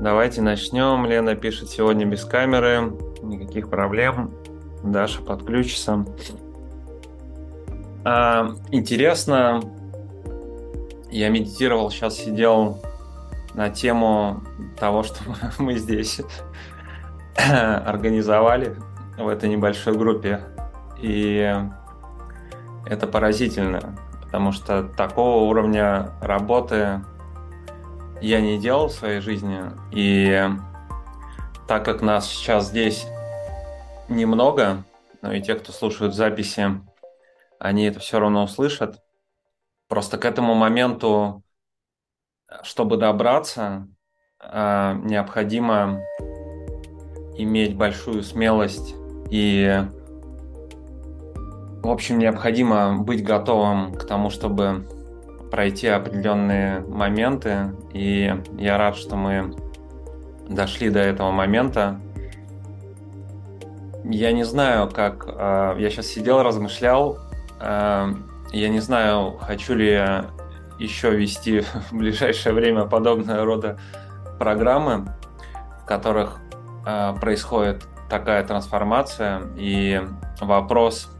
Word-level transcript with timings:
Давайте 0.00 0.40
начнем. 0.40 1.04
Лена 1.04 1.36
пишет 1.36 1.68
сегодня 1.68 2.06
без 2.06 2.24
камеры. 2.24 2.90
Никаких 3.20 3.68
проблем. 3.68 4.30
Даша 4.82 5.20
подключится. 5.20 6.06
А, 8.02 8.54
интересно, 8.70 9.60
я 11.10 11.28
медитировал, 11.28 11.90
сейчас 11.90 12.16
сидел 12.16 12.80
на 13.52 13.68
тему 13.68 14.42
того, 14.78 15.02
что 15.02 15.18
мы 15.58 15.76
здесь 15.76 16.22
организовали 17.36 18.76
в 19.18 19.28
этой 19.28 19.50
небольшой 19.50 19.98
группе. 19.98 20.40
И 20.98 21.54
это 22.86 23.06
поразительно, 23.06 23.98
потому 24.22 24.52
что 24.52 24.82
такого 24.82 25.44
уровня 25.44 26.12
работы 26.22 27.02
я 28.20 28.40
не 28.40 28.58
делал 28.58 28.88
в 28.88 28.92
своей 28.92 29.20
жизни. 29.20 29.62
И 29.92 30.48
так 31.66 31.84
как 31.84 32.02
нас 32.02 32.28
сейчас 32.28 32.68
здесь 32.68 33.06
немного, 34.08 34.84
но 35.22 35.32
и 35.32 35.40
те, 35.40 35.54
кто 35.54 35.72
слушают 35.72 36.14
записи, 36.14 36.80
они 37.58 37.84
это 37.84 38.00
все 38.00 38.18
равно 38.18 38.44
услышат. 38.44 39.00
Просто 39.88 40.18
к 40.18 40.24
этому 40.24 40.54
моменту, 40.54 41.42
чтобы 42.62 42.96
добраться, 42.96 43.88
а, 44.38 44.94
необходимо 44.94 46.00
иметь 47.36 47.76
большую 47.76 48.22
смелость 48.22 48.94
и, 49.30 49.84
в 51.82 51.88
общем, 51.88 52.18
необходимо 52.18 52.98
быть 52.98 53.22
готовым 53.24 53.94
к 53.94 54.04
тому, 54.04 54.30
чтобы 54.30 54.86
пройти 55.50 55.88
определенные 55.88 56.80
моменты, 56.80 57.72
и 57.92 58.34
я 58.56 58.78
рад, 58.78 58.96
что 58.96 59.16
мы 59.16 59.54
дошли 60.48 60.90
до 60.90 61.00
этого 61.00 61.30
момента. 61.32 62.00
Я 64.04 64.32
не 64.32 64.44
знаю, 64.44 64.88
как... 64.88 65.26
Э, 65.26 65.74
я 65.78 65.90
сейчас 65.90 66.06
сидел, 66.06 66.42
размышлял. 66.42 67.18
Э, 67.60 68.08
я 68.52 68.68
не 68.68 68.80
знаю, 68.80 69.38
хочу 69.40 69.74
ли 69.74 69.90
я 69.90 70.26
еще 70.78 71.10
вести 71.10 71.60
в 71.90 71.92
ближайшее 71.92 72.54
время 72.54 72.84
подобного 72.86 73.44
рода 73.44 73.78
программы, 74.38 75.14
в 75.82 75.86
которых 75.86 76.38
э, 76.86 77.14
происходит 77.20 77.86
такая 78.08 78.44
трансформация 78.44 79.42
и 79.56 80.00
вопрос 80.40 81.10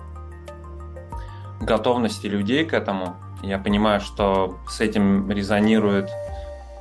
готовности 1.61 2.27
людей 2.27 2.64
к 2.64 2.73
этому– 2.73 3.17
я 3.42 3.58
понимаю, 3.58 4.00
что 4.00 4.58
с 4.69 4.80
этим 4.80 5.30
резонируют 5.30 6.10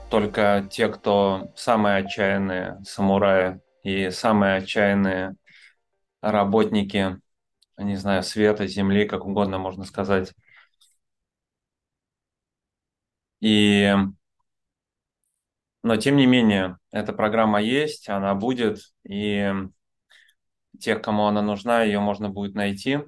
только 0.09 0.67
те, 0.71 0.88
кто 0.89 1.52
самые 1.55 1.97
отчаянные 1.97 2.79
самураи 2.83 3.61
и 3.83 4.09
самые 4.09 4.57
отчаянные 4.57 5.35
работники, 6.21 7.17
не 7.77 7.95
знаю, 7.95 8.23
света, 8.23 8.67
земли, 8.67 9.07
как 9.07 9.25
угодно 9.25 9.57
можно 9.57 9.85
сказать. 9.85 10.33
И 13.41 13.95
но 15.81 15.95
тем 15.95 16.17
не 16.17 16.25
менее, 16.25 16.77
эта 16.91 17.13
программа 17.13 17.61
есть, 17.61 18.09
она 18.09 18.35
будет, 18.35 18.80
и 19.03 19.53
тех, 20.80 21.02
кому 21.02 21.25
она 21.25 21.41
нужна, 21.41 21.83
ее 21.83 21.99
можно 21.99 22.30
будет 22.30 22.55
найти. 22.55 22.99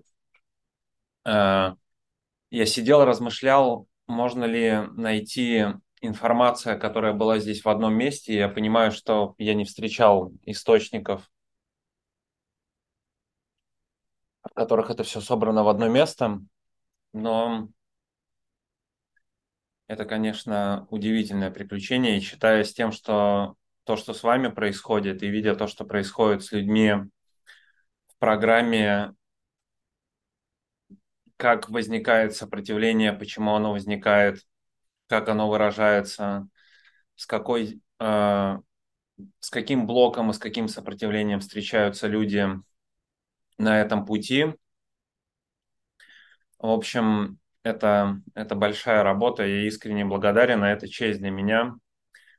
Э, 1.26 1.76
я 2.52 2.66
сидел, 2.66 3.04
размышлял, 3.06 3.88
можно 4.08 4.44
ли 4.44 4.88
найти 4.96 5.66
информация, 6.02 6.78
которая 6.78 7.14
была 7.14 7.40
здесь 7.40 7.64
в 7.64 7.70
одном 7.70 7.94
месте. 7.94 8.36
Я 8.36 8.50
понимаю, 8.50 8.92
что 8.92 9.36
я 9.38 9.54
не 9.54 9.66
встречал 9.66 10.34
источников, 10.46 11.30
в 14.44 14.54
которых 14.54 14.90
это 14.90 15.04
все 15.04 15.22
собрано 15.22 15.64
в 15.64 15.70
одно 15.70 15.88
место, 15.88 16.42
но 17.14 17.70
это, 19.88 20.06
конечно, 20.06 20.88
удивительное 20.90 21.52
приключение. 21.52 22.18
И 22.18 22.22
считая 22.22 22.64
с 22.64 22.74
тем, 22.74 22.92
что 22.92 23.56
то, 23.86 23.96
что 23.96 24.14
с 24.14 24.24
вами 24.24 24.50
происходит, 24.50 25.24
и 25.24 25.28
видя 25.28 25.56
то, 25.56 25.68
что 25.68 25.86
происходит 25.86 26.44
с 26.44 26.52
людьми 26.52 26.94
в 28.08 28.18
программе, 28.20 29.14
как 31.42 31.72
возникает 31.72 32.36
сопротивление, 32.36 33.14
почему 33.14 33.56
оно 33.56 33.72
возникает, 33.72 34.46
как 35.08 35.28
оно 35.28 35.50
выражается, 35.50 36.48
с 37.16 37.26
какой, 37.26 37.82
э, 38.00 38.58
с 39.40 39.50
каким 39.50 39.88
блоком 39.88 40.30
и 40.30 40.34
с 40.34 40.38
каким 40.38 40.68
сопротивлением 40.68 41.40
встречаются 41.40 42.06
люди 42.06 42.48
на 43.58 43.82
этом 43.82 44.06
пути. 44.06 44.54
В 46.60 46.70
общем, 46.70 47.40
это, 47.64 48.22
это 48.36 48.54
большая 48.54 49.02
работа, 49.02 49.42
я 49.42 49.66
искренне 49.66 50.06
благодарен, 50.06 50.62
а 50.62 50.70
это 50.70 50.88
честь 50.88 51.22
для 51.22 51.32
меня 51.32 51.74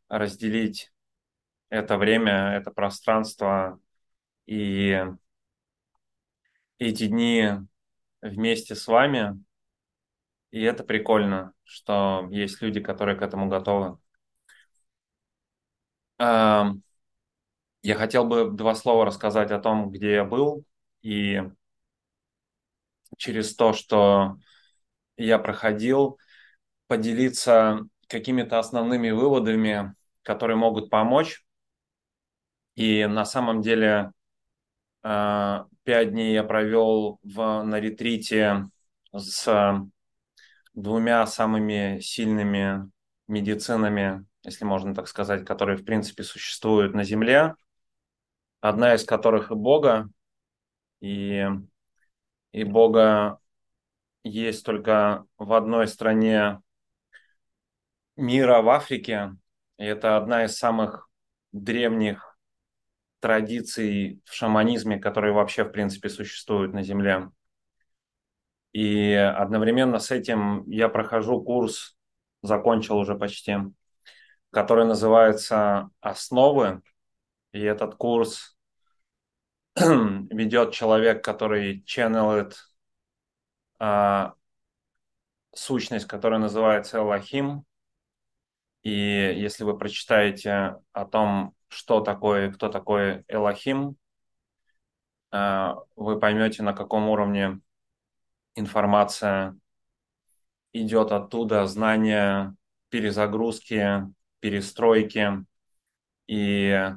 разделить 0.08 0.92
это 1.70 1.98
время, 1.98 2.52
это 2.52 2.70
пространство 2.70 3.80
и 4.46 5.04
эти 6.78 7.08
дни 7.08 7.66
вместе 8.22 8.74
с 8.74 8.86
вами. 8.86 9.42
И 10.50 10.62
это 10.62 10.84
прикольно, 10.84 11.52
что 11.64 12.28
есть 12.30 12.62
люди, 12.62 12.80
которые 12.80 13.16
к 13.16 13.22
этому 13.22 13.48
готовы. 13.48 13.98
Я 17.82 17.96
хотел 17.96 18.24
бы 18.24 18.50
два 18.50 18.74
слова 18.76 19.04
рассказать 19.04 19.50
о 19.50 19.58
том, 19.58 19.90
где 19.90 20.12
я 20.12 20.24
был, 20.24 20.64
и 21.02 21.42
через 23.16 23.56
то, 23.56 23.72
что 23.72 24.36
я 25.16 25.38
проходил, 25.38 26.18
поделиться 26.86 27.80
какими-то 28.08 28.58
основными 28.58 29.10
выводами, 29.10 29.94
которые 30.22 30.56
могут 30.56 30.90
помочь. 30.90 31.44
И 32.76 33.04
на 33.06 33.24
самом 33.24 33.62
деле 33.62 34.12
а, 35.02 35.66
пять 35.84 36.10
дней 36.10 36.32
я 36.32 36.44
провел 36.44 37.18
в, 37.22 37.62
на 37.62 37.80
ретрите 37.80 38.68
с 39.12 39.82
двумя 40.74 41.26
самыми 41.26 42.00
сильными 42.00 42.90
медицинами, 43.28 44.26
если 44.42 44.64
можно 44.64 44.94
так 44.94 45.08
сказать, 45.08 45.44
которые, 45.44 45.76
в 45.76 45.84
принципе, 45.84 46.22
существуют 46.22 46.94
на 46.94 47.04
Земле. 47.04 47.54
Одна 48.60 48.94
из 48.94 49.04
которых 49.04 49.50
и 49.50 49.54
Бога. 49.54 50.08
И, 51.00 51.44
и 52.52 52.64
Бога 52.64 53.38
есть 54.24 54.64
только 54.64 55.24
в 55.36 55.52
одной 55.52 55.88
стране 55.88 56.60
мира 58.16 58.62
в 58.62 58.68
Африке. 58.68 59.36
И 59.78 59.84
это 59.84 60.16
одна 60.16 60.44
из 60.44 60.56
самых 60.56 61.08
древних 61.50 62.31
традиций 63.22 64.20
в 64.24 64.34
шаманизме, 64.34 64.98
которые 64.98 65.32
вообще, 65.32 65.62
в 65.62 65.70
принципе, 65.70 66.08
существуют 66.08 66.74
на 66.74 66.82
Земле. 66.82 67.30
И 68.72 69.12
одновременно 69.12 70.00
с 70.00 70.10
этим 70.10 70.68
я 70.68 70.88
прохожу 70.88 71.40
курс, 71.40 71.96
закончил 72.42 72.98
уже 72.98 73.14
почти, 73.14 73.58
который 74.50 74.84
называется 74.86 75.90
«Основы». 76.00 76.82
И 77.52 77.60
этот 77.60 77.94
курс 77.94 78.56
ведет 79.76 80.72
человек, 80.72 81.22
который 81.22 81.84
ченнелит 81.84 82.56
а, 83.78 84.34
сущность, 85.54 86.08
которая 86.08 86.40
называется 86.40 86.98
Элохим. 86.98 87.64
И 88.82 88.90
если 88.90 89.62
вы 89.62 89.78
прочитаете 89.78 90.76
о 90.92 91.04
том, 91.04 91.54
что 91.72 92.00
такое, 92.00 92.52
кто 92.52 92.68
такой 92.68 93.24
Элохим, 93.28 93.96
э, 95.32 95.74
вы 95.96 96.20
поймете, 96.20 96.62
на 96.62 96.74
каком 96.74 97.08
уровне 97.08 97.60
информация 98.54 99.58
идет 100.72 101.12
оттуда, 101.12 101.66
знания, 101.66 102.54
перезагрузки, 102.90 104.02
перестройки. 104.40 105.46
И 106.26 106.90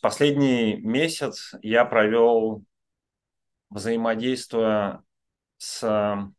последний 0.00 0.76
месяц 0.76 1.54
я 1.62 1.84
провел 1.84 2.64
взаимодействуя 3.68 5.02
с 5.58 6.32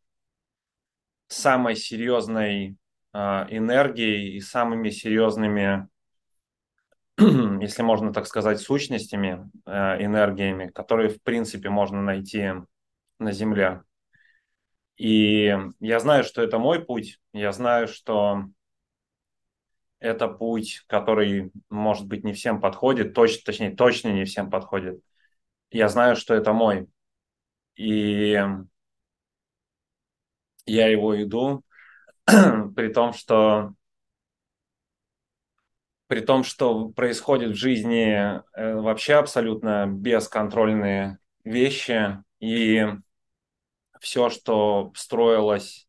самой 1.28 1.76
серьезной 1.76 2.78
э, 3.14 3.18
энергией 3.18 4.36
и 4.36 4.40
самыми 4.40 4.90
серьезными 4.90 5.88
если 7.62 7.84
можно 7.84 8.12
так 8.14 8.26
сказать, 8.28 8.60
сущностями, 8.60 9.50
э, 9.66 10.04
энергиями, 10.04 10.68
которые, 10.68 11.10
в 11.10 11.22
принципе, 11.22 11.70
можно 11.70 12.02
найти 12.02 12.52
на 13.20 13.32
Земле. 13.32 13.84
И 14.98 15.56
я 15.80 16.00
знаю, 16.00 16.24
что 16.24 16.42
это 16.42 16.60
мой 16.60 16.84
путь, 16.84 17.20
я 17.34 17.52
знаю, 17.52 17.88
что 17.88 18.46
это 20.00 20.28
путь, 20.28 20.84
который, 20.88 21.52
может 21.70 22.08
быть, 22.08 22.24
не 22.24 22.34
всем 22.34 22.60
подходит, 22.60 23.14
точно, 23.14 23.42
точнее, 23.46 23.72
точно 23.72 24.10
не 24.10 24.26
всем 24.26 24.50
подходит. 24.50 25.02
Я 25.72 25.90
знаю, 25.90 26.16
что 26.16 26.34
это 26.34 26.54
мой. 26.54 26.88
И 27.76 28.38
я 30.66 30.88
его 30.88 31.22
иду, 31.22 31.64
при 32.26 32.94
том, 32.94 33.14
что 33.14 33.74
при 36.08 36.20
том, 36.20 36.44
что 36.44 36.90
происходит 36.90 37.52
в 37.52 37.60
жизни 37.60 38.12
э, 38.12 38.76
вообще 38.76 39.16
абсолютно 39.16 39.88
бесконтрольные 39.88 41.20
вещи, 41.44 42.24
и 42.40 42.86
все, 44.00 44.30
что 44.30 44.92
строилось, 44.96 45.88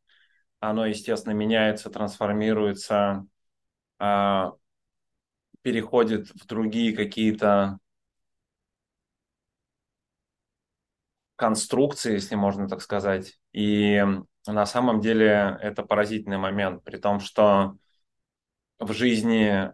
оно, 0.60 0.86
естественно, 0.86 1.32
меняется, 1.32 1.90
трансформируется, 1.90 3.26
а, 3.98 4.52
переходит 5.62 6.28
в 6.30 6.46
другие 6.46 6.94
какие-то 6.94 7.78
конструкции, 11.36 12.12
если 12.12 12.36
можно 12.36 12.68
так 12.68 12.80
сказать. 12.82 13.38
И 13.52 14.02
на 14.46 14.66
самом 14.66 15.00
деле 15.00 15.58
это 15.60 15.82
поразительный 15.82 16.38
момент, 16.38 16.84
при 16.84 16.98
том, 16.98 17.20
что 17.20 17.76
в 18.78 18.92
жизни 18.92 19.72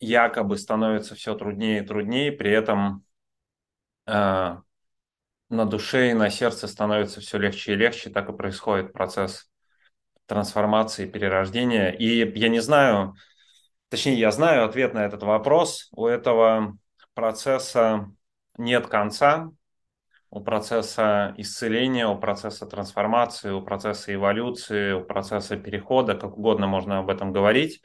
якобы 0.00 0.58
становится 0.58 1.14
все 1.14 1.34
труднее 1.34 1.82
и 1.82 1.86
труднее, 1.86 2.32
при 2.32 2.50
этом 2.50 3.04
э, 4.06 4.56
на 5.50 5.64
душе 5.66 6.10
и 6.10 6.14
на 6.14 6.30
сердце 6.30 6.66
становится 6.66 7.20
все 7.20 7.38
легче 7.38 7.72
и 7.72 7.76
легче, 7.76 8.10
так 8.10 8.28
и 8.28 8.36
происходит 8.36 8.92
процесс 8.92 9.50
трансформации, 10.26 11.06
перерождения. 11.06 11.90
И 11.90 12.38
я 12.38 12.48
не 12.48 12.60
знаю, 12.60 13.14
точнее, 13.88 14.14
я 14.14 14.30
знаю 14.30 14.64
ответ 14.64 14.94
на 14.94 15.04
этот 15.04 15.22
вопрос. 15.22 15.88
У 15.92 16.06
этого 16.06 16.78
процесса 17.14 18.10
нет 18.56 18.86
конца, 18.86 19.50
у 20.30 20.40
процесса 20.40 21.34
исцеления, 21.36 22.06
у 22.06 22.16
процесса 22.16 22.66
трансформации, 22.66 23.50
у 23.50 23.60
процесса 23.60 24.14
эволюции, 24.14 24.92
у 24.92 25.04
процесса 25.04 25.56
перехода, 25.56 26.14
как 26.14 26.38
угодно 26.38 26.68
можно 26.68 27.00
об 27.00 27.10
этом 27.10 27.32
говорить. 27.32 27.82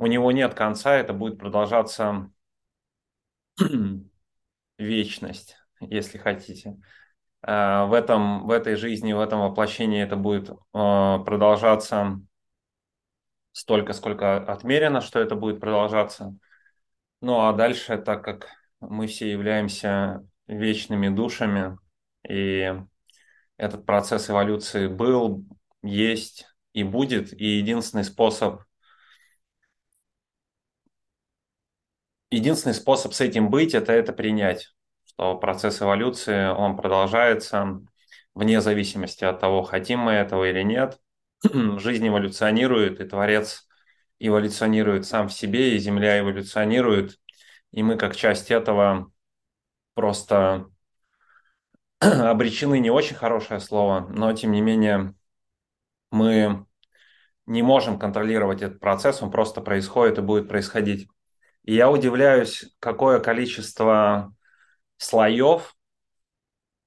У 0.00 0.06
него 0.06 0.32
нет 0.32 0.54
конца, 0.54 0.96
это 0.96 1.12
будет 1.12 1.38
продолжаться 1.38 2.30
вечность, 4.78 5.56
если 5.78 6.16
хотите. 6.16 6.78
А, 7.42 7.84
в, 7.84 7.92
этом, 7.92 8.46
в 8.46 8.50
этой 8.50 8.76
жизни, 8.76 9.12
в 9.12 9.20
этом 9.20 9.40
воплощении 9.40 10.02
это 10.02 10.16
будет 10.16 10.48
а, 10.72 11.18
продолжаться 11.18 12.18
столько, 13.52 13.92
сколько 13.92 14.38
отмерено, 14.38 15.02
что 15.02 15.20
это 15.20 15.34
будет 15.34 15.60
продолжаться. 15.60 16.34
Ну 17.20 17.46
а 17.46 17.52
дальше, 17.52 17.98
так 17.98 18.24
как 18.24 18.48
мы 18.80 19.06
все 19.06 19.30
являемся 19.30 20.26
вечными 20.46 21.10
душами, 21.10 21.76
и 22.26 22.72
этот 23.58 23.84
процесс 23.84 24.30
эволюции 24.30 24.86
был, 24.86 25.44
есть 25.82 26.46
и 26.72 26.84
будет, 26.84 27.38
и 27.38 27.58
единственный 27.58 28.04
способ 28.04 28.62
единственный 32.30 32.74
способ 32.74 33.14
с 33.14 33.20
этим 33.20 33.50
быть, 33.50 33.74
это 33.74 33.92
это 33.92 34.12
принять, 34.12 34.68
что 35.04 35.36
процесс 35.36 35.82
эволюции, 35.82 36.48
он 36.48 36.76
продолжается 36.76 37.80
вне 38.34 38.60
зависимости 38.60 39.24
от 39.24 39.40
того, 39.40 39.62
хотим 39.62 40.00
мы 40.00 40.12
этого 40.12 40.48
или 40.48 40.62
нет. 40.62 40.98
Жизнь 41.42 42.06
эволюционирует, 42.06 43.00
и 43.00 43.04
Творец 43.04 43.66
эволюционирует 44.18 45.06
сам 45.06 45.28
в 45.28 45.32
себе, 45.32 45.74
и 45.74 45.78
Земля 45.78 46.20
эволюционирует, 46.20 47.18
и 47.72 47.82
мы 47.82 47.96
как 47.96 48.16
часть 48.16 48.50
этого 48.50 49.10
просто 49.94 50.70
обречены 52.00 52.78
не 52.78 52.90
очень 52.90 53.16
хорошее 53.16 53.60
слово, 53.60 54.06
но 54.08 54.32
тем 54.32 54.52
не 54.52 54.60
менее 54.60 55.14
мы 56.10 56.66
не 57.46 57.62
можем 57.62 57.98
контролировать 57.98 58.62
этот 58.62 58.80
процесс, 58.80 59.22
он 59.22 59.30
просто 59.30 59.60
происходит 59.60 60.18
и 60.18 60.22
будет 60.22 60.48
происходить. 60.48 61.08
И 61.64 61.74
я 61.74 61.90
удивляюсь, 61.90 62.74
какое 62.78 63.20
количество 63.20 64.34
слоев 64.96 65.76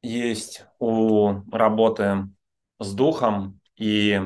есть 0.02 0.66
у 0.80 1.42
работы 1.52 2.28
с 2.80 2.94
духом, 2.94 3.60
и 3.76 4.22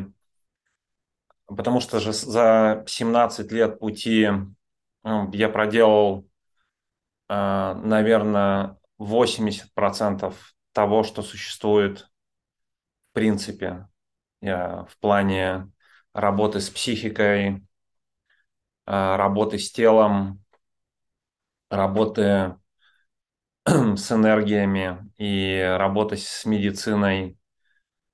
потому 1.45 1.79
что 1.79 1.99
же 1.99 2.13
за 2.13 2.83
17 2.87 3.51
лет 3.51 3.79
пути 3.79 4.29
ну, 5.03 5.31
я 5.31 5.49
проделал, 5.49 6.27
а, 7.29 7.75
наверное, 7.75 8.77
80% 8.97 10.35
того, 10.73 11.03
что 11.03 11.21
существует 11.21 12.09
в 13.11 13.13
принципе. 13.13 13.87
В 14.39 14.91
плане 14.99 15.71
работы 16.13 16.59
с 16.61 16.69
психикой, 16.69 17.66
работы 18.87 19.59
с 19.59 19.71
телом, 19.71 20.43
работы 21.69 22.55
с 23.65 24.11
энергиями 24.11 25.11
и 25.17 25.61
работа 25.77 26.15
с 26.15 26.45
медициной, 26.45 27.37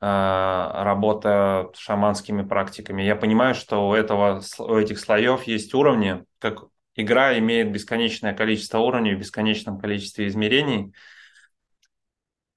а, 0.02 0.84
работа 0.84 1.70
с 1.74 1.80
шаманскими 1.80 2.42
практиками. 2.42 3.04
Я 3.04 3.16
понимаю, 3.16 3.56
что 3.56 3.88
у, 3.88 3.94
этого, 3.94 4.42
у 4.60 4.76
этих 4.78 5.00
слоев 5.00 5.44
есть 5.44 5.74
уровни, 5.74 6.26
как 6.40 6.66
игра 6.96 7.38
имеет 7.40 7.72
бесконечное 7.72 8.34
количество 8.34 8.80
уровней 8.80 9.16
в 9.16 9.20
бесконечном 9.20 9.80
количестве 9.80 10.28
измерений. 10.28 10.94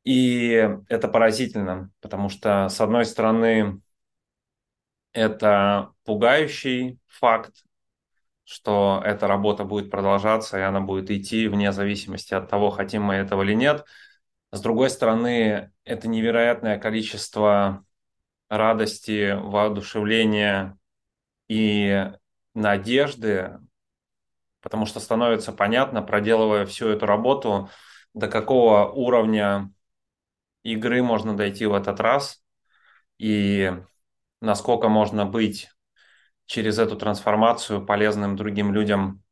И 0.04 0.68
это 0.88 1.08
поразительно, 1.08 1.90
потому 2.00 2.28
что, 2.28 2.68
с 2.68 2.80
одной 2.80 3.04
стороны, 3.04 3.80
это 5.12 5.92
пугающий 6.04 6.98
факт, 7.08 7.65
что 8.46 9.02
эта 9.04 9.26
работа 9.26 9.64
будет 9.64 9.90
продолжаться, 9.90 10.56
и 10.56 10.62
она 10.62 10.80
будет 10.80 11.10
идти 11.10 11.48
вне 11.48 11.72
зависимости 11.72 12.32
от 12.32 12.48
того, 12.48 12.70
хотим 12.70 13.02
мы 13.02 13.14
этого 13.14 13.42
или 13.42 13.54
нет. 13.54 13.84
С 14.52 14.60
другой 14.60 14.88
стороны, 14.88 15.72
это 15.82 16.06
невероятное 16.06 16.78
количество 16.78 17.84
радости, 18.48 19.32
воодушевления 19.32 20.78
и 21.48 22.08
надежды, 22.54 23.58
потому 24.60 24.86
что 24.86 25.00
становится 25.00 25.52
понятно, 25.52 26.00
проделывая 26.00 26.66
всю 26.66 26.88
эту 26.88 27.04
работу, 27.04 27.68
до 28.14 28.28
какого 28.28 28.88
уровня 28.88 29.72
игры 30.62 31.02
можно 31.02 31.36
дойти 31.36 31.66
в 31.66 31.74
этот 31.74 31.98
раз, 31.98 32.44
и 33.18 33.72
насколько 34.40 34.88
можно 34.88 35.26
быть 35.26 35.68
через 36.46 36.78
эту 36.78 36.96
трансформацию 36.96 37.84
полезным 37.84 38.36
другим 38.36 38.72
людям, 38.72 39.22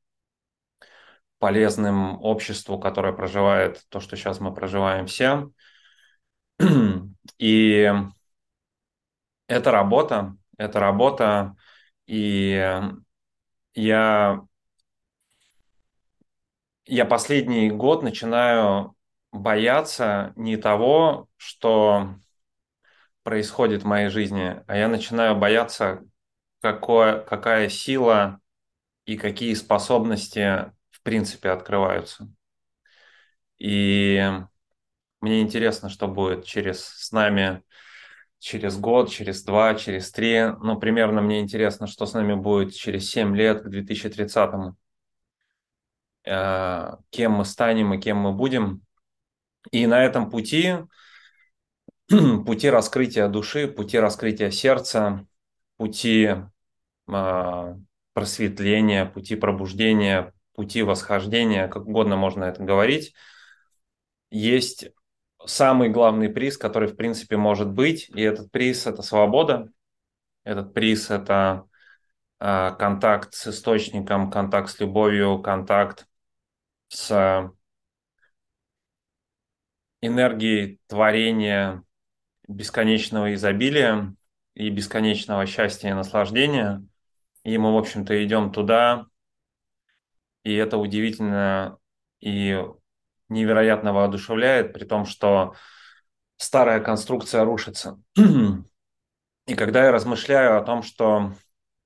полезным 1.38 2.20
обществу, 2.22 2.78
которое 2.78 3.12
проживает 3.12 3.82
то, 3.88 4.00
что 4.00 4.16
сейчас 4.16 4.40
мы 4.40 4.52
проживаем 4.54 5.06
все. 5.06 5.50
И 7.38 7.92
это 9.46 9.70
работа, 9.70 10.36
это 10.56 10.80
работа, 10.80 11.56
и 12.06 12.80
я, 13.74 14.42
я 16.86 17.04
последний 17.04 17.70
год 17.70 18.02
начинаю 18.02 18.94
бояться 19.32 20.32
не 20.36 20.56
того, 20.56 21.28
что 21.36 22.14
происходит 23.22 23.82
в 23.82 23.86
моей 23.86 24.08
жизни, 24.08 24.62
а 24.66 24.76
я 24.76 24.88
начинаю 24.88 25.36
бояться 25.36 26.04
какое, 26.64 27.20
какая 27.20 27.68
сила 27.68 28.40
и 29.04 29.18
какие 29.18 29.52
способности 29.52 30.72
в 30.88 31.02
принципе 31.02 31.50
открываются. 31.50 32.26
И 33.58 34.32
мне 35.20 35.42
интересно, 35.42 35.90
что 35.90 36.08
будет 36.08 36.46
через 36.46 36.82
с 36.82 37.12
нами 37.12 37.62
через 38.38 38.78
год, 38.78 39.10
через 39.10 39.44
два, 39.44 39.74
через 39.74 40.10
три. 40.10 40.52
Ну, 40.62 40.80
примерно 40.80 41.20
мне 41.20 41.40
интересно, 41.40 41.86
что 41.86 42.06
с 42.06 42.14
нами 42.14 42.32
будет 42.32 42.74
через 42.74 43.10
семь 43.10 43.36
лет 43.36 43.60
к 43.62 43.66
2030-му. 43.66 44.74
Э, 46.24 46.96
кем 47.10 47.32
мы 47.32 47.44
станем 47.44 47.92
и 47.92 48.00
кем 48.00 48.16
мы 48.16 48.32
будем. 48.32 48.80
И 49.70 49.86
на 49.86 50.02
этом 50.02 50.30
пути, 50.30 50.76
пути 52.46 52.70
раскрытия 52.70 53.28
души, 53.28 53.68
пути 53.68 53.98
раскрытия 53.98 54.50
сердца, 54.50 55.26
пути 55.76 56.30
просветления, 57.06 59.06
пути 59.06 59.36
пробуждения, 59.36 60.32
пути 60.54 60.82
восхождения, 60.82 61.68
как 61.68 61.86
угодно 61.86 62.16
можно 62.16 62.44
это 62.44 62.62
говорить, 62.62 63.14
есть 64.30 64.90
самый 65.46 65.90
главный 65.90 66.28
приз, 66.28 66.56
который 66.56 66.88
в 66.88 66.96
принципе 66.96 67.36
может 67.36 67.70
быть, 67.70 68.08
и 68.10 68.22
этот 68.22 68.50
приз– 68.50 68.86
это 68.86 69.02
свобода, 69.02 69.70
этот 70.44 70.74
приз– 70.74 71.10
это 71.12 71.66
а, 72.38 72.72
контакт 72.72 73.34
с 73.34 73.48
источником, 73.48 74.30
контакт 74.30 74.70
с 74.70 74.80
любовью, 74.80 75.40
контакт 75.40 76.06
с 76.88 77.50
энергией 80.00 80.80
творения 80.86 81.82
бесконечного 82.46 83.34
изобилия 83.34 84.14
и 84.54 84.68
бесконечного 84.70 85.46
счастья 85.46 85.90
и 85.90 85.94
наслаждения. 85.94 86.86
И 87.44 87.56
мы, 87.58 87.72
в 87.74 87.76
общем-то, 87.78 88.24
идем 88.24 88.50
туда, 88.52 89.06
и 90.42 90.54
это 90.54 90.76
удивительно 90.78 91.78
и 92.20 92.62
невероятно 93.28 93.92
воодушевляет, 93.92 94.72
при 94.72 94.84
том, 94.84 95.06
что 95.06 95.54
старая 96.36 96.80
конструкция 96.80 97.44
рушится. 97.44 98.00
И 99.46 99.54
когда 99.56 99.84
я 99.84 99.92
размышляю 99.92 100.58
о 100.58 100.62
том, 100.62 100.82
что 100.82 101.34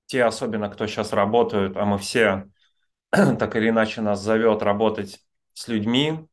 те, 0.06 0.24
особенно 0.24 0.68
кто 0.68 0.86
сейчас 0.86 1.12
работают, 1.12 1.76
а 1.76 1.84
мы 1.84 1.98
все 1.98 2.48
так 3.10 3.56
или 3.56 3.68
иначе 3.70 4.00
нас 4.00 4.20
зовет 4.20 4.62
работать 4.62 5.20
с 5.54 5.68
людьми 5.68 6.26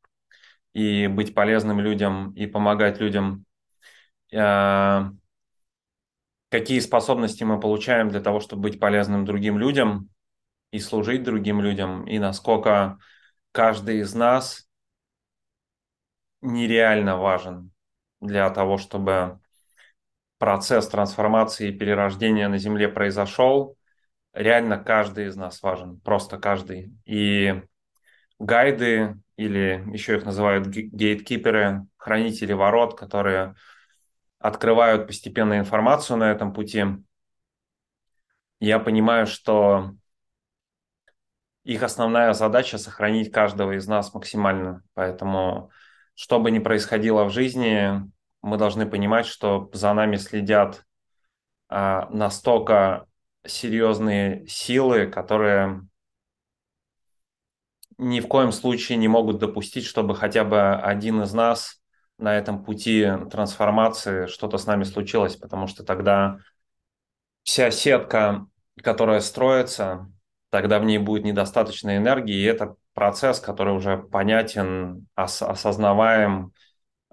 и 0.73 1.07
быть 1.07 1.33
полезным 1.33 1.79
людям 1.79 2.31
и 2.33 2.47
помогать 2.47 2.99
людям, 2.99 3.45
э, 4.31 5.09
какие 6.49 6.79
способности 6.79 7.43
мы 7.43 7.59
получаем 7.59 8.09
для 8.09 8.21
того, 8.21 8.39
чтобы 8.39 8.63
быть 8.63 8.79
полезным 8.79 9.25
другим 9.25 9.57
людям 9.57 10.09
и 10.71 10.79
служить 10.79 11.23
другим 11.23 11.61
людям, 11.61 12.05
и 12.07 12.19
насколько 12.19 12.97
каждый 13.51 13.99
из 13.99 14.13
нас 14.13 14.67
нереально 16.41 17.17
важен 17.17 17.71
для 18.21 18.49
того, 18.49 18.77
чтобы 18.77 19.39
процесс 20.37 20.87
трансформации 20.87 21.69
и 21.69 21.77
перерождения 21.77 22.47
на 22.47 22.57
Земле 22.57 22.87
произошел, 22.87 23.77
реально 24.33 24.77
каждый 24.77 25.27
из 25.27 25.35
нас 25.35 25.61
важен, 25.61 25.99
просто 26.01 26.37
каждый. 26.37 26.93
И 27.05 27.63
гайды, 28.39 29.17
или 29.37 29.83
еще 29.93 30.17
их 30.17 30.25
называют 30.25 30.67
гейткиперы, 30.67 31.85
хранители 31.97 32.53
ворот, 32.53 32.97
которые 32.97 33.55
открывают 34.39 35.07
постепенно 35.07 35.57
информацию 35.57 36.17
на 36.17 36.31
этом 36.31 36.53
пути. 36.53 36.85
Я 38.59 38.79
понимаю, 38.79 39.27
что 39.27 39.95
их 41.63 41.81
основная 41.81 42.33
задача 42.33 42.77
сохранить 42.77 43.31
каждого 43.31 43.75
из 43.75 43.87
нас 43.87 44.13
максимально. 44.13 44.83
Поэтому, 44.93 45.71
что 46.13 46.39
бы 46.39 46.51
ни 46.51 46.59
происходило 46.59 47.25
в 47.25 47.31
жизни, 47.31 48.01
мы 48.41 48.57
должны 48.57 48.85
понимать, 48.85 49.25
что 49.25 49.69
за 49.73 49.91
нами 49.93 50.17
следят 50.17 50.85
а, 51.67 52.07
настолько 52.11 53.07
серьезные 53.45 54.47
силы, 54.47 55.07
которые 55.07 55.87
ни 57.97 58.19
в 58.19 58.27
коем 58.27 58.51
случае 58.51 58.97
не 58.97 59.07
могут 59.07 59.39
допустить, 59.39 59.85
чтобы 59.85 60.15
хотя 60.15 60.43
бы 60.43 60.75
один 60.75 61.23
из 61.23 61.33
нас 61.33 61.81
на 62.17 62.37
этом 62.37 62.63
пути 62.63 63.07
трансформации 63.31 64.27
что-то 64.27 64.57
с 64.57 64.65
нами 64.65 64.83
случилось, 64.83 65.35
потому 65.35 65.67
что 65.67 65.83
тогда 65.83 66.39
вся 67.43 67.71
сетка, 67.71 68.47
которая 68.81 69.19
строится, 69.21 70.09
тогда 70.49 70.79
в 70.79 70.85
ней 70.85 70.97
будет 70.97 71.23
недостаточно 71.23 71.97
энергии, 71.97 72.35
и 72.35 72.43
это 72.43 72.75
процесс, 72.93 73.39
который 73.39 73.73
уже 73.73 73.97
понятен, 73.97 75.07
ос- 75.15 75.41
осознаваем, 75.41 76.53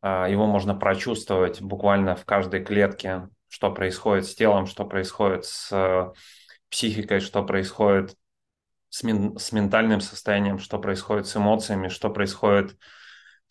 а, 0.02 0.28
его 0.28 0.46
можно 0.46 0.74
прочувствовать 0.74 1.60
буквально 1.62 2.16
в 2.16 2.24
каждой 2.24 2.64
клетке, 2.64 3.28
что 3.48 3.72
происходит 3.72 4.26
с 4.26 4.34
телом, 4.34 4.66
что 4.66 4.84
происходит 4.86 5.44
с 5.44 6.12
психикой, 6.70 7.20
что 7.20 7.44
происходит 7.44 8.16
с, 8.90 9.02
мен- 9.02 9.38
с 9.38 9.52
ментальным 9.52 10.00
состоянием, 10.00 10.58
что 10.58 10.78
происходит 10.78 11.26
с 11.26 11.36
эмоциями, 11.36 11.88
что 11.88 12.10
происходит 12.10 12.72
с 12.72 12.76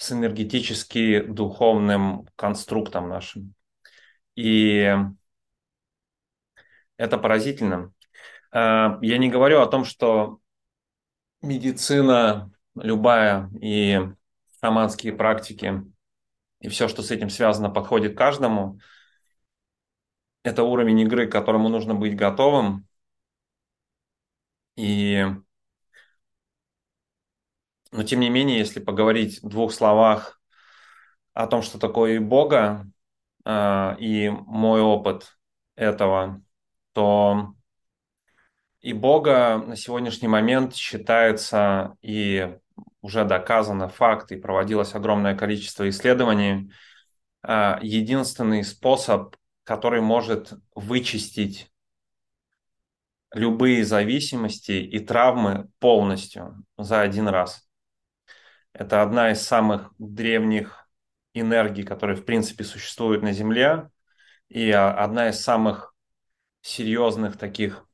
энергетически 0.10 1.22
духовным 1.22 2.27
конструктом 2.38 3.10
нашим. 3.10 3.53
И 4.36 4.96
это 6.96 7.17
поразительно. 7.17 7.93
А, 8.51 8.98
я 9.01 9.17
не 9.17 9.29
говорю 9.29 9.60
о 9.60 9.67
том, 9.67 9.84
что 9.84 10.39
медицина 11.41 12.51
любая 12.75 13.50
и 13.60 14.00
шаманские 14.62 15.13
практики 15.13 15.84
и 16.62 16.70
все, 16.70 16.88
что 16.88 17.01
с 17.01 17.12
этим 17.12 17.29
связано, 17.29 17.70
подходит 17.70 18.15
каждому. 18.15 18.79
Это 20.43 20.63
уровень 20.63 21.00
игры, 21.01 21.27
к 21.27 21.31
которому 21.31 21.70
нужно 21.70 21.96
быть 21.96 22.15
готовым. 22.15 22.88
И 24.75 25.25
но 27.91 28.03
тем 28.03 28.19
не 28.19 28.29
менее, 28.29 28.60
если 28.60 28.79
поговорить 28.79 29.41
в 29.43 29.50
двух 29.50 29.74
словах 29.74 30.41
о 31.33 31.48
том, 31.48 31.62
что 31.62 31.77
такое 31.79 32.19
Бога, 32.19 32.88
э, 33.45 33.95
и 34.00 34.29
мой 34.29 34.81
опыт 34.81 35.38
этого, 35.75 36.41
то 36.93 37.53
и 38.81 38.93
Бога 38.93 39.57
на 39.57 39.75
сегодняшний 39.75 40.27
момент 40.27 40.75
считается 40.75 41.98
и 42.01 42.57
уже 43.01 43.25
доказано 43.25 43.88
факт, 43.88 44.31
и 44.31 44.38
проводилось 44.38 44.95
огромное 44.95 45.36
количество 45.36 45.88
исследований, 45.89 46.71
э, 47.43 47.75
единственный 47.81 48.63
способ, 48.63 49.36
который 49.63 50.01
может 50.01 50.53
вычистить 50.75 51.71
любые 53.33 53.86
зависимости 53.86 54.74
и 54.74 55.00
травмы 55.00 55.69
полностью 55.79 56.65
за 56.77 57.01
один 57.01 57.27
раз. 57.27 57.67
Это 58.73 59.01
одна 59.01 59.31
из 59.31 59.41
самых 59.41 59.91
древних 59.97 60.89
энергий, 61.33 61.83
которые, 61.83 62.15
в 62.15 62.25
принципе, 62.25 62.63
существуют 62.63 63.21
на 63.21 63.33
Земле, 63.33 63.89
и 64.49 64.71
одна 64.71 65.29
из 65.29 65.41
самых 65.41 65.93
серьезных 66.61 67.37
таких 67.37 67.85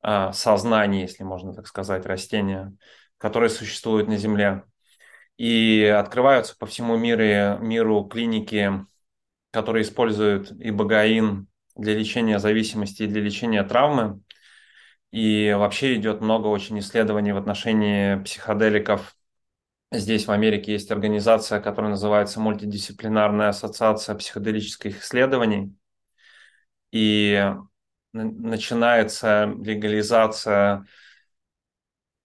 а, 0.00 0.32
сознаний, 0.32 1.02
если 1.02 1.24
можно 1.24 1.54
так 1.54 1.66
сказать, 1.66 2.06
растения, 2.06 2.72
которые 3.18 3.50
существуют 3.50 4.08
на 4.08 4.16
Земле. 4.16 4.64
И 5.36 5.84
открываются 5.84 6.56
по 6.56 6.66
всему 6.66 6.96
миру, 6.96 7.58
миру 7.62 8.04
клиники, 8.04 8.72
которые 9.50 9.82
используют 9.82 10.50
и 10.52 10.70
багаин 10.70 11.48
для 11.74 11.94
лечения 11.94 12.38
зависимости 12.38 13.02
и 13.02 13.06
для 13.06 13.20
лечения 13.20 13.62
травмы. 13.62 14.20
И 15.12 15.54
вообще 15.56 15.94
идет 15.96 16.20
много 16.20 16.46
очень 16.46 16.78
исследований 16.78 17.32
в 17.32 17.36
отношении 17.36 18.22
психоделиков 18.22 19.14
Здесь 19.92 20.26
в 20.26 20.32
Америке 20.32 20.72
есть 20.72 20.90
организация, 20.90 21.60
которая 21.60 21.92
называется 21.92 22.40
Мультидисциплинарная 22.40 23.50
ассоциация 23.50 24.16
психоделических 24.16 25.00
исследований. 25.00 25.72
И 26.90 27.52
начинается 28.12 29.54
легализация 29.62 30.86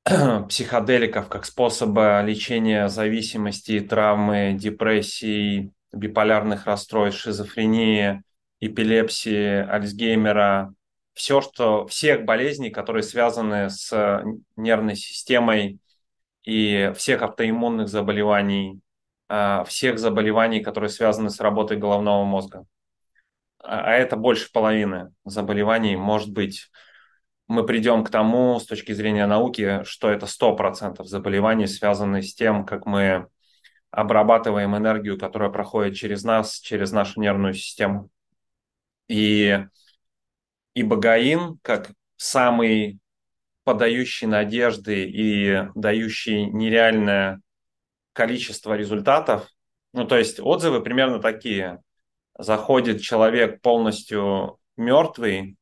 психоделиков 0.49 1.29
как 1.29 1.45
способа 1.45 2.21
лечения 2.21 2.89
зависимости, 2.89 3.79
травмы, 3.79 4.55
депрессии, 4.57 5.71
биполярных 5.91 6.65
расстройств, 6.65 7.21
шизофрении, 7.21 8.23
эпилепсии, 8.59 9.67
Альцгеймера, 9.67 10.73
все, 11.13 11.41
что, 11.41 11.85
всех 11.85 12.25
болезней, 12.25 12.71
которые 12.71 13.03
связаны 13.03 13.69
с 13.69 14.23
нервной 14.55 14.95
системой, 14.95 15.80
и 16.43 16.91
всех 16.95 17.21
автоиммунных 17.21 17.87
заболеваний, 17.87 18.79
а, 19.29 19.63
всех 19.63 19.99
заболеваний, 19.99 20.61
которые 20.61 20.89
связаны 20.89 21.29
с 21.29 21.39
работой 21.39 21.77
головного 21.77 22.23
мозга. 22.25 22.65
А, 23.59 23.81
а 23.81 23.91
это 23.91 24.15
больше 24.15 24.51
половины 24.51 25.13
заболеваний. 25.25 25.95
Может 25.95 26.31
быть, 26.31 26.69
мы 27.47 27.65
придем 27.65 28.03
к 28.03 28.09
тому 28.09 28.59
с 28.59 28.65
точки 28.65 28.93
зрения 28.93 29.27
науки, 29.27 29.83
что 29.83 30.09
это 30.09 30.25
100% 30.25 31.05
заболеваний, 31.05 31.67
связаны 31.67 32.21
с 32.21 32.33
тем, 32.33 32.65
как 32.65 32.85
мы 32.85 33.27
обрабатываем 33.91 34.75
энергию, 34.75 35.19
которая 35.19 35.49
проходит 35.49 35.95
через 35.95 36.23
нас, 36.23 36.59
через 36.59 36.91
нашу 36.91 37.19
нервную 37.19 37.53
систему. 37.53 38.09
И, 39.09 39.65
и 40.73 40.83
Багаин, 40.83 41.59
как 41.61 41.91
самый 42.15 43.00
подающий 43.63 44.27
надежды 44.27 45.05
и 45.05 45.67
дающий 45.75 46.45
нереальное 46.45 47.41
количество 48.13 48.75
результатов. 48.75 49.47
Ну, 49.93 50.05
то 50.05 50.17
есть 50.17 50.39
отзывы 50.39 50.81
примерно 50.81 51.19
такие. 51.19 51.81
Заходит 52.37 53.01
человек 53.01 53.61
полностью 53.61 54.57
мертвый, 54.77 55.57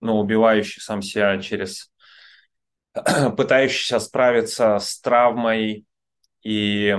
ну, 0.00 0.18
убивающий 0.18 0.80
сам 0.80 1.02
себя 1.02 1.38
через 1.40 1.90
пытающийся 3.36 3.98
справиться 3.98 4.78
с 4.78 5.00
травмой 5.00 5.86
и 6.42 6.96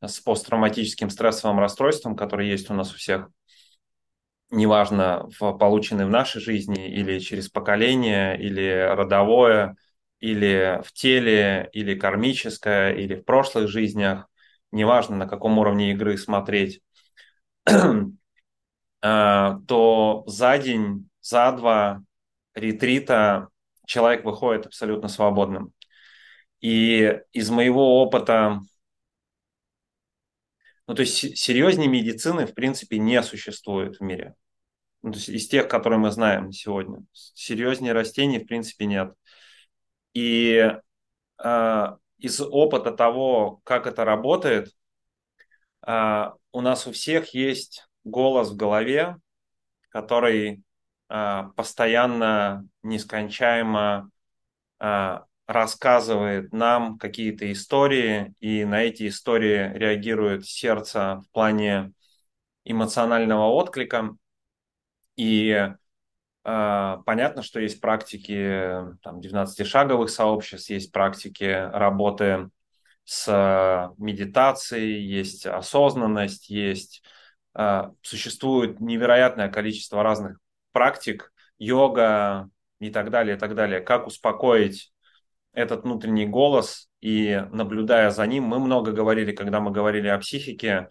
с 0.00 0.20
посттравматическим 0.20 1.10
стрессовым 1.10 1.58
расстройством, 1.58 2.16
которое 2.16 2.48
есть 2.48 2.70
у 2.70 2.74
нас 2.74 2.92
у 2.92 2.96
всех. 2.96 3.28
Неважно, 4.50 5.28
в 5.38 5.52
полученной 5.58 6.06
в 6.06 6.10
нашей 6.10 6.40
жизни 6.40 6.88
или 6.88 7.18
через 7.18 7.48
поколение, 7.48 8.38
или 8.40 8.88
родовое, 8.94 9.76
или 10.20 10.80
в 10.84 10.92
теле, 10.92 11.68
или 11.72 11.94
кармическое, 11.94 12.94
или 12.94 13.16
в 13.16 13.24
прошлых 13.24 13.68
жизнях, 13.68 14.28
неважно, 14.72 15.16
на 15.16 15.26
каком 15.26 15.58
уровне 15.58 15.92
игры 15.92 16.16
смотреть, 16.16 16.80
а, 19.02 19.58
то 19.66 20.24
за 20.26 20.58
день, 20.58 21.08
за 21.20 21.52
два 21.52 22.02
ретрита 22.54 23.48
человек 23.86 24.24
выходит 24.24 24.66
абсолютно 24.66 25.08
свободным. 25.08 25.72
И 26.60 27.20
из 27.32 27.50
моего 27.50 28.02
опыта, 28.02 28.60
ну 30.86 30.94
то 30.94 31.02
есть 31.02 31.38
серьезнее 31.38 31.88
медицины 31.88 32.46
в 32.46 32.54
принципе 32.54 32.98
не 32.98 33.22
существует 33.22 33.96
в 33.98 34.02
мире. 34.02 34.34
Ну, 35.04 35.12
то 35.12 35.18
есть 35.18 35.28
из 35.28 35.48
тех, 35.48 35.68
которые 35.68 35.98
мы 35.98 36.10
знаем 36.10 36.50
сегодня. 36.50 37.04
Серьезнее 37.12 37.92
растений 37.92 38.38
в 38.38 38.46
принципе 38.46 38.86
нет. 38.86 39.12
И 40.14 40.72
э, 41.44 41.86
из 42.16 42.40
опыта 42.40 42.90
того, 42.90 43.60
как 43.64 43.86
это 43.86 44.06
работает, 44.06 44.70
э, 45.86 46.30
у 46.52 46.60
нас 46.62 46.86
у 46.86 46.92
всех 46.92 47.34
есть 47.34 47.86
голос 48.04 48.50
в 48.50 48.56
голове, 48.56 49.16
который 49.90 50.62
э, 51.10 51.42
постоянно, 51.54 52.66
нескончаемо 52.82 54.10
рассказывает 55.46 56.52
нам 56.52 56.98
какие-то 56.98 57.50
истории, 57.52 58.34
и 58.40 58.64
на 58.64 58.82
эти 58.82 59.08
истории 59.08 59.76
реагирует 59.76 60.46
сердце 60.46 61.22
в 61.24 61.30
плане 61.32 61.92
эмоционального 62.64 63.48
отклика. 63.48 64.16
И 65.16 65.50
э, 66.44 66.96
понятно, 67.06 67.42
что 67.42 67.60
есть 67.60 67.80
практики 67.80 68.96
там, 69.02 69.20
12-шаговых 69.20 70.08
сообществ, 70.08 70.70
есть 70.70 70.92
практики 70.92 71.44
работы 71.44 72.48
с 73.04 73.92
медитацией, 73.98 75.04
есть 75.04 75.46
осознанность, 75.46 76.48
есть 76.48 77.02
э, 77.54 77.90
существует 78.00 78.80
невероятное 78.80 79.50
количество 79.50 80.02
разных 80.02 80.38
практик, 80.72 81.32
йога 81.58 82.48
и 82.80 82.90
так 82.90 83.10
далее, 83.10 83.36
и 83.36 83.38
так 83.38 83.54
далее. 83.54 83.82
Как 83.82 84.06
успокоить 84.06 84.93
этот 85.54 85.84
внутренний 85.84 86.26
голос 86.26 86.90
и 87.00 87.46
наблюдая 87.52 88.10
за 88.10 88.26
ним, 88.26 88.44
мы 88.44 88.58
много 88.58 88.92
говорили, 88.92 89.32
когда 89.32 89.60
мы 89.60 89.70
говорили 89.70 90.08
о 90.08 90.18
психике, 90.18 90.88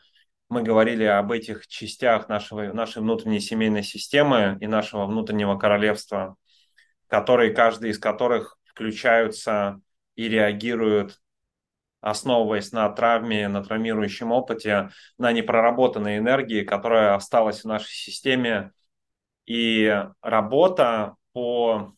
мы 0.50 0.64
говорили 0.64 1.04
об 1.04 1.32
этих 1.32 1.68
частях 1.68 2.30
нашего, 2.30 2.72
нашей 2.74 3.02
внутренней 3.02 3.40
семейной 3.40 3.84
системы 3.84 4.58
и 4.62 4.68
нашего 4.68 5.06
внутреннего 5.06 5.58
королевства, 5.58 6.36
которые, 7.08 7.54
каждый 7.54 7.92
из 7.92 8.00
которых 8.00 8.58
включаются 8.66 9.82
и 10.16 10.30
реагируют, 10.30 11.20
основываясь 12.02 12.72
на 12.72 12.90
травме, 12.90 13.48
на 13.48 13.64
травмирующем 13.64 14.32
опыте, 14.32 14.90
на 15.18 15.32
непроработанной 15.32 16.18
энергии, 16.18 16.64
которая 16.64 17.16
осталась 17.16 17.62
в 17.62 17.68
нашей 17.68 17.94
системе. 17.94 18.72
И 19.46 20.06
работа 20.22 21.16
по 21.34 21.94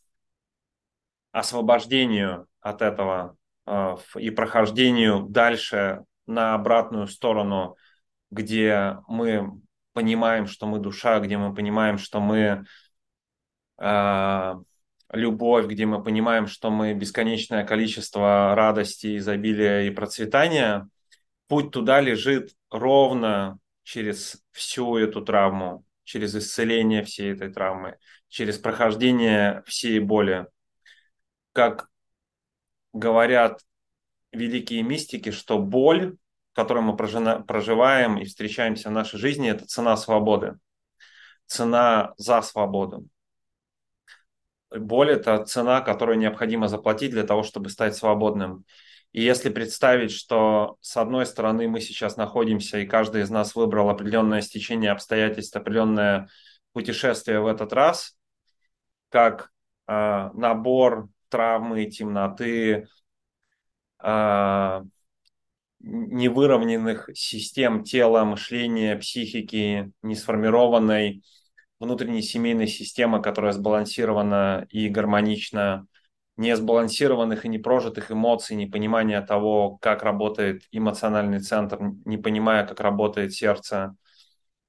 освобождению 1.32 2.48
от 2.66 2.82
этого 2.82 3.38
э, 3.66 3.96
и 4.18 4.30
прохождению 4.32 5.26
дальше 5.30 6.04
на 6.26 6.56
обратную 6.56 7.08
сторону 7.08 7.78
где 8.32 8.98
мы 9.08 9.62
понимаем, 9.94 10.48
что 10.48 10.68
мы 10.68 10.80
душа, 10.80 11.20
где 11.20 11.38
мы 11.38 11.54
понимаем, 11.54 11.98
что 11.98 12.20
мы 12.20 12.66
э, 13.78 14.54
любовь, 15.12 15.68
где 15.68 15.86
мы 15.86 16.04
понимаем, 16.04 16.48
что 16.48 16.70
мы 16.70 16.94
бесконечное 16.94 17.66
количество 17.66 18.54
радости, 18.56 19.18
изобилия 19.18 19.84
и 19.84 19.90
процветания, 19.90 20.90
путь 21.48 21.72
туда 21.72 22.01
лежит 22.01 22.51
ровно 22.70 23.58
через 23.84 24.44
всю 24.51 24.98
эту 24.98 25.22
травму, 25.22 25.86
через 26.04 26.36
исцеление 26.36 27.04
всей 27.04 27.32
этой 27.32 27.54
травмы, 27.54 27.98
через 28.28 28.58
прохождение 28.58 29.64
всей 29.66 30.00
боли. 30.00 30.48
Как 31.54 31.88
говорят 32.96 33.62
великие 34.31 34.84
мистики, 34.84 35.31
что 35.31 35.60
боль 35.60 36.18
которую 36.55 36.84
мы 36.84 36.96
проживаем 36.96 38.18
и 38.18 38.24
встречаемся 38.24 38.88
в 38.88 38.94
нашей 38.94 39.20
жизни, 39.20 39.50
это 39.50 39.68
цена 39.68 39.98
свободы. 39.98 40.58
Цена 41.46 42.14
за 42.18 42.42
свободу. 42.42 43.08
Боль– 44.72 45.12
это 45.12 45.44
цена, 45.46 45.81
которую 45.81 46.18
необходимо 46.18 46.70
заплатить 46.70 47.12
для 47.12 47.24
того, 47.24 47.44
чтобы 47.44 47.70
стать 47.70 47.96
свободным. 47.96 48.66
И 49.12 49.22
если 49.22 49.50
представить, 49.50 50.12
что 50.12 50.77
с 50.79 50.96
одной 50.96 51.25
стороны 51.25 51.68
мы 51.68 51.81
сейчас 51.81 52.16
находимся, 52.16 52.79
и 52.79 52.88
каждый 52.88 53.24
из 53.24 53.29
нас 53.29 53.53
выбрал 53.53 53.90
определенное 53.90 54.42
стечение 54.42 54.92
обстоятельств, 54.92 55.55
определенное 55.55 56.29
путешествие 56.72 57.42
в 57.42 57.48
этот 57.48 57.74
раз, 57.74 58.18
как 59.10 59.51
э, 59.88 60.29
набор 60.34 61.10
травмы, 61.29 61.85
темноты, 61.85 62.88
э, 64.03 64.81
невыровненных 65.79 67.09
систем 67.14 67.83
тела, 67.83 68.25
мышления, 68.25 68.96
психики, 68.96 69.92
не 70.01 70.16
сформированной 70.16 71.24
внутренней 71.79 72.22
семейной 72.22 72.68
системы, 72.68 73.22
которая 73.22 73.51
сбалансирована 73.51 74.66
и 74.70 74.90
гармонична, 74.90 75.88
не 76.38 76.55
сбалансированных 76.55 77.46
и 77.46 77.50
не 77.50 77.59
прожитых 77.59 78.11
эмоций, 78.11 78.55
непонимания 78.55 79.22
того, 79.22 79.77
как 79.77 80.03
работает 80.03 80.64
эмоциональный 80.72 81.40
центр, 81.40 81.79
не 82.05 82.18
понимая, 82.18 82.66
как 82.66 82.79
работает 82.79 83.33
сердце, 83.33 83.96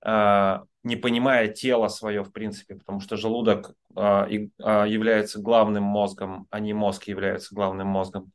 а, 0.02 0.64
не 0.86 0.94
понимая 0.94 1.48
тело 1.48 1.88
свое, 1.88 2.22
в 2.22 2.30
принципе, 2.30 2.76
потому 2.76 3.00
что 3.00 3.16
желудок 3.16 3.74
а, 3.96 4.28
а, 4.62 4.84
является 4.84 5.40
главным 5.40 5.82
мозгом, 5.82 6.46
а 6.50 6.60
не 6.60 6.74
мозг 6.74 7.08
является 7.08 7.56
главным 7.56 7.88
мозгом. 7.88 8.30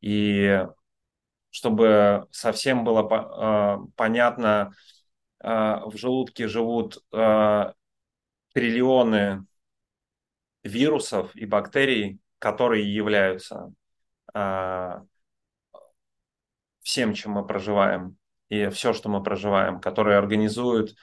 И 0.00 0.66
чтобы 1.50 2.26
совсем 2.32 2.82
было 2.82 3.06
а, 3.08 3.78
понятно, 3.94 4.72
а, 5.38 5.88
в 5.88 5.96
желудке 5.96 6.48
живут 6.48 6.98
а, 7.12 7.74
триллионы 8.54 9.46
вирусов 10.64 11.36
и 11.36 11.46
бактерий, 11.46 12.18
которые 12.40 12.92
являются 12.92 13.72
всем, 16.82 17.14
чем 17.14 17.32
мы 17.32 17.46
проживаем, 17.46 18.16
и 18.48 18.68
все, 18.70 18.92
что 18.92 19.08
мы 19.08 19.22
проживаем, 19.22 19.80
которые 19.80 20.18
организуют 20.18 20.96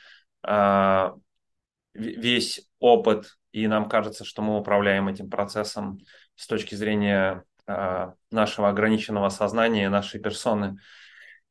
весь 1.94 2.68
опыт, 2.80 3.38
и 3.52 3.68
нам 3.68 3.90
кажется, 3.90 4.26
что 4.26 4.42
мы 4.42 4.58
управляем 4.58 5.08
этим 5.08 5.30
процессом 5.30 6.00
с 6.36 6.48
точки 6.48 6.76
зрения 6.76 7.44
Э, 7.68 8.14
нашего 8.32 8.70
ограниченного 8.70 9.30
сознания, 9.30 9.90
нашей 9.90 10.20
персоны. 10.20 10.78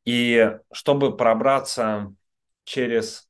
И 0.04 0.56
чтобы 0.72 1.16
пробраться 1.16 2.14
через 2.64 3.28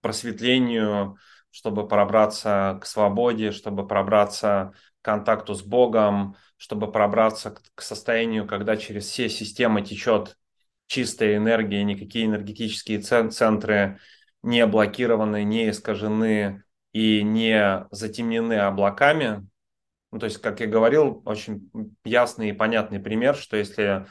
просветлению, 0.00 1.16
чтобы 1.50 1.86
пробраться 1.86 2.78
к 2.80 2.86
свободе, 2.86 3.52
чтобы 3.52 3.86
пробраться 3.86 4.72
к 5.00 5.04
контакту 5.04 5.54
с 5.54 5.62
Богом, 5.62 6.36
чтобы 6.56 6.90
пробраться 6.90 7.56
к 7.74 7.82
состоянию, 7.82 8.46
когда 8.46 8.76
через 8.76 9.06
все 9.06 9.28
системы 9.28 9.82
течет 9.82 10.38
чистая 10.86 11.36
энергия, 11.36 11.84
никакие 11.84 12.26
энергетические 12.26 13.00
центры 13.00 13.98
не 14.42 14.66
блокированы, 14.66 15.44
не 15.44 15.70
искажены 15.70 16.64
и 16.92 17.22
не 17.22 17.86
затемнены 17.90 18.54
облаками, 18.54 19.46
ну, 20.12 20.18
то 20.18 20.26
есть, 20.26 20.40
как 20.42 20.60
я 20.60 20.66
говорил, 20.66 21.22
очень 21.24 21.70
ясный 22.04 22.50
и 22.50 22.52
понятный 22.52 23.00
пример, 23.00 23.34
что 23.34 23.56
если 23.56 24.06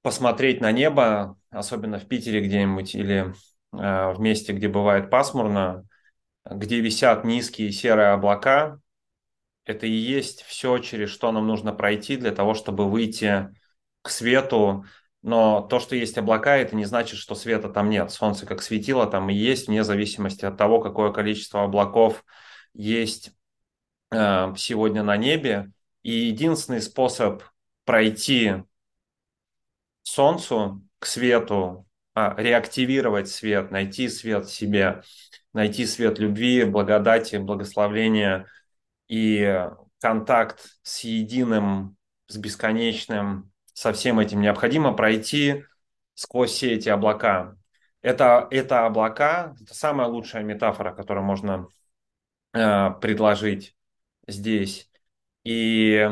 посмотреть 0.00 0.62
на 0.62 0.72
небо, 0.72 1.38
особенно 1.50 1.98
в 1.98 2.08
Питере 2.08 2.40
где-нибудь 2.40 2.94
или 2.94 3.34
э, 3.74 4.12
в 4.12 4.18
месте, 4.20 4.54
где 4.54 4.68
бывает 4.68 5.10
пасмурно, 5.10 5.86
где 6.50 6.80
висят 6.80 7.24
низкие 7.24 7.70
серые 7.72 8.08
облака, 8.08 8.80
это 9.66 9.86
и 9.86 9.92
есть 9.92 10.42
все, 10.42 10.78
через 10.78 11.10
что 11.10 11.30
нам 11.30 11.46
нужно 11.46 11.74
пройти 11.74 12.16
для 12.16 12.32
того, 12.32 12.54
чтобы 12.54 12.90
выйти 12.90 13.54
к 14.00 14.08
свету. 14.08 14.86
Но 15.22 15.60
то, 15.60 15.78
что 15.78 15.94
есть 15.94 16.18
облака, 16.18 16.56
это 16.56 16.74
не 16.74 16.84
значит, 16.84 17.18
что 17.18 17.34
света 17.34 17.68
там 17.68 17.90
нет. 17.90 18.10
Солнце 18.10 18.44
как 18.44 18.60
светило 18.60 19.06
там 19.06 19.30
и 19.30 19.34
есть, 19.34 19.68
вне 19.68 19.84
зависимости 19.84 20.44
от 20.44 20.56
того, 20.56 20.80
какое 20.80 21.12
количество 21.12 21.62
облаков 21.62 22.24
есть 22.74 23.32
Э, 24.12 24.52
сегодня 24.56 25.02
на 25.02 25.16
небе. 25.16 25.72
И 26.02 26.12
единственный 26.12 26.82
способ 26.82 27.42
пройти 27.84 28.62
Солнцу, 30.02 30.82
к 30.98 31.06
свету, 31.06 31.86
а, 32.14 32.34
реактивировать 32.36 33.28
свет, 33.28 33.70
найти 33.70 34.08
свет 34.08 34.48
себе, 34.48 35.02
найти 35.52 35.86
свет 35.86 36.18
любви, 36.18 36.64
благодати, 36.64 37.36
благословения 37.36 38.46
и 39.08 39.68
контакт 40.00 40.60
с 40.82 41.04
единым, 41.04 41.96
с 42.26 42.36
бесконечным, 42.36 43.51
со 43.72 43.92
всем 43.92 44.18
этим 44.18 44.40
необходимо 44.40 44.92
пройти 44.94 45.64
сквозь 46.14 46.50
все 46.52 46.74
эти 46.74 46.88
облака. 46.88 47.56
Это, 48.00 48.48
это 48.50 48.86
облака, 48.86 49.54
это 49.60 49.74
самая 49.74 50.08
лучшая 50.08 50.42
метафора, 50.42 50.92
которую 50.92 51.24
можно 51.24 51.68
э, 52.52 52.90
предложить 53.00 53.76
здесь. 54.26 54.90
И 55.44 56.08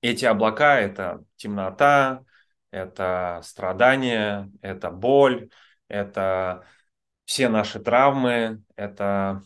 эти 0.00 0.24
облака– 0.24 0.80
это 0.80 1.24
темнота, 1.36 2.24
это 2.70 3.40
страдания, 3.42 4.50
это 4.62 4.90
боль, 4.90 5.50
это 5.88 6.66
все 7.24 7.48
наши 7.48 7.80
травмы, 7.80 8.62
это 8.76 9.42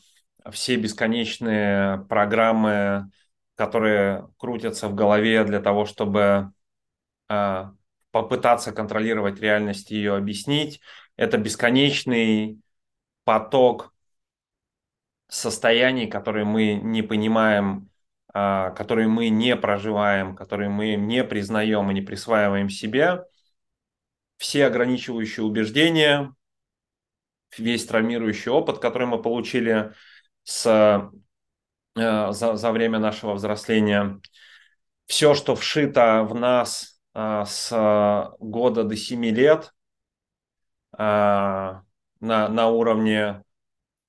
все 0.51 0.77
бесконечные 0.77 2.05
программы, 2.09 3.11
которые 3.61 4.27
крутятся 4.39 4.89
в 4.89 4.95
голове 4.95 5.45
для 5.45 5.61
того, 5.61 5.85
чтобы 5.85 6.51
э, 7.29 7.65
попытаться 8.11 8.73
контролировать 8.73 9.39
реальность 9.39 9.91
и 9.91 9.97
ее 9.97 10.17
объяснить. 10.17 10.81
Это 11.17 11.37
бесконечный 11.37 12.59
поток 13.25 13.93
состояний, 15.29 16.07
которые 16.07 16.47
мы 16.47 16.73
не 16.73 17.03
понимаем, 17.03 17.91
э, 18.33 18.73
которые 18.75 19.09
мы 19.09 19.29
не 19.29 19.55
проживаем, 19.57 20.35
которые 20.35 20.71
мы 20.71 20.95
не 20.95 21.23
признаем 21.23 21.91
и 21.91 21.95
не 21.95 22.01
присваиваем 22.01 22.71
себе. 22.71 23.27
Все 24.39 24.65
ограничивающие 24.65 25.45
убеждения, 25.45 26.35
весь 27.59 27.85
травмирующий 27.85 28.51
опыт, 28.51 28.79
который 28.79 29.07
мы 29.07 29.21
получили– 29.21 29.93
с, 30.45 31.11
за, 32.01 32.57
за 32.57 32.73
время 32.73 32.99
нашего 32.99 33.35
взросления. 33.35 34.21
Все, 35.07 35.35
что 35.35 35.55
вшито 35.55 36.25
в 36.29 36.35
нас 36.35 37.01
э, 37.15 37.45
с 37.47 38.35
года 38.39 38.85
до 38.85 38.97
7 38.97 39.25
лет 39.27 39.73
э, 40.97 41.03
на, 41.03 41.83
на 42.21 42.69
уровне, 42.69 43.43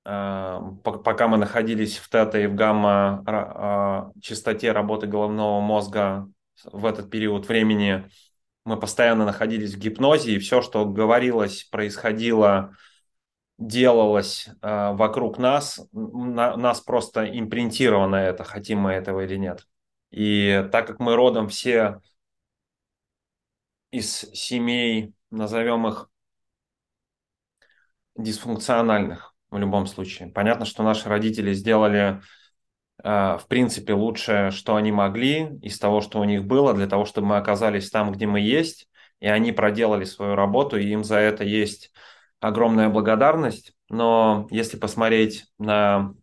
пока 0.03 1.27
мы 1.27 1.37
находились 1.37 1.97
в 1.97 2.09
тета 2.09 2.39
и 2.39 2.47
в 2.47 2.55
гамма 2.55 4.11
частоте 4.19 4.71
работы 4.71 5.05
головного 5.05 5.61
мозга 5.61 6.27
в 6.65 6.87
этот 6.87 7.11
период 7.11 7.47
времени, 7.47 8.09
мы 8.65 8.79
постоянно 8.79 9.25
находились 9.25 9.73
в 9.73 9.79
гипнозе, 9.79 10.33
и 10.33 10.39
все, 10.39 10.61
что 10.61 10.85
говорилось, 10.85 11.63
происходило 11.65 12.75
делалось 13.61 14.47
э, 14.61 14.91
вокруг 14.93 15.37
нас, 15.37 15.79
на, 15.91 16.57
нас 16.57 16.81
просто 16.81 17.25
импринтировано 17.25 18.15
это, 18.15 18.43
хотим 18.43 18.79
мы 18.79 18.93
этого 18.93 19.21
или 19.21 19.35
нет. 19.35 19.67
И 20.09 20.67
так 20.71 20.87
как 20.87 20.99
мы 20.99 21.15
родом 21.15 21.47
все 21.47 22.01
из 23.91 24.21
семей, 24.33 25.13
назовем 25.29 25.87
их 25.87 26.09
дисфункциональных 28.15 29.35
в 29.51 29.57
любом 29.57 29.85
случае. 29.85 30.29
Понятно, 30.29 30.65
что 30.65 30.81
наши 30.81 31.07
родители 31.07 31.53
сделали, 31.53 32.21
э, 33.03 33.37
в 33.37 33.45
принципе, 33.47 33.93
лучшее, 33.93 34.49
что 34.49 34.75
они 34.75 34.91
могли 34.91 35.59
из 35.61 35.77
того, 35.77 36.01
что 36.01 36.19
у 36.19 36.23
них 36.23 36.45
было, 36.45 36.73
для 36.73 36.87
того, 36.87 37.05
чтобы 37.05 37.27
мы 37.27 37.37
оказались 37.37 37.91
там, 37.91 38.11
где 38.11 38.25
мы 38.25 38.39
есть, 38.39 38.89
и 39.19 39.27
они 39.27 39.51
проделали 39.51 40.03
свою 40.03 40.33
работу, 40.33 40.77
и 40.77 40.87
им 40.87 41.03
за 41.03 41.17
это 41.17 41.43
есть 41.43 41.90
огромная 42.41 42.89
благодарность, 42.89 43.73
но 43.89 44.47
если 44.49 44.77
посмотреть 44.77 45.45
на 45.57 46.13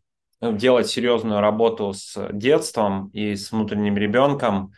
ну, 0.40 0.52
делать 0.52 0.88
серьезную 0.88 1.40
работу 1.40 1.92
с 1.94 2.28
детством 2.32 3.08
и 3.08 3.34
с 3.34 3.50
внутренним 3.52 3.96
ребенком, 3.96 4.72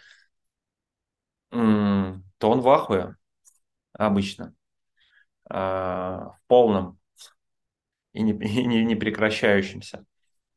то 1.51 2.21
он 2.49 2.61
в 2.61 2.69
ахуе 2.69 3.17
обычно, 3.93 4.55
а, 5.49 6.31
в 6.31 6.47
полном 6.47 6.99
и 8.13 8.23
не, 8.23 8.33
и 8.33 8.65
не, 8.65 8.85
не 8.85 8.95
прекращающемся. 8.95 10.05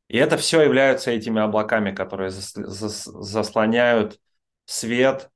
И 0.07 0.17
это 0.17 0.37
все 0.37 0.61
являются 0.61 1.11
этими 1.11 1.41
облаками, 1.41 1.91
которые 1.95 2.29
заслоняют 2.29 4.19
свет 4.65 5.31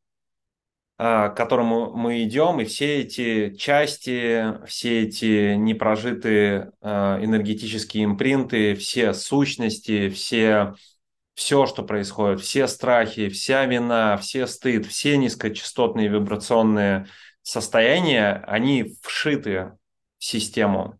к 0.97 1.33
которому 1.35 1.93
мы 1.95 2.23
идем, 2.23 2.59
и 2.59 2.65
все 2.65 3.01
эти 3.01 3.55
части, 3.55 4.65
все 4.65 5.03
эти 5.03 5.53
непрожитые 5.53 6.71
а, 6.81 7.23
энергетические 7.23 8.05
импринты, 8.05 8.73
все 8.73 9.13
сущности, 9.13 10.09
все, 10.09 10.73
все, 11.35 11.67
что 11.67 11.83
происходит, 11.83 12.41
все 12.41 12.67
страхи, 12.67 13.29
вся 13.29 13.65
вина, 13.65 14.17
все 14.17 14.47
стыд, 14.47 14.87
все 14.87 15.17
низкочастотные 15.17 16.07
вибрационные 16.07 17.07
состояния, 17.43 18.43
они 18.47 18.95
вшиты 19.03 19.77
в 20.17 20.25
систему. 20.25 20.99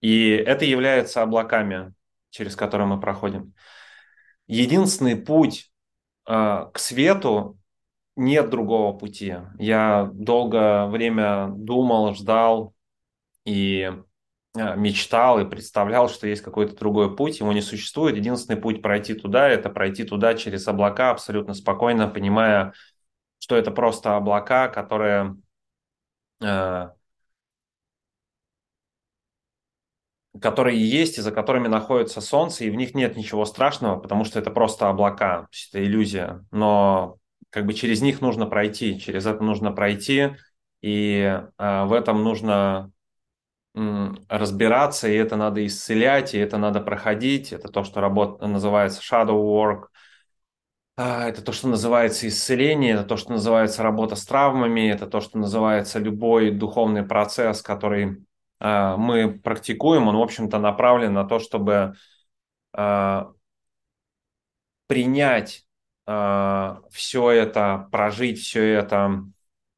И 0.00 0.30
это 0.30 0.64
является 0.64 1.22
облаками, 1.22 1.94
через 2.30 2.56
которые 2.56 2.88
мы 2.88 2.98
проходим. 2.98 3.54
Единственный 4.48 5.14
путь 5.14 5.70
э, 6.26 6.66
к 6.72 6.78
свету 6.80 7.60
нет 8.16 8.50
другого 8.50 8.96
пути. 8.96 9.36
Я 9.58 10.10
долгое 10.12 10.86
время 10.86 11.48
думал, 11.48 12.14
ждал 12.14 12.74
и 13.44 13.90
э, 14.54 14.76
мечтал 14.76 15.40
и 15.40 15.48
представлял, 15.48 16.08
что 16.08 16.26
есть 16.26 16.42
какой-то 16.42 16.76
другой 16.76 17.16
путь, 17.16 17.40
его 17.40 17.52
не 17.52 17.62
существует. 17.62 18.16
Единственный 18.16 18.60
путь 18.60 18.82
пройти 18.82 19.14
туда– 19.14 19.48
это 19.50 19.70
пройти 19.70 20.04
туда 20.04 20.34
через 20.34 20.66
облака, 20.68 21.10
абсолютно 21.10 21.54
спокойно, 21.54 22.08
понимая, 22.08 22.74
что 23.38 23.56
это 23.56 23.70
просто 23.70 24.16
облака, 24.16 24.68
которые 24.68 25.36
э, 26.42 26.88
которые 30.40 30.80
есть 30.80 31.18
и 31.18 31.20
за 31.20 31.30
которыми 31.30 31.68
находится 31.68 32.20
Солнце, 32.20 32.64
и 32.64 32.70
в 32.70 32.74
них 32.74 32.94
нет 32.94 33.16
ничего 33.16 33.44
страшного, 33.44 33.98
потому 33.98 34.24
что 34.24 34.38
это 34.38 34.50
просто 34.50 34.88
облака, 34.88 35.46
это 35.70 35.84
иллюзия. 35.84 36.44
Но 36.50 37.18
как 37.52 37.66
бы 37.66 37.74
через 37.74 38.00
них 38.00 38.20
нужно 38.20 38.46
пройти, 38.46 38.98
через 38.98 39.26
это 39.26 39.44
нужно 39.44 39.70
пройти, 39.72 40.30
и 40.80 41.40
э, 41.58 41.84
в 41.84 41.92
этом 41.92 42.24
нужно 42.24 42.90
разбираться, 43.74 45.08
и 45.08 45.14
это 45.14 45.36
надо 45.36 45.64
исцелять, 45.66 46.34
и 46.34 46.38
это 46.38 46.58
надо 46.58 46.80
проходить. 46.80 47.52
Это 47.52 47.68
то, 47.68 47.84
что 47.84 48.00
работа 48.00 48.46
называется 48.46 49.00
shadow 49.00 49.42
work, 49.42 49.86
э, 50.98 51.28
это 51.28 51.42
то, 51.42 51.52
что 51.52 51.68
называется 51.68 52.28
исцеление, 52.28 52.94
это 52.94 53.04
то, 53.04 53.16
что 53.16 53.32
называется 53.32 53.82
работа 53.82 54.14
с 54.16 54.26
травмами, 54.26 54.90
это 54.90 55.06
то, 55.06 55.20
что 55.20 55.38
называется 55.38 55.98
любой 55.98 56.50
духовный 56.50 57.02
процесс, 57.02 57.62
который 57.62 58.26
э, 58.60 58.96
мы 58.96 59.38
практикуем, 59.42 60.08
он, 60.08 60.16
в 60.16 60.22
общем-то, 60.22 60.58
направлен 60.58 61.14
на 61.14 61.24
то, 61.24 61.38
чтобы 61.38 61.94
э, 62.76 63.24
принять 64.86 65.66
э, 66.12 66.76
все 66.90 67.30
это, 67.30 67.88
прожить 67.90 68.40
все 68.40 68.64
это 68.74 69.24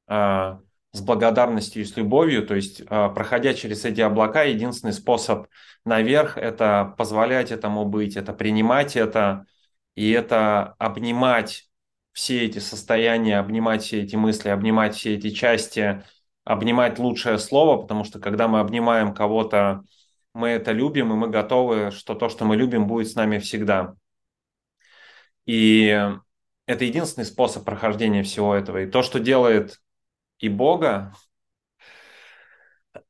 э, 0.08 0.58
с 0.92 1.00
благодарностью 1.00 1.82
и 1.82 1.84
с 1.84 1.96
любовью, 1.96 2.46
то 2.46 2.54
есть 2.54 2.80
э, 2.80 2.84
проходя 2.86 3.54
через 3.54 3.84
эти 3.84 4.00
облака, 4.00 4.42
единственный 4.42 4.92
способ 4.92 5.46
наверх– 5.84 6.38
это 6.38 6.94
позволять 6.98 7.50
этому 7.52 7.84
быть, 7.84 8.16
это 8.16 8.32
принимать 8.32 8.96
это, 8.96 9.46
и 9.94 10.10
это 10.10 10.74
обнимать 10.78 11.68
все 12.12 12.44
эти 12.44 12.58
состояния, 12.58 13.38
обнимать 13.38 13.82
все 13.82 14.02
эти 14.02 14.16
мысли, 14.16 14.48
обнимать 14.48 14.94
все 14.94 15.14
эти 15.14 15.30
части, 15.30 16.04
обнимать 16.44 16.98
лучшее 16.98 17.38
слово, 17.38 17.80
потому 17.82 18.04
что 18.04 18.20
когда 18.20 18.48
мы 18.48 18.60
обнимаем 18.60 19.14
кого-то, 19.14 19.84
мы 20.32 20.48
это 20.48 20.72
любим, 20.72 21.12
и 21.12 21.16
мы 21.16 21.28
готовы, 21.28 21.90
что 21.90 22.14
то, 22.14 22.28
что 22.28 22.44
мы 22.44 22.56
любим, 22.56 22.86
будет 22.86 23.08
с 23.08 23.14
нами 23.14 23.38
всегда. 23.38 23.94
И 25.46 26.10
это 26.66 26.84
единственный 26.84 27.24
способ 27.24 27.64
прохождения 27.64 28.22
всего 28.22 28.54
этого. 28.54 28.82
И 28.82 28.90
то, 28.90 29.02
что 29.02 29.20
делает 29.20 29.80
и 30.38 30.48
Бога, 30.48 31.14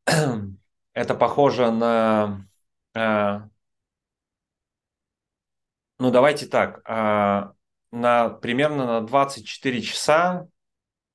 это 0.92 1.14
похоже 1.14 1.70
на... 1.70 2.46
Э, 2.94 3.40
ну, 5.98 6.10
давайте 6.10 6.46
так. 6.46 6.82
Э, 6.88 7.52
на, 7.92 8.28
примерно 8.28 8.86
на 8.86 9.00
24 9.02 9.82
часа, 9.82 10.48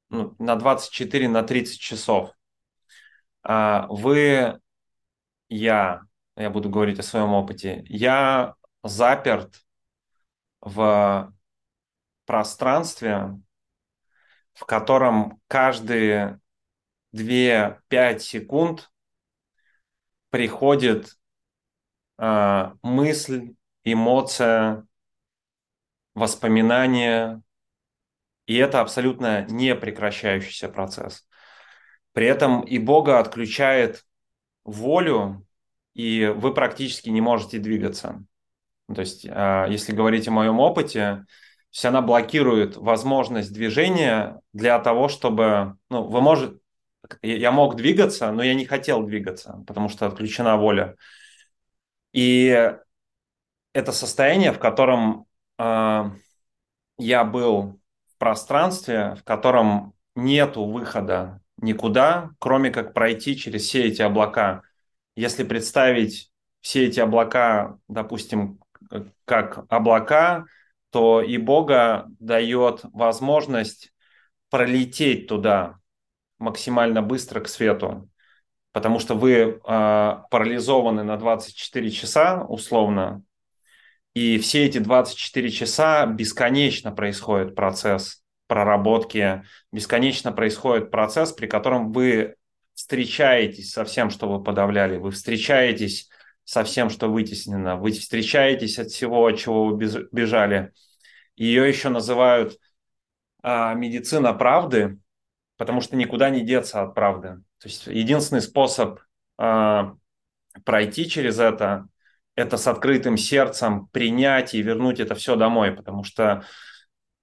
ну, 0.10 0.36
на 0.40 0.56
24, 0.56 1.28
на 1.30 1.44
30 1.44 1.80
часов 1.80 2.32
э, 3.44 3.82
вы, 3.90 4.60
я, 5.50 6.02
я 6.38 6.50
буду 6.50 6.70
говорить 6.70 7.00
о 7.00 7.04
своем 7.04 7.34
опыте, 7.34 7.84
я 7.88 8.56
заперт 8.84 9.62
в 10.62 11.34
пространстве, 12.30 13.42
в 14.54 14.64
котором 14.66 15.42
каждый 15.48 16.36
2-5 17.12 18.20
секунд 18.20 18.92
приходит 20.30 21.18
э, 22.20 22.72
мысль, 22.84 23.56
эмоция, 23.84 24.86
воспоминание, 26.14 27.42
и 28.46 28.58
это 28.58 28.82
абсолютно 28.82 29.46
не 29.46 29.74
прекращающийся 29.74 30.70
процесс. 30.70 31.28
При 32.12 32.28
этом 32.28 32.62
и 32.62 32.78
Бога 32.78 33.18
отключает 33.18 34.06
волю, 34.64 35.48
и 35.96 36.28
вы 36.28 36.54
практически 36.54 37.10
не 37.10 37.22
можете 37.22 37.58
двигаться. 37.58 38.24
То 38.94 39.02
есть, 39.02 39.26
а, 39.28 39.66
если 39.66 39.94
говорить 39.96 40.28
о 40.28 40.32
моем 40.32 40.60
опыте, 40.60 41.26
то 41.72 41.88
она 41.90 42.02
блокирует 42.02 42.78
возможность 42.78 43.54
движения 43.54 44.42
для 44.54 44.80
того, 44.80 45.08
чтобы, 45.08 45.78
ну, 45.90 46.04
вы 46.04 46.22
можете, 46.22 46.58
я 47.22 47.52
мог 47.52 47.76
двигаться, 47.76 48.32
но 48.32 48.44
я 48.44 48.54
не 48.54 48.66
хотел 48.66 49.04
двигаться, 49.04 49.64
потому 49.68 49.90
что 49.90 50.08
отключена 50.08 50.58
воля. 50.58 50.96
И 52.12 52.74
это 53.74 53.92
состояние, 53.92 54.52
в 54.52 54.60
котором 54.60 55.26
э, 55.58 56.04
я 56.98 57.24
был 57.24 57.80
в 58.08 58.18
пространстве, 58.18 59.16
в 59.16 59.24
котором 59.24 59.94
нету 60.16 60.66
выхода 60.66 61.42
никуда, 61.58 62.32
кроме 62.40 62.72
как 62.72 62.94
пройти 62.94 63.36
через 63.38 63.64
все 63.64 63.86
эти 63.86 64.02
облака. 64.02 64.64
Если 65.16 65.44
представить 65.44 66.32
все 66.62 66.88
эти 66.88 67.00
облака, 67.00 67.78
допустим, 67.88 68.60
как 69.26 69.66
облака, 69.70 70.46
то 70.92 71.22
и 71.22 71.38
Бога 71.38 72.08
дает 72.20 72.82
возможность 72.94 73.92
пролететь 74.50 75.28
туда 75.28 75.78
максимально 76.40 77.02
быстро 77.02 77.42
к 77.42 77.48
свету, 77.48 78.10
потому 78.72 79.00
что 79.00 79.16
вы 79.16 79.34
э, 79.34 80.16
парализованы 80.32 81.04
на 81.04 81.18
24 81.18 81.92
часа 81.92 82.44
условно, 82.46 83.24
и 84.14 84.38
все 84.40 84.66
эти 84.66 84.80
24 84.80 85.50
часа 85.52 86.06
бесконечно 86.06 86.92
происходит 86.92 87.56
процесс 87.56 88.24
проработки, 88.48 89.44
бесконечно 89.72 90.32
происходит 90.32 90.90
процесс, 90.90 91.32
при 91.32 91.46
котором 91.46 91.92
вы 91.92 92.36
встречаетесь 92.74 93.72
со 93.72 93.86
всем, 93.86 94.10
что 94.10 94.28
вы 94.28 94.44
подавляли, 94.44 94.98
вы 94.98 95.12
встречаетесь 95.12 96.10
со 96.50 96.64
всем, 96.64 96.90
что 96.90 97.10
вытеснено, 97.10 97.76
вы 97.76 97.92
встречаетесь 97.92 98.80
от 98.80 98.88
всего, 98.88 99.24
от 99.24 99.38
чего 99.38 99.66
вы 99.66 100.08
бежали. 100.12 100.74
Ее 101.36 101.68
еще 101.70 101.90
называют 101.90 102.58
а, 103.44 103.76
медицина 103.76 104.34
правды, 104.34 104.98
потому 105.58 105.80
что 105.80 105.96
никуда 105.96 106.32
не 106.32 106.42
деться 106.42 106.82
от 106.82 106.96
правды. 106.96 107.44
То 107.60 107.68
есть 107.68 107.86
единственный 107.86 108.42
способ 108.42 109.00
а, 109.38 109.94
пройти 110.66 111.08
через 111.08 111.38
это, 111.38 111.88
это 112.34 112.58
с 112.58 112.66
открытым 112.66 113.16
сердцем 113.16 113.86
принять 113.90 114.56
и 114.56 114.64
вернуть 114.64 115.00
это 115.00 115.14
все 115.14 115.36
домой, 115.36 115.72
потому 115.72 116.04
что 116.04 116.44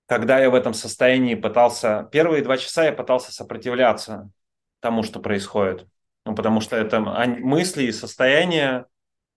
когда 0.07 0.39
я 0.39 0.51
в 0.51 0.55
этом 0.55 0.73
состоянии 0.73 1.35
пытался, 1.35 2.09
первые 2.13 2.45
два 2.45 2.59
часа 2.59 2.85
я 2.85 2.93
пытался 2.93 3.33
сопротивляться 3.33 4.31
тому, 4.79 5.03
что 5.03 5.19
происходит. 5.19 5.85
Ну, 6.25 6.37
потому 6.37 6.61
что 6.61 6.77
это 6.77 7.01
мысли 7.01 7.87
и 7.87 7.93
состояние, 7.93 8.87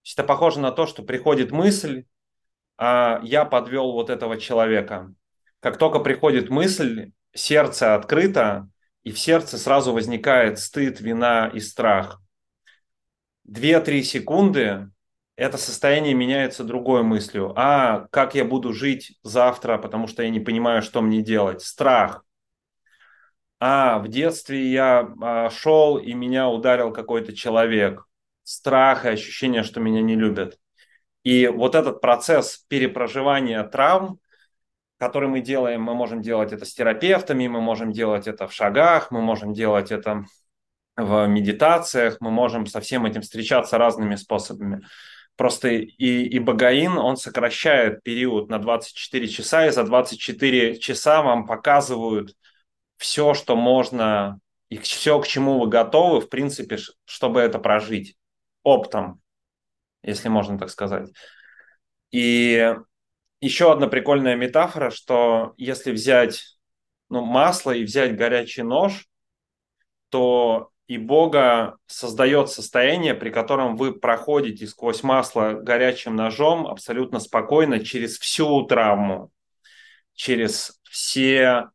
это 0.03 0.23
похоже 0.23 0.59
на 0.59 0.71
то, 0.71 0.85
что 0.85 1.03
приходит 1.03 1.51
мысль, 1.51 2.05
а 2.77 3.19
я 3.23 3.45
подвел 3.45 3.91
вот 3.91 4.09
этого 4.09 4.38
человека. 4.38 5.13
Как 5.59 5.77
только 5.77 5.99
приходит 5.99 6.49
мысль, 6.49 7.12
сердце 7.33 7.95
открыто, 7.95 8.69
и 9.03 9.12
в 9.12 9.19
сердце 9.19 9.57
сразу 9.57 9.93
возникает 9.93 10.59
стыд, 10.59 11.01
вина 11.01 11.49
и 11.53 11.59
страх. 11.59 12.21
Две-три 13.43 14.03
секунды 14.03 14.89
это 15.39 15.57
состояние 15.57 16.13
меняется 16.15 16.65
другой 16.65 17.01
мыслью. 17.01 17.53
А, 17.55 18.07
как 18.12 18.35
я 18.35 18.43
буду 18.43 18.73
жить 18.73 19.17
завтра, 19.23 19.77
потому 19.77 20.05
что 20.07 20.21
я 20.21 20.29
не 20.29 20.41
понимаю, 20.41 20.81
что 20.81 21.01
мне 21.01 21.21
делать. 21.21 21.62
Страх. 21.62 22.25
А, 23.62 23.99
в 23.99 24.09
детстве 24.09 24.69
я 24.69 25.07
а, 25.21 25.49
шел, 25.49 25.97
и 25.97 26.13
меня 26.13 26.49
ударил 26.49 26.91
какой-то 26.91 27.33
человек. 27.33 28.05
Страх 28.49 29.05
и 29.05 29.09
ощущение, 29.09 29.62
что 29.62 29.79
меня 29.79 30.01
не 30.01 30.15
любят. 30.15 30.57
И 31.23 31.45
вот 31.45 31.75
этот 31.75 32.01
процесс 32.01 32.65
перепроживания 32.67 33.62
травм, 33.63 34.19
который 34.97 35.29
мы 35.29 35.41
делаем, 35.41 35.83
мы 35.83 35.93
можем 35.93 36.23
делать 36.23 36.51
это 36.51 36.65
с 36.65 36.73
терапевтами, 36.73 37.47
мы 37.47 37.62
можем 37.62 37.91
делать 37.91 38.25
это 38.25 38.47
в 38.47 38.51
шагах, 38.51 39.12
мы 39.12 39.21
можем 39.21 39.53
делать 39.53 39.91
это 39.91 40.25
в 40.97 41.27
медитациях, 41.27 42.17
мы 42.21 42.31
можем 42.31 42.65
со 42.65 42.81
всем 42.81 43.05
этим 43.05 43.21
встречаться 43.21 43.77
разными 43.77 44.15
способами. 44.15 44.81
Просто 45.35 45.67
и, 45.67 46.23
и 46.23 46.39
Багаин, 46.39 46.97
он 46.97 47.17
сокращает 47.17 48.01
период 48.01 48.49
на 48.49 48.57
24 48.57 49.27
часа, 49.27 49.67
и 49.67 49.71
за 49.71 49.83
24 49.83 50.79
часа 50.79 51.21
вам 51.21 51.45
показывают 51.45 52.33
все, 52.97 53.35
что 53.35 53.55
можно, 53.55 54.39
и 54.69 54.79
все, 54.79 55.19
к 55.19 55.27
чему 55.27 55.59
вы 55.59 55.67
готовы, 55.67 56.21
в 56.21 56.29
принципе, 56.29 56.79
чтобы 57.05 57.41
это 57.41 57.59
прожить 57.59 58.15
оптом, 58.63 59.22
если 60.04 60.30
можно 60.30 60.58
так 60.58 60.69
сказать. 60.69 61.10
И 62.12 62.76
еще 63.41 63.72
одна 63.72 63.88
прикольная 63.88 64.36
метафора, 64.36 64.89
что 64.89 65.54
если 65.58 65.91
взять 65.91 66.58
ну, 67.10 67.24
масло 67.24 67.72
и 67.72 67.84
взять 67.84 68.15
горячий 68.15 68.63
нож, 68.63 69.08
то 70.10 70.72
и 70.88 70.98
Бога 70.98 71.78
создает 71.86 72.50
состояние, 72.50 73.13
при 73.13 73.30
котором 73.30 73.76
вы 73.78 73.93
проходите 73.93 74.65
сквозь 74.65 75.04
масло 75.04 75.52
горячим 75.54 76.15
ножом 76.15 76.65
абсолютно 76.65 77.19
спокойно 77.19 77.86
через 77.86 78.17
всю 78.17 78.63
травму, 78.63 79.32
через 80.15 80.80
все, 80.84 81.69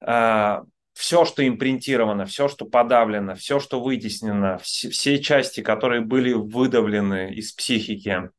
э, 0.00 0.62
все, 0.94 1.24
что 1.24 1.46
импринтировано, 1.46 2.24
все, 2.24 2.48
что 2.48 2.64
подавлено, 2.64 3.34
все, 3.34 3.60
что 3.60 3.80
вытеснено, 3.80 4.58
все, 4.58 4.88
все 4.90 5.20
части, 5.22 5.60
которые 5.60 6.00
были 6.00 6.32
выдавлены 6.32 7.34
из 7.34 7.52
психики, 7.52 8.30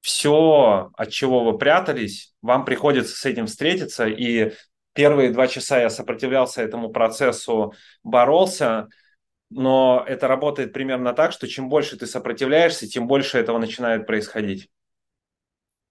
все, 0.00 0.90
от 0.94 1.10
чего 1.10 1.42
вы 1.44 1.58
прятались, 1.58 2.34
вам 2.42 2.64
приходится 2.64 3.16
с 3.16 3.24
этим 3.24 3.46
встретиться. 3.46 4.06
И 4.06 4.52
первые 4.92 5.30
два 5.30 5.48
часа 5.48 5.80
я 5.80 5.90
сопротивлялся 5.90 6.62
этому 6.62 6.90
процессу, 6.90 7.74
боролся– 8.04 8.88
но 9.50 10.04
это 10.06 10.26
работает 10.28 10.72
примерно 10.72 11.12
так, 11.12 11.32
что 11.32 11.46
чем 11.46 11.68
больше 11.68 11.96
ты 11.96 12.06
сопротивляешься, 12.06 12.88
тем 12.88 13.06
больше 13.06 13.38
этого 13.38 13.58
начинает 13.58 14.06
происходить. 14.06 14.68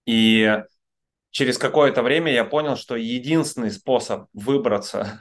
И 0.04 0.62
через 1.30 1.58
какое-то 1.58 2.02
время 2.02 2.32
я 2.32 2.44
понял, 2.44 2.76
что 2.76 2.96
единственный 2.96 3.70
способ 3.70 4.28
выбраться 4.32 5.20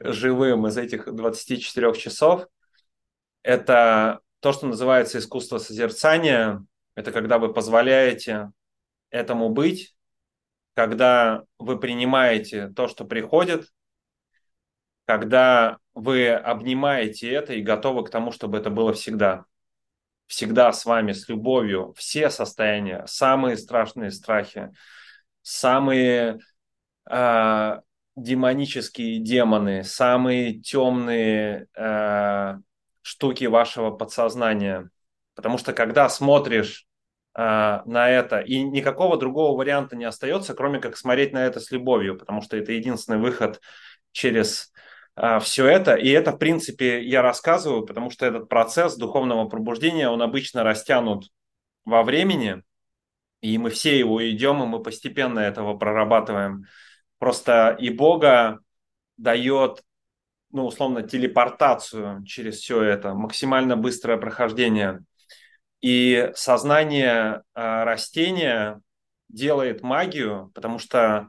живым 0.00 0.66
из 0.66 0.76
этих 0.76 1.12
24 1.12 1.94
часов– 1.94 2.46
это 3.42 4.20
то, 4.40 4.52
что 4.52 4.66
называется 4.66 5.18
искусство 5.18 5.58
созерцания. 5.58 6.64
Это 6.94 7.12
когда 7.12 7.38
вы 7.38 7.52
позволяете 7.52 8.50
этому 9.10 9.50
быть, 9.50 9.94
когда 10.74 11.44
вы 11.58 11.78
принимаете 11.78 12.68
то, 12.68 12.88
что 12.88 13.04
приходит, 13.04 13.68
когда 15.04 15.78
вы 15.94 16.30
обнимаете 16.30 17.30
это 17.30 17.52
и 17.54 17.62
готовы 17.62 18.04
к 18.04 18.10
тому, 18.10 18.32
чтобы 18.32 18.58
это 18.58 18.70
было 18.70 18.92
всегда. 18.92 19.44
Всегда 20.26 20.72
с 20.72 20.86
вами, 20.86 21.12
с 21.12 21.28
любовью, 21.28 21.92
все 21.96 22.30
состояния, 22.30 23.04
самые 23.06 23.58
страшные 23.58 24.10
страхи, 24.10 24.72
самые 25.42 26.38
э, 27.10 27.80
демонические 28.16 29.18
демоны, 29.20 29.84
самые 29.84 30.60
темные 30.60 31.66
э, 31.76 32.54
штуки 33.02 33.44
вашего 33.44 33.90
подсознания. 33.90 34.90
Потому 35.34 35.58
что 35.58 35.72
когда 35.72 36.08
смотришь 36.08 36.86
э, 37.34 37.40
на 37.40 38.10
это, 38.10 38.40
и 38.40 38.62
никакого 38.62 39.16
другого 39.16 39.56
варианта 39.56 39.96
не 39.96 40.04
остается, 40.04 40.54
кроме 40.54 40.78
как 40.78 40.96
смотреть 40.96 41.32
на 41.32 41.44
это 41.46 41.60
с 41.60 41.70
любовью, 41.70 42.18
потому 42.18 42.42
что 42.42 42.56
это 42.56 42.72
единственный 42.72 43.18
выход 43.18 43.60
через 44.12 44.72
а, 45.14 45.40
все 45.40 45.66
это. 45.66 45.94
И 45.94 46.08
это, 46.08 46.32
в 46.32 46.38
принципе, 46.38 47.02
я 47.02 47.22
рассказываю, 47.22 47.84
потому 47.86 48.10
что 48.10 48.26
этот 48.26 48.48
процесс 48.48 48.96
духовного 48.96 49.48
пробуждения, 49.48 50.08
он 50.08 50.22
обычно 50.22 50.64
растянут 50.64 51.30
во 51.84 52.02
времени, 52.02 52.62
и 53.40 53.58
мы 53.58 53.70
все 53.70 53.98
его 53.98 54.28
идем, 54.28 54.62
и 54.62 54.66
мы 54.66 54.82
постепенно 54.82 55.40
этого 55.40 55.76
прорабатываем. 55.76 56.64
Просто 57.22 57.76
и 57.78 57.88
Бога 57.88 58.58
дает, 59.16 59.84
ну, 60.50 60.66
условно, 60.66 61.04
телепортацию 61.04 62.24
через 62.24 62.56
все 62.56 62.82
это, 62.82 63.14
максимально 63.14 63.76
быстрое 63.76 64.16
прохождение. 64.16 65.04
И 65.80 66.32
сознание 66.34 67.44
э, 67.54 67.84
растения 67.84 68.80
делает 69.28 69.84
магию, 69.84 70.50
потому 70.52 70.80
что 70.80 71.28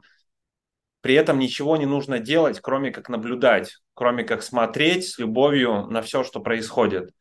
при 1.00 1.14
этом 1.14 1.38
ничего 1.38 1.76
не 1.76 1.86
нужно 1.86 2.18
делать, 2.18 2.58
кроме 2.60 2.90
как 2.90 3.08
наблюдать. 3.08 3.76
кроме 3.94 4.24
как 4.24 4.42
смотреть 4.42 5.06
с 5.06 5.18
любовью 5.20 5.86
на 5.86 6.02
все, 6.02 6.24
что 6.24 6.40
происходит. 6.40 7.12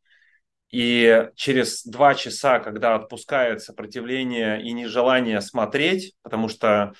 И 0.72 1.30
через 1.36 1.86
два 1.86 2.16
часа, 2.16 2.58
когда 2.58 2.96
отпускает 2.96 3.62
сопротивление 3.62 4.64
и 4.64 4.72
нежелание 4.72 5.42
смотреть, 5.42 6.16
потому 6.24 6.50
что 6.50 6.94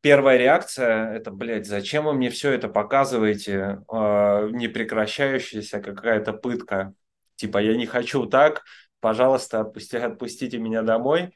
первая 0.00 0.38
реакция– 0.38 1.12
это, 1.14 1.30
блядь, 1.30 1.66
зачем 1.66 2.04
вы 2.04 2.14
мне 2.14 2.30
все 2.30 2.52
это 2.52 2.68
показываете? 2.68 3.82
Э, 3.92 4.48
непрекращающаяся 4.50 5.80
какая-то 5.80 6.32
пытка. 6.32 6.94
Типа, 7.36 7.58
я 7.58 7.76
не 7.76 7.86
хочу 7.86 8.26
так, 8.26 8.64
пожалуйста, 9.00 9.60
отпусти, 9.60 9.96
отпустите 9.96 10.58
меня 10.58 10.82
домой. 10.82 11.34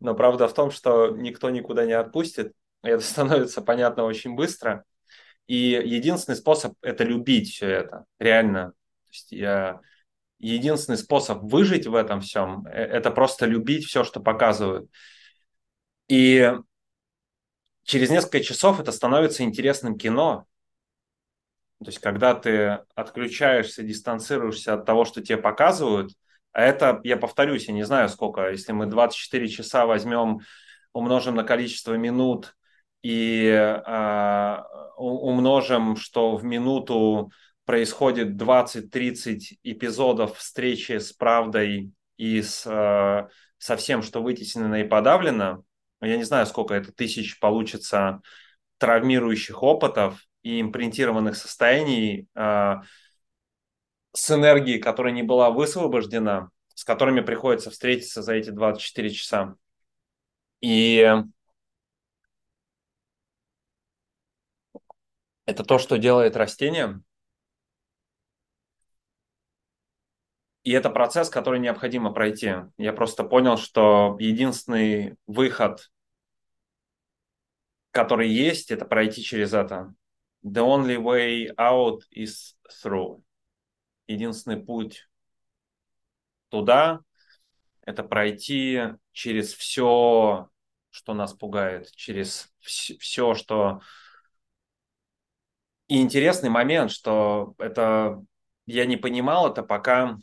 Но 0.00 0.14
правда 0.14 0.48
в 0.48 0.54
том, 0.54 0.70
что 0.70 1.08
никто 1.16 1.50
никуда 1.50 1.86
не 1.86 1.92
отпустит. 1.92 2.52
Это 2.82 3.00
становится 3.02 3.62
понятно 3.62 4.04
очень 4.04 4.34
быстро. 4.34 4.84
И 5.46 5.56
единственный 5.56 6.36
способ– 6.36 6.74
это 6.82 7.04
любить 7.04 7.50
все 7.50 7.68
это, 7.68 8.04
реально. 8.18 8.70
То 8.70 9.10
есть 9.10 9.32
я... 9.32 9.80
Единственный 10.40 10.98
способ 10.98 11.42
выжить 11.42 11.86
в 11.86 11.94
этом 11.94 12.20
всем– 12.20 12.66
это 12.72 13.10
просто 13.10 13.46
любить 13.46 13.86
все, 13.86 14.04
что 14.04 14.20
показывают. 14.20 14.90
И 16.08 16.52
через 17.84 18.10
несколько 18.10 18.40
часов 18.40 18.80
это 18.80 18.92
становится 18.92 19.42
интересным 19.42 19.96
кино. 19.96 20.46
То 21.78 21.86
есть, 21.86 21.98
когда 21.98 22.34
ты 22.34 22.80
отключаешься, 22.94 23.82
дистанцируешься 23.82 24.74
от 24.74 24.86
того, 24.86 25.04
что 25.04 25.22
тебе 25.22 25.38
показывают, 25.38 26.12
а 26.52 26.62
это, 26.62 27.00
я 27.04 27.16
повторюсь, 27.16 27.66
я 27.66 27.74
не 27.74 27.82
знаю 27.82 28.08
сколько, 28.08 28.50
если 28.50 28.72
мы 28.72 28.86
24 28.86 29.48
часа 29.48 29.86
возьмем, 29.86 30.40
умножим 30.92 31.34
на 31.34 31.42
количество 31.42 31.94
минут 31.94 32.56
и 33.02 33.46
э, 33.48 34.62
умножим, 34.96 35.96
что 35.96 36.36
в 36.36 36.44
минуту 36.44 37.32
происходит 37.64 38.36
20-30 38.36 39.58
эпизодов 39.64 40.38
встречи 40.38 40.98
с 40.98 41.12
правдой 41.12 41.90
и 42.16 42.40
с, 42.40 42.64
э, 42.66 43.28
со 43.58 43.76
всем, 43.76 44.02
что 44.02 44.22
вытеснено 44.22 44.76
и 44.76 44.88
подавлено, 44.88 45.64
я 46.00 46.16
не 46.16 46.24
знаю, 46.24 46.46
сколько 46.46 46.74
это 46.74 46.92
тысяч 46.92 47.38
получится 47.38 48.20
травмирующих 48.78 49.62
опытов 49.62 50.26
и 50.42 50.60
импринтированных 50.60 51.36
состояний 51.36 52.28
э, 52.34 52.74
с 54.12 54.30
энергией, 54.30 54.78
которая 54.78 55.12
не 55.12 55.22
была 55.22 55.50
высвобождена, 55.50 56.50
с 56.74 56.84
которыми 56.84 57.20
приходится 57.20 57.70
встретиться 57.70 58.22
за 58.22 58.34
эти 58.34 58.50
24 58.50 59.10
часа. 59.10 59.56
И 60.60 61.14
это 65.46 65.64
то, 65.64 65.78
что 65.78 65.98
делает 65.98 66.36
растение. 66.36 67.00
И 70.64 70.72
это 70.72 70.88
процесс, 70.88 71.28
который 71.28 71.60
необходимо 71.60 72.10
пройти. 72.10 72.54
Я 72.78 72.94
просто 72.94 73.22
понял, 73.22 73.58
что 73.58 74.16
единственный 74.18 75.16
выход, 75.26 75.90
который 77.90 78.30
есть, 78.30 78.70
это 78.70 78.86
пройти 78.86 79.22
через 79.22 79.52
это. 79.52 79.94
The 80.42 80.62
only 80.62 80.96
way 80.96 81.54
out 81.56 82.00
is 82.10 82.54
through. 82.82 83.22
Единственный 84.06 84.56
путь 84.56 85.06
туда– 86.48 87.00
это 87.82 88.02
пройти 88.02 88.80
через 89.12 89.52
все, 89.52 90.48
что 90.88 91.14
нас 91.14 91.34
пугает, 91.34 91.90
через 91.92 92.50
все, 92.60 93.34
что... 93.34 93.80
И 95.88 96.00
интересный 96.00 96.48
момент, 96.48 96.90
что 96.90 97.54
это 97.58 98.24
я 98.64 98.86
не 98.86 98.96
понимал 98.96 99.50
это, 99.50 99.62
пока 99.62 100.16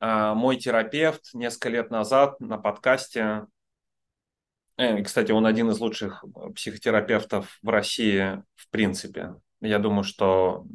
мой 0.00 0.56
терапевт 0.56 1.34
несколько 1.34 1.68
лет 1.68 1.90
назад 1.90 2.40
на 2.40 2.56
подкасте, 2.56 3.46
э, 4.76 5.02
кстати, 5.02 5.32
он 5.32 5.46
один 5.46 5.70
из 5.70 5.78
лучших 5.78 6.24
психотерапевтов 6.54 7.58
в 7.62 7.68
России 7.68 8.42
в 8.56 8.70
принципе. 8.70 9.34
Я 9.60 9.78
думаю, 9.78 10.04
что 10.04 10.66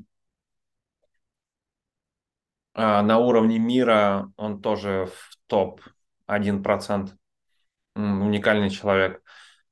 а, 2.75 3.01
на 3.01 3.19
уровне 3.19 3.57
мира 3.57 4.31
он 4.35 4.61
тоже 4.61 5.07
в 5.07 5.38
топ 5.47 5.81
1%. 6.27 7.11
Уникальный 7.95 8.69
человек. 8.69 9.23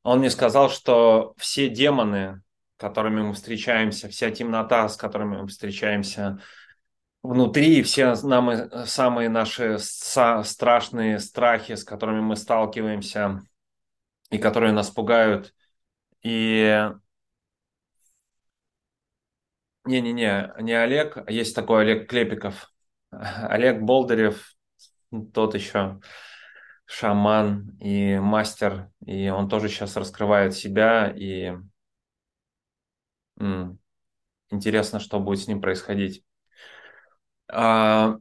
Он 0.03 0.19
мне 0.19 0.29
сказал, 0.29 0.69
что 0.69 1.33
все 1.37 1.69
демоны, 1.69 2.41
которыми 2.77 3.21
мы 3.21 3.33
встречаемся, 3.33 4.07
вся 4.07 4.31
темнота, 4.31 4.87
с 4.87 4.95
которыми 4.95 5.41
мы 5.41 5.47
встречаемся, 5.47 6.39
внутри 7.23 7.81
все 7.83 8.15
нам, 8.23 8.51
самые 8.85 9.29
наши 9.29 9.77
страшные 9.79 11.19
страхи, 11.19 11.75
с 11.75 11.83
которыми 11.83 12.21
мы 12.21 12.35
сталкиваемся 12.35 13.41
и 14.31 14.37
которые 14.39 14.73
нас 14.73 14.91
пугают. 14.91 15.53
И 16.23 16.89
не-не-не, 19.85 20.53
не 20.61 20.73
Олег, 20.73 21.17
есть 21.29 21.55
такой 21.55 21.81
Олег 21.83 22.09
Клепиков. 22.09 22.71
Олег 23.11 23.81
Болдырев, 23.81 24.53
тот 25.33 25.55
еще 25.55 25.99
шаман 26.85 27.77
и 27.79 28.17
мастер, 28.19 28.91
и 29.05 29.29
он 29.29 29.49
тоже 29.49 29.69
сейчас 29.69 29.97
раскрывает 29.97 30.55
себя, 30.55 31.11
и 31.15 31.53
м- 33.39 33.79
интересно, 34.51 34.99
что 35.01 35.19
будет 35.19 35.41
с 35.41 35.47
ним 35.47 35.61
происходить. 35.61 36.23
А, 37.47 38.17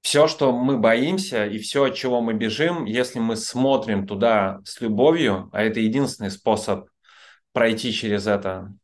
все, 0.00 0.28
что 0.28 0.52
мы 0.52 0.78
боимся 0.78 1.46
и 1.46 1.58
все, 1.58 1.84
от 1.84 1.94
чего 1.94 2.20
мы 2.20 2.34
бежим, 2.34 2.84
если 2.84 3.18
мы 3.18 3.36
смотрим 3.36 4.06
туда 4.06 4.60
с 4.64 4.80
любовью, 4.80 5.48
а 5.52 5.62
это 5.62 5.80
единственный 5.80 6.30
способ 6.30 6.88
пройти 7.52 7.92
через 7.92 8.26
это. 8.26 8.74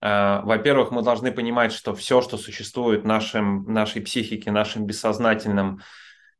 А, 0.00 0.40
во-первых, 0.42 0.90
мы 0.90 1.02
должны 1.02 1.32
понимать, 1.32 1.72
что 1.72 1.94
все, 1.94 2.22
что 2.22 2.38
существует 2.38 3.02
в 3.02 3.06
нашем, 3.06 3.64
нашей 3.72 4.02
психике, 4.02 4.50
нашим 4.50 4.86
бессознательном, 4.86 5.80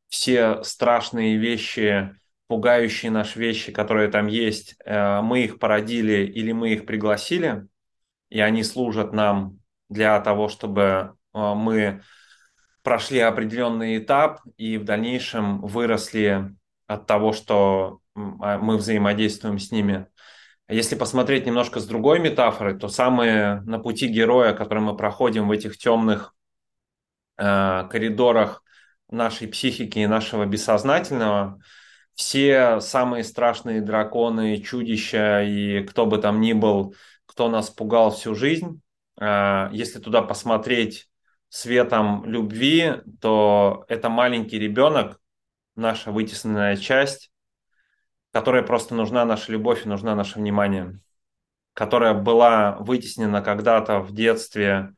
все 0.09 0.63
страшные 0.63 1.37
вещи, 1.37 2.15
пугающие 2.47 3.11
наши 3.11 3.39
вещи, 3.39 3.71
которые 3.71 4.09
там 4.09 4.27
есть, 4.27 4.75
э, 4.83 5.21
мы 5.21 5.43
их 5.43 5.59
породили 5.59 6.25
или 6.25 6.51
мы 6.51 6.73
их 6.73 6.85
пригласили– 6.85 7.67
и 8.31 8.39
они 8.39 8.63
служат 8.63 9.13
нам 9.13 9.59
для 9.89 10.19
того, 10.21 10.47
чтобы 10.47 10.81
э, 11.33 11.53
мы 11.53 12.01
прошли 12.81 13.19
определенный 13.19 13.99
этап 13.99 14.39
и 14.57 14.77
в 14.77 14.85
дальнейшем 14.85 15.61
выросли 15.61 16.55
от 16.87 17.05
того, 17.05 17.33
что 17.33 17.99
а, 18.15 18.57
мы 18.57 18.77
взаимодействуем 18.77 19.59
с 19.59 19.71
ними. 19.71 20.07
Если 20.67 20.95
посмотреть 20.95 21.45
немножко 21.45 21.79
с 21.79 21.85
другой 21.85 22.19
метафорой, 22.19 22.79
то 22.79 22.87
самые 22.87 23.61
на 23.61 23.77
пути 23.77 24.07
героя, 24.07 24.53
который 24.53 24.79
мы 24.79 24.95
проходим 24.95 25.47
в 25.47 25.51
этих 25.51 25.77
темных 25.77 26.33
э, 27.37 27.87
коридорах 27.91 28.63
нашей 29.09 29.47
психики 29.49 29.99
и 29.99 30.07
нашего 30.07 30.45
бессознательного, 30.45 31.59
все 32.15 32.79
самые 32.79 33.25
страшные 33.25 33.81
драконы, 33.81 34.57
чудища 34.57 35.43
и 35.43 35.83
кто 35.83 36.05
бы 36.05 36.17
там 36.17 36.39
ни 36.39 36.53
был– 36.53 36.95
кто 37.31 37.47
нас 37.47 37.69
пугал 37.69 38.11
всю 38.11 38.35
жизнь. 38.35 38.81
А, 39.17 39.69
если 39.71 39.99
туда 39.99 40.21
посмотреть 40.21 41.09
светом 41.47 42.25
любви, 42.25 42.95
то 43.21 43.85
это 43.87 44.09
маленький 44.09 44.59
ребенок, 44.59 45.17
наша 45.75 46.11
вытесненная 46.11 46.75
часть, 46.75 47.31
которая 48.33 48.63
просто 48.63 48.95
нужна 48.95 49.23
наша 49.23 49.53
любовь 49.53 49.85
и 49.85 49.89
нужна 49.89 50.13
наше 50.13 50.39
внимание, 50.39 50.99
которая 51.73 52.13
была 52.13 52.75
вытеснена 52.79 53.41
когда-то 53.41 54.01
в 54.01 54.13
детстве 54.13 54.93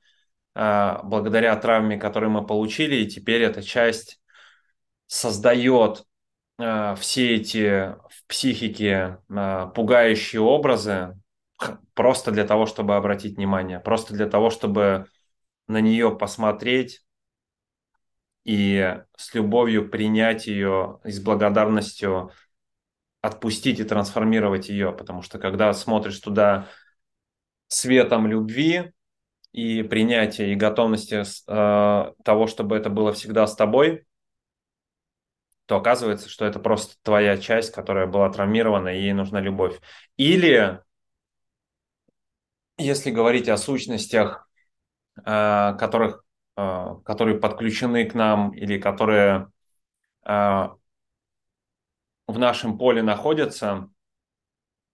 а, 0.55 1.03
благодаря 1.03 1.55
травме, 1.55 1.97
которую 1.97 2.31
мы 2.31 2.43
получили, 2.43 2.95
и 2.95 3.07
теперь 3.07 3.43
эта 3.43 3.61
часть 3.61 4.19
создает 5.05 6.03
а, 6.57 6.95
все 6.95 7.35
эти 7.35 7.93
в 8.09 8.25
психике 8.25 9.19
пугающие 9.75 10.41
образы, 10.41 11.15
просто 11.93 12.31
для 12.31 12.45
того, 12.45 12.65
чтобы 12.65 12.95
обратить 12.95 13.37
внимание, 13.37 13.79
просто 13.79 14.13
для 14.13 14.27
того, 14.27 14.49
чтобы 14.49 15.07
на 15.67 15.79
нее 15.81 16.15
посмотреть 16.15 17.05
и 18.43 18.99
с 19.15 19.33
любовью 19.33 19.89
принять 19.89 20.47
ее 20.47 20.99
и 21.03 21.11
с 21.11 21.21
благодарностью 21.21 22.31
отпустить 23.21 23.79
и 23.79 23.85
трансформировать 23.85 24.67
ее, 24.67 24.91
потому 24.91 25.21
что 25.21 25.39
когда 25.39 25.73
смотришь 25.73 26.19
туда 26.19 26.67
светом 27.67 28.27
любви 28.27 28.91
и 29.53 29.81
принятия 29.83 30.51
и 30.51 30.55
готовности 30.55 31.23
э, 31.23 32.13
того, 32.23 32.47
чтобы 32.47 32.75
это 32.75 32.89
было 32.89 33.13
всегда 33.13 33.47
с 33.47 33.55
тобой, 33.55 34.05
то 35.65 35.77
оказывается, 35.77 36.27
что 36.27 36.45
это 36.45 36.59
просто 36.59 36.95
твоя 37.03 37.37
часть, 37.37 37.71
которая 37.71 38.07
была 38.07 38.29
травмирована, 38.29 38.89
и 38.89 39.01
ей 39.01 39.13
нужна 39.13 39.39
любовь. 39.39 39.79
Или, 40.17 40.81
если 42.83 43.11
говорить 43.11 43.49
о 43.49 43.57
сущностях, 43.57 44.47
э, 45.17 45.75
которых, 45.79 46.23
э, 46.57 46.87
которые 47.05 47.39
подключены 47.39 48.05
к 48.05 48.13
нам 48.13 48.51
или 48.51 48.79
которые 48.79 49.49
э, 50.25 50.67
в 52.27 52.39
нашем 52.39 52.77
поле 52.77 53.01
находятся, 53.01 53.89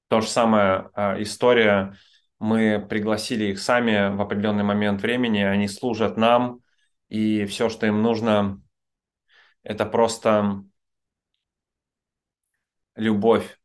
то 0.08 0.22
же 0.22 0.28
самое 0.28 0.90
история. 1.22 1.96
Мы 2.40 2.84
пригласили 2.90 3.46
их 3.46 3.60
сами 3.60 4.16
в 4.16 4.22
определенный 4.22 4.64
момент 4.64 5.02
времени, 5.02 5.42
они 5.42 5.68
служат 5.68 6.18
нам, 6.18 6.62
и 7.10 7.46
все, 7.46 7.70
что 7.70 7.86
им 7.86 8.02
нужно, 8.02 8.60
это 9.62 9.86
просто 9.86 10.64
любовь, 12.96 13.60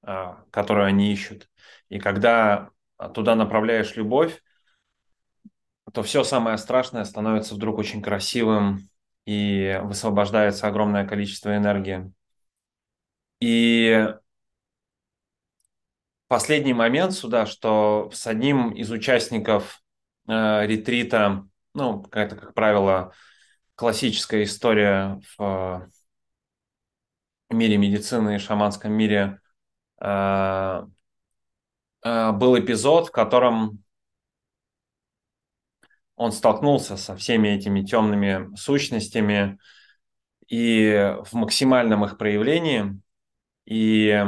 которую 0.00 0.86
они 0.86 1.12
ищут. 1.12 1.50
И 1.90 1.98
когда 1.98 2.70
туда 3.14 3.34
направляешь 3.34 3.96
любовь, 3.96 4.42
то 5.92 6.02
все 6.02 6.24
самое 6.24 6.58
страшное 6.58 7.04
становится 7.04 7.54
вдруг 7.54 7.78
очень 7.78 8.02
красивым 8.02 8.88
и 9.26 9.80
высвобождается 9.84 10.66
огромное 10.66 11.06
количество 11.06 11.56
энергии. 11.56 12.12
И 13.40 14.08
последний 16.28 16.72
момент 16.72 17.12
сюда, 17.12 17.46
что 17.46 18.10
с 18.12 18.26
одним 18.26 18.70
из 18.70 18.90
участников 18.90 19.82
э, 20.28 20.66
ретрита, 20.66 21.46
ну, 21.74 22.04
это, 22.12 22.36
как 22.36 22.54
правило, 22.54 23.12
классическая 23.74 24.44
история 24.44 25.20
в 25.38 25.88
мире 27.50 27.76
медицины 27.76 28.36
и 28.36 28.38
шаманском 28.38 28.92
мире 28.92 29.40
э, 30.00 30.06
э, 30.06 30.86
был 32.04 32.58
эпизод, 32.58 33.08
в 33.08 33.10
котором 33.10 33.82
он 36.16 36.32
столкнулся 36.32 36.96
со 36.96 37.16
всеми 37.16 37.48
этими 37.48 37.82
темными 37.82 38.54
сущностями 38.56 39.58
и 40.46 41.16
в 41.24 41.32
максимальном 41.32 42.04
их 42.04 42.18
проявлении. 42.18 43.00
И 43.64 44.24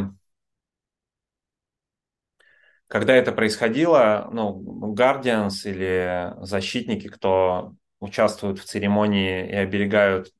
когда 2.89 3.15
это 3.15 3.33
происходило, 3.33 4.29
ну, 4.33 4.95
Guardians 4.95 5.65
или 5.65 6.35
защитники, 6.45 7.09
кто 7.09 7.75
участвуют 8.01 8.59
в 8.59 8.65
церемонии 8.65 9.49
и 9.49 9.55
оберегают 9.55 10.33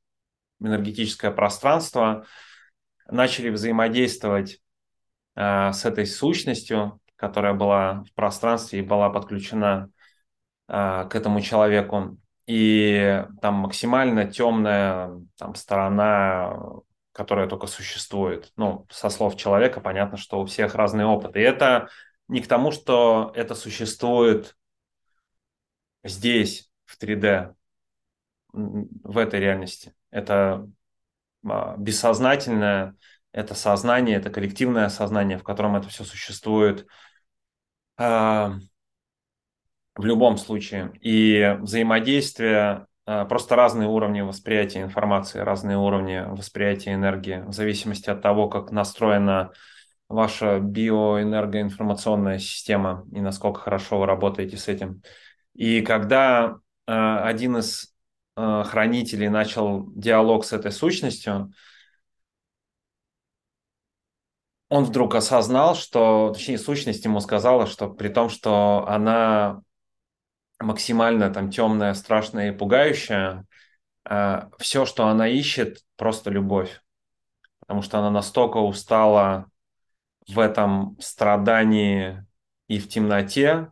энергетическое 0.59 1.31
пространство, 1.31 2.25
начали 3.09 3.49
взаимодействовать 3.49 4.59
э, 5.35 5.71
с 5.71 5.85
этой 5.85 6.05
сущностью, 6.05 6.99
которая 7.17 7.53
была 7.53 8.03
в 8.05 8.13
пространстве 8.13 8.79
и 8.79 8.83
была 8.83 9.09
подключена 9.09 9.89
э, 10.69 11.07
к 11.09 11.15
этому 11.15 11.41
человеку. 11.41 12.17
И 12.45 13.25
там 13.41 13.55
максимально 13.55 14.31
темная 14.31 15.11
там, 15.37 15.53
сторона, 15.55 16.57
которая 17.11 17.47
только 17.47 17.67
существует. 17.67 18.53
Ну, 18.55 18.85
со 18.89 19.09
слов 19.09 19.35
человека 19.35 19.81
понятно, 19.81 20.17
что 20.17 20.39
у 20.39 20.45
всех 20.45 20.75
разный 20.75 21.03
опыт. 21.03 21.35
И 21.35 21.41
это 21.41 21.89
не 22.29 22.41
к 22.41 22.47
тому, 22.47 22.71
что 22.71 23.33
это 23.35 23.55
существует 23.55 24.55
здесь, 26.03 26.71
в 26.85 26.97
3D, 27.01 27.53
в 28.53 29.17
этой 29.17 29.39
реальности. 29.39 29.93
Это 30.09 30.69
а, 31.45 31.75
бессознательное, 31.77 32.95
это 33.31 33.55
сознание, 33.55 34.17
это 34.17 34.29
коллективное 34.29 34.89
сознание, 34.89 35.37
в 35.37 35.43
котором 35.43 35.75
это 35.75 35.89
все 35.89 36.03
существует 36.03 36.81
а, 36.81 37.06
в 37.97 38.59
любом 39.97 40.37
случае. 40.37 40.91
И 41.01 41.57
взаимодействие, 41.59 42.85
а, 43.05 43.25
просто 43.25 43.55
разные 43.55 43.89
уровни 43.89 44.21
восприятия 44.21 44.81
информации, 44.81 45.39
разные 45.39 45.77
уровни 45.77 46.23
восприятия 46.27 46.93
энергии, 46.93 47.43
в 47.47 47.53
зависимости 47.53 48.09
от 48.09 48.21
того, 48.21 48.47
как 48.49 48.71
настроена 48.71 49.51
ваша 50.07 50.59
биоэнергоинформационная 50.59 52.37
система 52.37 53.05
и 53.11 53.19
насколько 53.19 53.59
хорошо 53.61 53.99
вы 53.99 54.05
работаете 54.05 54.57
с 54.57 54.67
этим. 54.67 55.01
И 55.55 55.81
когда 55.81 56.57
один 56.85 57.57
из 57.57 57.97
Э, 58.39 58.63
хранителей 58.63 59.29
начал 59.29 59.87
диалог 59.95 60.45
с 60.45 60.53
этой 60.53 60.71
сущностью, 60.71 61.51
он 64.69 64.83
вдруг 64.83 65.15
осознал, 65.15 65.75
что, 65.75 66.31
точнее, 66.33 66.57
сущность 66.57 67.05
ему 67.05 67.19
сказала, 67.19 67.67
что 67.67 67.89
при 67.89 68.09
том, 68.09 68.29
что 68.29 68.85
она 68.87 69.61
максимально 70.59 71.31
там 71.31 71.49
темная, 71.49 71.93
страшная 71.93 72.51
и 72.51 72.55
пугающая, 72.55 73.45
э, 74.09 74.41
все, 74.59 74.85
что 74.85 75.07
она 75.07 75.27
ищет, 75.27 75.83
просто 75.95 76.29
любовь. 76.29 76.81
Потому 77.59 77.81
что 77.81 77.99
она 77.99 78.09
настолько 78.09 78.57
устала 78.57 79.49
в 80.27 80.39
этом 80.39 80.97
страдании 80.99 82.25
и 82.67 82.79
в 82.79 82.89
темноте, 82.89 83.71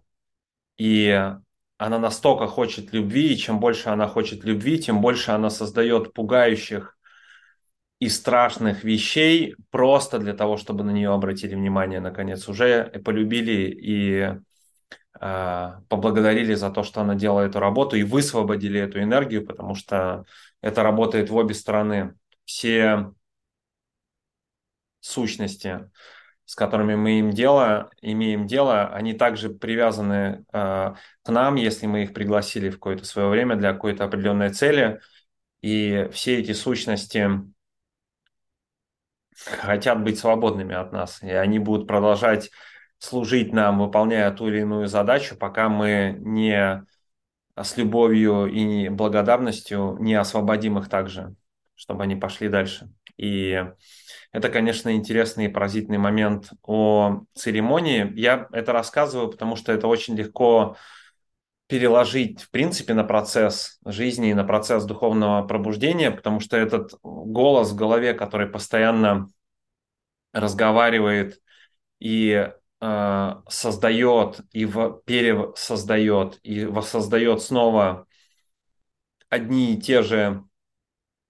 и 0.77 1.31
она 1.77 1.99
настолько 1.99 2.47
хочет 2.47 2.93
любви, 2.93 3.33
и 3.33 3.37
чем 3.37 3.59
больше 3.59 3.89
она 3.89 4.07
хочет 4.07 4.45
любви, 4.45 4.79
тем 4.79 5.01
больше 5.01 5.31
она 5.31 5.49
создает 5.49 6.13
пугающих 6.13 6.94
и 7.99 8.09
страшных 8.09 8.83
вещей 8.83 9.55
просто 9.71 10.19
для 10.19 10.33
того, 10.33 10.57
чтобы 10.57 10.83
на 10.83 10.91
нее 10.91 11.13
обратили 11.13 11.55
внимание, 11.55 11.99
наконец, 11.99 12.47
уже 12.49 12.85
полюбили 13.05 13.69
и 13.71 14.33
э, 15.19 15.71
поблагодарили 15.87 16.53
за 16.55 16.71
то, 16.71 16.83
что 16.83 17.01
она 17.01 17.15
делала 17.15 17.41
эту 17.41 17.59
работу 17.59 17.95
и 17.95 18.03
высвободили 18.03 18.79
эту 18.79 19.01
энергию, 19.01 19.45
потому 19.45 19.75
что 19.75 20.25
это 20.61 20.83
работает 20.83 21.29
в 21.29 21.35
обе 21.35 21.53
стороны. 21.53 22.15
Все 22.43 23.11
сущности, 24.99 25.89
с 26.43 26.55
которыми 26.55 26.95
мы 26.95 27.19
им 27.19 27.31
дело, 27.31 27.89
имеем 28.01 28.45
дело, 28.45 28.87
они 28.87 29.13
также 29.13 29.49
привязаны 29.49 30.45
э, 30.51 30.93
к 31.23 31.29
нам, 31.29 31.55
если 31.55 31.87
мы 31.87 32.03
их 32.03 32.13
пригласили 32.13 32.69
в 32.69 32.73
какое-то 32.73 33.05
свое 33.05 33.29
время 33.29 33.55
для 33.55 33.71
какой-то 33.73 34.03
определенной 34.03 34.49
цели. 34.49 34.99
И 35.61 36.09
все 36.11 36.39
эти 36.39 36.51
сущности 36.51 37.29
хотят 39.35 40.03
быть 40.03 40.19
свободными 40.19 40.75
от 40.75 40.91
нас, 40.91 41.21
и 41.21 41.29
они 41.29 41.59
будут 41.59 41.87
продолжать 41.87 42.51
служить 42.97 43.53
нам, 43.53 43.79
выполняя 43.79 44.31
ту 44.31 44.47
или 44.47 44.61
иную 44.61 44.87
задачу, 44.87 45.35
пока 45.35 45.69
мы 45.69 46.15
не 46.19 46.85
с 47.55 47.77
любовью 47.77 48.47
и 48.47 48.89
благодарностью 48.89 49.97
не 49.99 50.15
освободим 50.15 50.77
их 50.77 50.89
также, 50.89 51.35
чтобы 51.75 52.03
они 52.03 52.15
пошли 52.15 52.49
дальше. 52.49 52.89
И 53.17 53.63
это, 54.31 54.49
конечно, 54.49 54.93
интересный 54.93 55.45
и 55.45 55.49
поразительный 55.49 55.97
момент 55.97 56.49
о 56.63 57.21
церемонии. 57.33 58.11
Я 58.15 58.47
это 58.51 58.73
рассказываю, 58.73 59.29
потому 59.29 59.55
что 59.55 59.71
это 59.71 59.87
очень 59.87 60.15
легко 60.15 60.75
переложить, 61.67 62.43
в 62.43 62.51
принципе, 62.51 62.93
на 62.93 63.03
процесс 63.03 63.79
жизни 63.85 64.29
и 64.29 64.33
на 64.33 64.43
процесс 64.43 64.85
духовного 64.85 65.45
пробуждения, 65.47 66.11
потому 66.11 66.39
что 66.39 66.57
этот 66.57 66.93
голос 67.01 67.71
в 67.71 67.75
голове, 67.75 68.13
который 68.13 68.47
постоянно 68.47 69.27
разговаривает 70.31 71.41
и 71.99 72.51
э, 72.81 73.31
создает, 73.49 74.41
и 74.51 74.65
в, 74.65 75.01
пересоздает, 75.05 76.39
и 76.43 76.65
воссоздает 76.65 77.41
снова 77.41 78.05
одни 79.29 79.73
и 79.73 79.81
те 79.81 80.03
же 80.03 80.43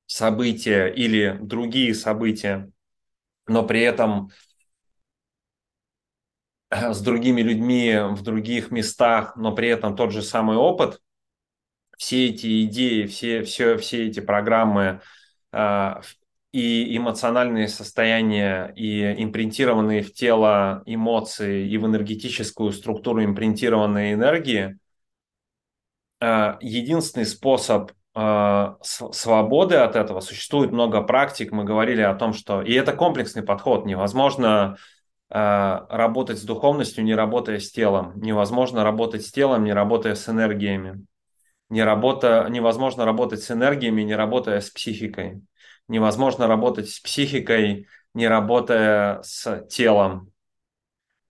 события 0.05 0.87
или 0.87 1.37
другие 1.41 1.93
события, 1.93 2.71
но 3.47 3.63
при 3.63 3.81
этом 3.81 4.31
с 6.71 7.01
другими 7.01 7.41
людьми 7.41 7.95
в 8.11 8.21
других 8.21 8.71
местах, 8.71 9.35
но 9.35 9.53
при 9.53 9.69
этом 9.69 9.95
тот 9.95 10.11
же 10.11 10.21
самый 10.21 10.57
опыт, 10.57 10.99
все 11.97 12.27
эти 12.27 12.65
идеи, 12.65 13.05
все, 13.05 13.43
все, 13.43 13.77
все 13.77 14.07
эти 14.07 14.19
программы 14.19 15.01
э, 15.53 15.93
и 16.51 16.97
эмоциональные 16.97 17.67
состояния, 17.67 18.73
и 18.75 19.23
импринтированные 19.23 20.01
в 20.01 20.13
тело 20.13 20.83
эмоции, 20.85 21.69
и 21.69 21.77
в 21.77 21.85
энергетическую 21.85 22.71
структуру 22.71 23.23
импринтированные 23.23 24.13
энергии, 24.13 24.77
э, 26.19 26.57
единственный 26.61 27.25
способ 27.25 27.91
а, 28.17 28.77
свободы 28.81 29.75
от 29.75 29.97
этого. 29.97 30.21
Существует 30.21 30.71
много 30.71 31.01
практик. 31.01 31.51
Мы 31.51 31.65
говорили 31.65 32.01
о 32.01 32.15
том, 32.15 32.31
что... 32.31 32.61
И 32.61 32.73
это 32.73 32.93
комплексный 32.93 33.43
подход. 33.43 33.85
Невозможно 33.85 34.77
работать 35.29 36.37
с 36.37 36.43
духовностью, 36.43 37.03
не 37.03 37.15
работая 37.15 37.59
с 37.59 37.71
телом. 37.71 38.13
Невозможно 38.19 38.83
работать 38.83 39.25
с 39.25 39.31
телом, 39.31 39.63
не 39.63 39.73
работая 39.73 40.15
с 40.15 40.29
энергиями. 40.29 41.05
Не 41.69 41.83
работа... 41.83 42.47
Невозможно 42.49 43.05
работать 43.05 43.41
с 43.41 43.51
энергиями, 43.51 44.03
не 44.03 44.15
работая 44.15 44.61
с 44.61 44.69
психикой. 44.69 45.41
невозможно 45.87 46.47
работать 46.47 46.89
с 46.89 46.99
психикой, 46.99 47.87
не 48.13 48.27
работая 48.27 49.21
с 49.23 49.65
телом. 49.69 50.31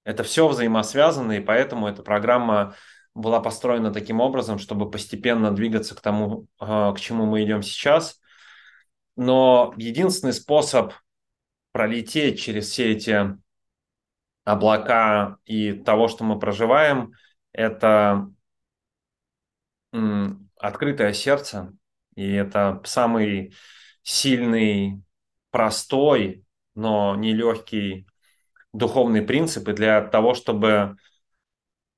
Это 0.04 0.24
все 0.24 0.48
взаимосвязано, 0.48 1.34
и 1.34 1.40
поэтому 1.40 1.88
эта 1.88 2.04
программа 2.04 2.76
была 3.16 3.40
построена 3.40 3.92
таким 3.92 4.20
образом, 4.20 4.60
чтобы 4.60 4.92
постепенно 4.92 5.52
двигаться 5.52 5.96
к 5.96 6.02
тому, 6.02 6.48
а, 6.60 6.94
к 6.94 7.00
чему 7.00 7.26
мы 7.26 7.44
идем 7.44 7.64
сейчас. 7.64 8.20
Но 9.16 9.74
единственный 9.78 10.34
способ 10.34 10.94
пролететь 11.72 12.40
через 12.40 12.70
все 12.70 12.92
эти 12.92 13.38
облака 14.46 15.38
и 15.46 15.74
того, 15.74 16.08
что 16.08 16.24
мы 16.24 16.40
проживаем, 16.40 17.12
это 17.52 18.32
открытое 20.58 21.14
сердце, 21.14 21.74
и 22.16 22.32
это 22.32 22.82
самый 22.86 23.54
сильный, 24.04 25.02
простой, 25.52 26.44
но 26.76 27.16
нелегкий 27.16 28.08
духовный 28.74 29.22
принцип. 29.22 29.68
И 29.70 29.74
для 29.74 30.02
того, 30.02 30.34
чтобы 30.34 30.98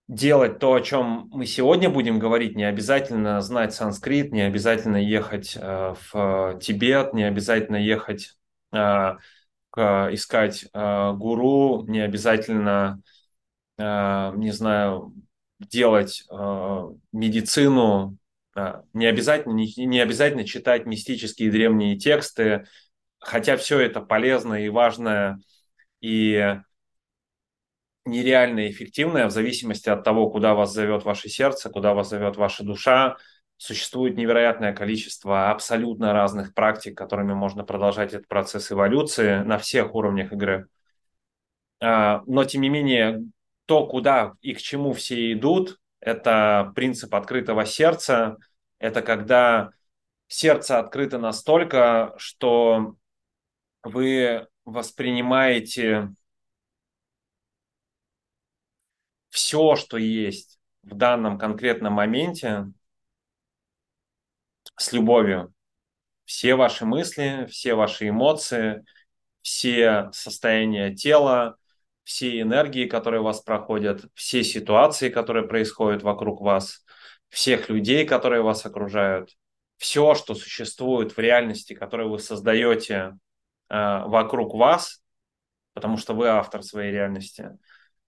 делать 0.07 0.59
то, 0.59 0.73
о 0.73 0.81
чем 0.81 1.27
мы 1.31 1.45
сегодня 1.45 1.89
будем 1.89 2.19
говорить, 2.19 2.55
не 2.55 2.63
обязательно 2.63 3.41
знать 3.41 3.73
санскрит, 3.73 4.31
не 4.31 4.41
обязательно 4.41 4.97
ехать 4.97 5.57
э, 5.59 5.95
в 6.11 6.59
Тибет, 6.61 7.13
не 7.13 7.23
обязательно 7.23 7.77
ехать 7.77 8.37
э, 8.71 9.17
искать 9.81 10.65
э, 10.73 11.13
гуру, 11.13 11.85
не 11.87 11.99
обязательно, 12.01 13.01
не 13.79 14.51
знаю, 14.51 15.13
делать 15.59 16.25
медицину, 17.11 18.17
не 18.93 19.05
обязательно, 19.05 19.53
не, 19.53 19.71
не 19.85 19.99
обязательно 19.99 20.45
читать 20.45 20.87
мистические 20.87 21.51
древние 21.51 21.95
тексты, 21.95 22.65
хотя 23.19 23.55
все 23.55 23.79
это 23.79 24.01
полезно 24.01 24.55
и 24.55 24.69
важно, 24.69 25.39
и 26.01 26.57
нереально 28.05 28.69
эффективная 28.69 29.27
в 29.27 29.31
зависимости 29.31 29.89
от 29.89 30.03
того, 30.03 30.29
куда 30.29 30.55
вас 30.55 30.73
зовет 30.73 31.03
ваше 31.03 31.29
сердце, 31.29 31.69
куда 31.69 31.93
вас 31.93 32.09
зовет 32.09 32.37
ваша 32.37 32.63
душа. 32.63 33.17
Существует 33.57 34.17
невероятное 34.17 34.73
количество 34.73 35.49
абсолютно 35.49 36.13
разных 36.13 36.53
практик, 36.53 36.95
которыми 36.95 37.33
можно 37.33 37.63
продолжать 37.63 38.13
этот 38.13 38.27
процесс 38.27 38.71
эволюции 38.71 39.39
на 39.39 39.57
всех 39.57 39.95
уровнях 39.95 40.31
игры. 40.31 40.67
А, 41.79 42.21
но, 42.27 42.43
тем 42.43 42.61
не 42.61 42.69
менее, 42.69 43.23
то, 43.65 43.87
куда 43.87 44.33
и 44.41 44.53
к 44.53 44.59
чему 44.59 44.93
все 44.93 45.33
идут, 45.33 45.79
это 45.99 46.71
принцип 46.75 47.15
открытого 47.15 47.65
сердца. 47.65 48.37
Это 48.77 49.01
когда 49.01 49.71
сердце 50.27 50.77
открыто 50.77 51.17
настолько, 51.17 52.13
что 52.17 52.95
вы 53.83 54.47
воспринимаете 54.65 56.09
все, 59.29 59.75
что 59.75 59.97
есть 59.97 60.59
в 60.83 60.95
данном 60.95 61.37
конкретном 61.37 61.93
моменте 61.93 62.71
с 64.77 64.91
любовью. 64.93 65.53
Все 66.25 66.55
ваши 66.55 66.85
мысли, 66.85 67.47
все 67.49 67.75
ваши 67.75 68.09
эмоции, 68.09 68.85
все 69.41 70.09
состояния 70.11 70.93
тела, 70.93 71.57
все 72.03 72.41
энергии, 72.41 72.85
которые 72.85 73.21
у 73.21 73.25
вас 73.25 73.41
проходят, 73.41 74.05
все 74.13 74.43
ситуации, 74.43 75.09
которые 75.09 75.47
происходят 75.47 76.03
вокруг 76.03 76.41
вас, 76.41 76.83
всех 77.29 77.69
людей, 77.69 78.05
которые 78.05 78.41
вас 78.41 78.65
окружают, 78.65 79.31
все, 79.77 80.15
что 80.15 80.35
существует 80.35 81.15
в 81.15 81.19
реальности, 81.19 81.73
которую 81.73 82.09
вы 82.09 82.19
создаете 82.19 83.17
э, 83.69 84.03
вокруг 84.05 84.53
вас, 84.53 85.01
потому 85.73 85.97
что 85.97 86.13
вы 86.13 86.27
автор 86.29 86.63
своей 86.63 86.91
реальности– 86.91 87.51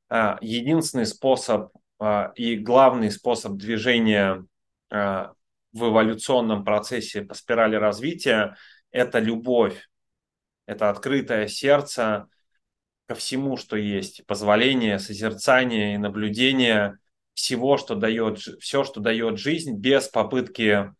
а, 0.10 0.38
единственный 0.42 1.06
способ 1.06 1.72
а, 2.00 2.32
и 2.36 2.56
главный 2.56 3.12
способ 3.12 3.54
движения 3.54 4.44
а, 4.90 5.34
в 5.72 5.90
эволюционном 5.90 6.64
процессе 6.64 7.22
по 7.22 7.34
спирали 7.34 7.76
развития– 7.76 8.56
это 8.92 9.20
любовь, 9.20 9.90
это 10.66 10.90
открытое 10.90 11.48
сердце 11.48 12.28
ко 13.08 13.16
всему, 13.16 13.58
что 13.58 13.76
есть, 13.76 14.26
позволение, 14.26 15.00
созерцание 15.00 15.96
и 15.96 15.98
наблюдение 15.98 16.98
всего, 17.34 17.78
что 17.78 17.96
дает, 17.96 18.40
все, 18.40 18.84
что 18.84 19.00
дает 19.00 19.40
жизнь, 19.40 19.78
без 19.78 20.08
попытки 20.08 20.94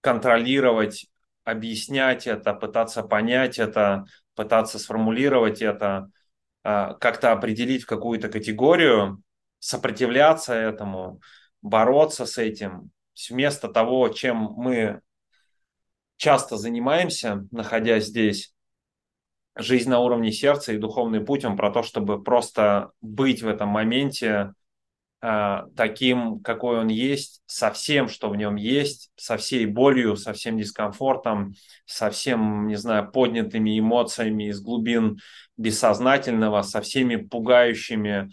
контролировать, 0.00 1.06
объяснять 1.44 2.26
это, 2.26 2.54
пытаться 2.54 3.02
понять 3.02 3.58
это, 3.58 4.04
пытаться 4.34 4.78
сформулировать 4.78 5.62
это– 5.62 6.10
а, 6.62 6.94
как-то 6.94 7.32
определить 7.32 7.84
в 7.84 7.86
какую-то 7.86 8.28
категорию, 8.28 9.22
сопротивляться 9.58 10.54
этому, 10.54 11.20
бороться 11.62 12.26
с 12.26 12.38
этим, 12.38 12.90
вместо 13.28 13.68
того, 13.68 14.08
чем 14.08 14.54
мы 14.56 15.00
часто 16.16 16.56
занимаемся, 16.56 17.46
находясь 17.50 18.06
здесь, 18.06 18.54
жизнь 19.56 19.90
на 19.90 20.00
уровне 20.00 20.32
сердца 20.32 20.72
и 20.72 20.78
духовный 20.78 21.20
путь, 21.20 21.44
он 21.44 21.56
про 21.56 21.70
то, 21.70 21.82
чтобы 21.82 22.22
просто 22.22 22.92
быть 23.00 23.42
в 23.42 23.48
этом 23.48 23.68
моменте, 23.68 24.52
а, 25.22 25.66
таким, 25.76 26.40
какой 26.40 26.78
он 26.78 26.88
есть, 26.88 27.42
со 27.44 27.70
всем, 27.70 28.08
что 28.08 28.30
в 28.30 28.36
нем 28.36 28.56
есть, 28.56 29.10
со 29.16 29.36
всей 29.36 29.66
болью, 29.66 30.16
со 30.16 30.32
всем 30.32 30.56
дискомфортом, 30.56 31.52
со 31.84 32.10
всем, 32.10 32.68
не 32.68 32.76
знаю, 32.76 33.10
поднятыми 33.10 33.78
эмоциями 33.78 34.48
из 34.48 34.62
глубин 34.62 35.18
бессознательного, 35.58 36.62
со 36.62 36.80
всеми 36.80 37.16
пугающими 37.16 38.30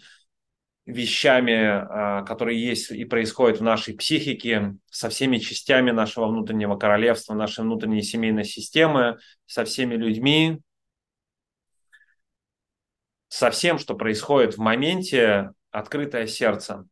вещами, 0.88 1.54
а, 1.54 2.22
которые 2.22 2.64
есть 2.64 2.90
и 2.90 3.04
происходят 3.04 3.60
в 3.60 3.62
нашей 3.62 3.94
психике, 3.94 4.76
со 4.90 5.10
всеми 5.10 5.36
частями 5.36 5.90
нашего 5.90 6.26
внутреннего 6.26 6.76
королевства, 6.76 7.34
нашей 7.34 7.62
внутренней 7.62 8.02
семейной 8.02 8.44
системы, 8.44 9.18
со 9.44 9.66
всеми 9.66 9.96
людьми, 9.96 10.62
со 13.28 13.50
всем, 13.50 13.78
что 13.78 13.94
происходит 13.94 14.54
в 14.54 14.58
моменте, 14.58 15.50
открытое 15.70 16.26
сердце, 16.26 16.86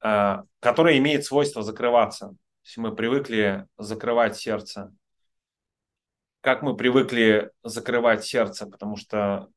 а, 0.00 0.42
которое 0.58 0.98
имеет 0.98 1.24
свойство 1.24 1.62
закрываться. 1.62 2.34
То 2.74 2.80
мы 2.80 2.96
привыкли 2.96 3.66
закрывать 3.78 4.36
сердце. 4.36 4.92
Как 6.40 6.62
мы 6.62 6.76
привыкли 6.76 7.52
закрывать 7.62 8.24
сердце, 8.24 8.66
потому 8.66 8.96
что 8.96 9.48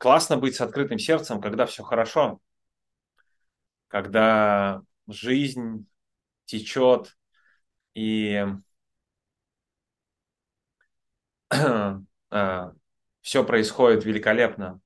классно 0.00 0.38
быть 0.38 0.56
с 0.56 0.60
открытым 0.60 0.98
сердцем, 0.98 1.40
когда 1.40 1.66
все 1.66 1.84
хорошо, 1.84 2.40
когда 3.88 4.82
жизнь 5.06 5.86
течет 6.46 7.16
и 7.94 8.44
а, 12.30 12.72
все 13.20 13.44
происходит 13.44 14.04
великолепно 14.04 14.80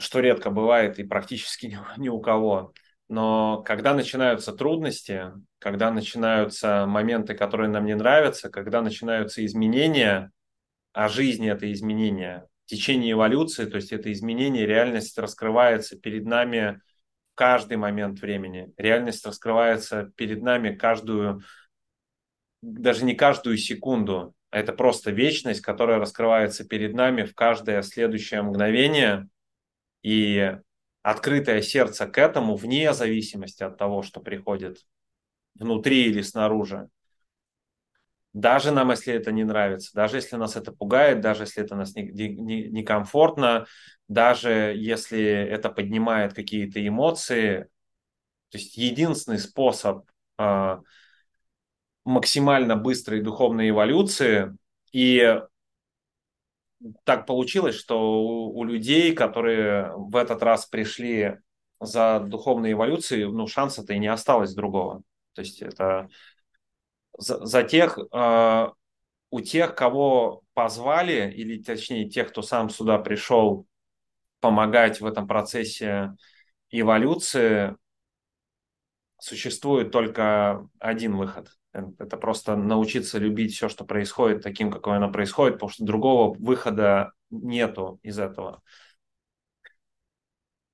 что 0.00 0.20
редко 0.20 0.50
бывает 0.50 0.98
и 0.98 1.04
практически 1.04 1.78
ни, 1.96 2.08
у 2.08 2.20
кого. 2.20 2.72
Но 3.08 3.62
когда 3.62 3.94
начинаются 3.94 4.52
трудности, 4.52 5.32
когда 5.58 5.90
начинаются 5.90 6.86
моменты, 6.86 7.34
которые 7.34 7.68
нам 7.68 7.84
не 7.84 7.94
нравятся, 7.94 8.50
когда 8.50 8.82
начинаются 8.82 9.44
изменения, 9.44 10.30
а 10.92 11.08
жизнь 11.08 11.46
это 11.46 11.70
изменения, 11.72 12.46
течение 12.70 13.12
эволюции, 13.12 13.66
то 13.66 13.76
есть 13.76 13.92
это 13.92 14.12
изменение, 14.12 14.66
реальность 14.66 15.18
раскрывается 15.18 15.98
перед 15.98 16.24
нами 16.24 16.80
в 17.32 17.36
каждый 17.36 17.76
момент 17.76 18.20
времени. 18.20 18.72
Реальность 18.76 19.26
раскрывается 19.26 20.12
перед 20.16 20.42
нами 20.42 20.74
каждую, 20.74 21.42
даже 22.62 23.04
не 23.04 23.14
каждую 23.14 23.56
секунду, 23.58 24.34
это 24.50 24.72
просто 24.72 25.10
вечность, 25.10 25.60
которая 25.60 25.98
раскрывается 25.98 26.64
перед 26.64 26.94
нами 26.94 27.24
в 27.24 27.34
каждое 27.34 27.82
следующее 27.82 28.42
мгновение– 28.42 29.28
и 30.02 30.56
открытое 31.02 31.62
сердце 31.62 32.06
к 32.06 32.18
этому, 32.18 32.56
вне 32.56 32.92
зависимости 32.92 33.62
от 33.62 33.76
того, 33.76 34.02
что 34.02 34.20
приходит 34.20 34.78
внутри 35.54 36.06
или 36.06 36.22
снаружи. 36.22 36.88
Даже 38.32 38.70
нам, 38.70 38.90
если 38.90 39.12
это 39.12 39.32
не 39.32 39.44
нравится, 39.44 39.90
даже 39.92 40.18
если 40.18 40.36
нас 40.36 40.56
это 40.56 40.72
пугает, 40.72 41.20
даже 41.20 41.42
если 41.44 41.64
это 41.64 41.74
нас 41.74 41.94
некомфортно, 41.96 43.48
не, 43.48 43.54
не, 43.54 43.62
не 43.62 43.66
даже 44.08 44.74
если 44.76 45.22
это 45.22 45.68
поднимает 45.68 46.32
какие-то 46.32 46.86
эмоции, 46.86 47.66
то 48.50 48.58
есть 48.58 48.76
единственный 48.76 49.38
способ 49.38 50.04
э, 50.38 50.78
максимально 52.04 52.76
быстрой 52.76 53.20
духовной 53.20 53.70
эволюции 53.70 54.56
и 54.92 55.40
так 57.04 57.26
получилось, 57.26 57.76
что 57.76 58.22
у, 58.22 58.58
у 58.58 58.64
людей, 58.64 59.12
которые 59.14 59.92
в 59.96 60.16
этот 60.16 60.42
раз 60.42 60.66
пришли 60.66 61.38
за 61.78 62.20
духовной 62.20 62.72
эволюцией, 62.72 63.24
ну, 63.26 63.46
шанса-то 63.46 63.92
и 63.92 63.98
не 63.98 64.08
осталось 64.08 64.54
другого. 64.54 65.02
То 65.34 65.42
есть 65.42 65.62
это 65.62 66.08
за, 67.20 67.44
за 67.44 67.62
тех, 67.62 67.98
э, 67.98 68.68
у 69.30 69.40
тех, 69.40 69.74
кого 69.74 70.42
позвали, 70.54 71.30
или 71.30 71.62
точнее 71.62 72.08
тех, 72.08 72.30
кто 72.30 72.42
сам 72.42 72.70
сюда 72.70 72.98
пришел 72.98 73.66
помогать 74.40 75.00
в 75.00 75.06
этом 75.06 75.28
процессе 75.28 76.16
эволюции, 76.70 77.76
существует 79.18 79.92
только 79.92 80.66
один 80.78 81.16
выход. 81.16 81.50
Это 81.72 82.16
просто 82.16 82.56
научиться 82.56 83.18
любить 83.18 83.54
все, 83.54 83.68
что 83.68 83.84
происходит, 83.84 84.42
таким, 84.42 84.72
какое 84.72 84.96
оно 84.96 85.12
происходит, 85.12 85.54
потому 85.54 85.70
что 85.70 85.84
другого 85.84 86.34
выхода 86.34 87.12
нету 87.30 88.00
из 88.02 88.18
этого. 88.18 88.62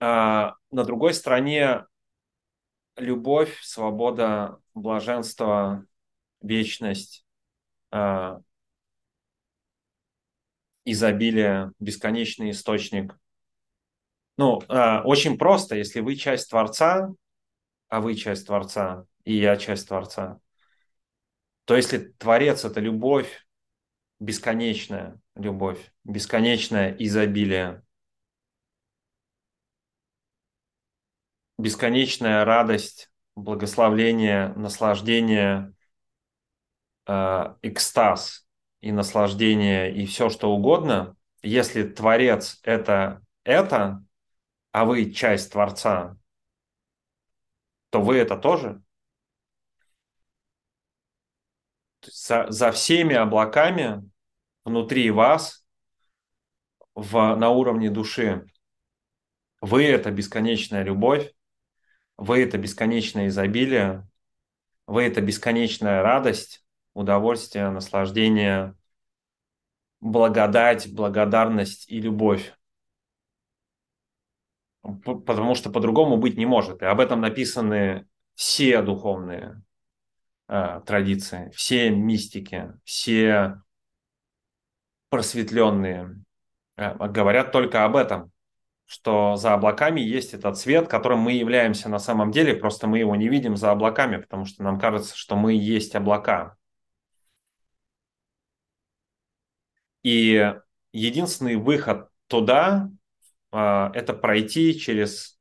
А 0.01 0.55
на 0.71 0.85
другой 0.85 1.13
стороне 1.13 1.85
любовь, 2.97 3.61
свобода, 3.63 4.59
блаженство, 4.75 5.85
вечность, 6.47 7.25
а, 7.91 8.41
изобилие, 10.85 11.73
бесконечный 11.81 12.51
источник. 12.51 13.19
Ну, 14.37 14.63
а, 14.69 15.03
очень 15.05 15.37
просто, 15.39 15.77
если 15.77 16.01
вы 16.01 16.17
часть 16.17 16.51
Творца, 16.51 17.13
а 17.89 18.01
вы 18.01 18.15
часть 18.15 18.47
Творца, 18.47 19.05
и 19.25 19.37
я 19.37 19.57
часть 19.57 19.89
Творца, 19.89 20.39
то 21.65 21.75
если 21.77 21.99
Творец– 21.99 22.65
это 22.65 22.81
любовь, 22.81 23.47
бесконечная 24.21 25.21
любовь, 25.35 25.93
бесконечное 26.05 26.95
изобилие, 26.99 27.83
бесконечная 31.59 32.45
радость, 32.45 33.11
благословление, 33.35 34.49
наслаждение, 34.55 35.75
э, 37.07 37.55
экстаз 37.63 38.47
и 38.81 38.93
наслаждение 38.93 39.95
и 39.95 40.07
все 40.07 40.29
что 40.29 40.51
угодно, 40.51 41.17
если 41.43 41.83
Творец– 41.85 42.61
это 42.63 43.23
это, 43.45 44.05
а 44.73 44.85
вы 44.85 45.13
часть 45.13 45.53
Творца, 45.53 46.17
то 47.91 48.01
вы 48.03 48.17
это 48.17 48.37
тоже– 48.37 48.83
за, 52.13 52.51
за 52.51 52.73
всеми 52.73 53.15
облаками 53.15 54.09
внутри 54.65 55.11
вас 55.11 55.65
в, 56.95 57.35
на 57.37 57.51
уровне 57.51 57.91
души. 57.91 58.47
Вы– 59.61 59.85
это 59.87 60.11
бесконечная 60.11 60.83
любовь, 60.83 61.33
вы– 62.17 62.43
это 62.45 62.59
бесконечное 62.59 63.29
изобилие, 63.29 64.09
вы– 64.87 65.03
это 65.05 65.21
бесконечная 65.21 66.03
радость, 66.03 66.65
удовольствие, 66.97 67.69
наслаждение, 67.69 68.75
благодать, 70.01 70.93
благодарность 70.93 71.91
и 71.91 72.01
любовь. 72.01 72.55
Потому 74.83 75.55
что 75.55 75.71
по-другому 75.71 76.17
быть 76.17 76.39
не 76.39 76.47
может. 76.47 76.81
И 76.81 76.87
об 76.87 77.01
этом 77.01 77.21
написаны 77.21 78.07
все 78.35 78.81
духовные 78.81 79.63
э, 80.49 80.81
традиции, 80.87 81.51
все 81.55 81.91
мистики, 81.91 82.73
все 82.85 83.61
просветленные 85.11 86.23
э, 86.77 86.95
говорят 87.09 87.53
только 87.53 87.85
об 87.85 87.97
этом, 87.97 88.33
что 88.87 89.37
за 89.37 89.53
облаками 89.53 90.01
есть 90.01 90.33
этот 90.33 90.57
свет, 90.57 90.89
которым 90.89 91.19
мы 91.19 91.33
являемся 91.33 91.91
на 91.91 91.99
самом 91.99 92.31
деле, 92.31 92.55
просто 92.55 92.87
мы 92.87 93.01
его 93.01 93.17
не 93.17 93.29
видим 93.29 93.57
за 93.57 93.71
облаками, 93.71 94.17
потому 94.17 94.47
что 94.47 94.63
нам 94.63 94.79
кажется, 94.79 95.15
что 95.15 95.37
мы 95.37 95.53
есть 95.53 95.95
облака. 95.95 96.57
И 100.07 100.55
единственный 100.93 101.57
выход 101.57 102.11
туда 102.29 102.89
э, 103.51 103.91
это 103.93 104.13
пройти 104.13 104.79
через, 104.79 105.37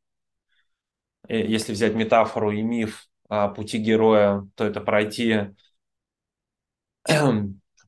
э, 1.28 1.38
если 1.38 1.72
взять 1.72 1.94
метафору 1.94 2.50
и 2.50 2.64
миф, 2.64 3.08
пути 3.56 3.78
героя, 3.78 4.50
то 4.56 4.66
это 4.66 4.82
пройти 4.82 5.54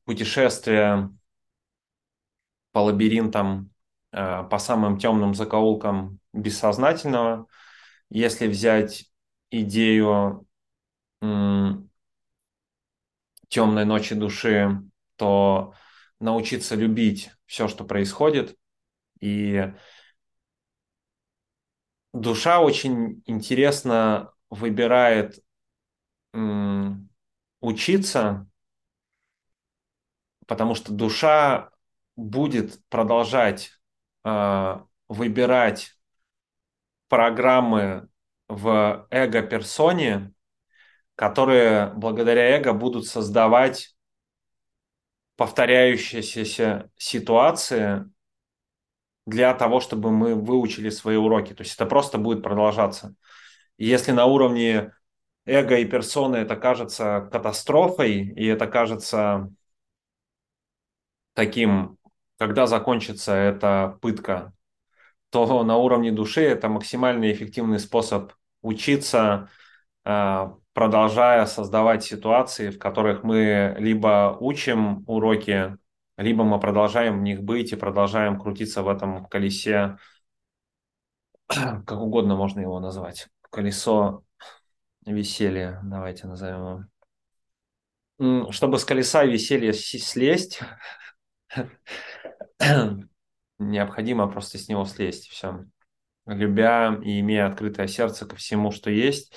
путешествие 0.04 1.10
по 2.70 2.78
лабиринтам, 2.78 3.72
э, 4.12 4.44
по 4.44 4.58
самым 4.60 4.98
темным 5.00 5.34
закоулкам 5.34 6.20
бессознательного. 6.32 7.48
Если 8.08 8.46
взять 8.46 9.10
идею 9.50 10.46
темной 13.48 13.84
ночи 13.84 14.14
души, 14.14 14.80
то 15.16 15.74
научиться 16.20 16.74
любить 16.74 17.30
все, 17.46 17.68
что 17.68 17.84
происходит. 17.84 18.56
И 19.20 19.72
душа 22.12 22.60
очень 22.60 23.22
интересно 23.26 24.32
выбирает 24.50 25.42
учиться, 27.60 28.46
потому 30.46 30.74
что 30.74 30.92
душа 30.92 31.70
будет 32.16 32.80
продолжать 32.88 33.72
э, 34.24 34.80
выбирать 35.08 35.94
программы 37.08 38.08
в 38.48 39.06
эго-персоне, 39.10 40.32
которые 41.14 41.92
благодаря 41.94 42.56
эго 42.56 42.72
будут 42.72 43.06
создавать 43.06 43.96
повторяющиеся 45.38 46.90
ситуации 46.96 48.10
для 49.24 49.54
того, 49.54 49.78
чтобы 49.78 50.10
мы 50.10 50.34
выучили 50.34 50.90
свои 50.90 51.14
уроки. 51.14 51.54
То 51.54 51.62
есть 51.62 51.76
это 51.76 51.86
просто 51.86 52.18
будет 52.18 52.42
продолжаться. 52.42 53.14
Если 53.78 54.10
на 54.10 54.26
уровне 54.26 54.92
эго 55.46 55.76
и 55.76 55.84
персоны 55.84 56.38
это 56.38 56.56
кажется 56.56 57.28
катастрофой, 57.30 58.14
и 58.16 58.46
это 58.46 58.66
кажется 58.66 59.48
таким, 61.34 61.98
когда 62.36 62.66
закончится 62.66 63.32
эта 63.32 63.96
пытка, 64.02 64.52
то 65.30 65.62
на 65.62 65.76
уровне 65.76 66.10
души 66.10 66.42
это 66.42 66.68
максимально 66.68 67.30
эффективный 67.30 67.78
способ 67.78 68.32
учиться, 68.60 69.48
а, 70.04 70.56
продолжая 70.78 71.44
создавать 71.46 72.04
ситуации, 72.04 72.70
в 72.70 72.78
которых 72.78 73.24
мы 73.24 73.74
либо 73.80 74.36
учим 74.38 75.02
уроки, 75.08 75.76
либо 76.16 76.44
мы 76.44 76.60
продолжаем 76.60 77.18
в 77.18 77.22
них 77.22 77.42
быть 77.42 77.72
и 77.72 77.76
продолжаем 77.76 78.38
крутиться 78.38 78.84
в 78.84 78.88
этом 78.88 79.26
колесе, 79.26 79.98
как 81.48 82.00
угодно 82.00 82.36
можно 82.36 82.60
его 82.60 82.78
назвать 82.78 83.26
колесо 83.50 84.22
веселья, 85.04 85.80
давайте 85.82 86.28
назовем 86.28 86.86
его. 88.20 88.52
Чтобы 88.52 88.78
с 88.78 88.84
колеса 88.84 89.24
веселья 89.24 89.72
слезть, 89.72 90.60
необходимо 93.58 94.28
просто 94.28 94.58
с 94.58 94.68
него 94.68 94.84
слезть, 94.84 95.26
все. 95.26 95.64
Любя 96.26 96.94
и 97.02 97.18
имея 97.18 97.48
открытое 97.48 97.88
сердце 97.88 98.26
ко 98.26 98.36
всему, 98.36 98.70
что 98.70 98.90
есть. 98.90 99.34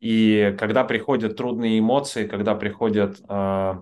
И 0.00 0.56
когда 0.58 0.84
приходят 0.84 1.36
трудные 1.36 1.78
эмоции, 1.78 2.26
когда 2.26 2.54
приходят 2.54 3.20
э, 3.28 3.74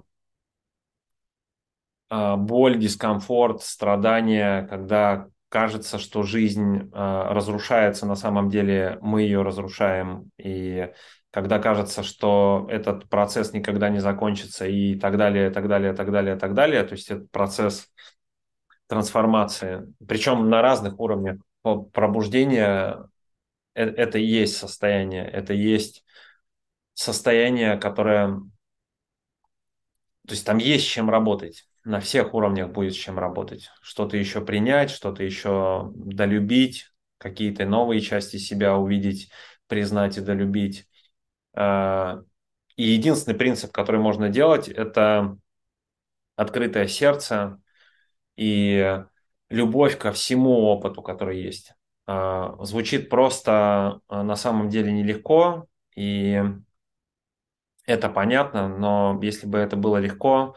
э, 2.11 2.37
боль, 2.37 2.79
дискомфорт, 2.79 3.62
страдания, 3.62 4.66
когда 4.66 5.29
кажется, 5.49 5.99
что 5.99 6.23
жизнь 6.23 6.91
э, 6.93 7.23
разрушается, 7.31 8.05
на 8.07 8.16
самом 8.16 8.51
деле 8.51 8.99
мы 9.01 9.23
ее 9.23 9.43
разрушаем. 9.43 10.31
И 10.39 10.91
когда 11.31 11.59
кажется, 11.59 12.03
что 12.03 12.66
этот 12.71 13.09
процесс 13.09 13.53
никогда 13.53 13.89
не 13.89 14.01
закончится 14.01 14.66
и 14.66 14.95
так 14.99 15.16
далее, 15.16 15.51
так 15.51 15.69
далее, 15.69 15.93
так 15.93 16.11
далее, 16.11 16.37
так 16.37 16.55
далее, 16.55 16.83
то 16.85 16.93
есть 16.95 17.11
это 17.11 17.27
процесс 17.31 17.89
трансформации, 18.89 19.93
причем 20.07 20.49
на 20.49 20.62
разных 20.62 20.99
уровнях 20.99 21.39
пробуждения, 21.62 23.09
э, 23.75 23.85
это 23.85 24.19
и 24.19 24.25
есть 24.25 24.57
состояние, 24.57 25.25
это 25.25 25.55
и 25.55 25.59
есть 25.59 26.05
состояние, 27.03 27.77
которое, 27.77 28.41
то 30.27 30.35
есть 30.35 30.45
там 30.45 30.59
есть 30.59 30.87
чем 30.87 31.09
работать 31.11 31.69
на 31.89 32.01
всех 32.01 32.35
уровнях 32.35 32.71
будет 32.71 32.93
с 32.93 32.97
чем 32.97 33.19
работать. 33.19 33.71
Что-то 33.81 34.19
еще 34.19 34.45
принять, 34.45 34.91
что-то 34.91 35.25
еще 35.25 35.91
долюбить, 35.95 36.93
какие-то 37.17 37.65
новые 37.65 38.03
части 38.03 38.37
себя 38.37 38.77
увидеть, 38.77 39.31
признать 39.69 40.19
и 40.19 40.21
долюбить. 40.21 40.87
А, 41.55 42.21
и 42.77 42.83
единственный 42.83 43.39
принцип, 43.39 43.73
который 43.73 44.01
можно 44.01 44.29
делать, 44.29 44.69
это 44.69 45.39
открытое 46.37 46.89
сердце 46.89 47.59
и 48.37 49.03
любовь 49.49 49.99
ко 49.99 50.13
всему 50.13 50.65
опыту, 50.65 51.01
который 51.01 51.41
есть. 51.41 51.73
А, 52.07 52.63
звучит 52.67 53.09
просто, 53.09 54.01
а, 54.09 54.23
на 54.23 54.37
самом 54.37 54.69
деле 54.69 54.93
нелегко, 54.93 55.67
и 55.97 56.43
это 57.89 58.11
понятно, 58.11 58.68
но 58.68 59.18
если 59.22 59.47
бы 59.47 59.59
это 59.59 59.76
было 59.76 59.97
легко, 59.97 60.55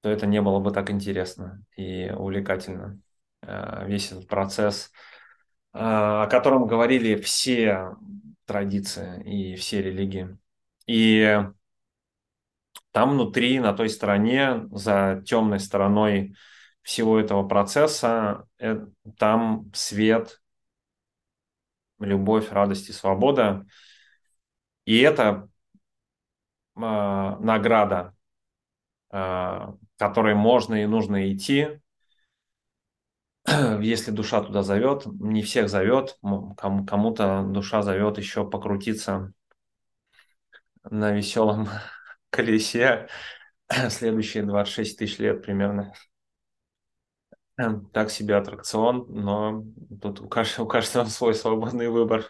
то 0.00 0.08
это 0.08 0.26
не 0.26 0.40
было 0.40 0.60
бы 0.60 0.70
так 0.70 0.90
интересно 0.90 1.64
и 1.76 2.08
увлекательно. 2.10 3.00
Э, 3.42 3.84
весь 3.86 4.12
этот 4.12 4.28
процесс, 4.28 4.92
э, 5.74 5.78
о 5.80 6.28
котором 6.28 6.68
говорили 6.68 7.16
все 7.16 7.96
традиции 8.44 9.22
и 9.24 9.56
все 9.56 9.82
религии. 9.82 10.38
И 10.86 11.36
там 12.92 13.10
внутри, 13.10 13.58
на 13.58 13.72
той 13.72 13.88
стороне, 13.90 14.68
за 14.70 15.24
темной 15.26 15.58
стороной 15.58 16.36
всего 16.82 17.18
этого 17.18 17.46
процесса, 17.48 18.46
э, 18.58 18.86
там 19.18 19.72
свет, 19.74 20.40
любовь, 21.98 22.52
радость 22.52 22.88
и 22.88 22.92
свобода. 22.92 23.66
И 24.84 25.00
это 25.00 25.48
награда, 26.76 28.14
э, 29.12 29.58
которой 29.98 30.34
можно 30.34 30.82
и 30.82 30.86
нужно 30.86 31.32
идти, 31.32 31.80
если 33.80 34.10
душа 34.10 34.42
туда 34.42 34.62
зовет. 34.62 35.06
Не 35.06 35.42
всех 35.42 35.68
зовет, 35.68 36.18
кому-то 36.56 37.44
душа 37.44 37.82
зовет 37.82 38.18
еще 38.18 38.48
покрутиться 38.48 39.32
на 40.90 41.12
веселом 41.12 41.68
колесе 42.30 43.08
следующие 43.90 44.44
26 44.44 44.98
тысяч 44.98 45.18
лет 45.18 45.42
примерно. 45.42 45.92
Так 47.92 48.10
себе 48.10 48.36
аттракцион, 48.36 49.06
но 49.08 49.64
тут 50.00 50.20
у 50.20 50.28
каждого, 50.28 50.64
у 50.66 50.68
каждого 50.68 51.04
свой 51.06 51.34
свободный 51.34 51.88
выбор. 51.88 52.26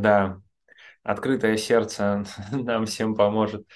Да, 0.00 0.40
открытое 1.02 1.56
сердце 1.56 2.24
нам 2.52 2.86
всем 2.86 3.14
поможет. 3.16 3.66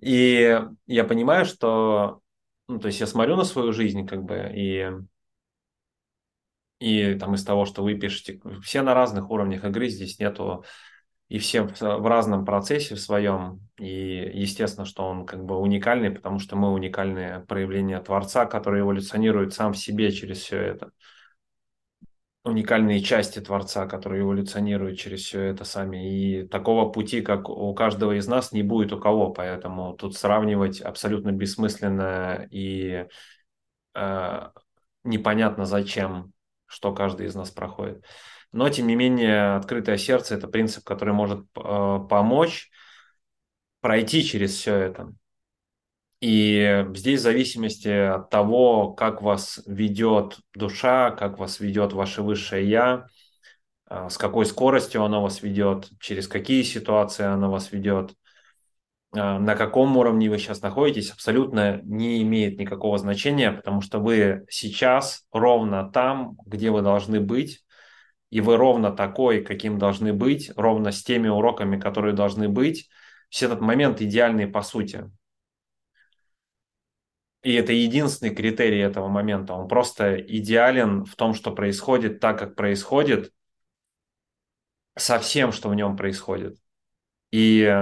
И 0.00 0.60
я 0.86 1.04
понимаю, 1.04 1.44
что, 1.46 2.20
ну, 2.68 2.78
то 2.80 2.88
есть 2.88 3.00
я 3.00 3.06
смотрю 3.06 3.36
на 3.36 3.44
свою 3.44 3.72
жизнь, 3.72 4.06
как 4.06 4.22
бы, 4.24 4.50
и 4.54 4.90
и 6.78 7.14
там 7.14 7.34
из 7.34 7.44
того, 7.44 7.64
что 7.64 7.82
вы 7.82 7.94
пишете, 7.94 8.40
все 8.62 8.82
на 8.82 8.94
разных 8.94 9.30
уровнях 9.30 9.64
игры, 9.64 9.88
здесь 9.88 10.18
нету 10.18 10.64
и 11.28 11.38
все 11.38 11.62
в 11.64 12.06
разном 12.08 12.44
процессе 12.44 12.94
в 12.94 13.00
своем. 13.00 13.66
И 13.78 14.30
естественно, 14.34 14.84
что 14.86 15.04
он 15.04 15.26
как 15.26 15.44
бы 15.44 15.58
уникальный, 15.58 16.10
потому 16.10 16.38
что 16.38 16.56
мы 16.56 16.72
уникальные 16.72 17.40
проявления 17.40 18.00
Творца, 18.00 18.46
который 18.46 18.80
эволюционирует 18.82 19.54
сам 19.54 19.72
в 19.72 19.78
себе 19.78 20.12
через 20.12 20.38
все 20.40 20.58
это. 20.60 20.90
Уникальные 22.46 23.00
части 23.00 23.40
Творца, 23.40 23.86
которые 23.86 24.22
эволюционируют 24.22 24.98
через 25.00 25.22
все 25.22 25.42
это 25.42 25.64
сами. 25.64 26.08
И 26.08 26.46
такого 26.46 26.88
пути, 26.88 27.20
как 27.20 27.48
у 27.48 27.74
каждого 27.74 28.16
из 28.16 28.28
нас, 28.28 28.52
не 28.52 28.62
будет 28.62 28.92
у 28.92 29.00
кого. 29.00 29.32
Поэтому 29.32 29.94
тут 29.94 30.16
сравнивать 30.16 30.80
абсолютно 30.80 31.32
бессмысленно 31.32 32.46
и 32.52 33.06
э, 33.94 34.48
непонятно 35.02 35.64
зачем, 35.64 36.32
что 36.66 36.94
каждый 36.94 37.26
из 37.26 37.34
нас 37.34 37.50
проходит. 37.50 38.04
Но, 38.52 38.68
тем 38.68 38.86
не 38.86 38.94
менее, 38.94 39.56
открытое 39.56 39.96
сердце– 39.96 40.34
это 40.36 40.46
принцип, 40.46 40.84
который 40.84 41.14
может 41.14 41.40
э, 41.56 41.98
помочь 42.08 42.70
пройти 43.80 44.22
через 44.22 44.52
все 44.52 44.74
это. 44.76 45.12
И 46.20 46.86
здесь 46.94 47.20
в 47.20 47.24
зависимости 47.24 47.88
от 47.88 48.30
того, 48.30 48.92
как 48.92 49.20
вас 49.20 49.60
ведет 49.66 50.38
душа, 50.54 51.10
как 51.10 51.38
вас 51.38 51.60
ведет 51.60 51.92
ваше 51.92 52.22
высшее 52.22 52.68
«я», 52.68 53.06
э, 53.90 54.08
с 54.08 54.16
какой 54.16 54.46
скоростью 54.46 55.04
оно 55.04 55.22
вас 55.22 55.42
ведет, 55.42 55.90
через 56.00 56.26
какие 56.26 56.62
ситуации 56.62 57.24
оно 57.24 57.50
вас 57.50 57.70
ведет, 57.70 58.14
э, 59.14 59.38
на 59.38 59.54
каком 59.56 59.94
уровне 59.98 60.30
вы 60.30 60.38
сейчас 60.38 60.62
находитесь, 60.62 61.10
абсолютно 61.10 61.82
не 61.82 62.22
имеет 62.22 62.58
никакого 62.58 62.96
значения, 62.96 63.52
потому 63.52 63.82
что 63.82 63.98
вы 63.98 64.46
сейчас 64.48 65.26
ровно 65.32 65.90
там, 65.90 66.38
где 66.46 66.70
вы 66.70 66.80
должны 66.80 67.20
быть, 67.20 67.62
и 68.30 68.40
вы 68.40 68.56
ровно 68.56 68.90
такой, 68.90 69.42
каким 69.42 69.78
должны 69.78 70.14
быть, 70.14 70.50
ровно 70.56 70.92
с 70.92 71.02
теми 71.04 71.28
уроками, 71.28 71.78
которые 71.78 72.14
должны 72.14 72.48
быть, 72.48 72.88
все 73.28 73.46
этот 73.46 73.60
момент 73.60 74.00
идеальный 74.00 74.46
по 74.46 74.62
сути. 74.62 75.10
И 77.46 77.54
это 77.54 77.72
единственный 77.72 78.34
критерий 78.34 78.80
этого 78.80 79.06
момента. 79.06 79.54
Он 79.54 79.68
просто 79.68 80.20
идеален 80.20 81.04
в 81.04 81.14
том, 81.14 81.32
что 81.32 81.54
происходит 81.54 82.18
так, 82.18 82.40
как 82.40 82.56
происходит, 82.56 83.32
со 84.98 85.20
всем, 85.20 85.52
что 85.52 85.68
в 85.68 85.76
нем 85.76 85.96
происходит. 85.96 86.58
И 87.30 87.72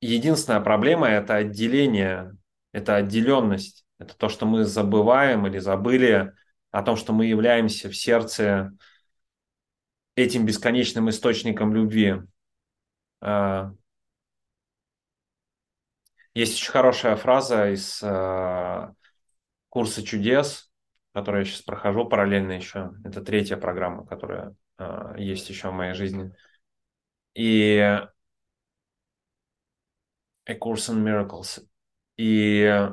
единственная 0.00 0.62
проблема– 0.62 1.08
это 1.10 1.34
отделение, 1.34 2.34
это 2.72 2.96
отделенность. 2.96 3.84
Это 3.98 4.16
то, 4.16 4.30
что 4.30 4.46
мы 4.46 4.64
забываем 4.64 5.46
или 5.46 5.58
забыли 5.58 6.32
о 6.70 6.82
том, 6.82 6.96
что 6.96 7.12
мы 7.12 7.26
являемся 7.26 7.90
в 7.90 7.96
сердце 7.96 8.72
этим 10.14 10.46
бесконечным 10.46 11.10
источником 11.10 11.74
любви. 11.74 12.22
Есть 16.36 16.58
очень 16.58 16.70
хорошая 16.70 17.16
фраза 17.16 17.72
из 17.72 18.02
а, 18.02 18.92
курса 19.70 20.02
чудес, 20.02 20.70
который 21.14 21.38
я 21.38 21.44
сейчас 21.46 21.62
прохожу 21.62 22.06
параллельно 22.06 22.52
еще. 22.52 22.92
Это 23.04 23.22
третья 23.22 23.56
программа, 23.56 24.06
которая 24.06 24.54
а, 24.76 25.14
есть 25.16 25.48
еще 25.48 25.70
в 25.70 25.72
моей 25.72 25.94
жизни. 25.94 26.34
И 27.32 27.78
A 27.78 28.12
Course 30.52 30.90
in 30.90 31.02
Miracles. 31.02 31.66
И 32.18 32.86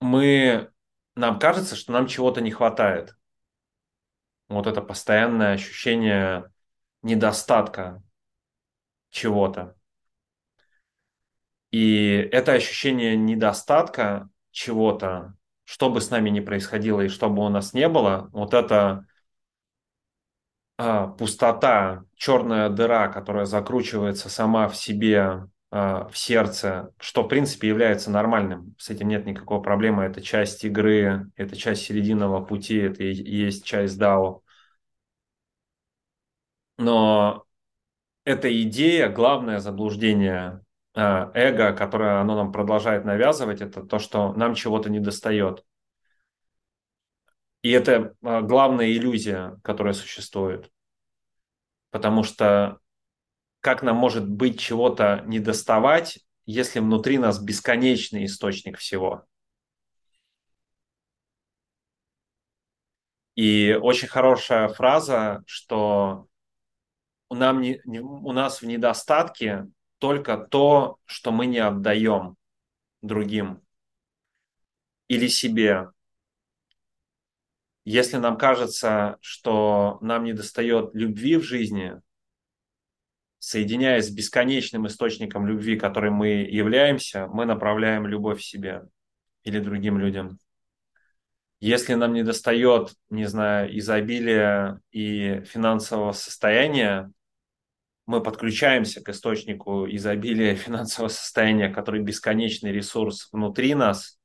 мы, 0.00 0.72
нам 1.14 1.38
кажется, 1.38 1.76
что 1.76 1.92
нам 1.92 2.08
чего-то 2.08 2.40
не 2.40 2.50
хватает 2.50 3.16
вот 4.48 4.66
это 4.66 4.82
постоянное 4.82 5.52
ощущение 5.52 6.50
недостатка 7.02 8.02
чего-то. 9.10 9.76
И 11.72 12.28
это 12.30 12.52
ощущение 12.52 13.16
недостатка 13.16 14.28
чего-то, 14.52 15.34
что 15.64 15.90
бы 15.90 16.00
с 16.00 16.10
нами 16.10 16.30
ни 16.30 16.40
происходило 16.40 17.00
и 17.00 17.08
что 17.08 17.30
бы 17.30 17.44
у 17.44 17.48
нас 17.48 17.72
не 17.72 17.88
было, 17.88 18.28
вот 18.32 18.54
это 18.54 19.06
а, 20.76 21.08
пустота, 21.08 22.04
черная 22.16 22.68
дыра, 22.68 23.08
которая 23.08 23.46
закручивается 23.46 24.28
сама 24.28 24.68
в 24.68 24.76
себе, 24.76 25.48
а, 25.70 26.08
в 26.08 26.18
сердце, 26.18 26.92
что 27.00 27.22
в 27.22 27.28
принципе 27.28 27.68
является 27.68 28.10
нормальным. 28.10 28.74
С 28.78 28.90
этим 28.90 29.08
нет 29.08 29.24
никакой 29.24 29.62
проблемы. 29.62 30.04
Это 30.04 30.20
часть 30.20 30.64
игры, 30.64 31.30
это 31.36 31.56
часть 31.56 31.82
серединного 31.84 32.44
пути, 32.44 32.76
это 32.76 33.04
и 33.04 33.14
есть 33.14 33.64
часть 33.64 33.98
DAO. 33.98 34.42
Но 36.78 37.44
эта 38.24 38.62
идея, 38.62 39.08
главное 39.08 39.58
заблуждение 39.58 40.60
эго, 40.94 41.72
которое 41.72 42.20
оно 42.20 42.36
нам 42.36 42.52
продолжает 42.52 43.04
навязывать, 43.04 43.60
это 43.60 43.82
то, 43.82 43.98
что 43.98 44.32
нам 44.34 44.54
чего-то 44.54 44.90
не 44.90 45.00
достает. 45.00 45.64
И 47.62 47.70
это 47.70 48.14
а, 48.22 48.42
главная 48.42 48.90
иллюзия, 48.90 49.58
которая 49.62 49.94
существует. 49.94 50.70
Потому 51.90 52.24
что 52.24 52.78
как 53.60 53.82
нам 53.82 53.96
может 53.96 54.28
быть 54.28 54.58
чего-то 54.58 55.22
не 55.26 55.38
доставать, 55.38 56.18
если 56.44 56.80
внутри 56.80 57.18
нас 57.18 57.40
бесконечный 57.40 58.24
источник 58.24 58.78
всего? 58.78 59.24
И 63.36 63.78
очень 63.80 64.08
хорошая 64.08 64.68
фраза, 64.68 65.42
что 65.46 66.26
нам 67.30 67.60
не, 67.60 67.80
не, 67.84 68.00
у 68.00 68.32
нас 68.32 68.60
в 68.60 68.66
недостатке 68.66 69.68
только 70.02 70.36
то, 70.36 70.98
что 71.04 71.30
мы 71.30 71.46
не 71.46 71.60
отдаем 71.60 72.36
другим 73.02 73.62
или 75.06 75.28
себе. 75.28 75.90
Если 77.84 78.16
нам 78.16 78.36
кажется, 78.36 79.18
что 79.20 79.98
нам 80.00 80.24
не 80.24 80.32
достает 80.32 80.92
любви 80.92 81.36
в 81.36 81.44
жизни, 81.44 82.02
соединяясь 83.38 84.08
с 84.08 84.10
бесконечным 84.10 84.88
источником 84.88 85.46
любви, 85.46 85.78
который 85.78 86.10
мы 86.10 86.48
являемся, 86.50 87.28
мы 87.28 87.44
направляем 87.44 88.04
любовь 88.04 88.42
себе 88.42 88.82
или 89.44 89.60
другим 89.60 89.98
людям. 89.98 90.40
Если 91.60 91.94
нам 91.94 92.12
не 92.12 92.24
достает, 92.24 92.92
не 93.08 93.26
знаю, 93.26 93.78
изобилия 93.78 94.80
и 94.90 95.42
финансового 95.42 96.10
состояния, 96.10 97.12
мы 98.12 98.22
подключаемся 98.22 99.00
к 99.00 99.08
источнику 99.08 99.86
изобилия 99.88 100.54
финансового 100.66 101.08
состояния, 101.08 101.70
который 101.70 102.02
бесконечный 102.02 102.70
ресурс 102.70 103.30
внутри 103.32 103.74
нас, 103.74 104.18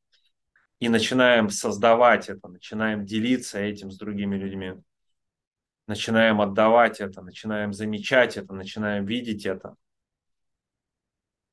и 0.80 0.90
начинаем 0.90 1.50
создавать 1.50 2.28
это, 2.28 2.50
начинаем 2.50 3.06
делиться 3.06 3.60
этим 3.60 3.90
с 3.90 3.98
другими 3.98 4.36
людьми. 4.36 4.74
начинаем 5.88 6.42
отдавать 6.42 7.00
это, 7.00 7.22
начинаем 7.22 7.72
замечать 7.72 8.36
это, 8.36 8.54
начинаем 8.54 9.06
видеть 9.06 9.46
это. 9.46 9.76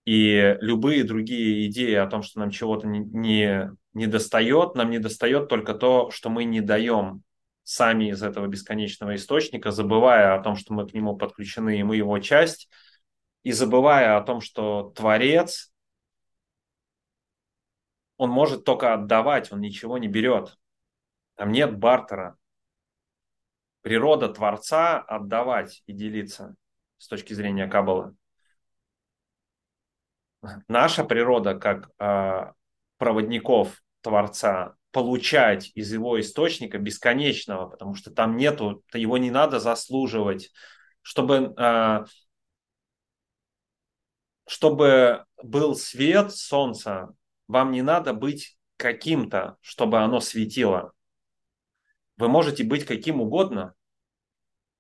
И 0.05 0.57
любые 0.61 1.05
другие 1.05 1.69
идеи 1.69 1.95
о 1.95 2.09
том, 2.09 2.23
что 2.23 2.41
нам 2.41 2.51
чего-то 2.51 2.89
не, 2.89 3.71
не, 3.95 4.07
достает, 4.07 4.75
нам 4.75 4.91
не 4.91 4.99
достает 4.99 5.49
только 5.49 5.73
то, 5.73 6.11
что 6.11 6.31
мы 6.31 6.45
не 6.45 6.61
даем 6.61 7.23
сами 7.65 8.11
из 8.11 8.23
этого 8.23 8.47
бесконечного 8.47 9.17
источника, 9.17 9.73
забывая 9.73 10.35
о 10.35 10.43
том, 10.43 10.55
что 10.55 10.73
мы 10.73 10.87
к 10.87 10.95
нему 10.95 11.17
подключены, 11.17 11.81
и 11.81 11.83
мы 11.83 11.97
его 11.97 12.19
часть, 12.21 12.69
и 13.43 13.51
забывая 13.51 14.17
о 14.17 14.23
том, 14.23 14.41
что 14.41 14.93
Творец, 14.95 15.73
он 18.17 18.31
может 18.31 18.65
только 18.65 18.95
отдавать, 18.95 19.51
он 19.51 19.61
ничего 19.61 19.99
не 19.99 20.07
берет. 20.07 20.57
Там 21.35 21.51
нет 21.51 21.77
бартера. 21.77 22.37
Природа 23.83 24.29
Творца 24.29 24.99
отдавать 24.99 25.83
и 25.87 25.93
делиться 25.93 26.55
с 26.99 27.09
точки 27.09 27.35
зрения 27.35 27.67
Каббалы 27.67 28.15
наша 30.69 31.05
природа 31.05 31.55
как 31.55 31.91
э, 31.99 32.53
проводников 32.99 33.83
Творца 34.01 34.77
получать 34.95 35.73
из 35.75 35.93
его 35.93 36.21
источника 36.21 36.79
бесконечного, 36.79 37.69
потому 37.69 37.97
что 37.97 38.13
там 38.13 38.37
нету, 38.37 38.85
его 38.95 39.19
не 39.19 39.33
надо 39.33 39.59
заслуживать, 39.59 40.53
чтобы, 41.03 41.53
э, 41.59 42.05
чтобы 44.47 45.25
был 45.43 45.75
свет 45.75 46.33
солнца, 46.33 47.09
вам 47.49 47.73
не 47.73 47.83
надо 47.83 48.15
быть 48.15 48.57
каким-то, 48.77 49.57
чтобы 49.61 49.99
оно 49.99 50.21
светило. 50.21 50.93
Вы 52.17 52.29
можете 52.29 52.63
быть 52.63 52.87
каким 52.87 53.21
угодно, 53.21 53.75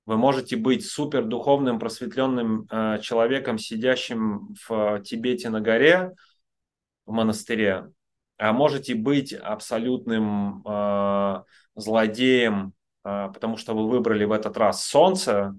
вы 0.07 0.17
можете 0.17 0.57
быть 0.57 0.87
супер 0.87 1.25
духовным, 1.25 1.81
просветленным 1.81 2.69
э, 2.71 3.01
человеком, 3.01 3.59
сидящим 3.59 4.55
в 4.69 5.03
Тибете 5.03 5.51
на 5.51 5.61
горе, 5.61 6.13
в 7.05 7.11
монастыре, 7.11 7.73
а 7.73 7.91
можете 8.39 8.95
быть 8.95 9.33
абсолютным 9.33 10.63
э, 10.67 11.43
злодеем, 11.77 12.73
э, 13.05 13.31
потому 13.33 13.57
что 13.57 13.75
вы 13.75 13.89
выбрали 13.89 14.25
в 14.25 14.33
этот 14.33 14.57
раз 14.57 14.85
солнце, 14.85 15.57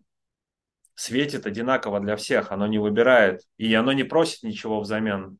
светит 0.95 1.45
одинаково 1.45 1.99
для 1.99 2.15
всех, 2.15 2.51
оно 2.51 2.67
не 2.67 2.79
выбирает, 2.79 3.41
и 3.57 3.73
оно 3.73 3.93
не 3.93 4.03
просит 4.03 4.43
ничего 4.43 4.79
взамен. 4.79 5.37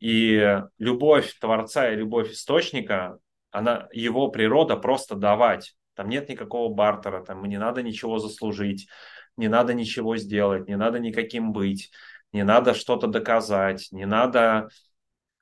И 0.00 0.60
любовь 0.78 1.34
Творца 1.40 1.90
и 1.90 1.96
любовь 1.96 2.30
Источника, 2.30 3.18
она, 3.50 3.88
его 3.92 4.28
природа 4.28 4.76
просто 4.76 5.16
давать. 5.16 5.74
Там 5.94 6.08
нет 6.08 6.28
никакого 6.28 6.72
бартера, 6.72 7.24
там 7.24 7.44
не 7.44 7.58
надо 7.58 7.82
ничего 7.82 8.18
заслужить, 8.18 8.88
не 9.36 9.48
надо 9.48 9.74
ничего 9.74 10.16
сделать, 10.16 10.68
не 10.68 10.76
надо 10.76 11.00
никаким 11.00 11.52
быть, 11.52 11.90
не 12.32 12.44
надо 12.44 12.74
что-то 12.74 13.08
доказать, 13.08 13.88
не 13.90 14.06
надо, 14.06 14.68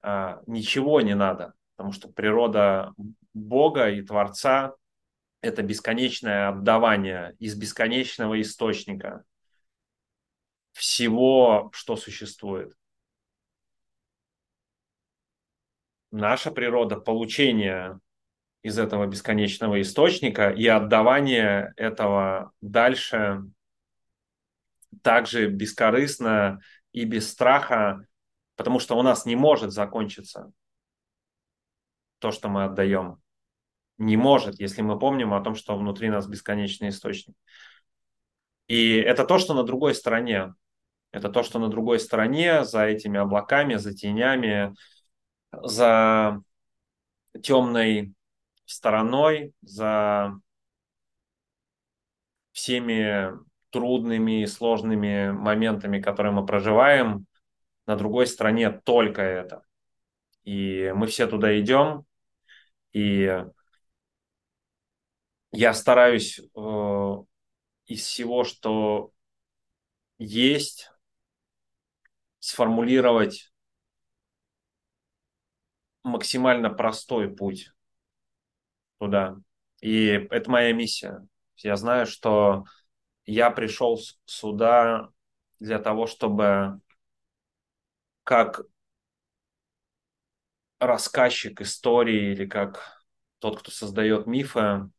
а, 0.08 0.40
ничего 0.46 1.00
не 1.00 1.16
надо, 1.16 1.54
потому 1.74 1.92
что 1.92 2.08
природа 2.08 2.94
Бога 3.34 3.90
и 3.90 4.02
Творца– 4.02 4.76
это 5.40 5.64
бесконечное 5.64 6.50
отдавание 6.50 7.34
из 7.40 7.56
бесконечного 7.56 8.40
источника 8.40 9.24
всего, 10.74 11.70
что 11.72 11.96
существует. 11.96 12.72
Наша 16.12 16.52
природа– 16.52 16.94
получение 17.00 17.98
из 18.62 18.78
этого 18.78 19.08
бесконечного 19.08 19.82
источника 19.82 20.50
и 20.50 20.68
отдавание 20.68 21.74
этого 21.76 22.52
дальше 22.60 23.42
также 25.02 25.48
бескорыстно 25.48 26.60
и 26.92 27.04
без 27.04 27.28
страха, 27.28 28.06
потому 28.56 28.78
что 28.78 28.96
у 28.96 29.02
нас 29.02 29.26
не 29.26 29.36
может 29.36 29.72
закончиться 29.72 30.52
то, 32.18 32.32
что 32.32 32.48
мы 32.48 32.64
отдаем. 32.64 33.22
Не 33.98 34.16
может, 34.16 34.60
если 34.60 34.82
мы 34.82 34.98
помним 34.98 35.32
о 35.32 35.40
том, 35.42 35.54
что 35.54 35.76
внутри 35.76 36.10
нас 36.10 36.26
бесконечный 36.26 36.88
источник. 36.88 37.36
И 38.66 38.96
это 38.96 39.24
то, 39.24 39.38
что 39.38 39.54
на 39.54 39.62
другой 39.62 39.94
стороне. 39.94 40.54
Это 41.12 41.30
то, 41.30 41.42
что 41.42 41.58
на 41.58 41.68
другой 41.68 42.00
стороне, 42.00 42.64
за 42.64 42.84
этими 42.84 43.18
облаками, 43.18 43.76
за 43.76 43.94
тенями, 43.94 44.74
за 45.52 46.42
темной 47.42 48.14
стороной 48.66 49.52
за 49.62 50.38
всеми 52.52 53.32
трудными 53.70 54.42
и 54.42 54.46
сложными 54.46 55.30
моментами, 55.30 56.00
которые 56.00 56.32
мы 56.32 56.44
проживаем, 56.44 57.26
на 57.86 57.96
другой 57.96 58.26
стороне 58.26 58.70
только 58.70 59.22
это. 59.22 59.62
И 60.44 60.92
мы 60.94 61.06
все 61.06 61.26
туда 61.26 61.58
идем, 61.58 62.04
и 62.92 63.44
я 65.52 65.74
стараюсь 65.74 66.38
э, 66.38 67.10
из 67.86 68.02
всего, 68.02 68.44
что 68.44 69.10
есть, 70.18 70.90
сформулировать 72.38 73.52
максимально 76.04 76.70
простой 76.70 77.34
путь 77.34 77.72
туда. 78.98 79.36
И 79.80 80.06
это 80.30 80.50
моя 80.50 80.72
миссия. 80.72 81.26
Я 81.56 81.76
знаю, 81.76 82.06
что 82.06 82.64
я 83.24 83.50
пришел 83.50 83.98
сюда 84.24 85.08
для 85.58 85.78
того, 85.78 86.06
чтобы 86.06 86.80
как 88.26 88.62
рассказчик 90.80 91.60
истории 91.60 92.32
или 92.32 92.44
как 92.44 93.04
тот, 93.38 93.60
кто 93.60 93.70
создает 93.70 94.26
мифы, 94.26 94.90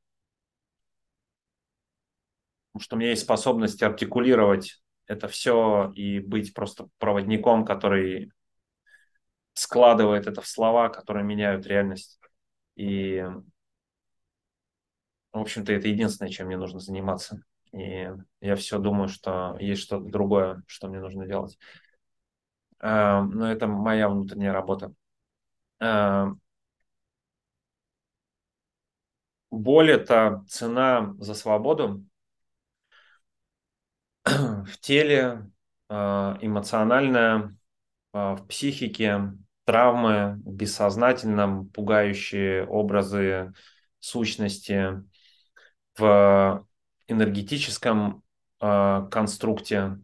потому 2.72 2.80
что 2.80 2.96
у 2.96 3.00
меня 3.00 3.10
есть 3.10 3.24
способность 3.24 3.84
артикулировать 3.84 4.82
это 5.08 5.28
все 5.28 5.92
и 5.96 6.20
быть 6.20 6.54
просто 6.54 6.88
проводником, 7.00 7.66
который 7.66 8.32
складывает 9.54 10.28
это 10.28 10.42
в 10.42 10.48
слова, 10.48 10.90
которые 10.90 11.26
меняют 11.26 11.66
реальность. 11.66 12.20
И 12.76 13.24
в 15.32 15.40
общем-то, 15.40 15.72
это 15.74 15.88
единственное, 15.88 16.32
чем 16.32 16.48
мне 16.48 16.58
нужно 16.58 16.80
заниматься. 16.80 17.42
И 17.72 18.10
я 18.42 18.56
все 18.56 18.80
думаю, 18.80 19.08
что 19.10 19.58
есть 19.60 19.82
что-то 19.84 20.06
другое, 20.06 20.64
что 20.68 20.88
мне 20.88 21.00
нужно 21.00 21.28
делать. 21.28 21.58
А, 22.80 23.24
но 23.24 23.52
это 23.52 23.68
моя 23.68 24.10
внутренняя 24.10 24.54
работа. 24.54 24.94
А, 25.80 26.34
боль– 29.52 29.92
это 29.92 30.44
цена 30.48 31.16
за 31.20 31.34
свободу 31.34 32.04
в 34.26 34.78
теле, 34.82 35.50
а, 35.90 36.38
эмоциональная, 36.42 37.56
в 38.14 38.48
психике, 38.48 39.34
травмы, 39.66 40.42
в 40.44 40.54
бессознательном, 40.54 41.70
пугающие 41.70 42.66
образы, 42.66 43.54
сущности– 44.00 45.04
в 45.98 46.66
энергетическом 47.08 48.24
э, 48.62 49.08
конструкте 49.12 50.00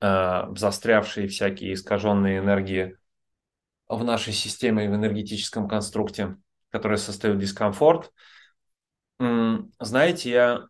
э, 0.00 0.54
застрявшие 0.56 1.28
всякие 1.28 1.74
искаженные 1.74 2.38
энергии 2.38 2.96
в 3.88 4.04
нашей 4.04 4.32
системе, 4.32 4.88
в 4.88 4.94
энергетическом 4.94 5.68
конструкте, 5.68 6.36
которые 6.70 6.98
создают 6.98 7.38
дискомфорт. 7.38 8.12
Знаете, 9.18 10.30
я 10.30 10.68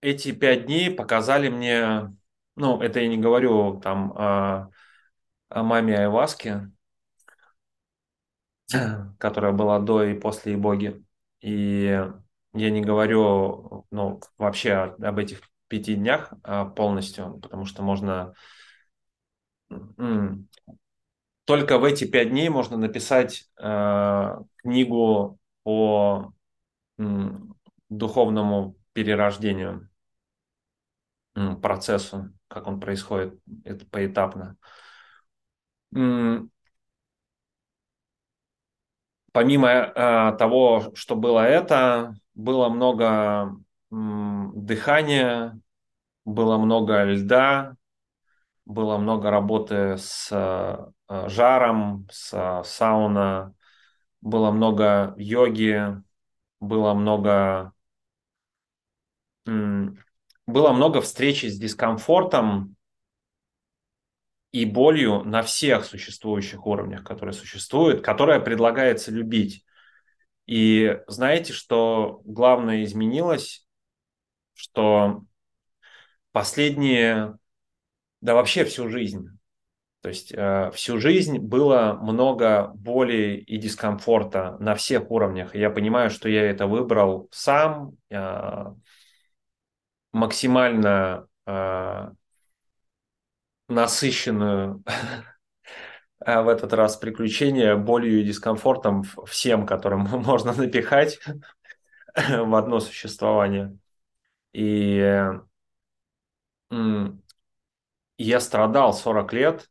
эти 0.00 0.32
пять 0.32 0.66
дней 0.66 0.90
показали 0.90 1.48
мне, 1.48 2.14
ну, 2.56 2.80
это 2.80 3.00
я 3.00 3.08
не 3.08 3.18
говорю 3.18 3.80
там 3.80 4.12
о, 4.12 4.70
о 5.48 5.62
маме 5.62 5.98
Айваске, 5.98 6.70
которая 9.18 9.52
была 9.52 9.78
до 9.78 10.04
и 10.04 10.14
после 10.14 10.56
боги. 10.56 11.02
И 11.40 11.84
я 12.54 12.70
не 12.70 12.80
говорю 12.80 13.86
ну, 13.90 14.20
вообще 14.36 14.74
об 14.74 15.18
этих 15.18 15.40
пяти 15.68 15.94
днях 15.94 16.32
а, 16.42 16.64
полностью, 16.64 17.38
потому 17.40 17.64
что 17.64 17.82
можно... 17.82 18.34
Только 21.44 21.78
в 21.78 21.84
эти 21.84 22.04
пять 22.04 22.30
дней 22.30 22.48
можно 22.50 22.76
написать 22.76 23.50
э, 23.58 24.38
книгу 24.56 25.38
по 25.62 26.32
духовному 27.88 28.76
перерождению, 28.92 29.88
процессу, 31.62 32.32
как 32.48 32.66
он 32.66 32.80
происходит 32.80 33.38
это 33.64 33.86
поэтапно. 33.86 34.56
помимо 39.38 39.68
э, 39.68 40.36
того, 40.36 40.90
что 40.94 41.14
было 41.14 41.40
это, 41.40 42.14
было 42.34 42.68
много 42.68 43.56
м, 43.90 44.52
дыхания, 44.54 45.60
было 46.24 46.58
много 46.58 47.04
льда, 47.04 47.76
было 48.66 48.98
много 48.98 49.30
работы 49.30 49.96
с 49.98 50.28
э, 50.32 51.28
жаром, 51.28 52.08
с 52.10 52.32
э, 52.34 52.64
сауна, 52.64 53.54
было 54.20 54.50
много 54.50 55.14
йоги, 55.18 56.02
было 56.60 56.94
много 56.94 57.72
было 60.46 60.72
много 60.72 61.00
встречи 61.00 61.46
с 61.46 61.58
дискомфортом 61.58 62.76
и 64.52 64.64
болью 64.64 65.22
на 65.24 65.42
всех 65.42 65.84
существующих 65.84 66.66
уровнях, 66.66 67.04
которые 67.04 67.34
существуют, 67.34 68.02
которые 68.02 68.40
предлагается 68.40 69.10
любить. 69.10 69.64
И 70.46 70.98
знаете, 71.06 71.52
что 71.52 72.22
главное 72.24 72.84
изменилось, 72.84 73.67
что 74.58 75.22
последние, 76.32 77.38
да 78.20 78.34
вообще 78.34 78.64
всю 78.64 78.88
жизнь, 78.88 79.28
то 80.00 80.08
есть 80.08 80.32
э, 80.32 80.70
всю 80.74 80.98
жизнь 80.98 81.38
было 81.38 81.98
много 82.00 82.72
боли 82.74 83.42
и 83.46 83.56
дискомфорта 83.56 84.56
на 84.60 84.74
всех 84.74 85.10
уровнях. 85.10 85.54
Я 85.54 85.70
понимаю, 85.70 86.10
что 86.10 86.28
я 86.28 86.48
это 86.48 86.66
выбрал 86.66 87.28
сам, 87.30 87.96
э, 88.10 88.64
максимально 90.12 91.26
э, 91.46 92.08
насыщенную 93.68 94.82
э, 96.24 96.40
в 96.42 96.48
этот 96.48 96.72
раз 96.72 96.96
приключение 96.96 97.76
болью 97.76 98.20
и 98.20 98.24
дискомфортом 98.24 99.04
всем, 99.26 99.66
которым 99.66 100.00
можно 100.10 100.52
напихать 100.52 101.18
в 102.14 102.54
одно 102.54 102.80
существование. 102.80 103.76
И 104.52 104.98
я 108.18 108.40
страдал 108.40 108.92
40 108.92 109.32
лет 109.32 109.70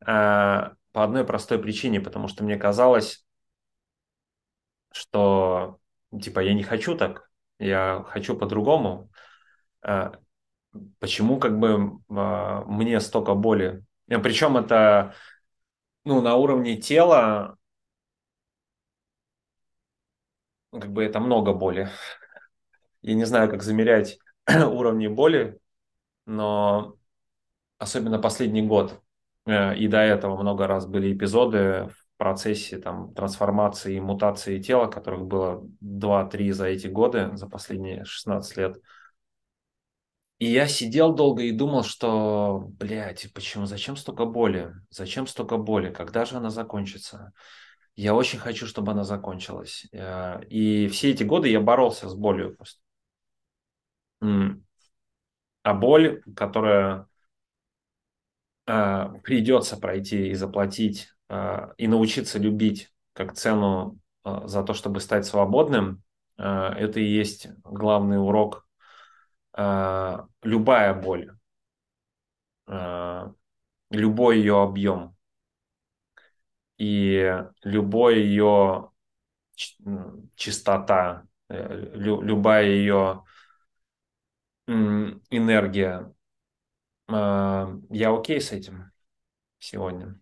э, 0.00 0.06
по 0.06 1.04
одной 1.04 1.24
простой 1.24 1.58
причине, 1.58 2.00
потому 2.00 2.28
что 2.28 2.44
мне 2.44 2.56
казалось, 2.56 3.24
что 4.92 5.78
типа 6.20 6.40
я 6.40 6.54
не 6.54 6.62
хочу 6.62 6.96
так, 6.96 7.30
я 7.58 8.04
хочу 8.08 8.36
по-другому. 8.36 9.10
Э, 9.82 10.12
почему 10.98 11.38
как 11.38 11.58
бы 11.58 12.00
э, 12.08 12.64
мне 12.66 13.00
столько 13.00 13.34
боли? 13.34 13.84
Причем 14.06 14.56
это 14.56 15.14
ну, 16.04 16.20
на 16.20 16.36
уровне 16.36 16.76
тела, 16.76 17.56
как 20.72 20.92
бы 20.92 21.04
это 21.04 21.20
много 21.20 21.52
боли. 21.52 21.88
Я 23.02 23.14
не 23.14 23.24
знаю, 23.24 23.50
как 23.50 23.62
замерять 23.62 24.18
уровни 24.48 25.08
боли, 25.08 25.58
но 26.26 26.96
особенно 27.78 28.18
последний 28.18 28.62
год 28.62 29.00
э, 29.46 29.76
и 29.76 29.88
до 29.88 29.98
этого 29.98 30.40
много 30.40 30.66
раз 30.66 30.86
были 30.86 31.12
эпизоды 31.12 31.88
в 31.88 32.18
процессе 32.18 32.78
там, 32.78 33.14
трансформации 33.14 33.96
и 33.96 34.00
мутации 34.00 34.60
тела, 34.60 34.86
которых 34.86 35.26
было 35.26 35.66
2-3 35.80 36.50
за 36.50 36.66
эти 36.66 36.86
годы, 36.86 37.30
за 37.34 37.48
последние 37.48 38.04
16 38.04 38.56
лет. 38.58 38.76
И 40.38 40.46
я 40.46 40.68
сидел 40.68 41.14
долго 41.14 41.42
и 41.42 41.52
думал, 41.52 41.82
что, 41.82 42.66
блядь, 42.78 43.32
почему, 43.34 43.66
зачем 43.66 43.96
столько 43.96 44.24
боли? 44.26 44.72
Зачем 44.90 45.26
столько 45.26 45.56
боли? 45.56 45.92
Когда 45.92 46.24
же 46.24 46.36
она 46.36 46.50
закончится? 46.50 47.32
Я 47.96 48.14
очень 48.14 48.38
хочу, 48.38 48.66
чтобы 48.66 48.92
она 48.92 49.04
закончилась. 49.04 49.86
Э, 49.92 50.42
и 50.44 50.88
все 50.88 51.10
эти 51.10 51.22
годы 51.24 51.48
я 51.48 51.60
боролся 51.60 52.08
с 52.08 52.14
болью 52.14 52.54
просто. 52.56 52.80
А 55.62 55.74
боль, 55.74 56.22
которая 56.34 57.06
э, 58.66 59.06
придется 59.22 59.76
пройти 59.76 60.28
и 60.28 60.34
заплатить, 60.34 61.08
э, 61.28 61.72
и 61.76 61.86
научиться 61.86 62.38
любить 62.38 62.92
как 63.12 63.34
цену 63.34 63.98
э, 64.24 64.42
за 64.46 64.62
то, 64.62 64.72
чтобы 64.74 65.00
стать 65.00 65.26
свободным, 65.26 66.02
это 66.36 67.00
и 67.00 67.04
есть 67.04 67.48
главный 67.64 68.18
урок. 68.18 68.66
Любая 69.54 70.94
боль, 70.94 71.32
любой 73.90 74.38
ее 74.38 74.62
объем 74.62 75.16
и 76.78 77.44
любой 77.62 78.22
ее 78.22 78.90
чистота, 80.34 81.24
лю, 81.50 82.22
любая 82.22 82.64
ее 82.64 83.24
энергия. 84.70 86.12
А, 87.08 87.72
я 87.90 88.14
окей 88.14 88.40
с 88.40 88.52
этим 88.52 88.92
сегодня. 89.58 90.18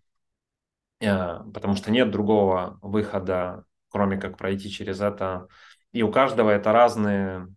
А, 1.01 1.43
потому 1.53 1.75
что 1.75 1.91
нет 1.91 2.11
другого 2.11 2.79
выхода, 2.81 3.65
кроме 3.89 4.17
как 4.17 4.37
пройти 4.37 4.69
через 4.69 5.01
это. 5.01 5.47
И 5.91 6.03
у 6.03 6.11
каждого 6.11 6.49
это 6.49 6.71
разные 6.71 7.47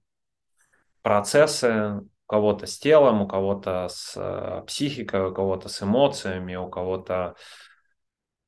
процессы. 1.03 2.03
У 2.27 2.33
кого-то 2.33 2.67
с 2.67 2.79
телом, 2.79 3.21
у 3.21 3.29
кого-то 3.29 3.89
с 3.91 4.15
э, 4.17 4.63
психикой, 4.67 5.29
у 5.29 5.35
кого-то 5.35 5.69
с 5.69 5.83
эмоциями, 5.83 6.55
у 6.55 6.71
кого-то 6.71 7.35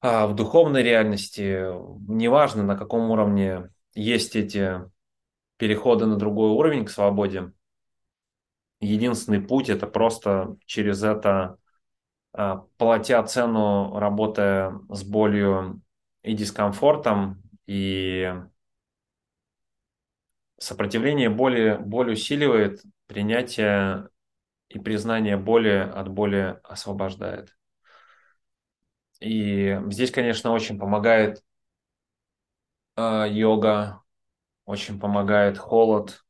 а, 0.00 0.26
в 0.26 0.34
духовной 0.34 0.82
реальности. 0.82 1.66
Неважно, 2.08 2.62
на 2.62 2.76
каком 2.76 3.10
уровне 3.10 3.68
есть 3.94 4.36
эти 4.36 4.80
переходы 5.58 6.06
на 6.06 6.16
другой 6.16 6.50
уровень 6.50 6.86
к 6.86 6.90
свободе 6.90 7.52
единственный 8.84 9.40
путь 9.40 9.68
это 9.68 9.86
просто 9.86 10.56
через 10.66 11.02
это, 11.02 11.58
а, 12.32 12.66
платя 12.78 13.22
цену, 13.24 13.98
работая 13.98 14.80
с 14.88 15.04
болью 15.04 15.82
и 16.22 16.34
дискомфортом, 16.34 17.42
и 17.66 18.34
сопротивление 20.58 21.30
боли, 21.30 21.78
боль 21.80 22.12
усиливает, 22.12 22.82
принятие 23.06 24.08
и 24.68 24.78
признание 24.78 25.36
боли 25.36 25.70
от 25.70 26.08
боли 26.08 26.58
освобождает. 26.64 27.54
И 29.20 29.78
здесь, 29.90 30.10
конечно, 30.10 30.52
очень 30.52 30.78
помогает 30.78 31.42
э, 32.96 33.26
йога, 33.30 34.02
очень 34.64 34.98
помогает 34.98 35.58
холод, 35.58 36.24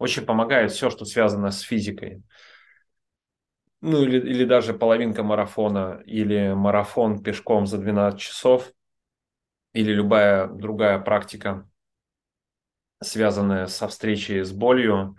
очень 0.00 0.26
помогает 0.26 0.72
все, 0.72 0.90
что 0.90 1.04
связано 1.04 1.52
с 1.52 1.60
физикой. 1.60 2.24
Ну 3.82 4.02
или, 4.02 4.18
или 4.18 4.44
даже 4.44 4.72
половинка 4.74 5.22
марафона, 5.22 6.02
или 6.06 6.52
марафон 6.54 7.22
пешком 7.22 7.66
за 7.66 7.78
12 7.78 8.20
часов, 8.20 8.72
или 9.72 9.92
любая 9.92 10.46
другая 10.46 10.98
практика, 11.00 11.68
связанная 13.02 13.66
со 13.66 13.88
встречей 13.88 14.42
с 14.44 14.52
болью, 14.52 15.16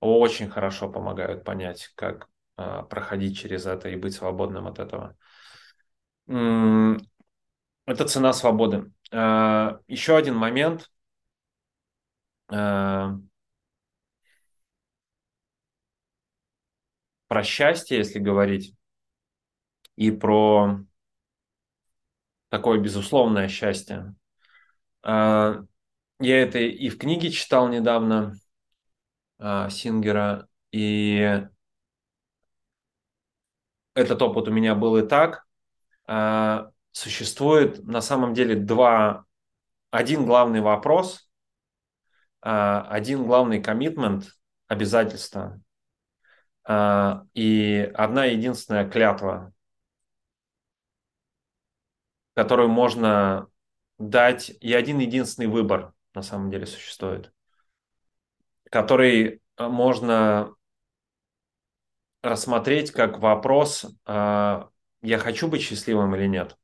очень 0.00 0.50
хорошо 0.50 0.90
помогают 0.90 1.44
понять, 1.44 1.92
как 1.96 2.28
э, 2.58 2.82
проходить 2.90 3.38
через 3.38 3.66
это 3.66 3.88
и 3.88 3.96
быть 3.96 4.14
свободным 4.14 4.66
от 4.68 4.78
этого. 4.80 5.16
Это 7.86 8.04
цена 8.06 8.32
свободы. 8.32 8.92
Э, 9.12 9.78
еще 9.88 10.16
один 10.16 10.36
момент. 10.36 10.90
Про 17.32 17.44
счастье, 17.44 17.96
если 17.96 18.18
говорить, 18.18 18.74
и 19.96 20.10
про 20.10 20.80
такое 22.50 22.78
безусловное 22.78 23.48
счастье. 23.48 24.14
А, 25.02 25.62
я 26.20 26.42
это 26.42 26.58
и 26.58 26.90
в 26.90 26.98
книге 26.98 27.30
читал 27.30 27.68
недавно 27.68 28.34
а, 29.38 29.70
Сингера, 29.70 30.46
и 30.72 31.42
этот 33.94 34.20
опыт 34.20 34.48
у 34.48 34.52
меня 34.52 34.74
был 34.74 34.98
и 34.98 35.08
так. 35.08 35.46
А, 36.04 36.70
существует 36.90 37.82
на 37.82 38.02
самом 38.02 38.34
деле 38.34 38.56
два, 38.56 39.24
один 39.90 40.26
главный 40.26 40.60
вопрос, 40.60 41.30
один 42.42 43.24
главный 43.24 43.62
коммитмент, 43.62 44.26
обязательство, 44.68 45.62
и 46.68 47.92
одна 47.94 48.24
единственная 48.26 48.88
клятва, 48.88 49.52
которую 52.34 52.68
можно 52.68 53.48
дать, 53.98 54.50
и 54.60 54.72
один 54.72 54.98
единственный 54.98 55.46
выбор 55.46 55.92
на 56.14 56.22
самом 56.22 56.50
деле 56.50 56.66
существует, 56.66 57.32
который 58.70 59.42
а, 59.56 59.68
можно 59.68 60.54
рассмотреть 62.22 62.90
как 62.90 63.18
вопрос, 63.18 63.86
а, 64.04 64.68
я 65.02 65.18
хочу 65.18 65.48
быть 65.48 65.62
счастливым 65.62 66.14
или 66.16 66.26
нет. 66.26 66.56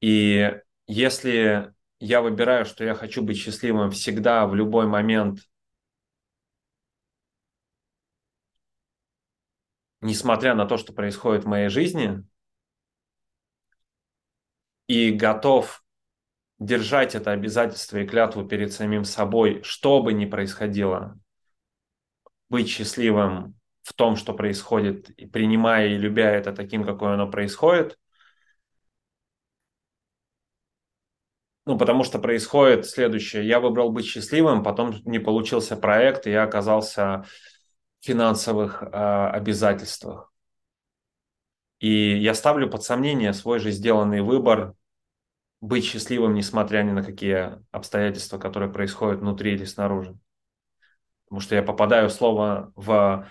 И 0.00 0.60
если 0.86 1.72
я 1.98 2.20
выбираю, 2.20 2.64
что 2.64 2.84
я 2.84 2.94
хочу 2.94 3.22
быть 3.22 3.38
счастливым 3.38 3.90
всегда, 3.90 4.46
в 4.46 4.54
любой 4.54 4.86
момент, 4.86 5.40
несмотря 10.04 10.54
на 10.54 10.66
то, 10.66 10.76
что 10.76 10.92
происходит 10.92 11.44
в 11.44 11.48
моей 11.48 11.70
жизни, 11.70 12.22
и 14.86 15.10
готов 15.10 15.82
держать 16.58 17.14
это 17.14 17.32
обязательство 17.32 17.96
и 17.96 18.06
клятву 18.06 18.44
перед 18.44 18.72
самим 18.72 19.04
собой, 19.04 19.62
что 19.62 20.02
бы 20.02 20.12
ни 20.12 20.26
происходило, 20.26 21.18
быть 22.50 22.68
счастливым 22.68 23.58
в 23.82 23.94
том, 23.94 24.16
что 24.16 24.34
происходит, 24.34 25.08
и 25.10 25.26
принимая 25.26 25.88
и 25.88 25.96
любя 25.96 26.30
это 26.30 26.52
таким, 26.52 26.84
какое 26.84 27.14
оно 27.14 27.30
происходит. 27.30 27.98
Ну, 31.64 31.78
потому 31.78 32.04
что 32.04 32.18
происходит 32.18 32.84
следующее. 32.84 33.48
Я 33.48 33.58
выбрал 33.58 33.90
быть 33.90 34.04
счастливым, 34.04 34.62
потом 34.62 34.96
не 35.06 35.18
получился 35.18 35.76
проект, 35.78 36.26
и 36.26 36.30
я 36.30 36.42
оказался 36.42 37.24
финансовых 38.04 38.82
э, 38.82 38.86
обязательствах. 38.86 40.30
И 41.80 42.16
я 42.18 42.34
ставлю 42.34 42.68
под 42.70 42.82
сомнение 42.82 43.32
свой 43.32 43.58
же 43.58 43.70
сделанный 43.70 44.20
выбор 44.20 44.74
быть 45.60 45.84
счастливым, 45.84 46.34
несмотря 46.34 46.82
ни 46.82 46.90
на 46.90 47.02
какие 47.02 47.58
обстоятельства, 47.70 48.38
которые 48.38 48.70
происходят 48.70 49.20
внутри 49.20 49.54
или 49.54 49.64
снаружи. 49.64 50.18
Потому 51.24 51.40
что 51.40 51.54
я 51.54 51.62
попадаю 51.62 52.10
слово 52.10 52.72
в, 52.76 53.26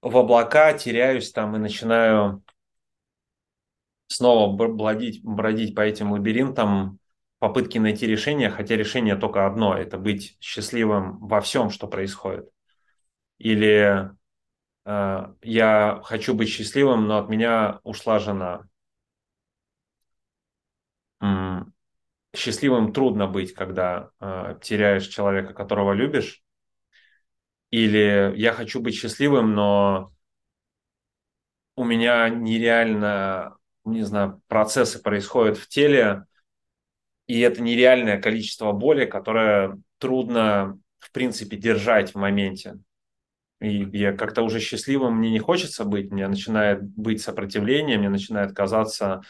в 0.00 0.16
облака, 0.16 0.72
теряюсь 0.72 1.30
там 1.30 1.54
и 1.54 1.58
начинаю 1.58 2.42
снова 4.06 4.56
бродить, 4.56 5.22
бродить 5.22 5.74
по 5.74 5.82
этим 5.82 6.12
лабиринтам, 6.12 6.98
попытки 7.38 7.76
найти 7.76 8.06
решение, 8.06 8.48
хотя 8.48 8.76
решение 8.76 9.16
только 9.16 9.46
одно– 9.46 9.74
это 9.76 9.98
быть 9.98 10.38
счастливым 10.40 11.18
во 11.18 11.42
всем, 11.42 11.68
что 11.68 11.86
происходит. 11.86 12.53
Или 13.44 14.10
э, 14.86 15.34
я 15.42 16.00
хочу 16.04 16.34
быть 16.34 16.48
счастливым, 16.48 17.06
но 17.06 17.18
от 17.18 17.28
меня 17.28 17.80
ушла 17.84 18.18
жена 18.18 18.68
счастливым 22.34 22.92
трудно 22.92 23.26
быть, 23.26 23.54
когда 23.54 24.10
э, 24.20 24.56
теряешь 24.62 25.06
человека, 25.06 25.54
которого 25.54 25.92
любишь. 25.92 26.42
Или 27.70 28.32
я 28.36 28.52
хочу 28.52 28.80
быть 28.80 28.94
счастливым, 28.94 29.54
но 29.54 30.12
у 31.76 31.84
меня 31.84 32.28
нереально, 32.28 33.56
не 33.84 34.02
знаю, 34.02 34.40
процессы 34.46 35.02
происходят 35.02 35.58
в 35.58 35.68
теле, 35.68 36.24
и 37.26 37.40
это 37.40 37.62
нереальное 37.62 38.20
количество 38.20 38.72
боли, 38.72 39.06
которое 39.06 39.78
трудно, 39.98 40.78
в 40.98 41.10
принципе, 41.10 41.56
держать 41.56 42.12
в 42.12 42.16
моменте. 42.16 42.78
И 43.64 43.96
я 43.96 44.12
как-то 44.12 44.42
уже 44.42 44.60
счастливым 44.60 45.16
мне 45.16 45.30
не 45.30 45.38
хочется 45.38 45.84
быть, 45.84 46.10
мне 46.10 46.28
начинает 46.28 46.82
быть 46.82 47.22
сопротивление, 47.22 47.98
мне 47.98 48.10
начинает 48.10 48.52
казаться, 48.52 49.22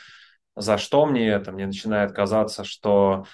за 0.57 0.79
что 0.79 1.07
мне 1.07 1.29
это? 1.29 1.53
Мне 1.53 1.67
начинает 1.67 2.13
казаться, 2.13 2.65
что 2.65 3.27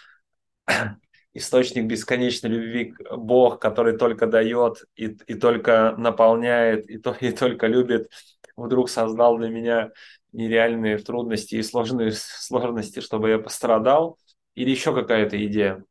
источник 1.34 1.86
бесконечной 1.86 2.50
любви 2.50 2.94
Бог, 3.10 3.60
который 3.60 3.96
только 3.96 4.26
дает 4.26 4.84
и, 4.96 5.06
и 5.26 5.34
только 5.34 5.94
наполняет, 5.96 6.88
и, 6.90 6.98
то, 6.98 7.16
и 7.20 7.30
только 7.32 7.66
любит, 7.66 8.10
вдруг 8.56 8.90
создал 8.90 9.38
для 9.38 9.48
меня 9.48 9.90
нереальные 10.32 10.98
трудности 10.98 11.56
и 11.56 11.62
сложные 11.62 12.12
сложности, 12.12 13.00
чтобы 13.00 13.30
я 13.30 13.38
пострадал, 13.38 14.18
или 14.54 14.70
еще 14.70 14.94
какая-то 14.94 15.44
идея, 15.46 15.82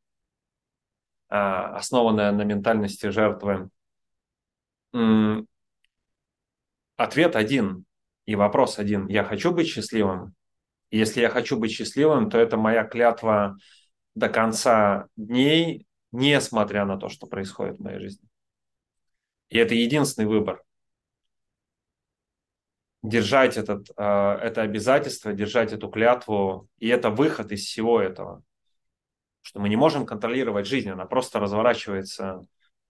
а, 1.30 1.76
основанная 1.78 2.32
на 2.32 2.44
ментальности 2.44 3.08
жертвы. 3.08 3.70
Ответ 6.98 7.36
один 7.36 7.86
и 8.26 8.36
вопрос 8.36 8.80
один. 8.80 9.08
Я 9.08 9.24
хочу 9.24 9.52
быть 9.52 9.68
счастливым? 9.68 10.36
Если 10.92 11.22
я 11.22 11.30
хочу 11.30 11.58
быть 11.58 11.72
счастливым, 11.72 12.30
то 12.30 12.38
это 12.38 12.58
моя 12.58 12.84
клятва 12.84 13.58
до 14.16 14.30
конца 14.30 15.08
дней, 15.16 15.86
несмотря 16.12 16.86
на 16.86 16.98
то, 16.98 17.10
что 17.10 17.28
происходит 17.28 17.78
в 17.78 17.84
моей 17.84 18.00
жизни. 18.00 18.28
И 19.50 19.58
это 19.58 19.76
единственный 19.76 20.26
выбор. 20.26 20.64
Держать 23.02 23.58
этот, 23.58 23.90
э, 23.96 24.04
это 24.04 24.62
обязательство, 24.62 25.32
держать 25.32 25.72
эту 25.72 25.90
клятву, 25.90 26.68
и 26.80 26.88
это 26.90 27.10
выход 27.10 27.52
из 27.52 27.64
всего 27.66 28.02
этого. 28.02 28.44
Что 29.42 29.60
мы 29.60 29.70
не 29.70 29.78
можем 29.78 30.06
контролировать 30.06 30.68
жизнь, 30.68 30.90
она 30.90 31.06
просто 31.06 31.40
разворачивается 31.40 32.46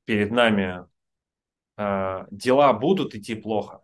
перед 0.05 0.31
нами. 0.31 0.85
Э, 1.80 2.25
дела 2.30 2.73
будут 2.73 3.15
идти 3.15 3.36
плохо, 3.36 3.82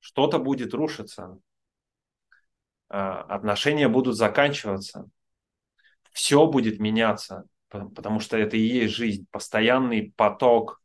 что-то 0.00 0.38
будет 0.38 0.74
рушиться, 0.74 1.38
а, 2.90 3.22
отношения 3.22 3.88
будут 3.88 4.16
заканчиваться, 4.16 5.08
все 6.12 6.46
будет 6.46 6.78
меняться, 6.78 7.44
потому 7.70 8.20
что 8.20 8.36
это 8.36 8.58
и 8.58 8.60
есть 8.60 8.92
жизнь, 8.94 9.26
постоянный 9.30 10.12
поток 10.14 10.82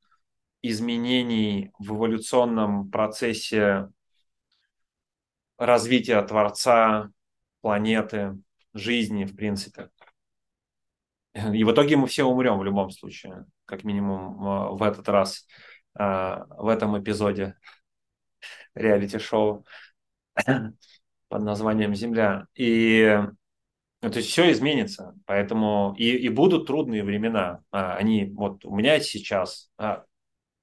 изменений 0.62 1.74
в 1.80 1.97
эволюционном 1.97 2.89
процессе 2.89 3.89
развития 5.58 6.22
Творца, 6.22 7.10
планеты, 7.60 8.38
жизни, 8.74 9.26
в 9.26 9.36
принципе. 9.36 9.89
И 11.54 11.64
в 11.64 11.72
итоге 11.72 11.98
мы 11.98 12.08
все 12.08 12.24
умрем 12.24 12.60
в 12.60 12.64
любом 12.64 12.90
случае, 12.92 13.46
как 13.66 13.84
минимум 13.84 14.48
а, 14.48 14.70
в 14.72 14.84
этот 14.84 15.08
раз, 15.10 15.48
а, 15.94 16.46
в 16.58 16.68
этом 16.68 17.00
эпизоде 17.02 17.56
реалити-шоу 18.76 19.66
под 21.30 21.42
названием 21.44 21.96
Земля. 21.96 22.48
И 22.56 23.20
ну, 24.02 24.10
то 24.10 24.18
есть 24.18 24.30
все 24.30 24.52
изменится, 24.52 25.14
поэтому 25.26 25.94
и, 25.98 26.10
и 26.18 26.30
будут 26.30 26.68
трудные 26.68 27.04
времена. 27.04 27.62
А, 27.72 27.96
они 27.96 28.26
вот 28.26 28.66
у 28.66 28.76
меня 28.76 29.00
сейчас 29.00 29.70
а, 29.78 30.06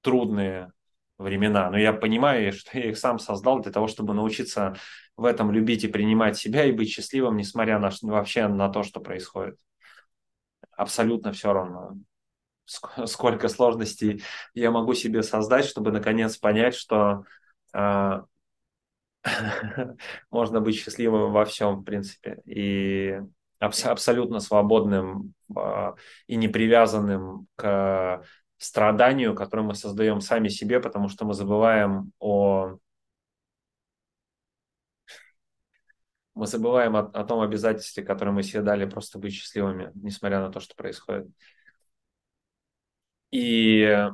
трудные 0.01 0.71
времена, 1.17 1.69
но 1.69 1.77
я 1.77 1.93
понимаю, 1.93 2.51
что 2.53 2.77
я 2.77 2.89
их 2.89 2.97
сам 2.97 3.19
создал 3.19 3.61
для 3.61 3.71
того, 3.71 3.87
чтобы 3.87 4.13
научиться 4.13 4.75
в 5.15 5.25
этом 5.25 5.51
любить 5.51 5.83
и 5.83 5.87
принимать 5.87 6.37
себя 6.37 6.65
и 6.65 6.71
быть 6.71 6.89
счастливым, 6.89 7.37
несмотря 7.37 7.79
на 7.79 7.91
вообще 8.01 8.47
на 8.47 8.69
то, 8.69 8.83
что 8.83 8.99
происходит. 8.99 9.57
Абсолютно 10.79 11.33
все 11.33 11.51
равно, 11.51 11.97
сколько 13.05 13.49
сложностей 13.49 14.23
я 14.53 14.71
могу 14.71 14.93
себе 14.93 15.23
создать, 15.23 15.65
чтобы 15.65 15.91
наконец 15.91 16.37
понять, 16.37 16.73
что 16.73 17.25
а, 17.73 18.23
можно 20.31 20.61
быть 20.61 20.75
счастливым 20.75 21.31
во 21.33 21.43
всем, 21.45 21.81
в 21.81 21.83
принципе, 21.83 22.41
и 22.45 23.19
абс- 23.59 23.85
абсолютно 23.85 24.39
свободным 24.39 25.33
э, 25.55 25.93
и 26.27 26.35
не 26.37 26.47
привязанным 26.47 27.47
к 27.55 28.23
страданию, 28.57 29.35
которое 29.35 29.63
мы 29.63 29.75
создаем 29.75 30.21
сами 30.21 30.47
себе, 30.47 30.79
потому 30.79 31.09
что 31.09 31.25
мы 31.25 31.33
забываем 31.33 32.13
о 32.19 32.77
мы 36.39 36.47
забываем 36.47 36.95
о, 36.95 37.01
о 37.01 37.25
том 37.25 37.41
обязательстве, 37.41 38.01
которое 38.01 38.31
мы 38.31 38.43
себе 38.43 38.61
дали, 38.61 38.89
просто 38.89 39.19
быть 39.19 39.33
счастливыми, 39.33 39.91
несмотря 39.95 40.39
на 40.39 40.49
то, 40.49 40.61
что 40.61 40.73
происходит. 40.73 41.27
И 43.31 44.09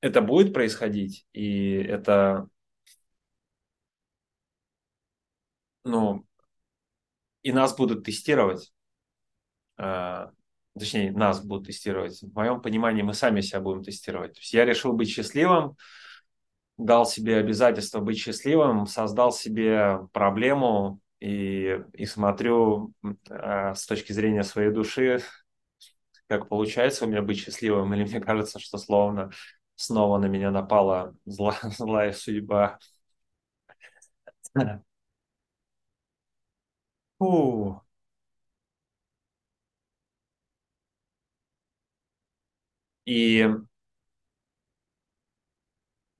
это 0.00 0.22
будет 0.22 0.54
происходить, 0.54 1.26
и 1.34 1.74
это 1.74 2.48
ну, 5.84 6.24
и 7.42 7.52
нас 7.52 7.76
будут 7.76 8.02
тестировать, 8.02 8.72
э, 9.76 10.26
точнее, 10.78 11.12
нас 11.12 11.44
будут 11.44 11.66
тестировать. 11.66 12.22
В 12.22 12.34
моем 12.34 12.62
понимании 12.62 13.02
мы 13.02 13.12
сами 13.12 13.42
себя 13.42 13.60
будем 13.60 13.84
тестировать. 13.84 14.32
То 14.32 14.40
есть 14.40 14.54
я 14.54 14.64
решил 14.64 14.94
быть 14.94 15.10
счастливым, 15.10 15.76
дал 16.78 17.04
себе 17.04 17.36
обязательство 17.36 18.00
быть 18.00 18.18
счастливым, 18.18 18.86
создал 18.86 19.32
себе 19.32 20.08
проблему 20.12 21.00
и, 21.20 21.80
и 21.94 22.06
смотрю 22.06 22.92
э, 23.30 23.74
с 23.74 23.86
точки 23.86 24.12
зрения 24.12 24.42
своей 24.44 24.70
души, 24.70 25.20
как 26.26 26.48
получается 26.48 27.04
у 27.04 27.08
меня 27.08 27.22
быть 27.22 27.38
счастливым, 27.38 27.94
или 27.94 28.04
мне 28.04 28.20
кажется, 28.20 28.58
что 28.58 28.78
словно 28.78 29.30
снова 29.76 30.18
на 30.18 30.26
меня 30.26 30.50
напала 30.50 31.14
зла, 31.24 31.56
злая 31.62 32.12
судьба. 32.12 32.78
Фу. 37.18 37.80
И 43.06 43.44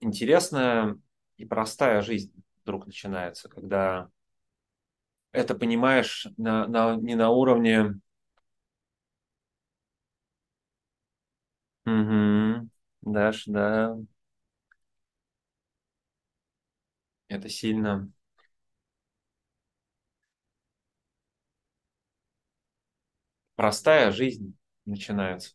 интересная 0.00 0.98
и 1.36 1.44
простая 1.44 2.02
жизнь 2.02 2.32
вдруг 2.62 2.86
начинается, 2.86 3.48
когда 3.48 4.08
это 5.38 5.54
понимаешь 5.54 6.26
на, 6.36 6.66
на, 6.66 6.96
не 6.96 7.14
на 7.14 7.30
уровне... 7.30 8.00
Угу. 11.86 12.68
Даш, 13.02 13.44
да, 13.46 13.96
это 17.28 17.48
сильно. 17.48 18.10
Простая 23.56 24.10
жизнь 24.10 24.56
начинается. 24.86 25.52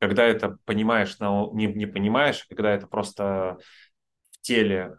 Когда 0.00 0.24
это 0.24 0.58
понимаешь, 0.64 1.18
но 1.18 1.50
не, 1.54 1.66
не 1.66 1.86
понимаешь, 1.86 2.44
а 2.44 2.48
когда 2.54 2.70
это 2.72 2.86
просто 2.86 3.58
в 4.32 4.40
теле 4.42 4.98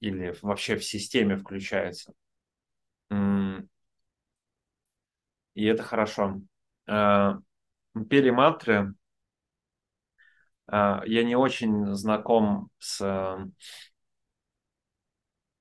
или 0.00 0.34
вообще 0.42 0.76
в 0.76 0.84
системе 0.84 1.36
включается. 1.36 2.12
И 5.54 5.64
это 5.64 5.82
хорошо. 5.82 6.40
А, 6.86 7.38
пели 8.10 8.30
мантры. 8.30 8.94
А, 10.66 11.02
я 11.06 11.24
не 11.24 11.36
очень 11.36 11.94
знаком 11.94 12.70
с 12.78 13.00
э, 13.00 13.46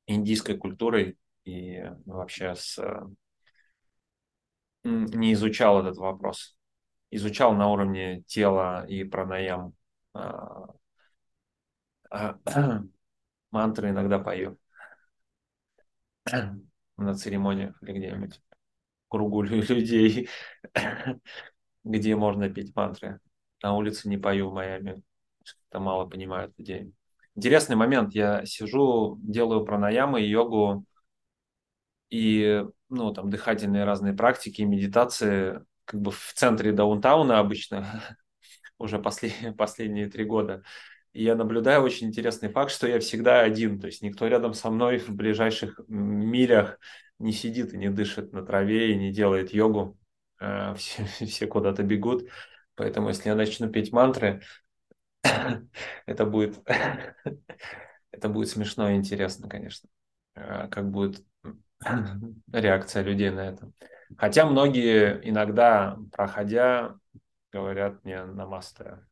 индийской 0.08 0.58
культурой 0.58 1.18
и 1.46 1.84
вообще 2.06 2.56
с... 2.56 2.80
Не 4.84 5.34
изучал 5.34 5.80
этот 5.82 5.98
вопрос. 5.98 6.58
Изучал 7.12 7.54
на 7.54 7.70
уровне 7.70 8.24
тела 8.28 8.86
и 8.88 9.04
пранаям. 9.04 9.74
Мантры 13.54 13.92
иногда 13.92 14.20
пою 14.20 14.58
на 16.98 17.14
церемониях 17.16 17.82
или 17.82 17.94
где-нибудь 17.94 18.42
кругу 19.10 19.42
людей, 19.44 20.30
где 21.84 22.16
можно 22.16 22.50
петь 22.50 22.76
мантры. 22.76 23.20
На 23.62 23.76
улице 23.76 24.10
не 24.10 24.18
пою 24.18 24.50
в 24.50 24.54
Майами. 24.54 25.04
Это 25.70 25.80
мало 25.80 26.06
понимают 26.06 26.58
людей. 26.58 26.94
Интересный 27.36 27.76
момент. 27.76 28.14
Я 28.14 28.46
сижу, 28.46 29.18
делаю 29.22 29.66
пранаямы 29.66 30.22
йогу, 30.22 30.86
и 32.10 32.64
ну, 32.90 33.14
там 33.14 33.30
дыхательные 33.30 33.86
разные 33.86 34.14
практики, 34.14 34.62
медитации 34.62 35.62
как 35.86 36.00
бы 36.00 36.12
в 36.12 36.34
центре 36.36 36.72
даунтауна 36.72 37.40
обычно, 37.40 38.02
уже 38.78 39.00
послед, 39.00 39.34
последние 39.58 40.10
три 40.10 40.26
года. 40.26 40.64
Я 41.14 41.36
наблюдаю 41.36 41.84
очень 41.84 42.08
интересный 42.08 42.50
факт, 42.50 42.72
что 42.72 42.88
я 42.88 43.00
всегда 43.00 43.42
один, 43.42 43.80
то 43.80 43.86
есть 43.86 44.02
никто 44.02 44.28
рядом 44.28 44.56
со 44.56 44.72
мной 44.72 44.98
в 44.98 45.10
ближайших 45.10 45.80
милях 45.88 46.80
не 47.20 47.32
сидит 47.32 47.74
и 47.74 47.78
не 47.78 47.90
дышит 47.90 48.34
на 48.34 48.44
траве 48.44 48.92
и 48.92 48.96
не 48.96 49.12
делает 49.12 49.54
йогу. 49.54 49.98
Э, 50.40 50.74
все, 50.78 51.06
все 51.06 51.48
куда-то 51.48 51.84
бегут. 51.84 52.28
Поэтому 52.76 53.10
если 53.10 53.30
я 53.30 53.36
начну 53.36 53.70
петь 53.70 53.92
мантры, 53.92 54.42
это 56.08 56.26
будет, 56.26 56.60
это 58.12 58.30
будет 58.30 58.50
смешно 58.50 58.90
и 58.90 58.96
интересно, 58.96 59.48
конечно. 59.48 59.90
Э, 60.36 60.68
как 60.68 60.90
будет 60.90 61.24
реакция 62.52 63.04
людей 63.04 63.30
на 63.30 63.50
это. 63.50 63.72
Хотя 64.18 64.48
многие 64.48 65.22
иногда, 65.30 65.98
проходя, 66.12 66.96
говорят 67.52 68.04
мне 68.04 68.26
намасте 68.26 69.06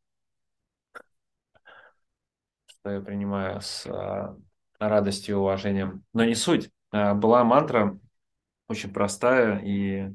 я 2.90 3.02
принимаю 3.02 3.62
с 3.62 3.86
а, 3.88 4.36
радостью 4.80 5.36
и 5.36 5.40
уважением. 5.40 6.04
Но 6.14 6.24
не 6.26 6.36
суть. 6.36 6.72
А, 6.92 7.14
была 7.14 7.44
мантра 7.44 8.00
очень 8.68 8.92
простая, 8.92 9.60
и, 9.60 10.14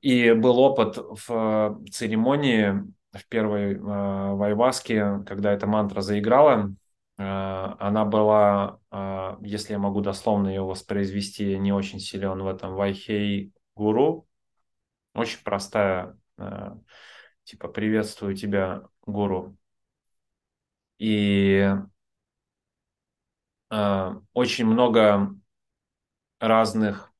и 0.00 0.32
был 0.32 0.58
опыт 0.58 0.96
в 0.96 1.80
церемонии 1.90 2.84
в 3.12 3.26
первой 3.26 3.74
э, 3.74 3.78
вайваске, 3.80 5.24
когда 5.26 5.52
эта 5.52 5.66
мантра 5.66 6.00
заиграла. 6.00 6.72
Она 7.16 8.06
была, 8.06 8.78
если 9.42 9.72
я 9.72 9.78
могу 9.78 10.00
дословно 10.00 10.48
ее 10.48 10.62
воспроизвести, 10.62 11.58
не 11.58 11.70
очень 11.70 11.98
силен 11.98 12.40
в 12.42 12.46
этом, 12.46 12.76
вайхей 12.76 13.52
гуру. 13.74 14.26
Очень 15.12 15.42
простая, 15.44 16.16
типа 17.44 17.68
«приветствую 17.68 18.36
тебя, 18.36 18.84
гуру». 19.04 19.58
И 21.00 21.66
э, 23.70 24.14
очень 24.32 24.66
много 24.66 25.30
разных 26.40 27.12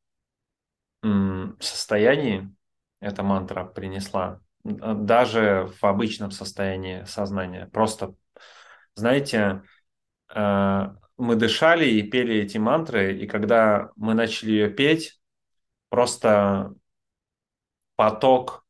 м, 1.03 1.57
состояний 1.61 2.49
эта 3.01 3.23
мантра 3.23 3.65
принесла, 3.65 4.41
даже 4.65 5.71
в 5.81 5.85
обычном 5.85 6.31
состоянии 6.31 7.05
сознания. 7.05 7.67
Просто, 7.73 8.15
знаете, 8.95 9.63
э, 10.35 10.87
мы 11.19 11.37
дышали 11.37 11.87
и 11.89 12.03
пели 12.03 12.37
эти 12.37 12.59
мантры, 12.59 13.19
и 13.19 13.27
когда 13.27 13.91
мы 13.97 14.15
начали 14.15 14.53
ее 14.53 14.71
петь, 14.71 15.21
просто 15.91 16.75
поток, 17.97 18.65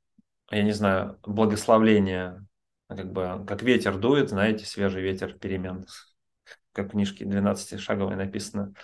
я 0.51 0.63
не 0.63 0.73
знаю, 0.73 1.19
благословления 1.25 2.47
как 2.97 3.13
бы 3.13 3.45
как 3.47 3.63
ветер 3.63 3.97
дует, 3.99 4.31
знаете, 4.31 4.67
свежий 4.67 5.03
ветер 5.03 5.35
перемен, 5.35 5.87
как 6.73 6.89
в 6.89 6.91
книжке 6.91 7.25
12-шаговой 7.25 8.17
написано. 8.17 8.75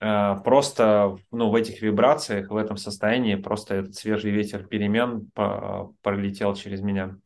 А, 0.00 0.36
просто 0.36 1.16
ну, 1.30 1.50
в 1.50 1.54
этих 1.54 1.82
вибрациях, 1.82 2.50
в 2.50 2.56
этом 2.56 2.76
состоянии 2.76 3.34
просто 3.36 3.76
этот 3.76 3.94
свежий 3.94 4.30
ветер 4.30 4.66
перемен 4.66 5.30
пролетел 6.02 6.54
через 6.54 6.80
меня. 6.80 7.18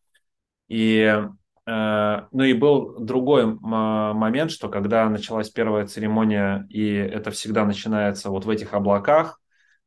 И, 0.68 1.22
а, 1.66 2.28
ну 2.32 2.42
и 2.42 2.52
был 2.52 2.98
другой 2.98 3.46
момент, 3.46 4.50
что 4.50 4.68
когда 4.68 5.08
началась 5.08 5.50
первая 5.50 5.86
церемония, 5.86 6.66
и 6.68 6.92
это 6.92 7.30
всегда 7.30 7.64
начинается 7.64 8.30
вот 8.30 8.44
в 8.44 8.50
этих 8.50 8.74
облаках, 8.74 9.40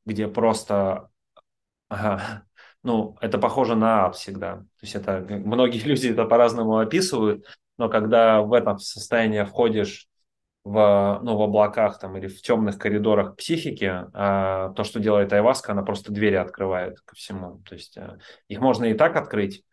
где 0.06 0.28
просто 0.28 1.10
ну, 2.88 3.18
это 3.20 3.38
похоже 3.38 3.76
на 3.76 4.06
ад 4.06 4.16
всегда. 4.16 4.56
То 4.56 4.84
есть 4.84 4.96
это 4.96 5.20
многие 5.30 5.80
люди 5.86 6.08
это 6.08 6.24
по-разному 6.24 6.78
описывают, 6.78 7.46
но 7.78 7.90
когда 7.90 8.42
в 8.42 8.54
этом 8.54 8.80
состоянии 8.80 9.44
входишь 9.44 10.08
в, 10.64 11.20
ну, 11.22 11.36
в 11.36 11.42
облаках 11.42 12.00
там, 12.00 12.16
или 12.16 12.28
в 12.28 12.42
темных 12.42 12.80
коридорах 12.80 13.36
психики, 13.36 14.06
а, 14.14 14.70
то, 14.70 14.86
что 14.86 15.02
делает 15.02 15.34
айваска, 15.34 15.74
она 15.74 15.84
просто 15.84 16.14
двери 16.14 16.36
открывает 16.36 17.02
ко 17.02 17.14
всему. 17.16 17.62
То 17.68 17.76
есть 17.76 17.98
а, 17.98 18.20
их 18.48 18.62
можно 18.62 18.86
и 18.86 18.94
так 18.94 19.18
открыть, 19.18 19.66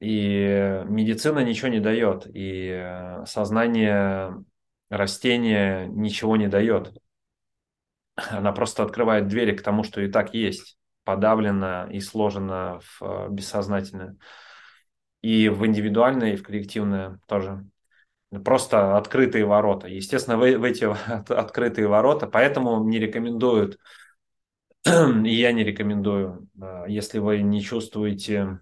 и 0.00 0.82
медицина 0.86 1.44
ничего 1.44 1.68
не 1.68 1.80
дает, 1.80 2.26
и 2.26 2.68
э, 2.70 3.24
сознание 3.26 4.44
растения 4.90 5.86
ничего 5.86 6.36
не 6.36 6.48
дает. 6.48 6.92
Она 8.14 8.52
просто 8.52 8.82
открывает 8.82 9.28
двери 9.28 9.56
к 9.56 9.62
тому, 9.62 9.84
что 9.84 10.00
и 10.00 10.08
так 10.08 10.34
есть 10.34 10.78
подавлено 11.08 11.86
и 11.90 12.00
сложено 12.00 12.80
в 12.82 13.02
э, 13.02 13.28
бессознательное. 13.30 14.18
И 15.22 15.48
в 15.48 15.64
индивидуальное, 15.64 16.34
и 16.34 16.36
в 16.36 16.42
коллективное 16.42 17.18
тоже. 17.26 17.64
Просто 18.44 18.98
открытые 18.98 19.46
ворота. 19.46 19.88
Естественно, 19.88 20.36
в, 20.36 20.40
в 20.40 20.64
эти 20.64 20.84
открытые 21.32 21.88
ворота, 21.88 22.26
поэтому 22.26 22.84
не 22.84 22.98
рекомендуют, 22.98 23.78
и 24.84 25.34
я 25.34 25.52
не 25.52 25.64
рекомендую, 25.64 26.46
э, 26.60 26.84
если 26.88 27.20
вы 27.20 27.40
не 27.40 27.62
чувствуете, 27.62 28.60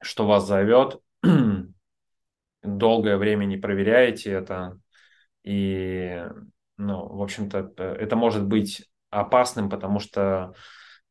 что 0.00 0.24
вас 0.24 0.46
зовет, 0.46 1.02
долгое 2.62 3.16
время 3.16 3.44
не 3.44 3.56
проверяете 3.56 4.30
это, 4.30 4.78
и, 5.42 6.22
ну, 6.76 7.08
в 7.08 7.22
общем-то, 7.22 7.72
это 7.76 8.14
может 8.14 8.46
быть 8.46 8.88
опасным, 9.10 9.70
потому 9.70 10.00
что 10.00 10.54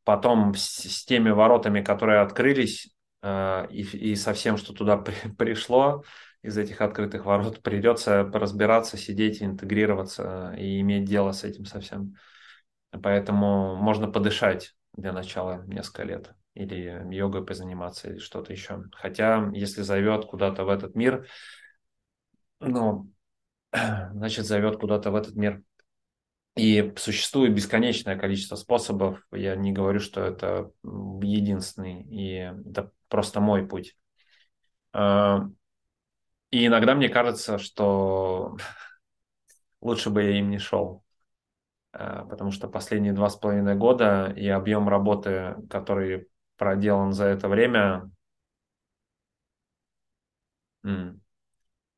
потом 0.04 0.54
с, 0.56 0.90
с 0.90 1.06
теми 1.06 1.30
воротами, 1.30 1.82
которые 1.82 2.22
открылись, 2.22 2.94
э, 3.22 3.68
и, 3.70 3.82
и 3.82 4.16
со 4.16 4.34
всем, 4.34 4.58
что 4.58 4.74
туда 4.74 4.98
при, 4.98 5.16
пришло 5.38 6.04
из 6.42 6.58
этих 6.58 6.82
открытых 6.82 7.26
ворот, 7.26 7.62
придется 7.62 8.24
разбираться, 8.24 8.98
сидеть, 8.98 9.42
интегрироваться 9.42 10.56
и 10.58 10.80
иметь 10.82 11.06
дело 11.06 11.32
с 11.32 11.44
этим 11.44 11.66
совсем. 11.66 12.16
Поэтому 12.92 13.76
можно 13.76 14.10
подышать 14.10 14.76
для 14.94 15.12
начала 15.12 15.64
несколько 15.68 16.04
лет 16.04 16.34
или 16.54 17.14
йогой 17.14 17.46
позаниматься, 17.46 18.10
или 18.10 18.18
что-то 18.18 18.52
еще. 18.52 18.84
Хотя, 18.94 19.50
если 19.54 19.84
зовет 19.84 20.26
куда-то 20.26 20.64
в 20.64 20.70
этот 20.70 20.96
мир, 20.96 21.28
ну, 22.60 23.12
значит, 23.72 24.46
зовет 24.46 24.78
куда-то 24.78 25.12
в 25.12 25.16
этот 25.16 25.36
мир. 25.36 25.62
И 26.58 26.94
существует 26.98 27.54
бесконечное 27.54 28.18
количество 28.18 28.56
способов. 28.56 29.22
Я 29.32 29.56
не 29.56 29.72
говорю, 29.72 30.00
что 30.00 30.22
это 30.22 30.72
единственный, 30.84 32.02
и 32.04 32.52
это 32.70 32.92
просто 33.10 33.40
мой 33.42 33.68
путь. 33.68 33.96
А, 34.94 35.48
И 36.52 36.66
иногда 36.66 36.96
мне 36.96 37.10
кажется, 37.10 37.58
что 37.58 38.58
лучше 39.82 40.10
бы 40.10 40.24
я 40.24 40.40
им 40.40 40.50
не 40.50 40.60
шел, 40.60 41.04
э, 41.94 42.26
потому 42.30 42.52
что 42.52 42.68
последние 42.70 43.14
два 43.14 43.30
с 43.30 43.38
половиной 43.38 43.76
года 43.76 44.34
и 44.36 44.48
объем 44.48 44.90
работы, 44.90 45.56
который 45.70 46.28
проделан 46.58 47.14
за 47.14 47.26
это 47.26 47.50
время, 47.50 48.12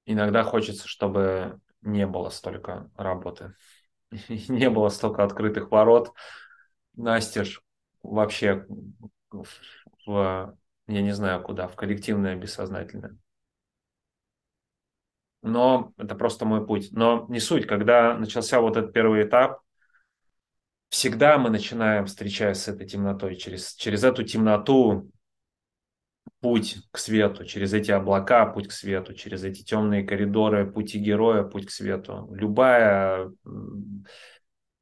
иногда 0.06 0.44
хочется, 0.44 0.88
чтобы 0.88 1.60
не 1.82 2.06
было 2.06 2.30
столько 2.30 2.90
работы, 2.98 3.56
не 4.50 4.70
было 4.70 4.90
столько 4.90 5.24
открытых 5.24 5.72
ворот, 5.72 6.14
настежь 6.96 7.62
вообще 8.02 8.66
в, 9.32 10.58
я 10.88 11.02
не 11.02 11.12
знаю 11.12 11.42
куда, 11.44 11.68
в 11.68 11.76
коллективное 11.76 12.36
бессознательное. 12.36 13.18
Но 15.42 15.94
это 15.98 16.16
просто 16.16 16.46
мой 16.46 16.66
путь. 16.66 16.90
Но 16.92 17.26
не 17.30 17.40
суть, 17.40 17.66
когда 17.66 18.18
начался 18.18 18.60
вот 18.60 18.76
этот 18.76 18.92
первый 18.92 19.24
этап, 19.24 19.62
всегда 20.90 21.38
мы 21.38 21.50
начинаем, 21.50 22.06
встречаясь 22.06 22.58
с 22.58 22.68
этой 22.68 22.88
темнотой, 22.88 23.36
через, 23.36 23.76
через 23.76 24.04
эту 24.04 24.24
темноту 24.24 25.10
путь 26.42 26.78
к 26.92 26.98
свету, 26.98 27.46
через 27.46 27.74
эти 27.74 27.92
облака 27.92 28.46
путь 28.46 28.68
к 28.68 28.72
свету, 28.72 29.14
через 29.14 29.44
эти 29.44 29.64
темные 29.64 30.04
коридоры 30.04 30.70
пути 30.70 31.00
героя 31.00 31.44
путь 31.44 31.68
к 31.68 31.72
свету. 31.72 32.30
Любая 32.32 33.32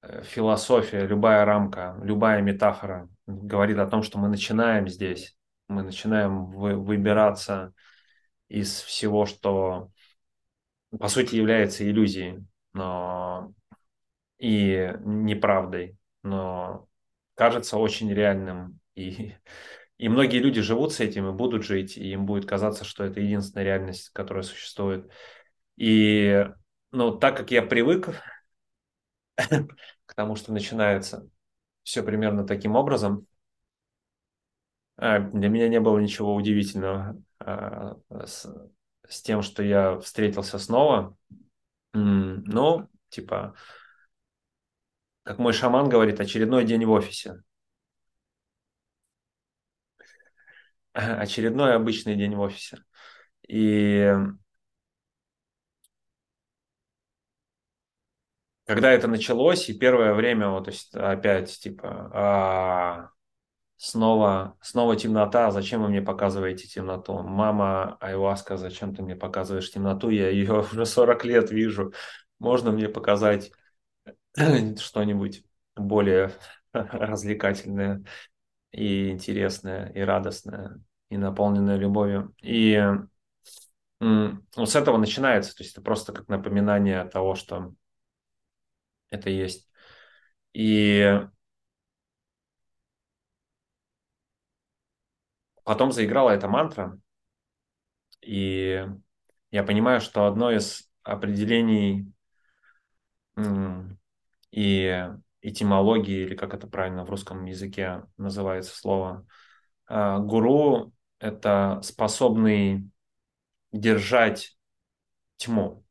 э, 0.03 0.23
философия, 0.23 1.05
любая 1.07 1.45
рамка, 1.45 1.97
любая 2.03 2.41
метафора 2.41 3.09
говорит 3.25 3.77
о 3.79 3.87
том, 3.87 4.03
что 4.03 4.19
мы 4.19 4.27
начинаем 4.27 4.87
здесь, 4.87 5.35
мы 5.67 5.83
начинаем 5.83 6.45
вы, 6.45 6.75
выбираться 6.75 7.73
из 8.47 8.81
всего, 8.81 9.25
что 9.25 9.89
по 10.97 11.07
сути 11.07 11.35
является 11.35 11.89
иллюзией, 11.89 12.45
но 12.73 13.51
и 14.37 14.93
неправдой, 15.03 15.97
но 16.23 16.87
кажется 17.35 17.77
очень 17.77 18.13
реальным. 18.13 18.79
И, 18.95 19.33
и 19.97 20.09
многие 20.09 20.39
люди 20.39 20.61
живут 20.61 20.93
с 20.93 20.99
этим 20.99 21.27
и 21.27 21.33
будут 21.33 21.63
жить, 21.63 21.97
и 21.97 22.11
им 22.11 22.25
будет 22.25 22.45
казаться, 22.45 22.85
что 22.85 23.03
это 23.03 23.19
единственная 23.19 23.65
реальность, 23.65 24.09
которая 24.13 24.43
существует. 24.43 25.09
И 25.75 26.47
ну, 26.91 27.17
так 27.17 27.37
как 27.37 27.51
я 27.51 27.61
привык 27.61 28.09
к 29.35 30.13
тому, 30.15 30.35
что 30.35 30.53
начинается 30.53 31.27
все 31.83 32.03
примерно 32.03 32.45
таким 32.45 32.75
образом, 32.75 33.25
а, 34.97 35.19
для 35.19 35.49
меня 35.49 35.67
не 35.67 35.79
было 35.79 35.99
ничего 35.99 36.35
удивительного 36.35 37.21
а, 37.39 37.97
с, 38.25 38.47
с 39.07 39.21
тем, 39.21 39.41
что 39.41 39.63
я 39.63 39.99
встретился 39.99 40.59
снова. 40.59 41.15
Ну, 41.93 42.87
типа, 43.09 43.55
как 45.23 45.39
мой 45.39 45.53
шаман 45.53 45.89
говорит, 45.89 46.19
очередной 46.19 46.65
день 46.65 46.85
в 46.85 46.91
офисе. 46.91 47.41
Очередной 51.21 51.75
обычный 51.75 52.15
день 52.15 52.35
в 52.35 52.39
офисе. 52.41 52.79
И 53.47 54.13
когда 58.65 58.91
это 58.91 59.07
началось, 59.07 59.69
и 59.69 59.73
первое 59.77 60.13
время, 60.13 60.49
вот, 60.49 60.65
то 60.65 60.71
есть 60.71 60.93
опять, 60.93 61.57
типа, 61.59 62.11
а, 62.13 63.09
снова, 63.77 64.57
снова 64.61 64.95
темнота, 64.95 65.51
зачем 65.51 65.83
вы 65.83 65.89
мне 65.89 66.01
показываете 66.01 66.67
темноту? 66.67 67.19
Мама 67.23 67.97
Айваска, 68.01 68.57
зачем 68.57 68.95
ты 68.95 69.03
мне 69.03 69.15
показываешь 69.15 69.71
темноту? 69.71 70.09
Я 70.09 70.29
ее 70.29 70.61
уже 70.73 70.85
40 70.85 71.25
лет 71.25 71.51
вижу. 71.51 71.93
Можно 72.39 72.71
мне 72.71 72.89
показать 72.89 73.51
что-нибудь 74.35 75.43
более 75.75 76.31
развлекательное 76.73 78.03
и 78.71 79.09
интересное, 79.11 79.89
и 79.93 80.01
радостное, 80.01 80.81
и 81.09 81.17
наполненное 81.17 81.77
любовью. 81.77 82.35
И 82.41 82.81
вот 83.99 84.69
с 84.69 84.75
этого 84.75 84.97
начинается, 84.97 85.55
то 85.55 85.63
есть 85.63 85.73
это 85.73 85.81
просто 85.81 86.13
как 86.13 86.27
напоминание 86.27 87.03
того, 87.05 87.35
что 87.35 87.73
это 89.09 89.29
есть. 89.29 89.69
И 90.53 91.19
потом 95.63 95.91
заиграла 95.91 96.31
эта 96.31 96.47
мантра, 96.47 96.99
и 98.21 98.85
я 99.51 99.63
понимаю, 99.63 100.01
что 100.01 100.25
одно 100.25 100.51
из 100.51 100.89
определений 101.03 102.11
и 104.51 105.09
этимологии, 105.41 106.25
или 106.25 106.35
как 106.35 106.53
это 106.53 106.67
правильно 106.67 107.05
в 107.05 107.09
русском 107.09 107.45
языке 107.45 108.03
называется 108.17 108.75
слово, 108.75 109.25
а, 109.85 110.19
гуру– 110.19 110.93
это 111.19 111.79
способный 111.83 112.89
держать 113.71 114.57
тьму, 115.37 115.85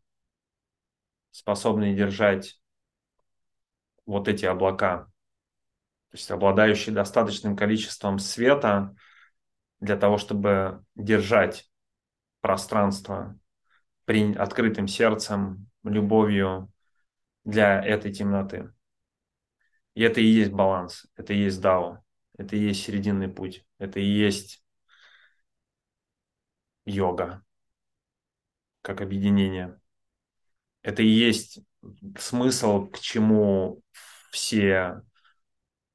способный 1.30 1.94
держать 1.94 2.60
вот 4.04 4.28
эти 4.28 4.44
облака, 4.44 5.04
то 6.10 6.16
есть 6.16 6.30
обладающий 6.30 6.92
достаточным 6.92 7.56
количеством 7.56 8.18
света 8.18 8.94
для 9.80 9.96
того, 9.96 10.18
чтобы 10.18 10.84
держать 10.94 11.70
пространство 12.40 13.38
при 14.04 14.34
открытым 14.34 14.86
сердцем, 14.86 15.68
любовью, 15.82 16.72
для 17.44 17.82
этой 17.82 18.12
темноты. 18.12 18.72
И 19.94 20.02
это 20.02 20.20
и 20.20 20.24
есть 20.24 20.52
баланс, 20.52 21.06
это 21.16 21.32
и 21.32 21.38
есть 21.38 21.60
дао, 21.60 22.02
это 22.36 22.56
и 22.56 22.58
есть 22.58 22.84
серединный 22.84 23.28
путь, 23.28 23.64
это 23.78 24.00
и 24.00 24.04
есть 24.04 24.65
йога, 26.86 27.44
как 28.82 29.02
объединение. 29.02 29.78
Это 30.82 31.02
и 31.02 31.08
есть 31.08 31.60
смысл, 32.18 32.86
к 32.86 33.00
чему 33.00 33.82
все 34.30 35.02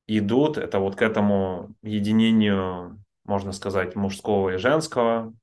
идут, 0.07 0.57
это 0.57 0.79
вот 0.79 0.95
к 0.95 1.01
этому 1.01 1.73
единению, 1.81 3.03
можно 3.23 3.51
сказать, 3.53 3.95
мужского 3.95 4.51
и 4.51 4.57
женского, 4.57 5.33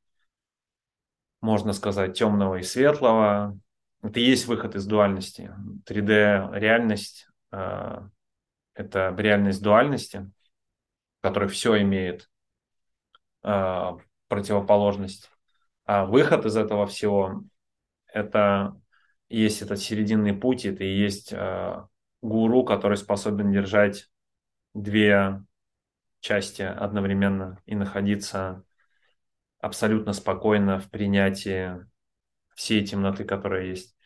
можно 1.40 1.72
сказать, 1.72 2.18
темного 2.18 2.56
и 2.56 2.62
светлого, 2.62 3.58
это 4.02 4.20
и 4.20 4.24
есть 4.24 4.46
выход 4.46 4.74
из 4.74 4.86
дуальности. 4.86 5.52
3D-реальность 5.86 7.28
э,– 7.52 8.00
это 8.74 9.14
реальность 9.16 9.62
дуальности, 9.62 10.30
в 11.18 11.22
которой 11.22 11.48
все 11.48 11.80
имеет 11.82 12.30
э, 13.42 13.92
противоположность. 14.28 15.30
А 15.88 16.04
выход 16.04 16.44
из 16.44 16.54
этого 16.54 16.86
всего– 16.86 17.44
это 18.12 18.78
есть 19.30 19.62
этот 19.62 19.78
серединный 19.78 20.34
путь, 20.34 20.66
это 20.66 20.84
и 20.84 20.94
есть 20.94 21.32
э, 21.32 21.82
гуру, 22.20 22.62
который 22.62 22.98
способен 22.98 23.50
держать 23.50 24.10
две 24.74 25.42
части 26.20 26.60
одновременно 26.60 27.62
и 27.64 27.74
находиться 27.74 28.64
абсолютно 29.60 30.12
спокойно 30.12 30.78
в 30.78 30.90
принятии 30.90 31.86
всей 32.54 32.84
темноты, 32.86 33.24
которая 33.24 33.64
есть. 33.64 33.96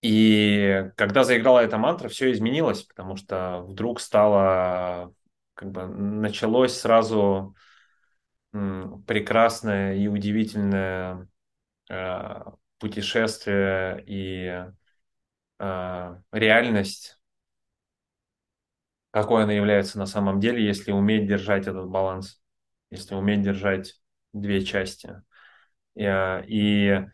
И 0.00 0.90
когда 0.96 1.24
заиграла 1.24 1.60
эта 1.60 1.76
мантра, 1.76 2.08
все 2.08 2.32
изменилось, 2.32 2.84
потому 2.84 3.16
что 3.16 3.66
вдруг 3.68 4.00
стало, 4.00 5.12
как 5.52 5.72
бы 5.72 5.86
началось 5.86 6.72
сразу 6.72 7.54
прекрасное 9.06 9.94
и 9.96 10.08
удивительное 10.08 11.28
э, 11.90 12.42
путешествие 12.78 14.04
и 14.06 14.64
э, 15.58 16.16
реальность, 16.32 17.18
какой 19.10 19.44
она 19.44 19.52
является 19.52 19.98
на 19.98 20.06
самом 20.06 20.40
деле, 20.40 20.64
если 20.64 20.92
уметь 20.92 21.26
держать 21.26 21.66
этот 21.66 21.88
баланс, 21.88 22.40
если 22.90 23.14
уметь 23.14 23.42
держать 23.42 24.00
две 24.32 24.64
части. 24.64 25.22
Э, 25.94 26.44
и 26.46 27.06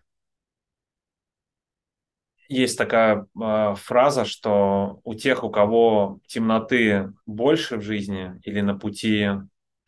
есть 2.49 2.77
такая 2.77 3.27
э, 3.41 3.75
фраза, 3.77 4.25
что 4.25 5.01
у 5.05 5.15
тех, 5.15 5.43
у 5.45 5.51
кого 5.51 6.21
темноты 6.27 7.13
больше 7.25 7.77
в 7.79 7.83
жизни 7.83 8.39
или 8.43 8.61
на 8.61 8.79
пути 8.79 9.29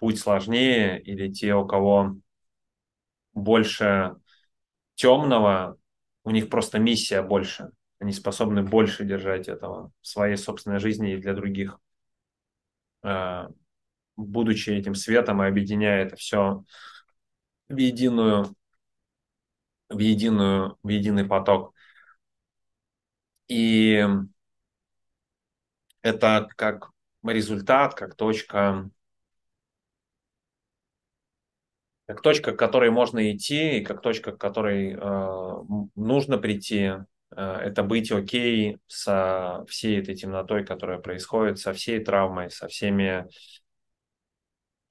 путь 0.04 0.18
сложнее, 0.18 1.00
или 1.00 1.32
те, 1.32 1.54
у 1.54 1.66
кого 1.66 2.16
больше 3.32 4.16
темного, 4.96 5.78
у 6.24 6.30
них 6.30 6.50
просто 6.50 6.78
миссия 6.78 7.22
больше. 7.22 7.70
Они 7.98 8.12
способны 8.12 8.62
больше 8.62 9.06
держать 9.06 9.48
этого 9.48 9.92
в 10.02 10.06
своей 10.06 10.36
собственной 10.36 10.78
жизни 10.78 11.14
и 11.14 11.16
для 11.16 11.32
других. 11.32 11.78
Э, 13.02 13.48
будучи 14.16 14.68
этим 14.68 14.94
светом 14.94 15.42
и 15.42 15.46
объединяя 15.46 16.04
это 16.04 16.16
все 16.16 16.64
в 17.70 17.76
единую 17.78 18.54
в 19.88 19.98
единую, 20.00 20.76
в 20.82 20.88
единый 20.90 21.24
поток. 21.24 21.72
И 23.48 24.06
это 26.02 26.46
как 26.56 26.90
результат, 27.22 27.94
как 27.94 28.16
точка, 28.16 28.90
как 32.06 32.20
точка, 32.20 32.52
к 32.52 32.58
которой 32.58 32.90
можно 32.90 33.32
идти, 33.32 33.78
и 33.78 33.84
как 33.84 34.02
точка, 34.02 34.32
к 34.32 34.38
которой 34.38 34.92
э, 34.92 35.88
нужно 35.96 36.38
прийти. 36.38 36.92
Э, 37.34 37.56
это 37.56 37.82
быть 37.82 38.12
окей 38.12 38.78
со 38.86 39.64
всей 39.68 40.00
этой 40.00 40.14
темнотой, 40.14 40.64
которая 40.64 40.98
происходит, 40.98 41.58
со 41.58 41.72
всей 41.72 42.04
травмой, 42.04 42.50
со 42.50 42.68
всеми 42.68 43.26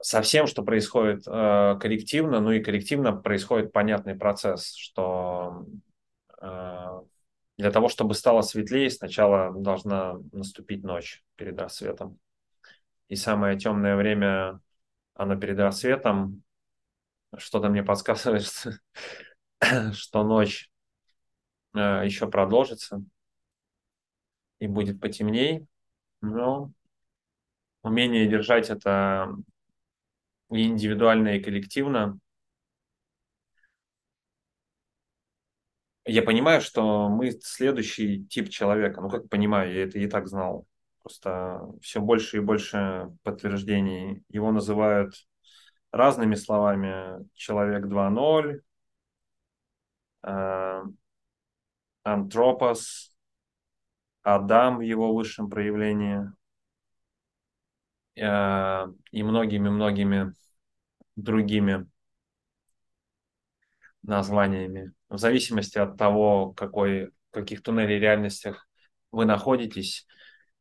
со 0.04 0.22
всем, 0.22 0.48
что 0.48 0.64
происходит 0.64 1.24
э, 1.26 1.78
коллективно, 1.80 2.42
ну 2.42 2.52
и 2.52 2.62
коллективно 2.62 3.14
происходит 3.14 3.72
понятный 3.72 4.16
процесс, 4.16 4.76
что 4.76 5.66
э, 6.42 7.02
для 7.58 7.72
того, 7.72 7.88
чтобы 7.88 8.14
стало 8.14 8.42
светлее, 8.42 8.90
сначала 8.90 9.54
должна 9.54 10.16
наступить 10.34 10.84
ночь 10.84 11.24
перед 11.38 11.58
рассветом. 11.58 12.20
И 13.08 13.16
самое 13.16 13.58
темное 13.58 13.96
время, 13.96 14.60
оно 15.14 15.38
перед 15.38 15.58
рассветом, 15.60 16.43
что-то 17.38 17.70
мне 17.70 17.84
подсказывает, 17.84 18.44
что, 19.94 20.24
ночь 20.24 20.70
э, 21.76 21.80
еще 22.06 22.30
продолжится 22.30 23.04
и 24.60 24.68
будет 24.68 25.02
потемней, 25.02 25.68
но 26.22 26.72
умение 27.82 28.28
держать 28.28 28.70
это 28.70 29.36
и 30.52 30.64
индивидуально, 30.68 31.36
и 31.36 31.44
коллективно. 31.44 32.20
Я 36.06 36.22
понимаю, 36.22 36.62
что 36.62 37.10
мы 37.10 37.32
следующий 37.42 38.26
тип 38.26 38.50
человека. 38.50 39.02
Ну, 39.02 39.10
как 39.10 39.30
понимаю, 39.30 39.74
я 39.74 39.84
это 39.84 40.00
и 40.00 40.08
так 40.08 40.28
знал. 40.28 40.66
Просто 41.02 41.62
все 41.82 42.02
больше 42.02 42.38
и 42.38 42.42
больше 42.42 43.10
подтверждений. 43.24 44.24
Его 44.30 44.52
называют 44.52 45.14
разными 45.94 46.36
словами. 46.36 47.26
Человек 47.36 47.86
2.0, 47.86 48.62
э, 50.24 50.84
антропос, 52.04 53.16
Адам 54.24 54.78
в 54.78 54.82
его 54.82 55.14
высшем 55.14 55.50
проявлении 55.50 56.32
э, 58.16 58.88
и 59.12 59.24
многими-многими 59.24 60.34
другими 61.16 61.88
названиями. 64.02 64.94
В 65.10 65.18
зависимости 65.18 65.78
от 65.78 65.98
того, 65.98 66.54
какой, 66.54 67.08
в 67.08 67.12
каких 67.32 67.62
туннелей 67.62 68.00
реальностях 68.00 68.68
вы 69.12 69.26
находитесь. 69.26 70.08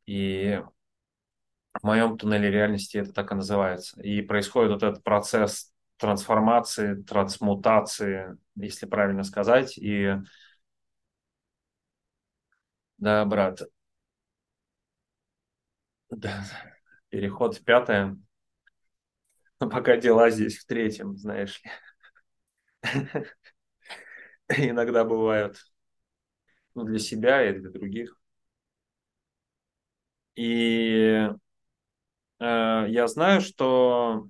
И 0.05 0.61
в 1.81 1.83
моем 1.85 2.17
туннеле 2.17 2.49
реальности 2.51 2.97
это 2.97 3.13
так 3.13 3.31
и 3.31 3.35
называется. 3.35 4.01
И 4.01 4.21
происходит 4.21 4.71
вот 4.71 4.83
этот 4.83 5.03
процесс 5.03 5.71
трансформации, 5.97 7.01
трансмутации, 7.03 8.37
если 8.55 8.85
правильно 8.85 9.23
сказать. 9.23 9.77
И 9.77 10.13
да, 12.97 13.25
брат, 13.25 13.61
да, 16.09 16.45
переход 17.09 17.55
в 17.57 17.63
пятое. 17.63 18.17
Но 19.59 19.67
пока 19.69 19.97
дела 19.97 20.29
здесь 20.29 20.57
в 20.57 20.65
третьем, 20.67 21.17
знаешь 21.17 21.61
ли. 21.63 21.71
Иногда 24.57 25.03
бывают 25.03 25.57
ну, 26.75 26.83
для 26.83 26.99
себя 26.99 27.49
и 27.49 27.53
для 27.59 27.69
других. 27.71 28.15
И 30.35 31.29
я 32.45 33.07
знаю, 33.07 33.41
что 33.41 34.27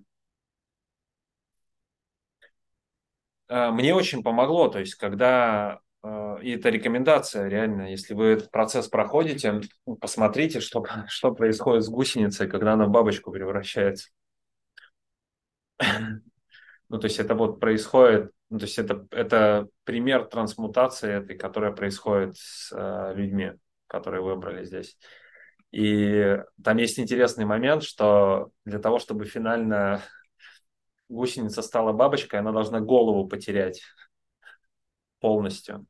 э, 3.47 3.71
мне 3.71 3.93
очень 3.95 4.23
помогло, 4.23 4.67
то 4.67 4.79
есть 4.79 4.95
когда 4.95 5.79
э, 6.03 6.37
и 6.41 6.51
это 6.51 6.69
рекомендация 6.69 7.47
реально, 7.47 7.91
если 7.91 8.13
вы 8.13 8.25
этот 8.25 8.51
процесс 8.51 8.87
проходите, 8.87 9.61
посмотрите, 9.99 10.59
что, 10.59 10.83
что 11.07 11.33
происходит 11.33 11.83
с 11.83 11.89
гусеницей, 11.89 12.49
когда 12.49 12.73
она 12.73 12.85
в 12.85 12.91
бабочку 12.91 13.31
превращается. 13.31 14.09
Ну, 16.89 16.99
то 16.99 17.05
есть 17.05 17.17
это 17.17 17.33
вот 17.33 17.59
происходит, 17.59 18.31
ну, 18.51 18.59
то 18.59 18.65
есть 18.65 18.77
это, 18.77 19.07
это 19.09 19.67
пример 19.83 20.25
трансмутации 20.25 21.11
этой, 21.23 21.35
которая 21.35 21.71
происходит 21.71 22.35
с 22.37 22.71
э, 22.71 23.13
людьми, 23.15 23.53
которые 23.87 24.21
выбрали 24.21 24.63
здесь. 24.63 24.95
И 25.73 26.39
там 26.63 26.77
есть 26.77 26.99
интересный 26.99 27.45
момент, 27.45 27.81
что 27.81 28.51
для 28.63 28.77
того, 28.77 28.99
чтобы 28.99 29.25
финально 29.25 30.03
гусеница 31.09 31.63
стала 31.63 31.93
бабочкой, 31.93 32.41
она 32.41 32.51
должна 32.51 32.79
голову 32.79 33.27
потерять 33.27 33.81
полностью. 35.19 35.87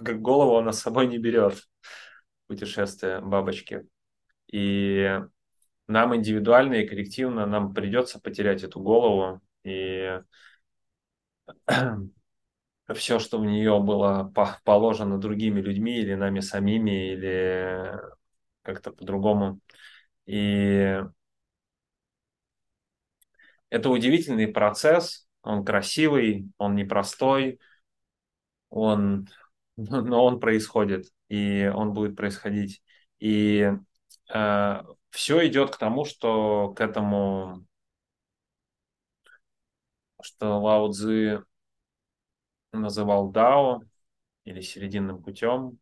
Голову 0.00 0.56
она 0.56 0.72
с 0.72 0.80
собой 0.80 1.06
не 1.06 1.18
берет 1.18 1.62
путешествие 2.48 3.20
бабочки. 3.20 3.86
И 4.50 5.20
нам 5.86 6.16
индивидуально 6.16 6.74
и 6.74 6.88
коллективно 6.88 7.46
нам 7.46 7.72
придется 7.72 8.20
потерять 8.20 8.64
эту 8.64 8.80
голову. 8.80 9.42
И 9.62 10.20
все, 12.94 13.20
что 13.20 13.38
в 13.38 13.44
нее 13.44 13.78
было 13.78 14.32
положено 14.64 15.18
другими 15.20 15.60
людьми 15.60 15.98
или 15.98 16.14
нами 16.14 16.40
самими, 16.40 17.12
или 17.12 17.92
как-то 18.64 18.92
по-другому. 18.92 19.60
И 20.26 21.00
это 23.70 23.90
удивительный 23.90 24.48
процесс, 24.48 25.28
он 25.42 25.64
красивый, 25.64 26.50
он 26.58 26.74
непростой, 26.74 27.60
он, 28.70 29.28
но 29.76 30.24
он 30.24 30.40
происходит, 30.40 31.06
и 31.28 31.70
он 31.74 31.92
будет 31.92 32.16
происходить. 32.16 32.82
И 33.18 33.70
э, 34.32 34.82
все 35.10 35.46
идет 35.46 35.70
к 35.74 35.78
тому, 35.78 36.04
что 36.04 36.72
к 36.74 36.80
этому, 36.80 37.66
что 40.22 40.60
Лао 40.60 40.90
Цзы 40.90 41.44
называл 42.72 43.30
Дао 43.30 43.82
или 44.44 44.60
серединным 44.60 45.22
путем, 45.22 45.78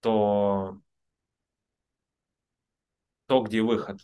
то 0.00 0.80
то, 3.26 3.42
где 3.42 3.60
выход. 3.62 4.00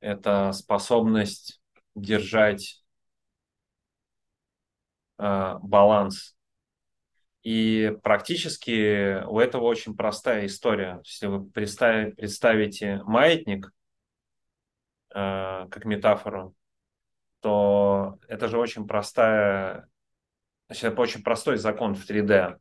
Это 0.00 0.52
способность 0.52 1.60
держать 1.94 2.82
э, 5.18 5.54
баланс. 5.62 6.36
И 7.42 7.96
практически 8.02 9.24
у 9.24 9.38
этого 9.40 9.64
очень 9.64 9.96
простая 9.96 10.46
история. 10.46 11.00
Если 11.04 11.26
вы 11.26 11.44
представите, 11.44 12.14
представите 12.14 13.00
маятник 13.04 13.72
э, 15.10 15.66
как 15.68 15.84
метафору, 15.84 16.54
то 17.40 18.18
это 18.28 18.46
же 18.46 18.58
очень 18.58 18.86
простая, 18.86 19.88
значит, 20.68 20.96
очень 20.98 21.22
простой 21.24 21.56
закон 21.56 21.96
в 21.96 22.08
3D. 22.08 22.58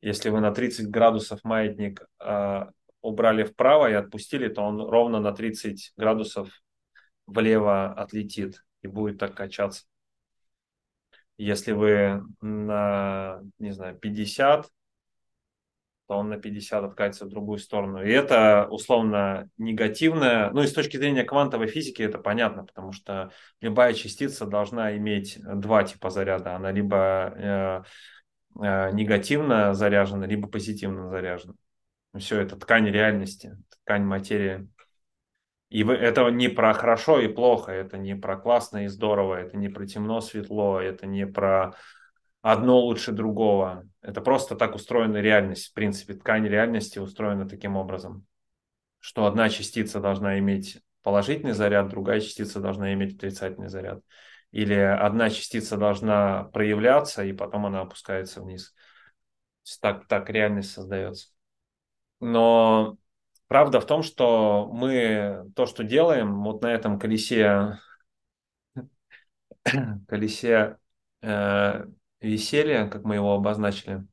Если 0.00 0.30
вы 0.30 0.40
на 0.40 0.52
30 0.52 0.88
градусов 0.88 1.44
маятник 1.44 2.06
э, 2.24 2.66
убрали 3.02 3.44
вправо 3.44 3.90
и 3.90 3.94
отпустили, 3.94 4.48
то 4.48 4.62
он 4.62 4.80
ровно 4.80 5.20
на 5.20 5.32
30 5.32 5.92
градусов 5.96 6.62
влево 7.26 7.92
отлетит 7.92 8.64
и 8.82 8.88
будет 8.88 9.18
так 9.18 9.34
качаться. 9.34 9.84
Если 11.36 11.72
вы 11.72 12.22
на, 12.40 13.40
не 13.58 13.72
знаю, 13.72 13.96
50, 13.96 14.66
то 16.06 16.16
он 16.16 16.28
на 16.28 16.38
50 16.38 16.84
откатится 16.84 17.24
в 17.24 17.28
другую 17.28 17.58
сторону. 17.58 18.04
И 18.04 18.10
это 18.10 18.66
условно 18.68 19.48
негативное. 19.58 20.50
Ну 20.50 20.62
и 20.62 20.66
с 20.66 20.72
точки 20.72 20.96
зрения 20.96 21.24
квантовой 21.24 21.68
физики 21.68 22.02
это 22.02 22.18
понятно, 22.18 22.64
потому 22.64 22.92
что 22.92 23.30
любая 23.60 23.94
частица 23.94 24.44
должна 24.44 24.96
иметь 24.96 25.38
два 25.40 25.84
типа 25.84 26.10
заряда. 26.10 26.56
Она 26.56 26.72
либо 26.72 27.32
э, 27.36 27.82
негативно 28.54 29.74
заряжена, 29.74 30.26
либо 30.26 30.48
позитивно 30.48 31.08
заряжена. 31.08 31.54
Все 32.18 32.40
это 32.40 32.56
ткань 32.56 32.88
реальности, 32.88 33.56
ткань 33.84 34.02
материи. 34.02 34.68
И 35.68 35.84
это 35.84 36.28
не 36.30 36.48
про 36.48 36.74
хорошо 36.74 37.20
и 37.20 37.28
плохо, 37.28 37.70
это 37.70 37.96
не 37.96 38.16
про 38.16 38.36
классно 38.36 38.84
и 38.84 38.88
здорово, 38.88 39.36
это 39.36 39.56
не 39.56 39.68
про 39.68 39.86
темно, 39.86 40.20
светло, 40.20 40.80
это 40.80 41.06
не 41.06 41.26
про 41.26 41.74
одно 42.42 42.80
лучше 42.80 43.12
другого. 43.12 43.88
Это 44.02 44.20
просто 44.20 44.56
так 44.56 44.74
устроена 44.74 45.18
реальность. 45.18 45.68
В 45.68 45.74
принципе, 45.74 46.14
ткань 46.14 46.48
реальности 46.48 46.98
устроена 46.98 47.48
таким 47.48 47.76
образом, 47.76 48.26
что 48.98 49.26
одна 49.26 49.48
частица 49.48 50.00
должна 50.00 50.40
иметь 50.40 50.80
положительный 51.02 51.52
заряд, 51.52 51.88
другая 51.88 52.20
частица 52.20 52.60
должна 52.60 52.92
иметь 52.94 53.16
отрицательный 53.16 53.68
заряд. 53.68 54.02
Или 54.52 54.74
одна 54.74 55.30
частица 55.30 55.76
должна 55.76 56.44
проявляться, 56.44 57.24
и 57.24 57.32
потом 57.32 57.66
она 57.66 57.82
опускается 57.82 58.40
вниз. 58.40 58.74
Так, 59.80 60.08
так 60.08 60.28
реальность 60.30 60.72
создается. 60.72 61.28
Но 62.18 62.96
правда 63.46 63.80
в 63.80 63.86
том, 63.86 64.02
что 64.02 64.68
мы 64.72 65.50
то, 65.54 65.66
что 65.66 65.84
делаем, 65.84 66.42
вот 66.42 66.62
на 66.62 66.72
этом 66.72 66.98
колесе, 66.98 67.78
колесе 70.08 70.78
э, 71.22 71.84
веселья, 72.20 72.88
как 72.88 73.04
мы 73.04 73.16
его 73.16 73.34
обозначили 73.34 74.04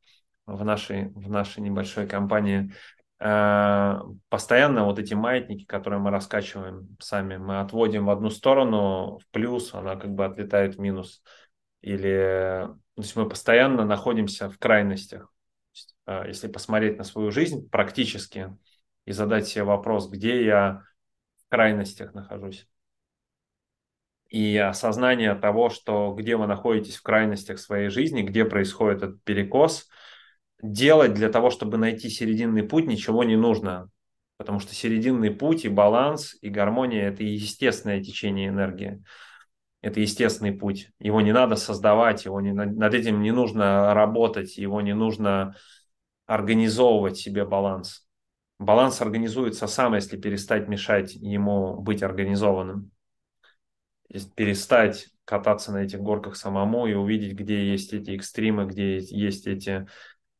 в 0.45 0.63
нашей, 0.63 1.09
в 1.09 1.29
нашей 1.29 1.61
небольшой 1.61 2.07
компании, 2.07 2.73
постоянно 3.19 4.85
вот 4.85 4.99
эти 4.99 5.13
маятники, 5.13 5.65
которые 5.65 5.99
мы 5.99 6.11
раскачиваем 6.11 6.95
сами, 6.99 7.37
мы 7.37 7.59
отводим 7.59 8.05
в 8.05 8.09
одну 8.11 8.29
сторону 8.29 9.17
в 9.17 9.27
плюс, 9.31 9.73
она 9.73 9.95
как 9.95 10.11
бы 10.11 10.25
отлетает 10.25 10.75
в 10.75 10.79
минус. 10.79 11.23
Или 11.81 12.67
то 12.97 13.01
есть 13.01 13.15
мы 13.15 13.29
постоянно 13.29 13.85
находимся 13.85 14.49
в 14.49 14.57
крайностях. 14.57 15.31
Э, 16.07 16.23
если 16.27 16.47
посмотреть 16.47 16.97
на 16.97 17.03
свою 17.03 17.31
жизнь 17.31 17.69
практически 17.69 18.57
и 19.05 19.11
задать 19.11 19.47
себе 19.47 19.63
вопрос, 19.63 20.09
где 20.09 20.43
я 20.43 20.83
в 21.45 21.49
крайностях 21.49 22.13
нахожусь. 22.15 22.67
И 24.29 24.57
осознание 24.57 25.35
того, 25.35 25.69
что 25.69 26.13
где 26.13 26.35
вы 26.35 26.47
находитесь 26.47 26.97
в 26.97 27.03
крайностях 27.03 27.59
своей 27.59 27.89
жизни, 27.89 28.23
где 28.23 28.43
происходит 28.45 29.03
этот 29.03 29.23
перекос, 29.23 29.87
делать 30.61 31.13
для 31.13 31.29
того, 31.29 31.49
чтобы 31.49 31.77
найти 31.77 32.09
серединный 32.09 32.63
путь, 32.63 32.87
ничего 32.87 33.23
не 33.23 33.35
нужно. 33.35 33.89
Потому 34.37 34.59
что 34.59 34.75
серединный 34.75 35.31
путь 35.31 35.65
и 35.65 35.69
баланс, 35.69 36.35
и 36.41 36.49
гармония– 36.49 37.09
это 37.09 37.23
естественное 37.23 38.03
течение 38.03 38.49
энергии. 38.49 39.03
Это 39.81 39.99
естественный 39.99 40.53
путь. 40.53 40.89
Его 40.99 41.21
не 41.21 41.31
надо 41.31 41.55
создавать, 41.55 42.25
его 42.25 42.41
не, 42.41 42.51
над 42.51 42.93
этим 42.93 43.21
не 43.21 43.31
нужно 43.31 43.93
работать, 43.93 44.57
его 44.57 44.81
не 44.81 44.93
нужно 44.93 45.55
организовывать 46.25 47.17
себе 47.17 47.45
баланс. 47.45 48.07
Баланс 48.59 49.01
организуется 49.01 49.67
сам, 49.67 49.95
если 49.95 50.17
перестать 50.17 50.67
мешать 50.67 51.13
ему 51.15 51.79
быть 51.79 52.03
организованным. 52.03 52.91
Перестать 54.35 55.07
кататься 55.25 55.71
на 55.71 55.83
этих 55.83 55.99
горках 55.99 56.35
самому 56.35 56.87
и 56.87 56.93
увидеть, 56.93 57.33
где 57.33 57.69
есть 57.69 57.93
эти 57.93 58.11
экстримы, 58.11 58.65
где 58.65 58.97
есть 58.97 59.45
эти 59.45 59.87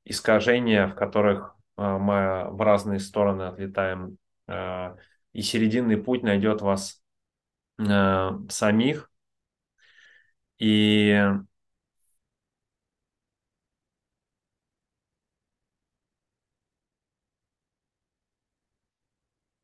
искажения, 0.10 0.88
в 0.88 0.96
которых 0.96 1.56
а, 1.76 1.98
мы 1.98 2.50
в 2.52 2.62
разные 2.62 3.00
стороны 3.00 3.44
отлетаем. 3.44 4.18
А, 4.48 4.98
и 5.34 5.42
серединный 5.42 5.98
путь 5.98 6.24
найдет 6.24 6.62
вас 6.62 7.02
а, 7.80 8.40
самих. 8.50 9.12
И 10.60 11.14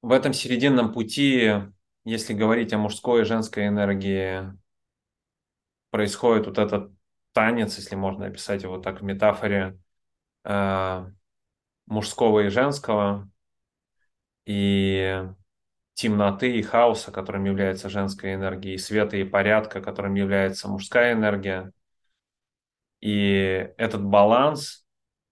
в 0.02 0.12
этом 0.12 0.34
серединном 0.34 0.94
пути, 0.94 1.52
если 2.06 2.34
говорить 2.34 2.74
о 2.74 2.78
мужской 2.78 3.22
и 3.22 3.26
женской 3.26 3.68
энергии, 3.68 4.54
происходит 5.92 6.48
вот 6.48 6.58
этот 6.58 6.92
танец, 7.34 7.78
если 7.78 7.96
можно 7.96 8.26
описать 8.26 8.64
его 8.64 8.80
так 8.80 9.02
в 9.02 9.04
метафоре, 9.04 9.78
э, 10.44 11.06
мужского 11.86 12.42
и 12.42 12.50
женского, 12.50 13.30
и 14.46 15.24
темноты 15.94 16.58
и 16.58 16.62
хаоса, 16.62 17.12
которым 17.12 17.46
является 17.46 17.90
женская 17.90 18.36
энергия, 18.36 18.74
и 18.74 18.78
света 18.78 19.18
и 19.18 19.24
порядка, 19.24 19.82
которым 19.82 20.16
является 20.16 20.68
мужская 20.68 21.14
энергия. 21.14 21.72
И 23.00 23.70
этот 23.78 24.04
баланс 24.04 24.86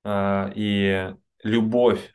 э, 0.03 0.51
и 0.55 1.15
любовь 1.43 2.13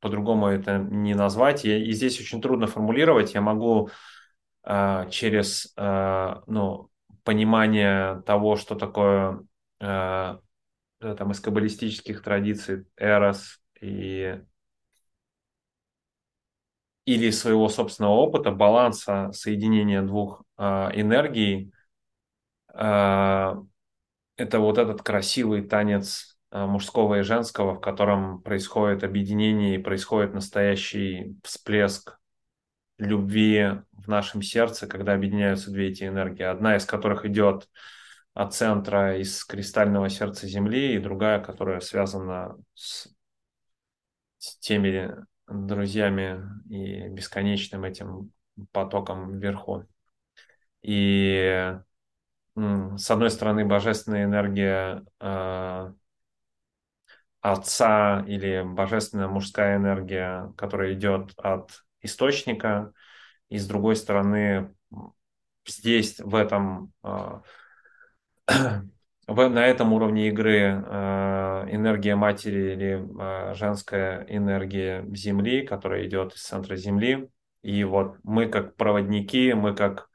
по-другому 0.00 0.48
это 0.48 0.78
не 0.78 1.14
назвать. 1.14 1.64
И, 1.64 1.84
и 1.84 1.92
здесь 1.92 2.20
очень 2.20 2.42
трудно 2.42 2.66
формулировать. 2.66 3.34
Я 3.34 3.40
могу 3.40 3.90
э, 4.64 5.08
через 5.10 5.72
ну, 5.76 6.90
понимание 7.22 8.22
того, 8.26 8.56
что 8.56 8.74
такое 8.74 9.40
там, 11.14 11.32
из 11.32 11.40
каббалистических 11.40 12.22
традиций 12.22 12.86
Эрос 12.96 13.60
и 13.80 14.40
или 17.04 17.30
своего 17.30 17.68
собственного 17.68 18.12
опыта, 18.14 18.50
баланса 18.50 19.30
соединения 19.32 20.00
двух 20.00 20.42
э, 20.56 20.62
энергий, 20.94 21.70
э, 22.72 23.54
это 24.36 24.58
вот 24.58 24.78
этот 24.78 25.02
красивый 25.02 25.62
танец 25.62 26.34
Э, 26.54 26.66
мужского 26.66 27.18
и 27.18 27.22
женского, 27.22 27.74
в 27.74 27.80
котором 27.80 28.40
происходит 28.40 29.02
объединение 29.02 29.74
и 29.74 29.82
происходит 29.82 30.34
настоящий 30.34 31.36
всплеск 31.42 32.20
любви 32.96 33.80
в 33.90 34.06
нашем 34.06 34.40
сердце, 34.40 34.86
когда 34.86 35.14
объединяются 35.14 35.72
две 35.72 35.88
эти 35.88 36.04
энергии. 36.04 36.44
Одна 36.44 36.76
из 36.76 36.84
которых 36.84 37.24
идет 37.24 37.68
от 38.34 38.52
центра 38.52 39.16
из 39.18 39.44
кристального 39.44 40.08
сердца 40.08 40.46
Земли, 40.46 40.94
и 40.94 40.98
другая, 40.98 41.40
которая 41.40 41.80
связана 41.80 42.56
с, 42.74 43.08
с 44.38 44.58
теми 44.58 45.14
друзьями 45.46 46.42
и 46.68 47.08
бесконечным 47.08 47.84
этим 47.84 48.32
потоком 48.72 49.38
вверху. 49.38 49.86
И 50.82 51.76
с 52.56 53.10
одной 53.10 53.30
стороны, 53.30 53.64
божественная 53.64 54.24
энергия 54.24 55.04
э, 55.18 55.92
отца 57.40 58.24
или 58.26 58.62
божественная 58.64 59.28
мужская 59.28 59.76
энергия, 59.76 60.52
которая 60.56 60.94
идет 60.94 61.32
от 61.36 61.84
источника, 62.00 62.92
и 63.48 63.58
с 63.58 63.66
другой 63.66 63.96
стороны 63.96 64.74
здесь 65.66 66.20
в 66.20 66.34
этом 66.34 66.92
а, 67.02 67.42
на 69.26 69.66
этом 69.66 69.92
уровне 69.92 70.28
игры 70.28 70.58
э, 70.58 71.66
энергия 71.70 72.14
матери 72.14 72.72
или 72.72 73.50
э, 73.50 73.54
женская 73.54 74.26
энергия 74.28 75.04
Земли, 75.14 75.66
которая 75.66 76.06
идет 76.06 76.34
из 76.34 76.42
центра 76.42 76.76
Земли. 76.76 77.28
И 77.62 77.84
вот 77.84 78.16
мы 78.22 78.46
как 78.48 78.76
проводники, 78.76 79.54
мы 79.54 79.74
как 79.74 80.08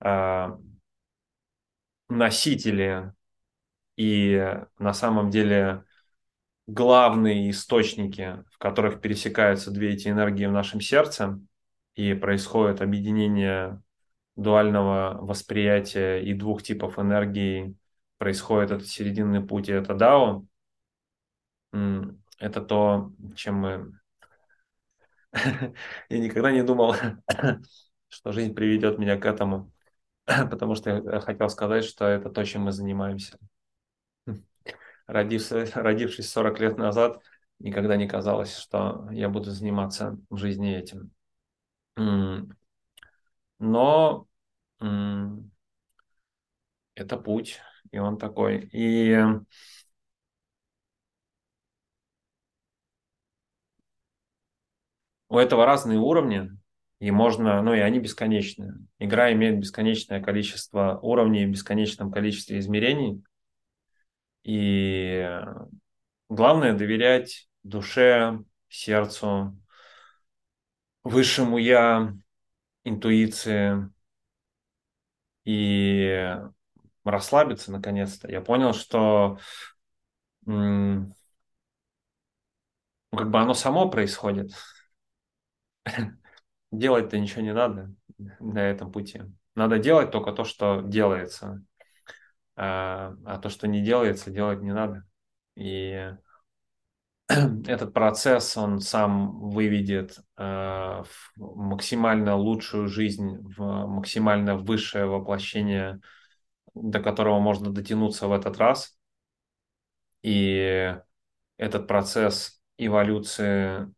э, 0.00 0.48
носители 2.08 3.12
и 3.96 4.56
на 4.78 4.92
самом 4.92 5.30
деле 5.30 5.84
главные 6.66 7.50
источники, 7.50 8.44
в 8.50 8.58
которых 8.58 9.00
пересекаются 9.00 9.70
две 9.70 9.92
эти 9.94 10.08
энергии 10.08 10.46
в 10.46 10.52
нашем 10.52 10.80
сердце, 10.80 11.40
и 11.94 12.14
происходит 12.14 12.80
объединение 12.80 13.80
дуального 14.36 15.18
восприятия 15.20 16.18
и 16.18 16.34
двух 16.34 16.62
типов 16.62 16.98
энергии, 16.98 17.76
происходит 18.18 18.70
этот 18.70 18.88
серединный 18.88 19.44
путь, 19.44 19.68
и 19.68 19.72
это 19.72 19.94
Дао, 19.94 20.46
это 22.38 22.60
то, 22.60 23.12
чем 23.36 23.54
мы... 23.56 24.00
Я 26.08 26.18
никогда 26.18 26.52
не 26.52 26.62
думал, 26.62 26.94
что 28.08 28.32
жизнь 28.32 28.54
приведет 28.54 28.98
меня 28.98 29.18
к 29.18 29.26
этому, 29.26 29.72
потому 30.26 30.74
что 30.74 30.90
я 30.90 31.20
хотел 31.20 31.48
сказать, 31.48 31.84
что 31.84 32.06
это 32.06 32.30
то, 32.30 32.44
чем 32.44 32.62
мы 32.62 32.72
занимаемся 32.72 33.38
родившись, 35.06 35.74
родившись 35.74 36.30
40 36.30 36.60
лет 36.60 36.78
назад, 36.78 37.20
никогда 37.58 37.96
не 37.96 38.08
казалось, 38.08 38.56
что 38.56 39.08
я 39.10 39.28
буду 39.28 39.50
заниматься 39.50 40.18
в 40.30 40.36
жизни 40.36 40.76
этим. 40.76 41.10
Но 43.58 44.26
это 46.94 47.16
путь, 47.16 47.60
и 47.90 47.98
он 47.98 48.18
такой. 48.18 48.68
И 48.72 49.16
у 55.28 55.38
этого 55.38 55.66
разные 55.66 55.98
уровни, 55.98 56.50
и 57.00 57.10
можно, 57.10 57.60
ну 57.62 57.74
и 57.74 57.80
они 57.80 57.98
бесконечные. 57.98 58.74
Игра 58.98 59.32
имеет 59.32 59.58
бесконечное 59.58 60.22
количество 60.22 60.98
уровней 61.02 61.46
в 61.46 61.50
бесконечном 61.50 62.10
количестве 62.10 62.58
измерений– 62.58 63.22
и 64.44 65.26
главное 66.28 66.74
доверять 66.74 67.48
душе, 67.62 68.38
сердцу, 68.68 69.58
высшему 71.02 71.56
я, 71.56 72.14
интуиции 72.84 73.90
и 75.44 76.38
расслабиться 77.04 77.72
наконец-то. 77.72 78.30
Я 78.30 78.40
понял, 78.40 78.72
что 78.72 79.38
ну, 80.46 81.12
как 83.10 83.30
бы 83.30 83.38
оно 83.38 83.54
само 83.54 83.88
происходит. 83.88 84.52
делать-то 86.72 87.18
ничего 87.18 87.42
не 87.42 87.52
надо 87.52 87.94
на 88.40 88.58
этом 88.58 88.92
пути. 88.92 89.22
Надо 89.54 89.78
делать 89.78 90.10
только 90.10 90.32
то, 90.32 90.44
что 90.44 90.82
делается. 90.82 91.62
А, 92.56 93.14
а 93.24 93.38
то, 93.38 93.48
что 93.48 93.66
не 93.66 93.82
делается, 93.82 94.30
делать 94.30 94.62
не 94.62 94.72
надо. 94.72 95.04
И 95.56 96.14
этот 97.28 97.92
процесс, 97.94 98.56
он 98.56 98.80
сам 98.80 99.50
выведет 99.50 100.18
э, 100.36 100.42
в 100.42 101.32
максимально 101.38 102.36
лучшую 102.36 102.88
жизнь, 102.88 103.38
в 103.56 103.86
максимально 103.86 104.56
высшее 104.56 105.06
воплощение, 105.06 106.00
до 106.74 107.00
которого 107.00 107.40
можно 107.40 107.70
дотянуться 107.70 108.28
в 108.28 108.32
этот 108.32 108.58
раз. 108.58 108.98
И 110.22 110.96
этот 111.56 111.86
процесс 111.86 112.60
эволюции, 112.78 113.92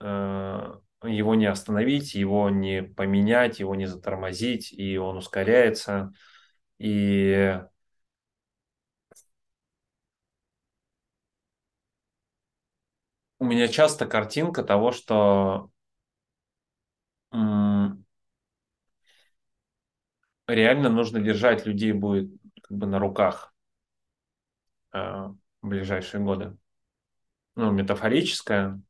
э, 0.00 0.74
его 1.04 1.34
не 1.34 1.46
остановить, 1.46 2.14
его 2.14 2.50
не 2.50 2.82
поменять, 2.82 3.60
его 3.60 3.74
не 3.74 3.86
затормозить, 3.86 4.72
и 4.72 4.98
он 4.98 5.16
ускоряется. 5.16 6.12
И 6.78 7.60
у 13.42 13.44
меня 13.44 13.66
часто 13.66 14.06
картинка 14.06 14.62
того, 14.62 14.92
что 14.92 15.68
реально 20.46 20.88
нужно 20.88 21.20
держать 21.20 21.66
людей 21.66 21.90
будет 21.92 22.30
как 22.62 22.78
бы 22.78 22.86
на 22.86 23.00
руках 23.00 23.52
э, 24.92 24.98
в 24.98 25.68
ближайшие 25.68 26.22
годы. 26.22 26.56
Ну, 27.56 27.70
метафорическое, 27.72 28.80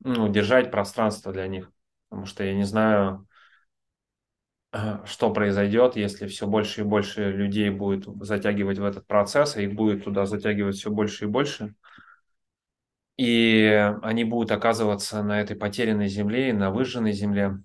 ну, 0.00 0.28
держать 0.32 0.70
пространство 0.70 1.32
для 1.32 1.46
них. 1.48 1.70
Потому 2.08 2.26
что 2.26 2.44
я 2.44 2.54
не 2.54 2.64
знаю, 2.64 3.26
э, 4.72 5.04
что 5.06 5.32
произойдет, 5.32 5.96
если 5.96 6.26
все 6.26 6.46
больше 6.46 6.82
и 6.82 6.84
больше 6.84 7.30
людей 7.32 7.70
будет 7.70 8.04
затягивать 8.24 8.78
в 8.78 8.84
этот 8.84 9.06
процесс, 9.06 9.56
а 9.56 9.62
их 9.62 9.74
будет 9.74 10.04
туда 10.04 10.26
затягивать 10.26 10.76
все 10.76 10.90
больше 10.90 11.24
и 11.24 11.28
больше. 11.28 11.74
И 13.16 13.64
они 14.02 14.24
будут 14.24 14.50
оказываться 14.50 15.22
на 15.22 15.40
этой 15.40 15.56
потерянной 15.56 16.08
земле, 16.08 16.52
на 16.52 16.70
выжженной 16.70 17.12
земле 17.12 17.58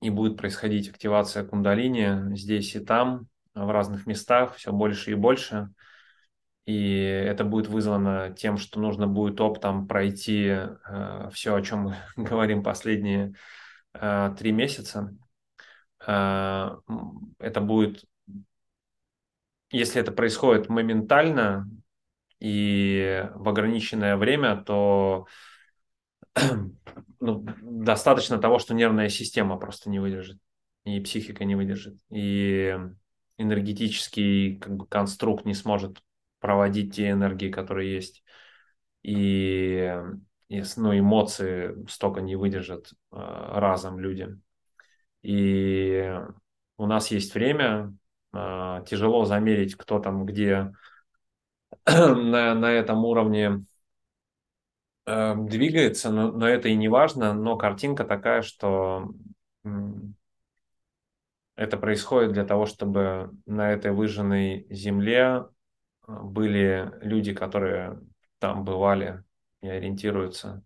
и 0.00 0.10
будет 0.10 0.36
происходить 0.36 0.88
активация 0.88 1.44
кундалини 1.44 2.36
здесь 2.36 2.74
и 2.76 2.80
там, 2.80 3.26
в 3.54 3.70
разных 3.70 4.06
местах, 4.06 4.54
все 4.54 4.72
больше 4.72 5.12
и 5.12 5.14
больше. 5.14 5.70
И 6.66 6.96
это 6.96 7.44
будет 7.44 7.68
вызвано 7.68 8.34
тем, 8.36 8.56
что 8.56 8.80
нужно 8.80 9.06
будет 9.06 9.40
оптом 9.40 9.86
пройти 9.86 10.46
э, 10.46 11.28
все, 11.32 11.54
о 11.54 11.62
чем 11.62 11.82
мы 11.84 11.96
говорим 12.24 12.62
последние 12.62 13.34
э, 13.92 14.34
три 14.38 14.52
месяца. 14.52 15.14
Э, 16.06 16.76
это 17.38 17.60
будет, 17.60 18.04
если 19.70 20.00
это 20.00 20.10
происходит 20.10 20.68
моментально 20.68 21.68
и 22.40 23.28
в 23.34 23.48
ограниченное 23.48 24.16
время, 24.16 24.56
то 24.56 25.26
ну, 27.20 27.46
достаточно 27.62 28.38
того, 28.38 28.58
что 28.58 28.74
нервная 28.74 29.08
система 29.08 29.56
просто 29.56 29.90
не 29.90 29.98
выдержит, 29.98 30.38
и 30.84 31.00
психика 31.00 31.44
не 31.44 31.54
выдержит, 31.54 31.96
и 32.10 32.76
энергетический 33.38 34.56
как 34.56 34.76
бы, 34.76 34.86
конструкт 34.86 35.44
не 35.44 35.54
сможет 35.54 36.02
проводить 36.40 36.94
те 36.94 37.10
энергии, 37.10 37.50
которые 37.50 37.94
есть, 37.94 38.22
и, 39.02 39.94
и 40.48 40.62
ну, 40.76 40.98
эмоции 40.98 41.86
столько 41.88 42.20
не 42.20 42.36
выдержат 42.36 42.92
э, 43.12 43.16
разом 43.16 43.98
людям. 43.98 44.42
И 45.22 46.12
у 46.76 46.86
нас 46.86 47.10
есть 47.10 47.34
время, 47.34 47.96
э, 48.34 48.84
тяжело 48.86 49.24
замерить, 49.24 49.74
кто 49.74 49.98
там 50.00 50.26
где 50.26 50.72
на, 51.86 52.54
на 52.54 52.72
этом 52.72 53.04
уровне 53.04 53.64
э, 55.06 55.34
двигается, 55.36 56.10
но, 56.10 56.32
но 56.32 56.48
это 56.48 56.68
и 56.68 56.74
не 56.74 56.88
важно, 56.88 57.32
но 57.34 57.56
картинка 57.56 58.04
такая, 58.04 58.42
что 58.42 59.10
это 61.56 61.76
происходит 61.76 62.32
для 62.32 62.44
того, 62.44 62.66
чтобы 62.66 63.30
на 63.46 63.70
этой 63.70 63.92
выжженной 63.92 64.66
земле 64.70 65.46
э, 66.06 66.12
были 66.22 66.90
люди, 67.00 67.32
которые 67.32 68.00
там 68.38 68.64
бывали 68.64 69.22
и 69.62 69.68
ориентируются, 69.68 70.62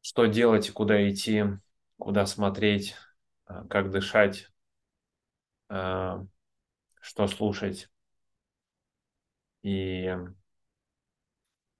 что 0.00 0.26
делать 0.26 0.68
и 0.68 0.72
куда 0.72 1.08
идти, 1.08 1.44
куда 1.98 2.26
смотреть, 2.26 2.94
э, 3.48 3.64
как 3.70 3.90
дышать, 3.90 4.50
э, 5.70 6.18
что 7.00 7.26
слушать. 7.26 7.88
И 9.62 10.14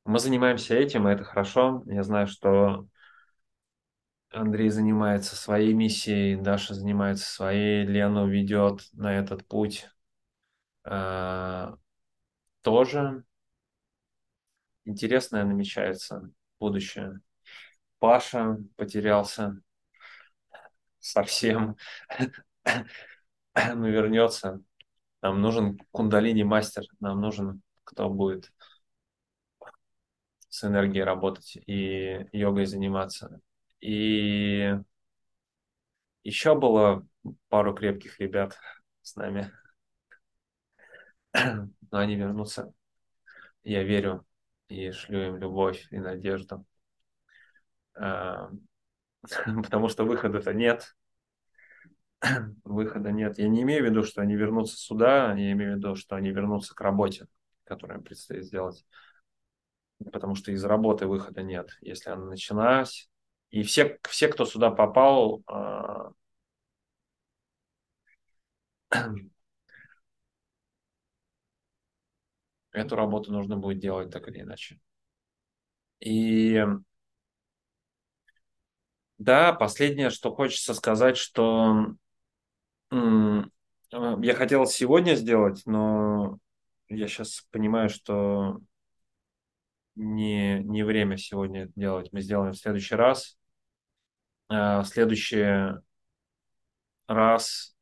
мы 0.05 0.19
занимаемся 0.19 0.75
этим, 0.75 1.09
и 1.09 1.13
это 1.13 1.25
хорошо. 1.25 1.83
Я 1.87 2.03
знаю, 2.03 2.27
что 2.27 2.87
Андрей 4.31 4.71
занимается 4.71 5.37
своей 5.37 5.75
миссией, 5.75 6.37
Даша 6.37 6.75
занимается 6.75 7.27
своей, 7.27 7.85
Лену 7.85 8.27
ведет 8.29 8.89
на 8.93 9.19
этот 9.19 9.47
путь 9.47 9.87
э, 10.85 11.73
тоже. 12.63 13.25
Интересное 14.85 15.45
намечается 15.45 16.31
будущее. 16.59 17.21
Паша 17.99 18.59
потерялся 18.77 19.61
совсем, 20.99 21.77
но 22.65 23.89
вернется. 23.89 24.61
Нам 25.21 25.41
нужен 25.41 25.79
кундалини 25.93 26.43
мастер, 26.43 26.85
нам 26.99 27.21
нужен 27.21 27.63
кто 27.85 28.09
будет 28.09 28.53
с 30.49 30.65
энергией 30.65 31.05
работать 31.05 31.57
и 31.67 32.27
йогой 32.33 32.67
заниматься. 32.67 33.41
И 33.81 34.75
еще 36.25 36.55
было 36.55 37.07
пару 37.49 37.75
крепких 37.75 38.21
ребят 38.21 38.59
с 39.01 39.17
нами. 39.17 39.51
Но 41.33 41.99
они 41.99 42.17
вернутся. 42.17 42.73
Я 43.65 43.83
верю 43.83 44.27
и 44.69 44.91
шлю 44.91 45.29
им 45.29 45.37
любовь 45.37 45.87
и 45.91 45.99
надежду. 45.99 46.65
А, 47.95 48.51
потому 49.63 49.89
что 49.89 50.05
выхода-то 50.05 50.53
нет. 50.53 50.95
Выхода 52.65 53.11
нет. 53.11 53.39
Я 53.39 53.49
не 53.49 53.63
имею 53.63 53.85
в 53.85 53.91
виду, 53.91 54.03
что 54.05 54.23
они 54.23 54.37
вернутся 54.37 54.77
сюда, 54.77 55.35
я 55.35 55.53
имею 55.53 55.75
в 55.75 55.77
виду, 55.79 55.97
что 55.97 56.17
они 56.17 56.31
вернутся 56.31 56.75
к 56.75 56.81
работе, 56.81 57.27
которую 57.75 57.99
им 57.99 58.05
предстоит 58.05 58.45
сделать 58.45 58.85
потому 60.11 60.35
что 60.35 60.51
из 60.53 60.65
работы 60.65 61.07
выхода 61.07 61.43
нет. 61.43 61.71
Если 61.81 62.11
она 62.11 62.25
началась, 62.25 63.09
и 63.51 63.63
все, 63.63 63.99
все 64.09 64.29
кто 64.29 64.45
сюда 64.45 64.71
попал, 64.71 65.43
а, 65.47 66.11
эту 72.73 72.97
работу 72.97 73.33
нужно 73.33 73.57
будет 73.57 73.79
делать 73.79 74.11
так 74.11 74.29
или 74.29 74.41
иначе. 74.41 74.81
И 76.01 76.61
да, 79.19 79.53
последнее, 79.53 80.11
что 80.11 80.35
хочется 80.35 80.75
сказать, 80.75 81.17
что 81.17 81.95
я 82.91 84.35
хотел 84.35 84.67
сегодня 84.67 85.15
сделать, 85.15 85.63
но 85.67 86.39
я 86.95 87.09
сейчас 87.09 87.47
понимаю, 87.51 87.89
что 87.89 88.61
не, 89.95 90.61
не 90.63 90.83
время 90.83 91.17
сегодня 91.17 91.65
это 91.65 91.73
делать. 91.77 92.13
Мы 92.13 92.21
сделаем 92.21 92.53
в 92.53 92.59
следующий 92.59 92.95
раз. 92.95 93.39
А, 94.49 94.83
в 94.83 94.87
следующий 94.87 95.81
раз 97.07 97.77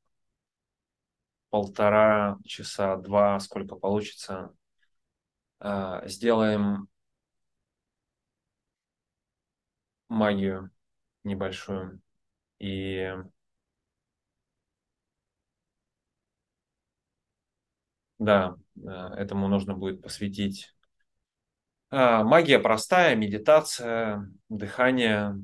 полтора 1.51 2.39
часа, 2.45 2.97
два, 2.97 3.39
сколько 3.41 3.77
получится, 3.77 4.55
а, 5.59 6.07
сделаем 6.07 6.89
магию 10.09 10.70
небольшую. 11.24 12.01
И 12.59 13.15
да, 18.20 18.55
этому 19.16 19.48
нужно 19.48 19.74
будет 19.74 20.02
посвятить 20.02 20.74
а, 21.90 22.22
магия 22.22 22.60
простая, 22.60 23.16
медитация, 23.16 24.30
дыхание, 24.48 25.34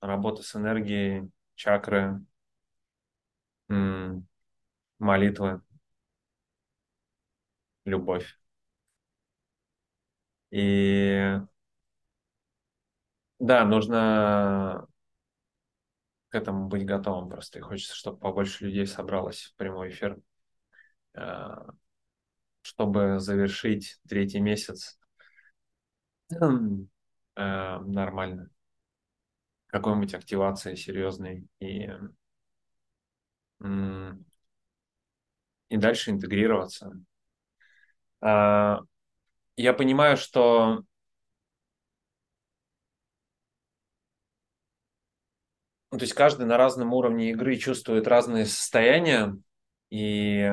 работа 0.00 0.42
с 0.42 0.54
энергией, 0.54 1.30
чакры, 1.56 2.24
молитвы, 4.98 5.60
любовь. 7.84 8.38
И 10.50 11.40
да, 13.38 13.64
нужно 13.64 14.86
к 16.28 16.34
этому 16.34 16.68
быть 16.68 16.84
готовым 16.84 17.28
просто. 17.28 17.58
И 17.58 17.62
хочется, 17.62 17.94
чтобы 17.94 18.18
побольше 18.18 18.66
людей 18.66 18.86
собралось 18.86 19.44
в 19.44 19.56
прямой 19.56 19.90
эфир, 19.90 20.18
э, 21.14 21.56
чтобы 22.68 23.18
завершить 23.18 23.98
третий 24.06 24.40
месяц 24.40 24.98
э, 26.30 27.78
нормально. 27.80 28.50
Какой-нибудь 29.68 30.12
активации 30.14 30.74
серьезной 30.74 31.46
и, 31.60 31.88
и 35.70 35.76
дальше 35.78 36.10
интегрироваться. 36.10 36.92
А, 38.20 38.80
я 39.56 39.72
понимаю, 39.74 40.16
что 40.16 40.84
Ну, 45.90 45.98
то 45.98 46.04
есть 46.04 46.14
каждый 46.14 46.46
на 46.46 46.56
разном 46.56 46.92
уровне 46.92 47.30
игры 47.30 47.56
чувствует 47.56 48.06
разные 48.06 48.44
состояния, 48.46 49.36
и 49.90 50.52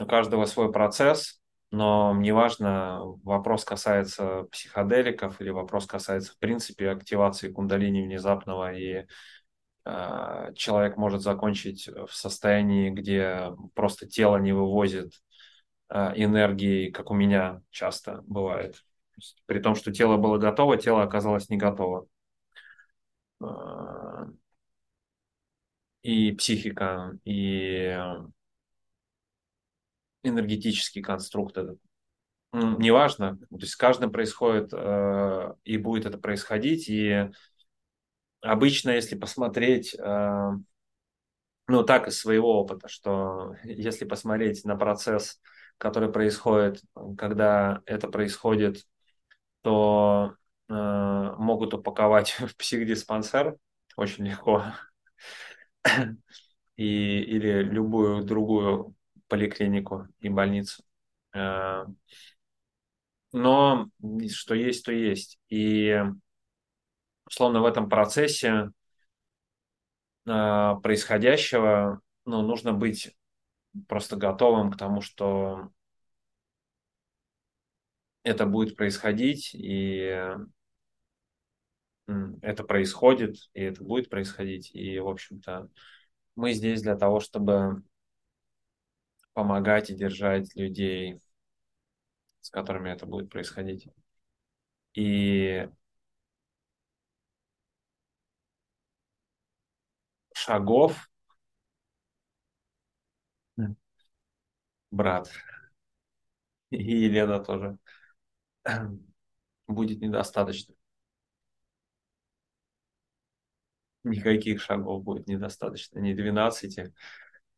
у 0.00 0.06
каждого 0.06 0.46
свой 0.46 0.72
процесс, 0.72 1.40
но 1.70 2.14
неважно, 2.14 3.00
вопрос 3.22 3.64
касается 3.64 4.44
психоделиков 4.50 5.40
или 5.40 5.50
вопрос 5.50 5.86
касается, 5.86 6.32
в 6.32 6.38
принципе, 6.38 6.90
активации 6.90 7.52
кундалини 7.52 8.02
внезапного, 8.02 8.72
и 8.72 9.06
э, 9.84 10.52
человек 10.56 10.96
может 10.96 11.22
закончить 11.22 11.88
в 11.88 12.12
состоянии, 12.12 12.90
где 12.90 13.52
просто 13.74 14.06
тело 14.08 14.38
не 14.38 14.52
вывозит 14.52 15.12
э, 15.90 16.12
энергии, 16.16 16.90
как 16.90 17.10
у 17.10 17.14
меня 17.14 17.62
часто 17.70 18.22
бывает. 18.26 18.82
При 19.46 19.60
том, 19.60 19.74
что 19.74 19.92
тело 19.92 20.16
было 20.16 20.38
готово, 20.38 20.78
тело 20.78 21.02
оказалось 21.02 21.50
не 21.50 21.58
готово. 21.58 22.06
А, 23.40 24.26
и 26.02 26.32
психика, 26.32 27.12
и 27.24 27.96
энергетический 30.22 31.02
конструкт 31.02 31.56
этот. 31.56 31.78
Неважно, 32.52 33.36
то 33.36 33.56
есть 33.60 33.72
с 33.72 33.76
каждым 33.76 34.10
происходит 34.10 34.70
э, 34.72 35.54
и 35.62 35.76
будет 35.76 36.06
это 36.06 36.18
происходить, 36.18 36.88
и 36.88 37.30
обычно, 38.40 38.90
если 38.90 39.14
посмотреть, 39.14 39.94
э, 39.94 40.50
ну 41.68 41.84
так 41.84 42.08
из 42.08 42.18
своего 42.18 42.60
опыта, 42.60 42.88
что 42.88 43.54
если 43.64 44.04
посмотреть 44.04 44.64
на 44.64 44.74
процесс, 44.74 45.40
который 45.78 46.10
происходит, 46.10 46.82
когда 47.16 47.82
это 47.86 48.08
происходит, 48.08 48.84
то 49.62 50.34
э, 50.68 50.72
могут 51.38 51.74
упаковать 51.74 52.30
в 52.40 52.56
психдиспансер 52.56 53.56
очень 53.96 54.26
легко, 54.26 54.64
и, 56.76 57.20
или 57.20 57.62
любую 57.62 58.24
другую 58.24 58.96
поликлинику 59.30 60.08
и 60.20 60.28
больницу. 60.28 60.84
Э, 61.32 61.86
но 63.32 63.88
что 64.28 64.54
есть, 64.54 64.84
то 64.84 64.92
есть. 64.92 65.38
И, 65.48 65.98
условно, 67.26 67.62
в 67.62 67.64
этом 67.64 67.88
процессе 67.88 68.70
э, 70.26 70.74
происходящего 70.82 72.00
ну, 72.26 72.42
нужно 72.42 72.72
быть 72.72 73.16
просто 73.88 74.16
готовым 74.16 74.70
к 74.72 74.76
тому, 74.76 75.00
что 75.00 75.70
это 78.22 78.46
будет 78.46 78.76
происходить, 78.76 79.54
и 79.54 80.36
это 82.42 82.64
происходит, 82.64 83.36
и 83.54 83.62
это 83.62 83.84
будет 83.84 84.10
происходить. 84.10 84.74
И, 84.74 84.98
в 84.98 85.08
общем-то, 85.08 85.68
мы 86.34 86.52
здесь 86.52 86.82
для 86.82 86.96
того, 86.96 87.20
чтобы 87.20 87.82
помогать 89.40 89.88
и 89.88 89.94
держать 89.94 90.54
людей, 90.54 91.18
с 92.42 92.50
которыми 92.50 92.90
это 92.90 93.06
будет 93.06 93.30
происходить. 93.30 93.88
И 94.94 95.66
шагов, 100.42 101.08
брат, 104.90 105.30
и 106.70 106.76
Елена 107.04 107.40
тоже, 107.40 107.78
будет 109.68 110.00
недостаточно. 110.00 110.74
никаких 114.04 114.60
шагов 114.62 115.02
будет 115.04 115.26
недостаточно, 115.26 115.98
ни 116.00 116.14
12, 116.14 116.92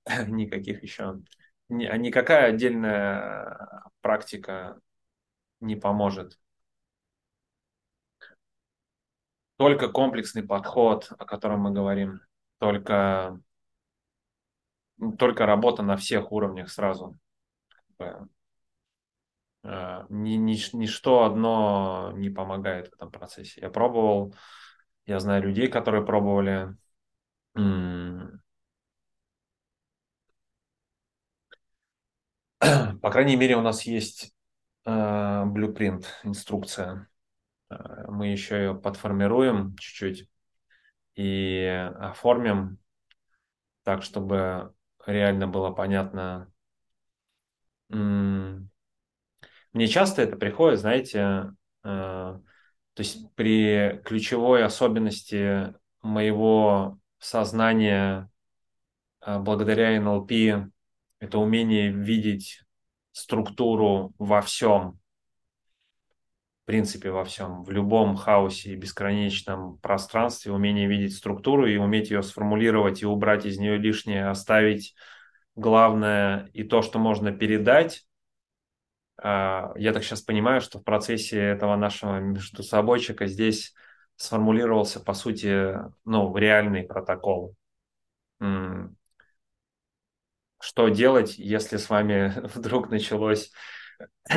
никаких 0.28 0.82
еще. 0.82 1.20
Никакая 1.72 2.50
отдельная 2.50 3.84
практика 4.00 4.80
не 5.60 5.76
поможет. 5.76 6.38
Только 9.56 9.88
комплексный 9.88 10.42
подход, 10.42 11.10
о 11.18 11.24
котором 11.24 11.60
мы 11.60 11.70
говорим, 11.70 12.20
только, 12.58 13.40
только 15.18 15.46
работа 15.46 15.82
на 15.82 15.96
всех 15.96 16.32
уровнях 16.32 16.70
сразу. 16.70 17.18
Э, 19.64 20.06
ни, 20.08 20.34
ни, 20.34 20.76
ничто 20.76 21.24
одно 21.24 22.12
не 22.16 22.30
помогает 22.30 22.88
в 22.88 22.94
этом 22.94 23.12
процессе. 23.12 23.60
Я 23.60 23.70
пробовал 23.70 24.34
я 25.06 25.18
знаю 25.18 25.42
людей, 25.42 25.68
которые 25.68 26.04
пробовали. 26.04 26.76
По 33.02 33.10
крайней 33.10 33.34
мере, 33.36 33.56
у 33.56 33.60
нас 33.60 33.82
есть 33.82 34.32
блюпринт, 34.84 36.04
э, 36.04 36.28
инструкция. 36.28 37.08
Э, 37.70 38.04
мы 38.08 38.28
еще 38.28 38.56
ее 38.56 38.74
подформируем 38.74 39.76
чуть-чуть 39.78 40.28
и 41.14 41.90
оформим 41.98 42.78
так, 43.82 44.02
чтобы 44.02 44.74
реально 45.06 45.48
было 45.48 45.70
понятно. 45.70 46.50
Мне 47.88 48.68
часто 49.88 50.22
это 50.22 50.36
приходит, 50.36 50.80
знаете, 50.80 51.18
э, 51.82 51.84
то 51.84 52.42
есть 52.96 53.34
при 53.34 54.00
ключевой 54.04 54.64
особенности 54.64 55.74
моего 56.00 56.98
сознания 57.18 58.30
благодаря 59.24 60.00
НЛП 60.00 60.71
это 61.22 61.38
умение 61.38 61.92
видеть 61.92 62.64
структуру 63.12 64.12
во 64.18 64.42
всем, 64.42 64.98
в 66.62 66.66
принципе 66.66 67.12
во 67.12 67.24
всем, 67.24 67.62
в 67.62 67.70
любом 67.70 68.16
хаосе 68.16 68.72
и 68.72 68.76
бесконечном 68.76 69.78
пространстве, 69.78 70.50
умение 70.50 70.88
видеть 70.88 71.14
структуру 71.14 71.66
и 71.66 71.76
уметь 71.76 72.10
ее 72.10 72.24
сформулировать 72.24 73.02
и 73.02 73.06
убрать 73.06 73.46
из 73.46 73.56
нее 73.58 73.76
лишнее, 73.76 74.30
оставить 74.30 74.96
главное 75.54 76.50
и 76.54 76.64
то, 76.64 76.82
что 76.82 76.98
можно 76.98 77.30
передать, 77.30 78.04
а, 79.16 79.72
я 79.76 79.92
так 79.92 80.02
сейчас 80.02 80.22
понимаю, 80.22 80.60
что 80.60 80.80
в 80.80 80.82
процессе 80.82 81.38
этого 81.38 81.76
нашего 81.76 82.18
между 82.18 82.64
собойчика 82.64 83.28
здесь 83.28 83.74
сформулировался, 84.16 84.98
по 84.98 85.14
сути, 85.14 85.76
ну, 86.04 86.36
реальный 86.36 86.82
протокол. 86.82 87.54
Что 90.62 90.86
делать, 90.86 91.38
если 91.38 91.76
с 91.76 91.90
вами 91.90 92.32
вдруг 92.54 92.88
началось 92.88 93.50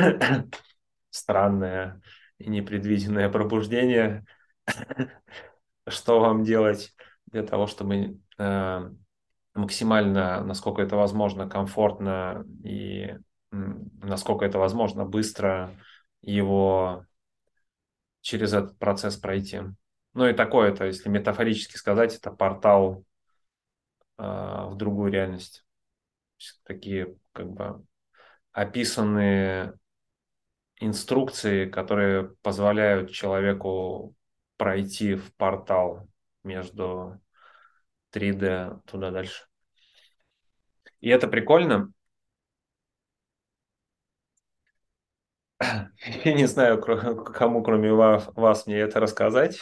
странное 1.10 2.02
и 2.38 2.50
непредвиденное 2.50 3.30
пробуждение? 3.30 4.26
Что 5.88 6.18
вам 6.18 6.42
делать 6.42 6.92
для 7.26 7.44
того, 7.44 7.68
чтобы 7.68 8.18
э, 8.38 8.90
максимально, 9.54 10.42
насколько 10.42 10.82
это 10.82 10.96
возможно, 10.96 11.48
комфортно 11.48 12.44
и 12.64 13.14
насколько 13.52 14.44
это 14.44 14.58
возможно, 14.58 15.04
быстро 15.04 15.78
его 16.22 17.06
через 18.20 18.52
этот 18.52 18.76
процесс 18.80 19.16
пройти. 19.16 19.60
Ну 20.14 20.26
и 20.26 20.32
такое, 20.32 20.72
это, 20.72 20.86
если 20.86 21.08
метафорически 21.08 21.76
сказать, 21.76 22.16
это 22.16 22.32
портал 22.32 23.04
э, 24.18 24.22
в 24.22 24.74
другую 24.74 25.12
реальность. 25.12 25.65
Такие 26.64 27.16
как 27.32 27.50
бы 27.50 27.84
описанные 28.52 29.74
инструкции, 30.80 31.68
которые 31.68 32.30
позволяют 32.42 33.10
человеку 33.12 34.14
пройти 34.56 35.14
в 35.14 35.34
портал 35.34 36.08
между 36.44 37.20
3D 38.10 38.80
туда 38.86 39.10
дальше. 39.10 39.44
И 41.00 41.08
это 41.08 41.26
прикольно, 41.28 41.90
Я 46.24 46.34
не 46.34 46.46
знаю, 46.46 46.80
кому, 46.80 47.62
кроме 47.62 47.92
вас, 47.92 48.66
мне 48.66 48.76
это 48.78 49.00
рассказать. 49.00 49.60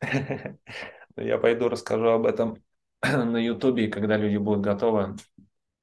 Я 1.16 1.38
пойду 1.38 1.68
расскажу 1.68 2.08
об 2.08 2.26
этом 2.26 2.62
на 3.02 3.38
Ютубе, 3.38 3.88
когда 3.88 4.16
люди 4.16 4.36
будут 4.36 4.62
готовы, 4.62 5.16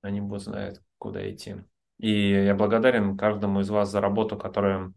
они 0.03 0.21
будут 0.21 0.43
знать, 0.43 0.80
куда 0.99 1.27
идти. 1.31 1.55
И 1.97 2.31
я 2.31 2.53
благодарен 2.53 3.17
каждому 3.17 3.61
из 3.61 3.69
вас 3.69 3.89
за 3.89 4.01
работу, 4.01 4.38
которую 4.38 4.93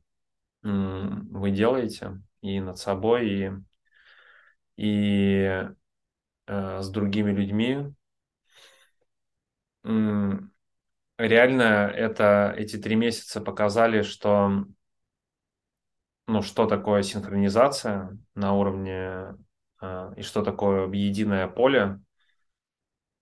вы 0.62 1.50
делаете 1.52 2.20
и 2.40 2.60
над 2.60 2.78
собой, 2.78 3.28
и, 3.28 3.50
и 4.76 5.68
э, 6.46 6.80
с 6.80 6.90
другими 6.90 7.30
людьми. 7.30 7.94
Реально 11.18 11.62
это, 11.94 12.52
эти 12.56 12.76
три 12.76 12.96
месяца 12.96 13.40
показали, 13.40 14.02
что 14.02 14.66
ну, 16.26 16.42
что 16.42 16.66
такое 16.66 17.02
синхронизация 17.02 18.18
на 18.34 18.52
уровне 18.54 19.36
э, 19.80 20.14
и 20.16 20.22
что 20.22 20.42
такое 20.42 20.90
единое 20.90 21.46
поле, 21.46 22.00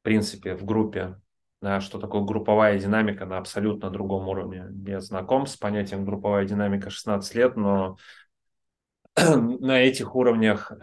в 0.00 0.02
принципе, 0.02 0.54
в 0.54 0.64
группе, 0.64 1.20
что 1.80 1.98
такое 1.98 2.22
групповая 2.22 2.78
динамика 2.78 3.26
на 3.26 3.38
абсолютно 3.38 3.90
другом 3.90 4.28
уровне. 4.28 4.66
Я 4.86 5.00
знаком 5.00 5.46
с 5.46 5.56
понятием 5.56 6.04
групповая 6.04 6.44
динамика 6.44 6.90
16 6.90 7.34
лет, 7.34 7.56
но 7.56 7.96
на 9.16 9.80
этих 9.80 10.14
уровнях 10.14 10.72
э, 10.72 10.76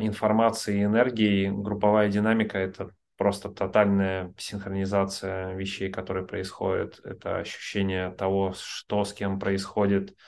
информации 0.00 0.80
и 0.80 0.84
энергии 0.84 1.48
групповая 1.50 2.08
динамика– 2.08 2.58
это 2.60 2.90
просто 3.16 3.48
тотальная 3.48 4.34
синхронизация 4.38 5.54
вещей, 5.54 5.90
которые 5.90 6.26
происходят. 6.26 7.00
Это 7.04 7.38
ощущение 7.38 8.10
того, 8.10 8.54
что 8.56 9.04
с 9.04 9.12
кем 9.12 9.38
происходит– 9.38 10.14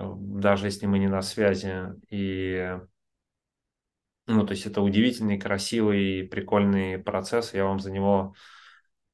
даже 0.00 0.66
если 0.66 0.86
мы 0.86 0.98
не 0.98 1.08
на 1.08 1.22
связи. 1.22 1.94
И, 2.08 2.78
ну, 4.26 4.46
то 4.46 4.52
есть 4.52 4.66
это 4.66 4.82
удивительный, 4.82 5.38
красивый, 5.38 6.24
прикольный 6.24 6.98
процесс. 6.98 7.54
Я 7.54 7.64
вам 7.64 7.80
за 7.80 7.90
него 7.90 8.34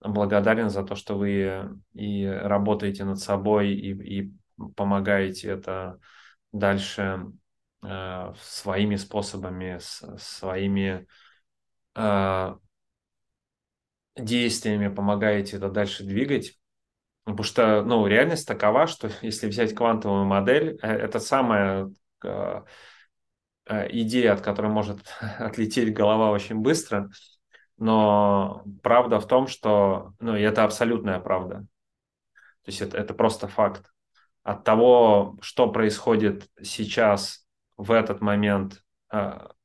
благодарен 0.08 0.70
за 0.70 0.82
то, 0.82 0.94
что 0.94 1.16
вы 1.16 1.78
и 1.94 2.26
работаете 2.26 3.04
над 3.04 3.18
собой, 3.18 3.72
и, 3.72 4.20
и 4.20 4.32
помогаете 4.74 5.50
это 5.50 5.98
дальше 6.52 7.26
э, 7.82 8.32
своими 8.40 8.96
способами, 8.96 9.78
с, 9.78 10.02
своими 10.18 11.06
э, 11.94 12.54
действиями 14.16 14.88
помогаете 14.88 15.56
это 15.56 15.70
дальше 15.70 16.04
двигать. 16.04 16.58
Потому 17.24 17.42
что, 17.42 17.82
ну, 17.82 18.06
реальность 18.06 18.46
такова, 18.46 18.86
что 18.86 19.10
если 19.22 19.48
взять 19.48 19.74
квантовую 19.74 20.24
модель, 20.24 20.78
э, 20.82 20.88
это 20.88 21.20
самая 21.20 21.90
э, 22.24 22.62
э, 23.66 23.88
идея, 23.90 24.32
от 24.32 24.40
которой 24.40 24.70
может 24.70 25.00
отлететь 25.38 25.92
голова 25.92 26.30
очень 26.30 26.56
быстро, 26.56 27.10
но 27.78 28.64
правда 28.82 29.20
в 29.20 29.26
том, 29.26 29.46
что, 29.46 30.14
ну, 30.20 30.36
и 30.36 30.42
это 30.42 30.64
абсолютная 30.64 31.20
правда. 31.20 31.66
То 32.62 32.70
есть 32.70 32.80
это, 32.80 32.96
это 32.96 33.14
просто 33.14 33.48
факт. 33.48 33.92
От 34.42 34.64
того, 34.64 35.36
что 35.40 35.70
происходит 35.70 36.48
сейчас, 36.62 37.46
в 37.76 37.92
этот 37.92 38.20
момент, 38.20 38.82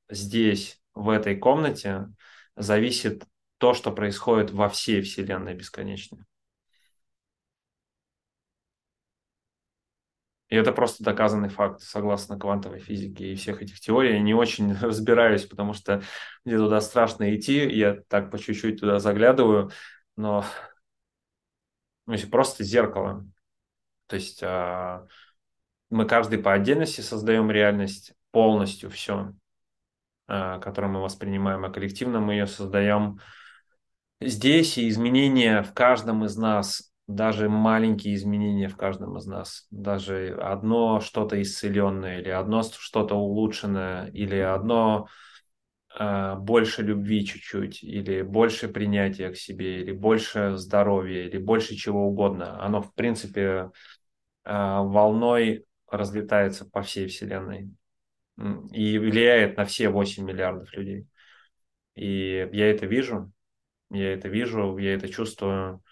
здесь, 0.10 0.82
в 0.94 1.10
этой 1.10 1.38
комнате, 1.38 2.10
зависит 2.56 3.26
то, 3.58 3.74
что 3.74 3.92
происходит 3.92 4.52
во 4.52 4.68
всей 4.70 5.02
Вселенной 5.02 5.54
бесконечной. 5.54 6.26
И 10.52 10.56
это 10.58 10.74
просто 10.74 11.02
доказанный 11.02 11.48
факт, 11.48 11.82
согласно 11.82 12.38
квантовой 12.38 12.80
физике 12.80 13.32
и 13.32 13.36
всех 13.36 13.62
этих 13.62 13.80
теорий. 13.80 14.16
Я 14.16 14.20
не 14.20 14.34
очень 14.34 14.74
разбираюсь, 14.82 15.46
потому 15.46 15.72
что 15.72 16.04
мне 16.44 16.58
туда 16.58 16.82
страшно 16.82 17.34
идти. 17.34 17.70
Я 17.70 18.02
так 18.10 18.30
по 18.30 18.38
чуть-чуть 18.38 18.82
туда 18.82 19.00
заглядываю, 19.00 19.72
но 20.18 20.44
ну, 22.06 22.18
просто 22.30 22.66
зеркало. 22.66 23.26
То 24.08 24.18
есть 24.18 24.44
а, 24.44 25.08
мы 25.90 26.06
каждый 26.06 26.38
по 26.38 26.52
отдельности 26.52 27.00
создаем 27.00 27.50
реальность 27.50 28.12
полностью 28.32 28.90
все, 28.90 29.34
а, 30.28 30.60
которую 30.60 30.92
мы 30.92 31.02
воспринимаем, 31.02 31.64
а 31.64 31.70
коллективно 31.70 32.20
мы 32.20 32.34
ее 32.34 32.46
создаем 32.46 33.22
здесь, 34.20 34.78
и 34.78 34.90
изменения 34.90 35.64
в 35.64 35.74
каждом 35.74 36.26
из 36.26 36.36
нас 36.36 36.91
даже 37.16 37.50
маленькие 37.50 38.16
изменения 38.16 38.68
в 38.68 38.78
каждом 38.78 39.18
из 39.18 39.26
нас, 39.26 39.68
даже 39.72 40.38
одно 40.42 41.00
что-то 41.00 41.42
исцеленное, 41.42 42.20
или 42.20 42.30
одно 42.30 42.64
что-то 42.64 43.16
улучшенное, 43.16 44.08
или 44.08 44.38
одно 44.38 45.08
э, 45.98 46.36
больше 46.36 46.84
любви 46.84 47.26
чуть-чуть, 47.26 47.84
или 47.84 48.22
больше 48.22 48.68
принятия 48.68 49.30
к 49.30 49.38
себе, 49.38 49.82
или 49.82 49.92
больше 49.92 50.56
здоровья, 50.56 51.26
или 51.28 51.38
больше 51.38 51.76
чего 51.76 52.08
угодно, 52.08 52.64
оно 52.64 52.82
в 52.82 52.94
принципе 52.94 53.42
э, 53.42 54.52
волной 54.52 55.66
разлетается 55.88 56.66
по 56.66 56.82
всей 56.82 57.08
Вселенной 57.08 57.70
и 58.72 58.98
влияет 58.98 59.58
на 59.58 59.66
все 59.66 59.90
8 59.90 60.26
миллиардов 60.26 60.74
людей. 60.74 61.06
И 61.96 62.50
я 62.54 62.72
это 62.72 62.86
вижу, 62.86 63.32
я 63.90 64.14
это 64.14 64.30
вижу, 64.30 64.78
я 64.78 64.94
это 64.94 65.10
чувствую. 65.10 65.84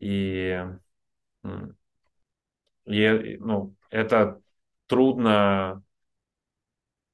И, 0.00 0.58
и 2.86 3.36
ну, 3.40 3.74
это 3.90 4.40
трудно 4.86 5.82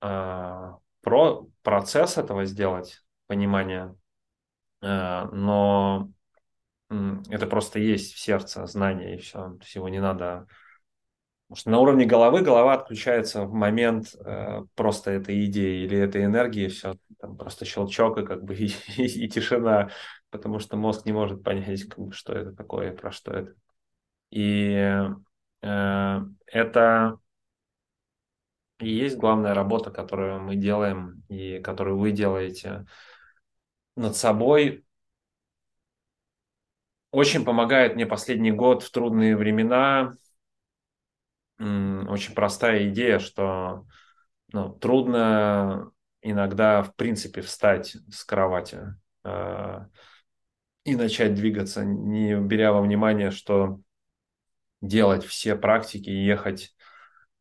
э, 0.01 0.73
про 1.03 1.47
процесс 1.63 2.19
этого 2.19 2.45
сделать, 2.45 3.03
понимание, 3.27 3.95
э, 4.83 5.25
но 5.33 6.11
это 7.31 7.47
просто 7.47 7.79
есть 7.81 8.15
в 8.15 8.21
сердце 8.21 8.67
знание 8.67 9.17
и 9.17 9.19
все. 9.19 9.39
То 9.39 9.65
не 9.89 10.01
надо 10.01 10.47
Потому 11.49 11.61
что 11.61 11.71
на 11.71 11.79
уровне 11.79 12.07
головы 12.07 12.43
голова 12.43 12.75
отключается 12.75 13.45
в 13.45 13.53
момент 13.53 14.17
э, 14.17 14.63
просто 14.75 15.13
этой 15.13 15.45
идеи 15.45 15.85
или 15.85 15.97
этой 15.97 16.25
энергии, 16.25 16.67
все, 16.67 16.97
там 17.21 17.37
просто 17.37 17.65
щелчок 17.65 18.19
и 18.19 18.27
как 18.27 18.43
бы 18.43 18.57
и, 18.57 18.67
и, 18.97 19.25
и 19.25 19.29
тишина 19.29 19.91
потому 20.37 20.59
что 20.59 20.77
мозг 20.77 21.05
не 21.07 21.13
может 21.13 21.43
понять, 21.43 21.87
что 22.13 22.33
это 22.33 22.53
такое, 22.53 22.95
про 22.95 23.11
что 23.11 23.33
это. 23.33 23.55
И 24.31 24.73
э, 25.63 26.21
это 26.47 27.19
и 28.79 28.91
есть 28.91 29.17
главная 29.17 29.55
работа, 29.55 29.91
которую 29.91 30.41
мы 30.41 30.57
делаем 30.57 31.25
и 31.29 31.61
которую 31.61 31.99
вы 31.99 32.13
делаете 32.13 32.87
над 33.97 34.17
собой. 34.17 34.85
Очень 37.11 37.45
помогает 37.45 37.95
мне 37.95 38.05
последний 38.05 38.53
год 38.53 38.83
в 38.83 38.91
трудные 38.91 39.37
времена. 39.37 40.13
Очень 41.59 42.35
простая 42.35 42.91
идея, 42.91 43.19
что 43.19 43.87
ну, 44.53 44.75
трудно 44.75 45.91
иногда, 46.21 46.83
в 46.83 46.95
принципе, 46.97 47.41
встать 47.41 47.97
с 48.11 48.25
кровати. 48.25 48.95
И 50.87 50.95
начать 50.95 51.35
двигаться, 51.35 51.85
не 51.85 52.37
беря 52.37 52.73
во 52.73 52.81
внимание, 52.81 53.33
что 53.33 53.81
делать 54.81 55.25
все 55.25 55.57
практики, 55.57 56.11
ехать 56.11 56.77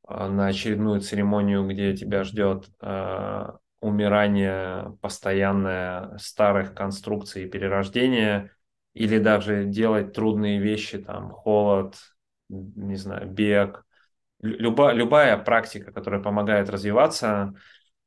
а, 0.04 0.30
на 0.30 0.48
очередную 0.48 1.00
церемонию, 1.00 1.68
где 1.68 1.96
тебя 1.96 2.24
ждет 2.24 2.68
э, 2.82 3.48
умирание 3.82 4.98
постоянное 5.00 6.18
старых 6.18 6.74
конструкций 6.74 7.44
и 7.44 7.48
перерождение, 7.48 8.50
или 8.96 9.20
даже 9.20 9.66
делать 9.66 10.14
трудные 10.14 10.60
вещи, 10.60 10.98
там, 10.98 11.30
холод, 11.30 11.98
не 12.50 12.96
знаю, 12.96 13.30
бег, 13.30 13.86
Люба, 14.42 14.92
любая 14.92 15.38
практика, 15.38 15.92
которая 15.92 16.20
помогает 16.20 16.70
развиваться, 16.70 17.54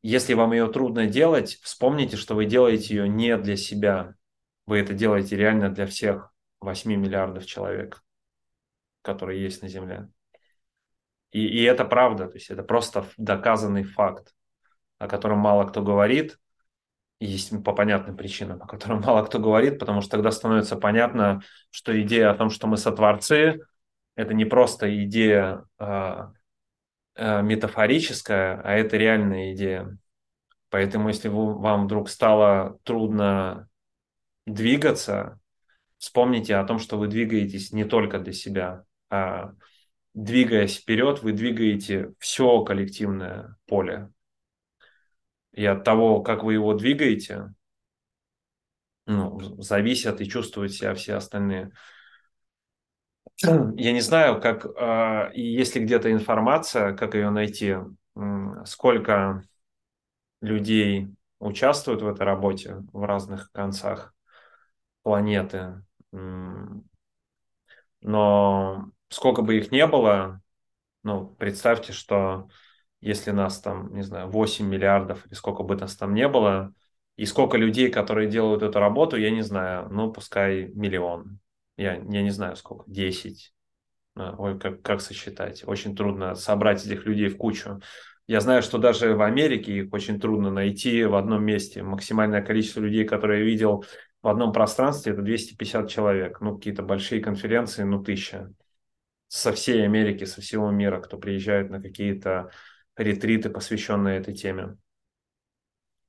если 0.02 0.34
вам 0.34 0.52
ее 0.52 0.66
трудно 0.70 1.06
делать, 1.06 1.58
вспомните, 1.62 2.16
что 2.16 2.34
вы 2.34 2.44
делаете 2.44 2.96
ее 2.96 3.08
не 3.08 3.36
для 3.36 3.56
себя, 3.56 4.14
вы 4.68 4.80
это 4.80 4.92
делаете 4.92 5.34
реально 5.34 5.70
для 5.70 5.86
всех 5.86 6.30
8 6.60 6.94
миллиардов 6.94 7.46
человек, 7.46 8.04
которые 9.00 9.42
есть 9.42 9.62
на 9.62 9.68
Земле. 9.68 10.10
И, 11.30 11.46
и 11.46 11.62
это 11.62 11.86
правда, 11.86 12.26
то 12.28 12.34
есть 12.34 12.50
это 12.50 12.62
просто 12.62 13.06
доказанный 13.16 13.82
факт, 13.82 14.34
о 14.98 15.08
котором 15.08 15.38
мало 15.38 15.64
кто 15.64 15.82
говорит, 15.82 16.38
есть 17.18 17.50
по 17.64 17.72
понятным 17.72 18.14
причинам, 18.14 18.62
о 18.62 18.66
котором 18.66 19.00
мало 19.06 19.24
кто 19.24 19.38
говорит, 19.38 19.78
потому 19.78 20.02
что 20.02 20.10
тогда 20.10 20.30
становится 20.30 20.76
понятно, 20.76 21.40
что 21.70 21.98
идея 22.02 22.30
о 22.30 22.34
том, 22.34 22.50
что 22.50 22.66
мы 22.66 22.76
сотворцы, 22.76 23.60
это 24.16 24.34
не 24.34 24.44
просто 24.44 25.02
идея 25.04 25.64
э, 25.78 26.26
э, 27.14 27.42
метафорическая, 27.42 28.60
а 28.62 28.74
это 28.74 28.98
реальная 28.98 29.54
идея. 29.54 29.96
Поэтому, 30.68 31.08
если 31.08 31.28
вам 31.28 31.86
вдруг 31.86 32.10
стало 32.10 32.78
трудно 32.82 33.66
двигаться, 34.48 35.38
вспомните 35.98 36.56
о 36.56 36.64
том, 36.64 36.78
что 36.78 36.98
вы 36.98 37.08
двигаетесь 37.08 37.72
не 37.72 37.84
только 37.84 38.18
для 38.18 38.32
себя, 38.32 38.84
а 39.10 39.52
двигаясь 40.14 40.76
вперед, 40.76 41.22
вы 41.22 41.32
двигаете 41.32 42.12
все 42.18 42.62
коллективное 42.62 43.56
поле. 43.66 44.10
и 45.52 45.64
от 45.64 45.82
того, 45.84 46.22
как 46.22 46.44
вы 46.44 46.54
его 46.54 46.74
двигаете, 46.74 47.52
ну, 49.06 49.40
зависят 49.60 50.20
и 50.20 50.28
чувствуют 50.28 50.72
себя 50.72 50.94
все 50.94 51.14
остальные. 51.14 51.72
Я 53.42 53.92
не 53.92 54.00
знаю, 54.00 54.40
как, 54.40 54.66
э, 54.66 55.30
есть 55.34 55.74
ли 55.74 55.84
где-то 55.84 56.12
информация, 56.12 56.94
как 56.94 57.14
ее 57.14 57.30
найти, 57.30 57.76
сколько 58.64 59.42
людей 60.40 61.08
участвуют 61.38 62.02
в 62.02 62.08
этой 62.08 62.24
работе 62.26 62.84
в 62.92 63.04
разных 63.04 63.50
концах 63.52 64.14
планеты. 65.08 65.82
Но 68.02 68.90
сколько 69.08 69.40
бы 69.40 69.56
их 69.56 69.72
не 69.72 69.86
было, 69.86 70.42
ну, 71.02 71.28
представьте, 71.38 71.94
что 71.94 72.50
если 73.00 73.30
нас 73.30 73.58
там, 73.62 73.94
не 73.94 74.02
знаю, 74.02 74.28
8 74.28 74.66
миллиардов 74.66 75.24
или 75.26 75.32
сколько 75.32 75.62
бы 75.62 75.76
нас 75.76 75.96
там 75.96 76.12
не 76.12 76.28
было, 76.28 76.74
и 77.16 77.24
сколько 77.24 77.56
людей, 77.56 77.90
которые 77.90 78.28
делают 78.28 78.62
эту 78.62 78.78
работу, 78.80 79.16
я 79.16 79.30
не 79.30 79.40
знаю, 79.40 79.88
ну, 79.90 80.12
пускай 80.12 80.68
миллион. 80.74 81.40
Я, 81.78 81.94
я 81.94 82.22
не 82.22 82.30
знаю, 82.30 82.56
сколько, 82.56 82.84
10. 82.86 83.54
Ой, 84.14 84.58
как, 84.58 84.82
как 84.82 85.00
сосчитать? 85.00 85.64
Очень 85.66 85.96
трудно 85.96 86.34
собрать 86.34 86.84
этих 86.84 87.06
людей 87.06 87.28
в 87.28 87.38
кучу. 87.38 87.80
Я 88.26 88.42
знаю, 88.42 88.62
что 88.62 88.76
даже 88.76 89.14
в 89.14 89.22
Америке 89.22 89.72
их 89.72 89.92
очень 89.94 90.20
трудно 90.20 90.50
найти 90.50 91.02
в 91.04 91.14
одном 91.14 91.42
месте. 91.42 91.82
Максимальное 91.82 92.42
количество 92.42 92.80
людей, 92.80 93.06
которые 93.06 93.40
я 93.40 93.46
видел 93.46 93.86
в 94.22 94.28
одном 94.28 94.52
пространстве, 94.52 95.12
это 95.12 95.22
250 95.22 95.88
человек. 95.88 96.40
Ну, 96.40 96.56
какие-то 96.56 96.82
большие 96.82 97.22
конференции, 97.22 97.84
ну, 97.84 98.02
тысяча. 98.02 98.52
Со 99.28 99.52
всей 99.52 99.84
Америки, 99.84 100.24
со 100.24 100.40
всего 100.40 100.70
мира, 100.70 101.00
кто 101.00 101.18
приезжает 101.18 101.70
на 101.70 101.80
какие-то 101.80 102.50
ретриты, 102.96 103.50
посвященные 103.50 104.18
этой 104.18 104.34
теме. 104.34 104.76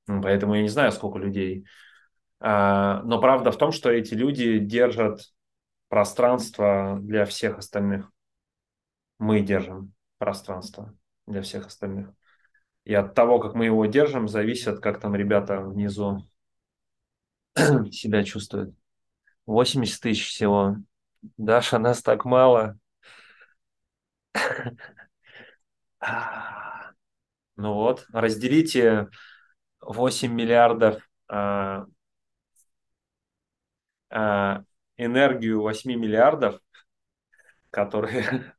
Поэтому 0.06 0.54
я 0.54 0.62
не 0.62 0.68
знаю, 0.68 0.90
сколько 0.92 1.18
людей. 1.18 1.66
А, 2.40 3.02
но 3.02 3.20
правда 3.20 3.52
в 3.52 3.58
том, 3.58 3.70
что 3.70 3.90
эти 3.90 4.14
люди 4.14 4.58
держат 4.58 5.20
пространство 5.88 6.98
для 7.00 7.24
всех 7.26 7.58
остальных. 7.58 8.10
Мы 9.18 9.40
держим 9.40 9.92
пространство 10.18 10.94
для 11.26 11.42
всех 11.42 11.66
остальных. 11.66 12.10
И 12.84 12.94
от 12.94 13.14
того, 13.14 13.38
как 13.38 13.54
мы 13.54 13.66
его 13.66 13.84
держим, 13.86 14.26
зависит, 14.26 14.80
как 14.80 15.00
там 15.00 15.14
ребята 15.14 15.60
внизу 15.60 16.26
себя 17.92 18.24
чувствуют. 18.24 18.74
80 19.46 20.00
тысяч 20.00 20.28
всего. 20.28 20.76
Даша, 21.36 21.78
нас 21.78 22.02
так 22.02 22.24
мало. 22.24 22.78
Ну 27.56 27.74
вот, 27.74 28.06
разделите 28.12 29.08
8 29.82 30.32
миллиардов 30.32 31.02
а, 31.28 31.84
а, 34.10 34.62
энергию 34.96 35.62
8 35.62 35.94
миллиардов, 35.94 36.60
которые 37.70 38.24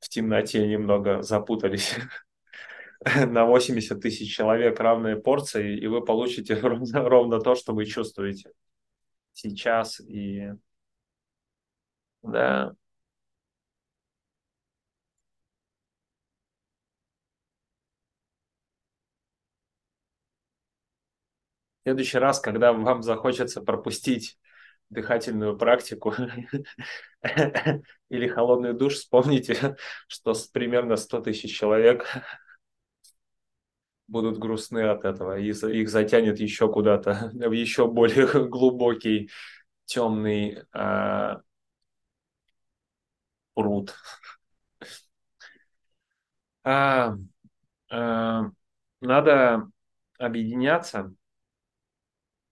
в 0.00 0.08
темноте 0.08 0.66
немного 0.66 1.22
запутались, 1.22 1.94
на 3.26 3.44
80 3.46 4.00
тысяч 4.00 4.34
человек 4.34 4.78
равные 4.80 5.16
порции, 5.16 5.76
и 5.78 5.86
вы 5.86 6.04
получите 6.04 6.54
ровно, 6.60 7.08
ровно 7.08 7.40
то, 7.40 7.54
что 7.54 7.72
вы 7.74 7.86
чувствуете 7.86 8.50
сейчас. 9.34 10.00
И 10.00 10.50
да, 12.22 12.74
В 21.80 21.84
следующий 21.84 22.18
раз, 22.18 22.38
когда 22.38 22.72
вам 22.72 23.02
захочется 23.02 23.60
пропустить 23.60 24.38
дыхательную 24.88 25.56
практику 25.56 26.14
или 28.08 28.28
холодный 28.28 28.72
душ, 28.72 28.94
вспомните, 28.94 29.76
что 30.06 30.32
примерно 30.52 30.94
100 30.96 31.22
тысяч 31.22 31.58
человек 31.58 32.06
будут 34.12 34.38
грустны 34.38 34.80
от 34.90 35.04
этого, 35.04 35.38
и 35.38 35.48
их 35.48 35.88
затянет 35.88 36.38
еще 36.38 36.70
куда-то, 36.70 37.30
в 37.34 37.52
еще 37.52 37.88
более 37.88 38.26
глубокий 38.48 39.30
темный 39.86 40.62
а, 40.72 41.40
пруд. 43.54 43.94
А, 46.64 47.16
а, 47.90 48.42
надо 49.00 49.68
объединяться. 50.16 51.12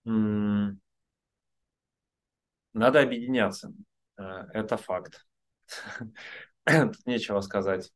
Надо 0.05 0.81
объединяться. 2.75 3.73
А, 4.17 4.47
это 4.53 4.77
факт. 4.77 5.25
Тут 6.65 7.07
нечего 7.07 7.41
сказать. 7.41 7.93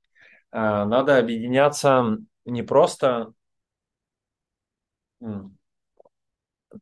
А, 0.53 0.85
надо 0.85 1.19
объединяться 1.19 2.19
не 2.45 2.63
просто 2.63 3.33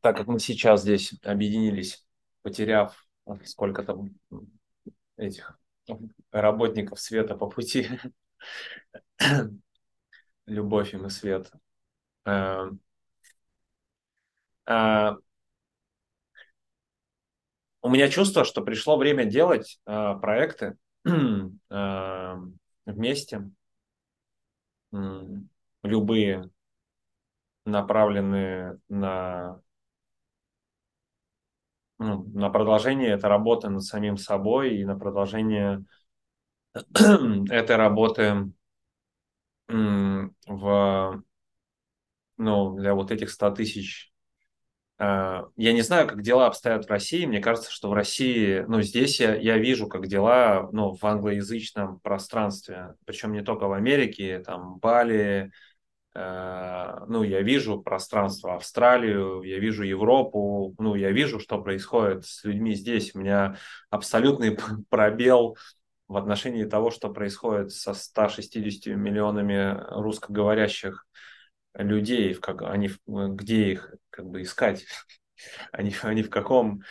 так, 0.00 0.16
как 0.16 0.26
мы 0.26 0.38
сейчас 0.38 0.82
здесь 0.82 1.14
объединились, 1.22 2.06
потеряв 2.42 3.06
сколько 3.44 3.82
там 3.82 4.10
этих 5.16 5.58
работников 6.30 7.00
света 7.00 7.36
по 7.36 7.48
пути. 7.48 7.88
Любовь 10.46 10.94
им 10.94 11.06
и 11.06 11.10
свет. 11.10 11.50
А, 12.24 12.70
у 17.82 17.88
меня 17.88 18.08
чувство, 18.08 18.44
что 18.44 18.62
пришло 18.62 18.96
время 18.96 19.24
делать 19.24 19.80
э, 19.86 20.14
проекты 20.20 20.76
э, 21.04 22.34
вместе, 22.86 23.50
любые 25.82 26.50
направленные 27.64 28.78
на 28.88 29.60
ну, 31.98 32.24
на 32.34 32.50
продолжение 32.50 33.10
этой 33.10 33.26
работы 33.30 33.68
над 33.68 33.82
самим 33.84 34.16
собой 34.16 34.76
и 34.76 34.84
на 34.84 34.98
продолжение 34.98 35.84
этой 37.50 37.76
работы 37.76 38.52
в 39.68 41.22
ну, 42.36 42.76
для 42.76 42.94
вот 42.94 43.10
этих 43.10 43.30
100 43.30 43.50
тысяч 43.52 44.12
а, 44.98 45.48
я 45.56 45.72
не 45.72 45.82
знаю, 45.82 46.06
как 46.06 46.22
дела 46.22 46.46
обстоят 46.46 46.86
в 46.86 46.90
России. 46.90 47.26
Мне 47.26 47.40
кажется, 47.40 47.72
что 47.72 47.90
в 47.90 47.94
России, 47.94 48.64
ну, 48.68 48.82
здесь 48.82 49.20
я, 49.20 49.34
я 49.34 49.58
вижу, 49.58 49.88
как 49.88 50.06
дела, 50.06 50.68
ну, 50.72 50.94
в 50.94 51.04
англоязычном 51.04 51.98
пространстве, 52.00 52.94
причем 53.04 53.32
не 53.32 53.42
только 53.42 53.66
в 53.66 53.72
Америке, 53.72 54.38
там, 54.40 54.78
Бали, 54.78 55.16
э, 55.16 55.50
ну, 56.14 57.22
я 57.22 57.40
вижу 57.40 57.80
пространство 57.80 58.54
Австралию, 58.56 59.42
я 59.42 59.58
вижу 59.58 59.82
Европу, 59.82 60.74
ну, 60.78 60.94
я 60.94 61.10
вижу, 61.10 61.40
что 61.40 61.62
происходит 61.62 62.26
с 62.26 62.44
людьми 62.44 62.74
здесь. 62.74 63.14
У 63.14 63.20
меня 63.20 63.56
абсолютный 63.88 64.56
пробел 64.90 65.56
в 66.08 66.16
отношении 66.16 66.64
того, 66.64 66.90
что 66.90 67.08
происходит 67.08 67.72
со 67.72 67.94
160 67.94 68.94
миллионами 68.94 69.78
русскоговорящих 69.90 71.06
людей, 71.74 72.34
как 72.34 72.62
они, 72.62 72.90
где 73.06 73.72
их 73.72 73.94
как 74.10 74.26
бы 74.26 74.42
искать, 74.42 74.84
они, 75.72 75.94
они 76.02 76.22
в 76.22 76.30
каком, 76.30 76.82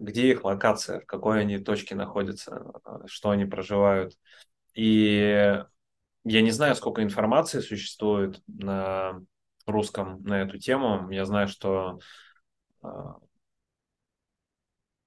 где 0.00 0.30
их 0.30 0.44
локация, 0.44 1.00
в 1.00 1.06
какой 1.06 1.40
они 1.40 1.58
точке 1.58 1.94
находятся, 1.94 2.72
что 3.06 3.30
они 3.30 3.44
проживают. 3.44 4.14
И 4.74 5.62
я 6.24 6.42
не 6.42 6.50
знаю, 6.50 6.74
сколько 6.74 7.02
информации 7.02 7.60
существует 7.60 8.42
на 8.46 9.20
русском 9.66 10.22
на 10.22 10.42
эту 10.42 10.58
тему. 10.58 11.10
Я 11.10 11.24
знаю, 11.24 11.48
что 11.48 12.00
а, 12.82 13.16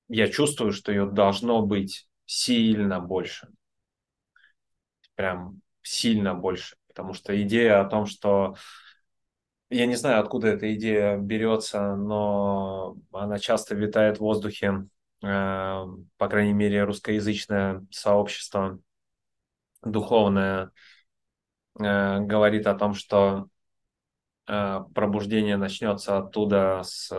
я 0.08 0.28
чувствую, 0.28 0.72
что 0.74 0.92
ее 0.92 1.06
должно 1.06 1.66
быть 1.66 2.08
сильно 2.26 3.00
больше. 3.00 3.50
Прям 5.16 5.62
сильно 5.82 6.34
больше. 6.34 6.76
Потому 6.88 7.14
что 7.14 7.40
идея 7.42 7.82
о 7.82 7.90
том, 7.90 8.06
что 8.06 8.56
я 9.70 9.86
не 9.86 9.96
знаю, 9.96 10.20
откуда 10.20 10.50
эта 10.50 10.74
идея 10.76 11.18
берется, 11.18 11.96
но 11.96 12.98
она 13.14 13.40
часто 13.40 13.74
витает 13.74 14.18
в 14.18 14.22
воздухе, 14.22 14.86
э, 15.24 15.86
по 16.18 16.28
крайней 16.28 16.54
мере, 16.54 16.84
русскоязычное 16.84 17.86
сообщество 17.90 18.80
духовное 19.82 20.72
э, 21.80 22.20
говорит 22.20 22.68
о 22.68 22.76
том, 22.76 22.94
что 22.94 23.48
э, 24.48 24.80
пробуждение 24.94 25.58
начнется 25.58 26.18
оттуда 26.18 26.82
с, 26.84 27.12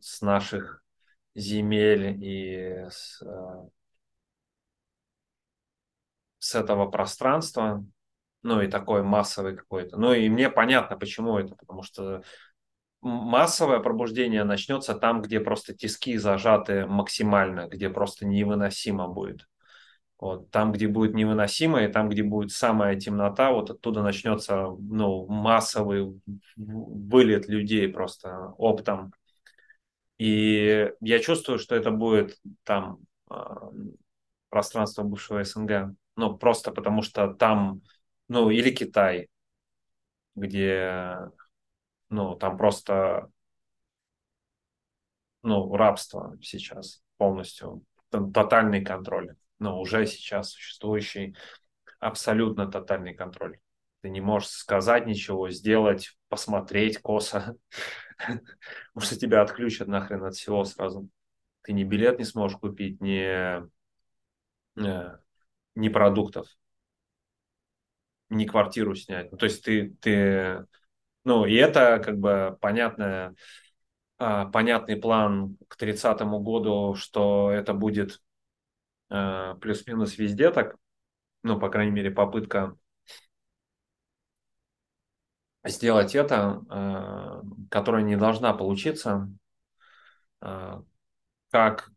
с 0.00 0.20
наших 0.20 0.82
земель 1.34 2.22
и 2.22 2.86
с, 2.90 3.22
с 6.38 6.54
этого 6.54 6.90
пространства, 6.90 7.84
ну 8.42 8.60
и 8.62 8.68
такой 8.68 9.02
массовый 9.02 9.56
какой-то. 9.56 9.98
Ну 9.98 10.12
и 10.12 10.28
мне 10.28 10.50
понятно, 10.50 10.96
почему 10.96 11.38
это, 11.38 11.54
потому 11.54 11.82
что 11.82 12.22
массовое 13.02 13.80
пробуждение 13.80 14.44
начнется 14.44 14.94
там, 14.94 15.22
где 15.22 15.40
просто 15.40 15.74
тиски 15.74 16.16
зажаты 16.16 16.86
максимально, 16.86 17.68
где 17.68 17.90
просто 17.90 18.26
невыносимо 18.26 19.08
будет. 19.08 19.46
Вот, 20.20 20.50
там, 20.50 20.70
где 20.72 20.86
будет 20.86 21.14
невыносимо, 21.14 21.82
и 21.82 21.90
там, 21.90 22.10
где 22.10 22.22
будет 22.22 22.52
самая 22.52 23.00
темнота, 23.00 23.52
вот 23.52 23.70
оттуда 23.70 24.02
начнется 24.02 24.66
ну, 24.78 25.26
массовый 25.26 26.20
вылет 26.56 27.48
людей 27.48 27.88
просто 27.88 28.52
оптом. 28.58 29.14
И 30.18 30.92
я 31.00 31.18
чувствую, 31.20 31.58
что 31.58 31.74
это 31.74 31.90
будет 31.90 32.38
там 32.64 32.98
а, 33.30 33.70
пространство 34.50 35.04
бывшего 35.04 35.42
СНГ. 35.42 35.94
Ну, 36.16 36.36
просто 36.36 36.70
потому 36.70 37.00
что 37.00 37.32
там, 37.32 37.80
ну, 38.28 38.50
или 38.50 38.70
Китай, 38.70 39.28
где, 40.34 41.16
ну, 42.10 42.34
там 42.34 42.58
просто, 42.58 43.30
ну, 45.42 45.74
рабство 45.74 46.36
сейчас 46.42 47.02
полностью, 47.16 47.82
тотальный 48.10 48.84
контроль 48.84 49.34
но 49.60 49.80
уже 49.80 50.06
сейчас 50.06 50.50
существующий 50.50 51.36
абсолютно 52.00 52.66
тотальный 52.68 53.14
контроль. 53.14 53.58
Ты 54.00 54.08
не 54.08 54.20
можешь 54.20 54.48
сказать 54.48 55.06
ничего, 55.06 55.50
сделать, 55.50 56.16
посмотреть 56.28 56.98
косо. 56.98 57.54
Может, 58.94 59.20
тебя 59.20 59.42
отключат 59.42 59.86
нахрен 59.86 60.24
от 60.24 60.34
всего 60.34 60.64
сразу. 60.64 61.08
Ты 61.62 61.74
ни 61.74 61.84
билет 61.84 62.18
не 62.18 62.24
сможешь 62.24 62.58
купить, 62.58 63.00
ни, 63.02 63.20
э, 64.82 65.18
ни 65.74 65.88
продуктов, 65.90 66.48
ни 68.30 68.46
квартиру 68.46 68.94
снять. 68.94 69.30
Ну, 69.30 69.36
то 69.36 69.44
есть 69.44 69.62
ты, 69.62 69.90
ты, 70.00 70.64
ну, 71.24 71.44
и 71.44 71.54
это 71.54 72.00
как 72.02 72.18
бы 72.18 72.56
понятное, 72.62 73.34
а, 74.16 74.46
понятный 74.46 74.96
план 74.96 75.58
к 75.68 75.76
30 75.76 76.40
году, 76.40 76.94
что 76.94 77.50
это 77.50 77.74
будет 77.74 78.22
плюс-минус 79.10 80.16
везде 80.18 80.50
так, 80.50 80.76
ну, 81.42 81.58
по 81.58 81.68
крайней 81.68 81.92
мере, 81.92 82.10
попытка 82.10 82.76
сделать 85.64 86.14
это, 86.14 86.62
э, 86.70 87.42
которая 87.70 88.02
не 88.02 88.16
должна 88.16 88.54
получиться, 88.54 89.30
э, 90.40 90.82
как, 91.50 91.90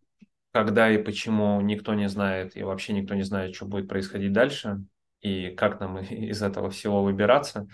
когда 0.51 0.91
и 0.91 1.01
почему 1.01 1.61
никто 1.61 1.93
не 1.93 2.09
знает, 2.09 2.55
и 2.57 2.63
вообще 2.63 2.93
никто 2.93 3.15
не 3.15 3.23
знает, 3.23 3.55
что 3.55 3.65
будет 3.65 3.87
происходить 3.87 4.33
дальше, 4.33 4.83
и 5.21 5.49
как 5.51 5.79
нам 5.79 5.97
из 5.99 6.41
этого 6.41 6.69
всего 6.69 7.03
выбираться. 7.03 7.67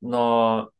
Но 0.00 0.70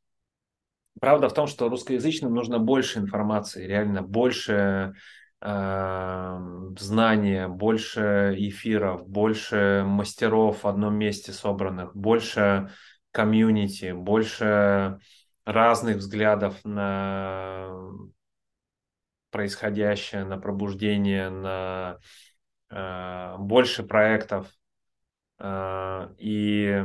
правда 1.01 1.29
в 1.29 1.35
том, 1.35 1.47
что 1.47 1.69
русскоязычным 1.69 2.33
нужно 2.33 2.59
больше 2.59 3.01
информации, 3.01 3.67
реально 3.67 4.03
больше 4.03 4.95
знания, 5.41 7.49
больше 7.49 8.35
эфиров, 8.37 9.07
больше 9.07 9.85
мастеров 9.87 10.65
в 10.65 10.67
одном 10.67 10.97
месте 10.97 11.33
собранных, 11.33 11.95
больше 11.95 12.73
комьюнити, 13.13 13.93
больше 13.93 14.99
разных 15.45 15.99
взглядов 15.99 16.57
на 16.65 17.71
происходящее, 19.31 20.25
на 20.25 20.39
пробуждение, 20.39 21.31
на 21.31 21.99
э, 22.71 23.37
больше 23.39 23.83
проектов. 23.83 24.51
Э, 25.39 26.15
и 26.19 26.85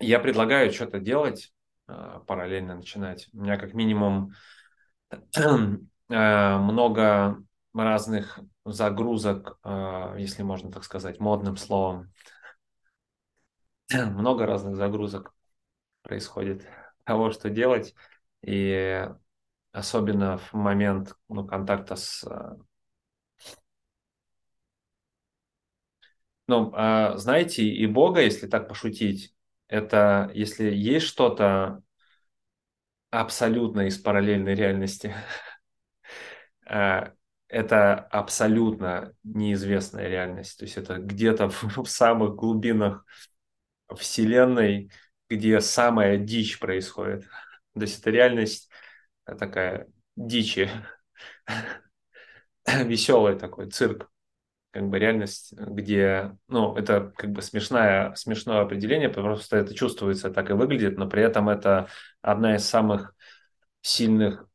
я 0.00 0.18
предлагаю 0.18 0.72
что-то 0.72 0.98
делать, 0.98 1.52
э, 1.88 2.20
параллельно 2.26 2.76
начинать. 2.76 3.28
У 3.32 3.38
меня 3.38 3.56
как 3.56 3.74
минимум 3.74 4.32
много 6.08 7.42
разных 7.74 8.38
загрузок, 8.64 9.58
э, 9.64 10.16
если 10.18 10.42
можно 10.42 10.70
так 10.70 10.84
сказать, 10.84 11.20
модным 11.20 11.56
словом. 11.56 12.12
Много 13.92 14.46
разных 14.46 14.76
загрузок 14.76 15.34
происходит 16.02 16.66
того, 17.04 17.30
что 17.30 17.50
делать. 17.50 17.94
И 18.42 19.08
особенно 19.72 20.38
в 20.38 20.52
момент 20.52 21.16
ну, 21.28 21.46
контакта 21.46 21.96
с... 21.96 22.24
Э, 22.24 22.56
ну, 26.48 26.70
знаете, 27.16 27.64
и 27.64 27.86
Бога, 27.86 28.20
если 28.20 28.46
так 28.46 28.68
пошутить, 28.68 29.34
это 29.68 30.30
если 30.34 30.64
есть 30.74 31.06
что-то 31.06 31.82
абсолютно 33.12 33.82
из 33.82 33.98
параллельной 33.98 34.54
реальности, 34.54 35.14
э, 36.66 37.10
это 37.48 37.94
абсолютно 37.94 39.14
неизвестная 39.22 40.08
реальность. 40.08 40.58
То 40.58 40.64
есть 40.64 40.78
это 40.78 40.96
где-то 40.96 41.48
в, 41.50 41.86
самых 41.86 42.34
глубинах 42.34 43.04
Вселенной, 43.94 44.90
где 45.28 45.60
самая 45.60 46.16
дичь 46.16 46.58
происходит. 46.58 47.24
То 47.74 47.82
есть 47.82 48.00
это 48.00 48.10
реальность 48.10 48.70
такая 49.24 49.88
дичи, 50.16 50.70
веселый 52.66 53.38
такой 53.38 53.70
цирк, 53.70 54.10
как 54.72 54.88
бы 54.88 54.98
реальность, 54.98 55.52
где, 55.52 56.36
ну, 56.48 56.74
это 56.76 57.12
как 57.16 57.30
бы 57.30 57.42
смешное, 57.42 58.14
смешное 58.14 58.62
определение, 58.62 59.08
просто 59.08 59.58
это 59.58 59.74
чувствуется, 59.74 60.30
так 60.30 60.50
и 60.50 60.54
выглядит, 60.54 60.98
но 60.98 61.08
при 61.08 61.22
этом 61.22 61.48
это 61.48 61.88
одна 62.22 62.56
из 62.56 62.64
самых 62.64 63.14
сильных 63.82 64.48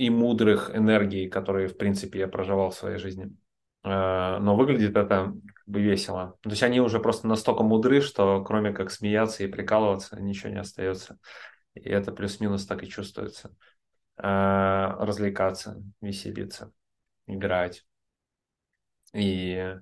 и 0.00 0.10
мудрых 0.10 0.74
энергий, 0.74 1.28
которые, 1.28 1.68
в 1.68 1.76
принципе, 1.76 2.20
я 2.20 2.28
проживал 2.28 2.70
в 2.70 2.74
своей 2.74 2.98
жизни. 2.98 3.36
Э, 3.84 4.38
но 4.38 4.56
выглядит 4.56 4.96
это 4.96 5.34
как 5.54 5.66
бы 5.66 5.80
весело. 5.82 6.38
То 6.40 6.50
есть 6.50 6.62
они 6.62 6.80
уже 6.80 7.00
просто 7.00 7.28
настолько 7.28 7.62
мудры, 7.62 8.00
что 8.00 8.42
кроме 8.42 8.72
как 8.72 8.90
смеяться 8.90 9.44
и 9.44 9.48
прикалываться, 9.48 10.20
ничего 10.20 10.50
не 10.50 10.58
остается. 10.58 11.18
И 11.74 11.88
это 11.88 12.12
плюс-минус 12.12 12.66
так 12.66 12.82
и 12.82 12.88
чувствуется. 12.88 13.54
Э, 14.16 14.94
развлекаться, 14.98 15.82
веселиться, 16.00 16.72
играть. 17.26 17.84
И 19.12 19.76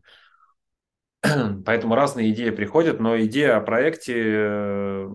поэтому 1.65 1.95
разные 1.95 2.31
идеи 2.31 2.51
приходят, 2.51 3.01
но 3.01 3.19
идея 3.21 3.57
о 3.57 3.61
проекте 3.61 4.15
э, 4.17 5.09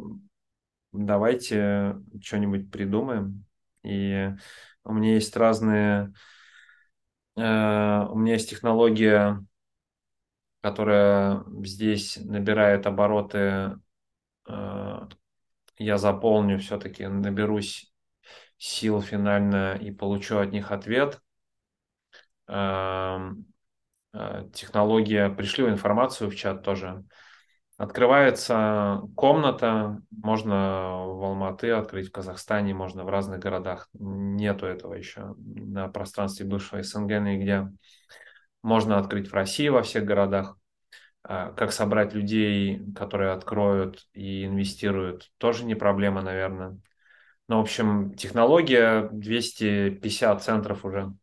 давайте 0.91 1.97
что-нибудь 2.21 2.71
придумаем. 2.71 3.45
И 3.83 4.29
у 4.83 4.93
меня 4.93 5.13
есть 5.13 5.35
разные... 5.35 6.13
Э, 7.35 8.05
у 8.09 8.15
меня 8.15 8.33
есть 8.33 8.49
технология, 8.49 9.43
которая 10.61 11.43
здесь 11.63 12.17
набирает 12.17 12.85
обороты. 12.85 13.79
Э, 14.47 15.07
я 15.77 15.97
заполню 15.97 16.59
все-таки, 16.59 17.07
наберусь 17.07 17.91
сил 18.57 19.01
финально 19.01 19.75
и 19.75 19.91
получу 19.91 20.37
от 20.37 20.51
них 20.51 20.71
ответ. 20.71 21.21
Э, 24.13 24.47
технология, 24.53 25.29
пришлю 25.29 25.69
информацию 25.69 26.29
в 26.29 26.35
чат 26.35 26.63
тоже. 26.63 27.03
Открывается 27.77 29.01
комната, 29.15 29.99
можно 30.11 31.05
в 31.07 31.23
Алматы 31.23 31.71
открыть, 31.71 32.09
в 32.09 32.11
Казахстане, 32.11 32.73
можно 32.73 33.03
в 33.03 33.09
разных 33.09 33.39
городах. 33.39 33.89
Нету 33.93 34.67
этого 34.67 34.93
еще 34.93 35.35
на 35.37 35.87
пространстве 35.87 36.45
бывшего 36.45 36.83
СНГ 36.83 37.09
нигде. 37.19 37.69
Можно 38.61 38.99
открыть 38.99 39.29
в 39.29 39.33
России 39.33 39.69
во 39.69 39.81
всех 39.81 40.05
городах. 40.05 40.55
А, 41.23 41.51
как 41.53 41.71
собрать 41.71 42.13
людей, 42.13 42.81
которые 42.93 43.31
откроют 43.31 44.07
и 44.13 44.45
инвестируют, 44.45 45.31
тоже 45.37 45.65
не 45.65 45.73
проблема, 45.73 46.21
наверное. 46.21 46.77
Ну, 47.47 47.57
в 47.57 47.61
общем, 47.61 48.13
технология 48.13 49.09
250 49.11 50.43
центров 50.43 50.85
уже 50.85 51.13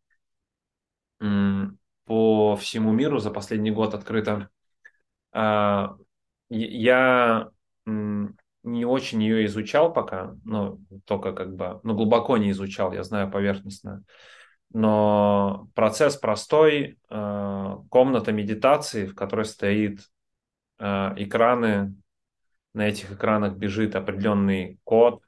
по 2.11 2.57
всему 2.57 2.91
миру 2.91 3.20
за 3.20 3.31
последний 3.31 3.70
год 3.70 3.95
открыто 3.95 4.49
а, 5.31 5.97
я 6.49 7.51
не 7.87 8.85
очень 8.85 9.23
ее 9.23 9.47
изучал 9.47 9.93
пока, 9.93 10.35
ну, 10.45 10.81
только 11.05 11.32
как 11.32 11.55
бы, 11.55 11.78
ну, 11.85 11.95
глубоко 11.95 12.37
не 12.37 12.51
изучал, 12.51 12.93
я 12.93 13.05
знаю 13.05 13.31
поверхностно. 13.31 14.03
Но 14.73 15.69
процесс 15.77 16.16
простой, 16.16 16.99
э, 17.11 17.77
комната 17.89 18.32
медитации, 18.32 19.07
в 19.07 19.15
которой 19.15 19.45
стоит 19.45 20.01
э, 20.81 20.85
экраны, 21.16 21.95
на 22.74 22.89
этих 22.89 23.12
экранах 23.12 23.55
бежит 23.55 23.95
определенный 23.95 24.81
код 24.82 25.23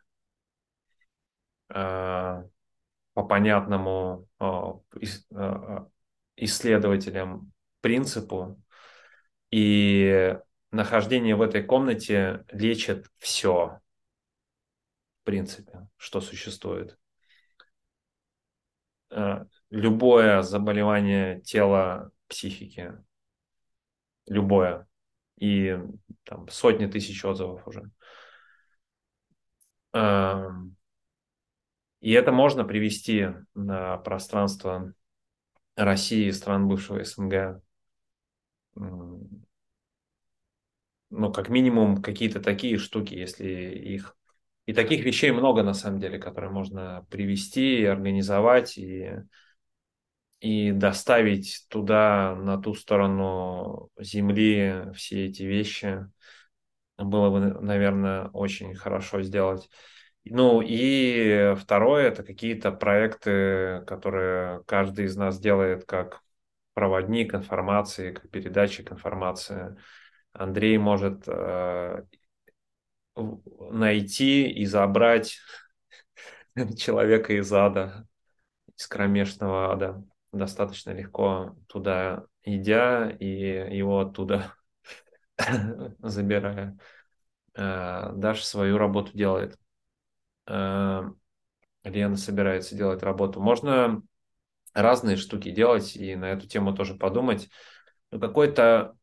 по 1.68 2.44
понятному 3.14 4.26
исследователям 6.44 7.52
принципу, 7.80 8.60
И 9.50 10.36
нахождение 10.70 11.36
в 11.36 11.42
этой 11.42 11.62
комнате 11.62 12.44
лечит 12.50 13.06
все, 13.18 13.80
в 15.20 15.24
принципе, 15.24 15.88
что 15.96 16.20
существует. 16.20 16.98
Э, 19.10 19.44
любое 19.70 20.42
заболевание 20.42 21.40
тела, 21.42 22.10
психики, 22.28 22.94
любое. 24.26 24.86
И 25.38 25.78
там 26.24 26.48
сотни 26.48 26.86
тысяч 26.86 27.24
отзывов 27.24 27.66
уже. 27.66 27.90
Эм, 29.92 30.76
и 32.00 32.12
это 32.12 32.32
можно 32.32 32.64
привести 32.64 33.28
на 33.54 33.98
пространство 33.98 34.94
России 35.76 36.26
и 36.26 36.32
стран 36.32 36.68
бывшего 36.68 37.04
СНГ. 37.04 37.62
Ну, 38.74 39.28
как 41.32 41.48
минимум, 41.50 42.02
какие-то 42.02 42.40
такие 42.40 42.78
штуки, 42.78 43.14
если 43.14 43.46
их... 43.46 44.16
И 44.64 44.72
таких 44.72 45.04
вещей 45.04 45.30
много, 45.32 45.62
на 45.62 45.74
самом 45.74 46.00
деле, 46.00 46.18
которые 46.18 46.50
можно 46.50 47.06
привести, 47.10 47.84
организовать, 47.84 48.78
и, 48.78 49.10
и 50.40 50.72
доставить 50.72 51.66
туда, 51.68 52.34
на 52.34 52.60
ту 52.60 52.74
сторону 52.74 53.90
Земли 53.98 54.90
все 54.94 55.26
эти 55.26 55.42
вещи. 55.42 56.06
Было 56.98 57.30
бы, 57.30 57.60
наверное, 57.60 58.28
очень 58.28 58.74
хорошо 58.74 59.22
сделать. 59.22 59.68
Ну 60.24 60.62
и 60.62 61.54
второе, 61.56 62.08
это 62.08 62.22
какие-то 62.22 62.70
проекты, 62.70 63.82
которые 63.86 64.62
каждый 64.66 65.06
из 65.06 65.16
нас 65.16 65.38
делает 65.40 65.84
как 65.84 66.22
проводник 66.74 67.34
информации, 67.34 68.12
как 68.12 68.30
передатчик 68.30 68.92
информации. 68.92 69.76
Андрей 70.32 70.78
может 70.78 71.24
э, 71.26 72.04
найти 73.70 74.50
и 74.50 74.64
забрать 74.64 75.38
человека 76.76 77.32
из 77.34 77.52
ада, 77.52 78.06
из 78.76 78.86
кромешного 78.86 79.72
ада, 79.72 80.04
достаточно 80.32 80.90
легко 80.92 81.56
туда 81.68 82.24
идя 82.44 83.10
и 83.10 83.26
его 83.26 84.00
оттуда 84.00 84.54
забирая. 86.00 86.78
Э, 87.54 88.12
Даша 88.14 88.44
свою 88.44 88.78
работу 88.78 89.12
делает. 89.16 89.58
Э, 90.46 91.02
Лена 91.84 92.16
собирается 92.16 92.76
делать 92.76 93.02
работу. 93.02 93.40
Можно 93.40 94.02
разные 94.74 95.16
штуки 95.16 95.50
делать 95.50 95.96
и 95.96 96.14
на 96.16 96.26
эту 96.26 96.46
тему 96.46 96.74
тоже 96.74 96.94
подумать. 96.94 97.48
Но 98.10 98.18
какое-то 98.18 98.96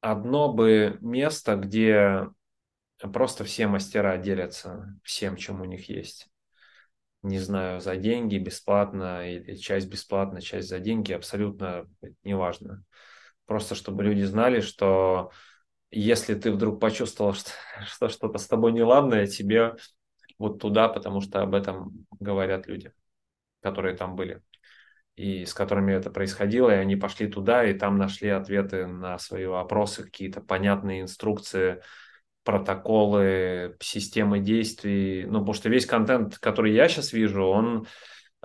одно 0.00 0.52
бы 0.52 0.98
место, 1.00 1.56
где 1.56 2.28
просто 3.12 3.44
все 3.44 3.66
мастера 3.66 4.16
делятся 4.18 4.98
всем, 5.02 5.36
чем 5.36 5.60
у 5.60 5.64
них 5.64 5.88
есть. 5.88 6.28
Не 7.22 7.38
знаю, 7.38 7.80
за 7.80 7.96
деньги, 7.96 8.38
бесплатно, 8.38 9.30
или 9.30 9.54
часть 9.56 9.88
бесплатно, 9.88 10.40
часть 10.40 10.68
за 10.68 10.78
деньги, 10.78 11.12
абсолютно 11.12 11.86
неважно. 12.24 12.84
Просто 13.44 13.74
чтобы 13.74 14.04
люди 14.04 14.22
знали, 14.22 14.60
что 14.60 15.30
если 15.90 16.34
ты 16.34 16.50
вдруг 16.50 16.80
почувствовал, 16.80 17.34
что 17.86 18.08
что-то 18.08 18.38
с 18.38 18.46
тобой 18.46 18.72
неладное, 18.72 19.26
тебе 19.26 19.76
вот 20.40 20.58
туда, 20.58 20.88
потому 20.88 21.20
что 21.20 21.42
об 21.42 21.54
этом 21.54 22.06
говорят 22.18 22.66
люди, 22.66 22.92
которые 23.60 23.94
там 23.94 24.16
были 24.16 24.42
и 25.16 25.44
с 25.44 25.52
которыми 25.52 25.92
это 25.92 26.10
происходило, 26.10 26.70
и 26.70 26.78
они 26.78 26.96
пошли 26.96 27.26
туда, 27.26 27.64
и 27.64 27.74
там 27.74 27.98
нашли 27.98 28.30
ответы 28.30 28.86
на 28.86 29.18
свои 29.18 29.44
вопросы, 29.44 30.04
какие-то 30.04 30.40
понятные 30.40 31.02
инструкции, 31.02 31.82
протоколы, 32.42 33.76
системы 33.80 34.38
действий. 34.38 35.26
Ну, 35.26 35.40
потому 35.40 35.52
что 35.52 35.68
весь 35.68 35.84
контент, 35.84 36.38
который 36.38 36.72
я 36.72 36.88
сейчас 36.88 37.12
вижу, 37.12 37.44
он, 37.44 37.86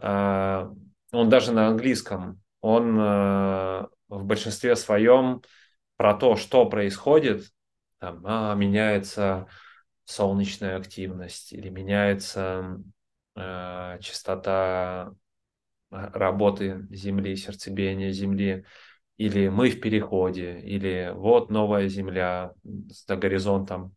э, 0.02 0.70
он 1.14 1.30
даже 1.30 1.54
на 1.54 1.68
английском, 1.70 2.42
он 2.60 3.00
э, 3.00 3.86
в 4.10 4.26
большинстве 4.26 4.76
своем 4.76 5.44
про 5.96 6.14
то, 6.14 6.36
что 6.36 6.66
происходит, 6.66 7.46
там, 8.00 8.22
а, 8.26 8.54
меняется 8.54 9.48
солнечная 10.06 10.78
активность 10.78 11.52
или 11.54 11.70
меняется 11.70 12.82
э, 13.36 13.98
частота 14.02 15.14
работы 15.90 16.88
Земли, 16.90 17.36
сердцебиения 17.36 18.12
Земли, 18.12 18.66
или 19.18 19.48
мы 19.50 19.70
в 19.70 19.80
переходе, 19.80 20.60
или 20.60 21.12
вот 21.14 21.50
новая 21.50 21.88
Земля 21.88 22.52
за 22.64 23.16
горизонтом. 23.16 23.96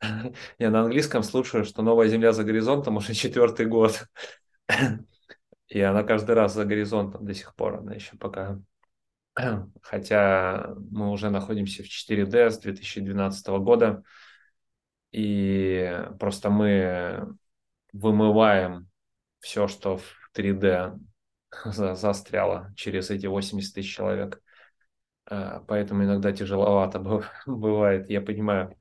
Я 0.58 0.70
на 0.70 0.82
английском 0.82 1.22
слушаю, 1.22 1.64
что 1.64 1.82
новая 1.82 2.08
Земля 2.08 2.32
за 2.32 2.44
горизонтом 2.44 2.96
уже 2.96 3.14
четвертый 3.14 3.66
год. 3.66 4.06
И 5.68 5.80
она 5.80 6.02
каждый 6.02 6.34
раз 6.34 6.54
за 6.54 6.64
горизонтом 6.64 7.24
до 7.24 7.34
сих 7.34 7.54
пор, 7.54 7.76
она 7.76 7.94
еще 7.94 8.16
пока... 8.16 8.60
Хотя 9.80 10.74
мы 10.90 11.10
уже 11.10 11.30
находимся 11.30 11.82
в 11.82 11.86
4D 11.86 12.50
с 12.50 12.58
2012 12.58 13.46
года, 13.60 14.02
и 15.12 16.06
просто 16.18 16.50
мы 16.50 17.34
вымываем 17.92 18.88
все, 19.40 19.68
что 19.68 19.98
в 19.98 20.30
3D 20.32 20.98
застряло 21.64 22.72
через 22.76 23.10
эти 23.10 23.26
80 23.26 23.74
тысяч 23.74 23.94
человек. 23.94 24.42
А, 25.26 25.60
поэтому 25.66 26.04
иногда 26.04 26.32
тяжеловато 26.32 27.00
бывает. 27.46 28.10
Я 28.10 28.20
понимаю, 28.20 28.76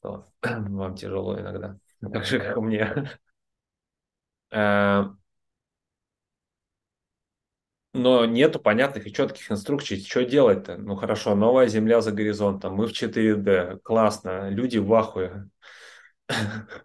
что 0.00 0.26
вам 0.42 0.94
тяжело 0.96 1.38
иногда, 1.40 1.78
так 2.00 2.24
же, 2.24 2.40
как 2.40 2.56
мне. 2.58 3.10
Но 7.98 8.24
нету 8.26 8.60
понятных 8.60 9.08
и 9.08 9.12
четких 9.12 9.50
инструкций, 9.50 9.98
что 9.98 10.24
делать-то. 10.24 10.76
Ну 10.76 10.94
хорошо, 10.94 11.34
новая 11.34 11.66
земля 11.66 12.00
за 12.00 12.12
горизонтом, 12.12 12.74
мы 12.76 12.86
в 12.86 12.92
4D, 12.92 13.80
классно, 13.82 14.48
люди 14.50 14.78
в 14.78 14.92
ахуе. 14.94 15.48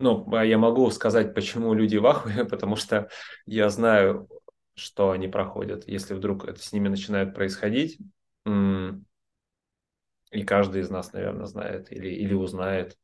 Ну, 0.00 0.32
а 0.32 0.44
я 0.44 0.58
могу 0.58 0.88
сказать, 0.92 1.34
почему 1.34 1.74
люди 1.74 1.96
в 1.96 2.06
ахуе, 2.06 2.44
потому 2.48 2.76
что 2.76 3.08
я 3.46 3.68
знаю, 3.68 4.28
что 4.76 5.10
они 5.10 5.26
проходят, 5.26 5.88
если 5.88 6.14
вдруг 6.14 6.44
это 6.44 6.62
с 6.62 6.72
ними 6.72 6.86
начинает 6.88 7.34
происходить. 7.34 7.98
И 8.46 10.44
каждый 10.46 10.82
из 10.82 10.90
нас, 10.90 11.12
наверное, 11.12 11.46
знает 11.46 11.90
или, 11.90 12.10
или 12.10 12.32
узнает 12.32 12.96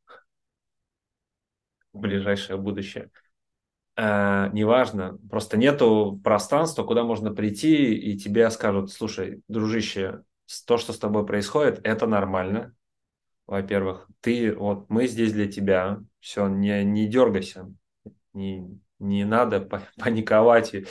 в 1.93 1.99
ближайшее 1.99 2.59
будущее. 2.59 3.11
А, 3.97 4.49
неважно, 4.49 5.19
просто 5.31 5.57
нету 5.57 6.21
пространства, 6.25 6.83
куда 6.83 7.05
можно 7.05 7.33
прийти, 7.33 7.95
и 7.95 8.19
тебе 8.19 8.51
скажут, 8.51 8.91
слушай, 8.91 9.43
дружище, 9.49 10.23
то, 10.66 10.79
что 10.79 10.93
с 10.93 10.99
тобой 10.99 11.25
происходит, 11.25 11.81
это 11.85 12.07
нормально, 12.07 12.75
во-первых, 13.47 14.09
ты, 14.21 14.55
вот 14.55 14.89
мы 14.91 15.07
здесь 15.07 15.33
для 15.33 15.51
тебя, 15.51 16.01
все, 16.21 16.49
не, 16.49 16.83
не 16.85 17.07
дергайся, 17.07 17.73
не, 18.33 18.81
не 18.99 19.25
надо 19.25 19.61
паниковать 19.99 20.75
и, 20.75 20.87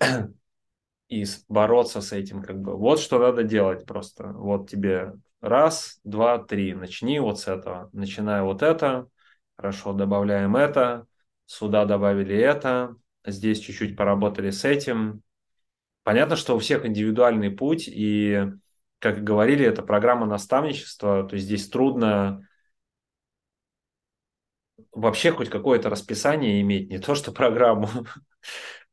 и 1.08 1.24
бороться 1.48 2.00
с 2.00 2.12
этим, 2.12 2.42
как 2.42 2.60
бы. 2.60 2.76
Вот 2.76 3.00
что 3.00 3.18
надо 3.18 3.42
делать 3.42 3.86
просто. 3.86 4.28
Вот 4.28 4.70
тебе 4.70 5.14
раз, 5.40 6.00
два, 6.04 6.38
три, 6.38 6.74
начни 6.74 7.20
вот 7.20 7.40
с 7.40 7.48
этого. 7.48 7.90
Начиная 7.92 8.42
вот 8.42 8.62
это, 8.62 9.08
хорошо, 9.56 9.92
добавляем 9.92 10.56
это, 10.56 11.06
сюда 11.52 11.84
добавили 11.84 12.34
это, 12.34 12.96
здесь 13.26 13.60
чуть-чуть 13.60 13.94
поработали 13.94 14.50
с 14.50 14.64
этим. 14.64 15.22
Понятно, 16.02 16.34
что 16.36 16.56
у 16.56 16.58
всех 16.58 16.86
индивидуальный 16.86 17.50
путь, 17.50 17.88
и 17.88 18.46
как 18.98 19.22
говорили, 19.22 19.66
это 19.66 19.82
программа 19.82 20.24
наставничества, 20.24 21.24
то 21.28 21.34
есть 21.34 21.44
здесь 21.44 21.68
трудно 21.68 22.48
вообще 24.92 25.30
хоть 25.30 25.50
какое-то 25.50 25.90
расписание 25.90 26.60
иметь, 26.62 26.88
не 26.88 26.98
то 26.98 27.14
что 27.14 27.32
программу. 27.32 27.88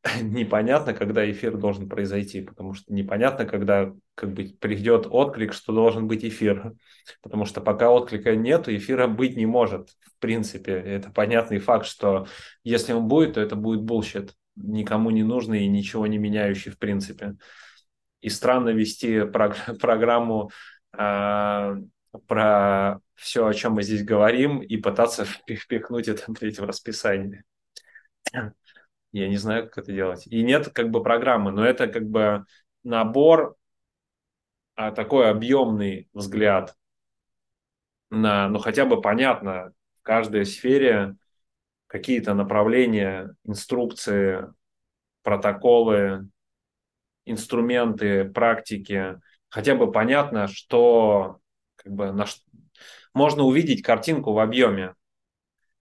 непонятно, 0.21 0.93
когда 0.93 1.29
эфир 1.29 1.57
должен 1.57 1.89
произойти, 1.89 2.41
потому 2.41 2.73
что 2.73 2.93
непонятно, 2.93 3.45
когда 3.45 3.93
как 4.15 4.33
бы 4.33 4.45
придет 4.59 5.07
отклик, 5.09 5.53
что 5.53 5.73
должен 5.73 6.07
быть 6.07 6.23
эфир. 6.23 6.73
Потому 7.21 7.45
что 7.45 7.61
пока 7.61 7.91
отклика 7.91 8.35
нет, 8.35 8.69
эфира 8.69 9.07
быть 9.07 9.35
не 9.35 9.45
может. 9.45 9.89
В 10.03 10.19
принципе, 10.19 10.73
это 10.73 11.11
понятный 11.11 11.59
факт, 11.59 11.85
что 11.85 12.27
если 12.63 12.93
он 12.93 13.07
будет, 13.07 13.35
то 13.35 13.41
это 13.41 13.55
будет 13.55 13.81
bullshit, 13.81 14.33
никому 14.55 15.09
не 15.11 15.23
нужный 15.23 15.65
и 15.65 15.69
ничего 15.69 16.07
не 16.07 16.17
меняющий 16.17 16.71
в 16.71 16.77
принципе 16.77 17.35
и 18.21 18.29
странно 18.29 18.69
вести 18.69 19.21
прог- 19.25 19.77
программу 19.79 20.51
э, 20.97 21.75
про 22.27 22.99
все, 23.15 23.45
о 23.45 23.53
чем 23.53 23.73
мы 23.73 23.83
здесь 23.83 24.03
говорим, 24.03 24.59
и 24.61 24.77
пытаться 24.77 25.25
впихнуть 25.47 26.07
это 26.07 26.23
в 26.31 26.65
расписание. 26.65 27.43
Я 29.11 29.27
не 29.27 29.37
знаю, 29.37 29.63
как 29.63 29.79
это 29.79 29.93
делать. 29.93 30.27
И 30.27 30.43
нет 30.43 30.69
как 30.69 30.89
бы 30.91 31.01
программы, 31.01 31.51
но 31.51 31.65
это 31.65 31.87
как 31.87 32.07
бы 32.07 32.45
набор 32.83 33.55
а 34.79 34.91
такой 34.91 35.29
объемный 35.29 36.07
взгляд 36.13 36.73
на, 38.09 38.47
ну 38.47 38.59
хотя 38.59 38.85
бы 38.85 39.01
понятно, 39.01 39.73
в 39.99 40.03
каждой 40.03 40.45
сфере 40.45 41.17
какие-то 41.87 42.33
направления, 42.33 43.35
инструкции, 43.43 44.47
протоколы, 45.21 46.29
инструменты, 47.25 48.23
практики, 48.23 49.19
хотя 49.49 49.75
бы 49.75 49.91
понятно, 49.91 50.47
что 50.47 51.39
как 51.75 51.91
бы 51.91 52.13
на, 52.13 52.25
можно 53.13 53.43
увидеть 53.43 53.83
картинку 53.83 54.31
в 54.31 54.39
объеме. 54.39 54.95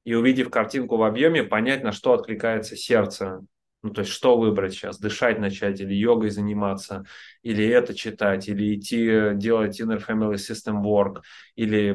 И 0.08 0.14
увидев 0.14 0.48
картинку 0.48 0.96
в 0.96 1.02
объеме, 1.02 1.42
понять, 1.42 1.84
на 1.84 1.92
что 1.92 2.14
откликается 2.14 2.76
сердце. 2.76 3.42
Ну, 3.82 3.90
то 3.90 4.00
есть, 4.00 4.10
что 4.10 4.38
выбрать 4.38 4.72
сейчас? 4.72 4.98
Дышать 4.98 5.38
начать 5.38 5.82
или 5.82 5.92
йогой 5.92 6.30
заниматься, 6.30 7.04
или 7.42 7.68
это 7.68 7.92
читать, 7.92 8.48
или 8.48 8.74
идти 8.74 9.34
делать 9.34 9.78
Inner 9.78 10.02
Family 10.02 10.36
System 10.36 10.82
Work, 10.82 11.20
или 11.56 11.90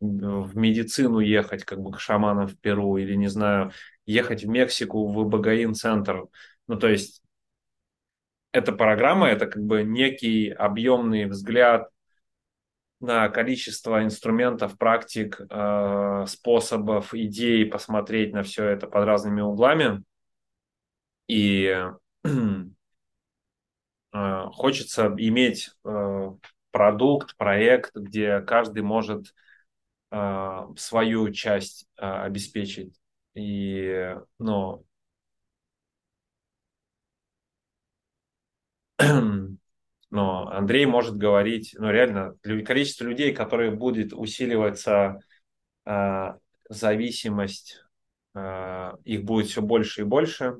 в 0.00 0.56
медицину 0.56 1.18
ехать, 1.18 1.64
как 1.64 1.80
бы 1.80 1.92
к 1.92 2.00
шаманам 2.00 2.48
в 2.48 2.58
Перу, 2.58 2.96
или, 2.96 3.12
не 3.16 3.28
знаю, 3.28 3.72
ехать 4.06 4.44
в 4.44 4.48
Мексику 4.48 5.06
в 5.06 5.28
Багаин-центр. 5.28 6.24
Ну, 6.68 6.76
то 6.76 6.88
есть, 6.88 7.22
эта 8.52 8.72
программа– 8.72 9.28
это 9.28 9.46
как 9.46 9.62
бы 9.62 9.82
некий 9.82 10.48
объемный 10.48 11.26
взгляд 11.26 11.90
на 13.00 13.28
количество 13.28 14.02
инструментов, 14.02 14.76
практик, 14.76 15.40
э, 15.50 16.24
способов, 16.26 17.14
идей, 17.14 17.64
посмотреть 17.66 18.32
на 18.32 18.42
все 18.42 18.64
это 18.64 18.88
под 18.88 19.04
разными 19.04 19.40
углами. 19.40 20.02
И 21.28 21.66
э, 22.24 22.70
хочется 24.52 25.14
иметь 25.16 25.70
э, 25.84 26.30
продукт, 26.70 27.36
проект, 27.36 27.94
где 27.94 28.40
каждый 28.40 28.82
может 28.82 29.34
свою 30.78 31.30
часть 31.32 31.86
обеспечить. 31.96 32.98
И, 33.34 34.16
ну, 34.38 34.86
но 40.10 40.48
Андрей 40.48 40.86
может 40.86 41.16
говорить, 41.16 41.74
ну 41.78 41.90
реально, 41.90 42.34
количество 42.64 43.04
людей, 43.04 43.34
которые 43.34 43.70
будет 43.70 44.12
усиливаться 44.12 45.20
э, 45.84 46.32
зависимость, 46.68 47.82
э, 48.34 48.92
их 49.04 49.24
будет 49.24 49.48
все 49.48 49.60
больше 49.60 50.02
и 50.02 50.04
больше, 50.04 50.56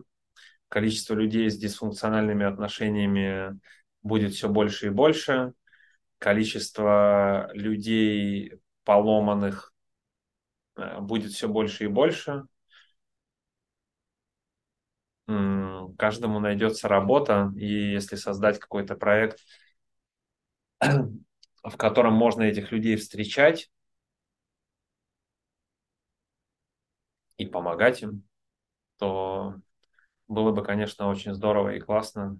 количество 0.68 1.14
людей 1.14 1.50
с 1.50 1.56
дисфункциональными 1.56 2.44
отношениями 2.44 3.58
будет 4.02 4.34
все 4.34 4.48
больше 4.48 4.88
и 4.88 4.90
больше, 4.90 5.54
количество 6.18 7.50
людей 7.54 8.54
поломанных 8.84 9.72
э, 10.76 11.00
будет 11.00 11.32
все 11.32 11.48
больше 11.48 11.84
и 11.84 11.88
больше 11.88 12.44
каждому 15.28 16.40
найдется 16.40 16.88
работа, 16.88 17.52
и 17.56 17.66
если 17.66 18.16
создать 18.16 18.58
какой-то 18.58 18.96
проект, 18.96 19.40
в 20.80 21.76
котором 21.76 22.14
можно 22.14 22.42
этих 22.42 22.72
людей 22.72 22.96
встречать 22.96 23.70
и 27.36 27.44
помогать 27.46 28.02
им, 28.02 28.22
то 28.98 29.56
было 30.28 30.52
бы, 30.52 30.64
конечно, 30.64 31.08
очень 31.08 31.34
здорово 31.34 31.74
и 31.74 31.80
классно. 31.80 32.38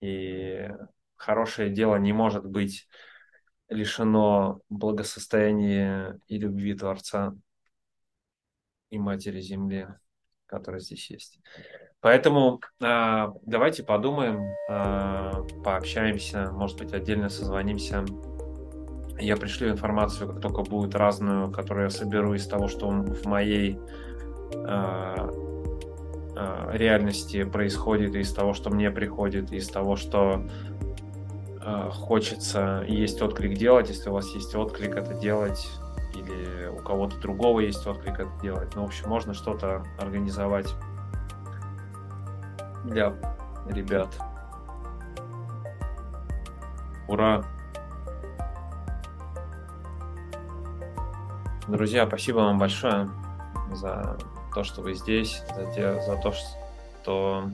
И 0.00 0.68
хорошее 1.14 1.70
дело 1.70 1.96
не 1.96 2.12
может 2.12 2.44
быть 2.44 2.88
лишено 3.68 4.60
благосостояния 4.68 6.18
и 6.26 6.38
любви 6.38 6.74
Творца 6.74 7.34
и 8.90 8.98
Матери 8.98 9.40
Земли 9.40 9.88
которая 10.50 10.80
здесь 10.80 11.10
есть. 11.10 11.38
Поэтому 12.00 12.60
э, 12.80 13.28
давайте 13.42 13.82
подумаем, 13.82 14.42
э, 14.68 15.32
пообщаемся, 15.62 16.50
может 16.50 16.78
быть, 16.78 16.92
отдельно 16.92 17.28
созвонимся. 17.28 18.04
Я 19.18 19.36
пришлю 19.36 19.70
информацию, 19.70 20.28
как 20.32 20.40
только 20.40 20.62
будет 20.62 20.94
разную, 20.94 21.52
которую 21.52 21.84
я 21.84 21.90
соберу 21.90 22.34
из 22.34 22.46
того, 22.46 22.68
что 22.68 22.88
в 22.88 23.26
моей 23.26 23.78
э, 24.54 25.14
э, 26.36 26.70
реальности 26.72 27.44
происходит, 27.44 28.14
из 28.14 28.32
того, 28.32 28.54
что 28.54 28.70
мне 28.70 28.90
приходит, 28.90 29.52
из 29.52 29.68
того, 29.68 29.96
что 29.96 30.46
э, 31.60 31.90
хочется, 31.92 32.82
есть 32.88 33.20
отклик 33.20 33.58
делать. 33.58 33.90
Если 33.90 34.08
у 34.08 34.14
вас 34.14 34.34
есть 34.34 34.54
отклик, 34.54 34.96
это 34.96 35.12
делать 35.12 35.68
или 36.14 36.66
у 36.66 36.78
кого-то 36.78 37.18
другого 37.18 37.60
есть 37.60 37.86
отклик 37.86 38.20
это 38.20 38.30
делать. 38.42 38.74
Ну, 38.74 38.82
в 38.82 38.86
общем, 38.86 39.08
можно 39.08 39.34
что-то 39.34 39.84
организовать 39.98 40.74
для 42.84 43.14
ребят. 43.66 44.08
Ура! 47.08 47.44
Друзья, 51.68 52.06
спасибо 52.06 52.38
вам 52.38 52.58
большое 52.58 53.08
за 53.72 54.18
то, 54.54 54.64
что 54.64 54.82
вы 54.82 54.94
здесь, 54.94 55.42
за, 55.54 55.72
те, 55.72 56.02
за 56.02 56.16
то, 56.16 56.32
что... 56.32 57.50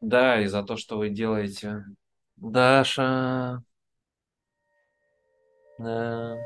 Да, 0.00 0.40
и 0.40 0.46
за 0.46 0.62
то, 0.62 0.76
что 0.76 0.98
вы 0.98 1.10
делаете. 1.10 1.84
Даша, 2.36 3.62
Да. 5.82 6.38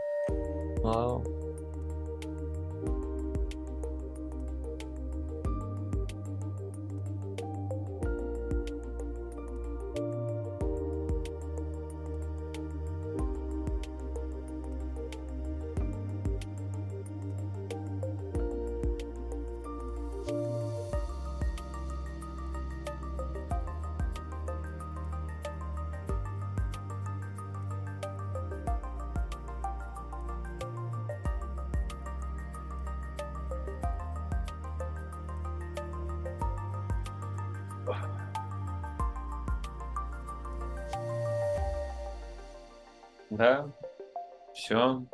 Все. 44.65 45.07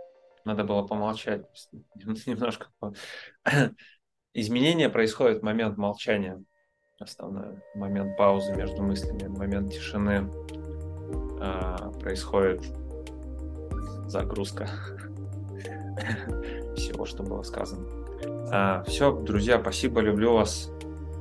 Надо 0.45 0.65
было 0.65 0.83
помолчать 0.83 1.45
немножко. 2.27 2.69
Изменения 4.35 4.89
происходят 4.89 5.41
в 5.41 5.45
момент 5.45 5.77
молчания. 5.77 6.43
Основной 7.01 7.59
момент 7.75 8.17
паузы 8.17 8.55
между 8.55 8.83
мыслями, 8.83 9.27
момент 9.27 9.73
тишины. 9.73 10.31
А, 11.41 11.91
происходит 11.99 12.63
загрузка 14.07 14.69
всего, 16.77 17.07
что 17.07 17.23
было 17.23 17.43
сказано. 17.43 17.89
А, 18.53 18.85
все, 18.85 19.13
друзья, 19.13 19.59
спасибо, 19.59 20.01
люблю 20.01 20.35
вас. 20.35 20.71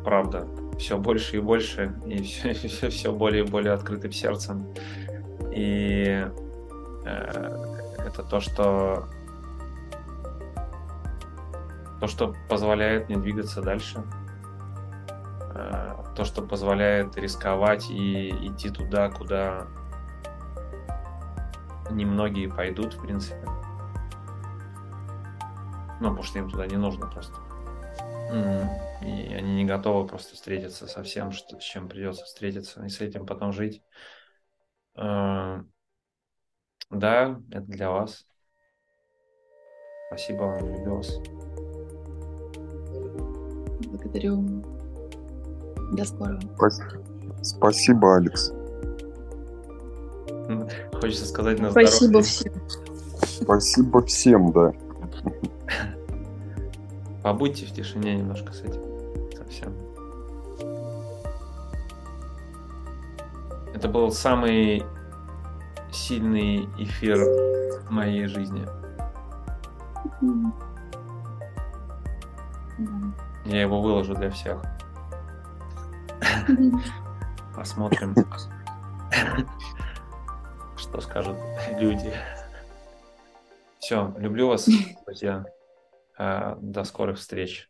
Правда, 0.04 0.48
все 0.78 0.98
больше 0.98 1.38
и 1.38 1.40
больше, 1.40 1.96
и 2.06 2.22
все, 2.22 2.54
все, 2.54 2.90
все 2.90 3.12
более 3.12 3.44
и 3.44 3.48
более 3.48 3.74
открытым 3.74 4.12
сердцем. 4.12 4.72
И 5.52 6.26
Э, 7.10 7.79
это 8.10 8.24
то, 8.24 8.40
что 8.40 9.08
то, 12.00 12.08
что 12.08 12.36
позволяет 12.48 13.10
мне 13.10 13.18
двигаться 13.18 13.62
дальше, 13.62 14.04
э, 15.54 15.96
то, 16.16 16.24
что 16.24 16.42
позволяет 16.42 17.18
рисковать 17.18 17.90
и 17.90 18.30
идти 18.48 18.70
туда, 18.70 19.10
куда 19.10 19.68
немногие 21.92 22.50
пойдут, 22.50 22.94
в 22.94 23.02
принципе. 23.02 23.44
Ну, 26.00 26.10
потому 26.10 26.24
что 26.24 26.40
им 26.40 26.50
туда 26.50 26.66
не 26.68 26.78
нужно 26.78 27.08
просто. 27.08 27.36
И 29.02 29.34
они 29.34 29.56
не 29.56 29.66
готовы 29.66 30.08
просто 30.08 30.36
встретиться 30.36 30.88
со 30.88 31.04
всем, 31.04 31.32
что, 31.32 31.60
с 31.60 31.64
чем 31.64 31.90
придется 31.90 32.24
встретиться, 32.26 32.86
и 32.86 32.90
с 32.90 33.02
этим 33.02 33.26
потом 33.26 33.52
жить. 33.52 33.84
Да, 36.90 37.40
это 37.52 37.62
для 37.62 37.92
вас. 37.92 38.26
Спасибо 40.08 40.44
вам, 40.44 40.60
люблю 40.60 40.96
вас. 40.96 41.20
Благодарю. 43.92 44.64
До 45.94 46.06
скорого. 46.06 46.42
Спасибо. 46.56 47.44
Спасибо, 47.44 48.16
Алекс. 48.18 48.52
Хочется 51.00 51.26
сказать 51.26 51.60
на 51.60 51.70
Спасибо 51.70 52.24
здоровье. 52.24 52.24
всем. 52.24 52.54
Спасибо 53.24 54.02
всем, 54.06 54.52
да. 54.52 54.74
Побудьте 57.24 57.68
в 57.68 57.72
тишине 57.72 58.16
немножко 58.16 58.52
с 58.52 58.62
этим. 58.62 58.82
Совсем. 59.38 59.74
Это 63.76 63.88
был 63.88 64.12
самый 64.12 64.84
сильный 65.92 66.66
эфир 66.78 67.18
в 67.88 67.92
моей 67.92 68.28
жизни. 68.28 68.66
М. 70.22 70.54
Я 73.46 73.62
его 73.62 73.82
выложу 73.82 74.16
для 74.16 74.30
всех. 74.30 74.62
Посмотрим, 77.56 78.16
что 80.78 81.02
скажут 81.02 81.38
люди. 81.80 82.14
Все, 83.80 84.14
люблю 84.18 84.48
вас, 84.50 84.68
друзья. 85.06 85.46
А, 86.18 86.58
До 86.62 86.84
скорых 86.84 87.18
встреч. 87.18 87.70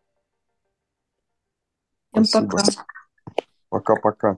Всем 2.11 2.25
Спасибо. 2.25 2.57
пока. 2.57 2.85
Пока-пока. 3.69 4.37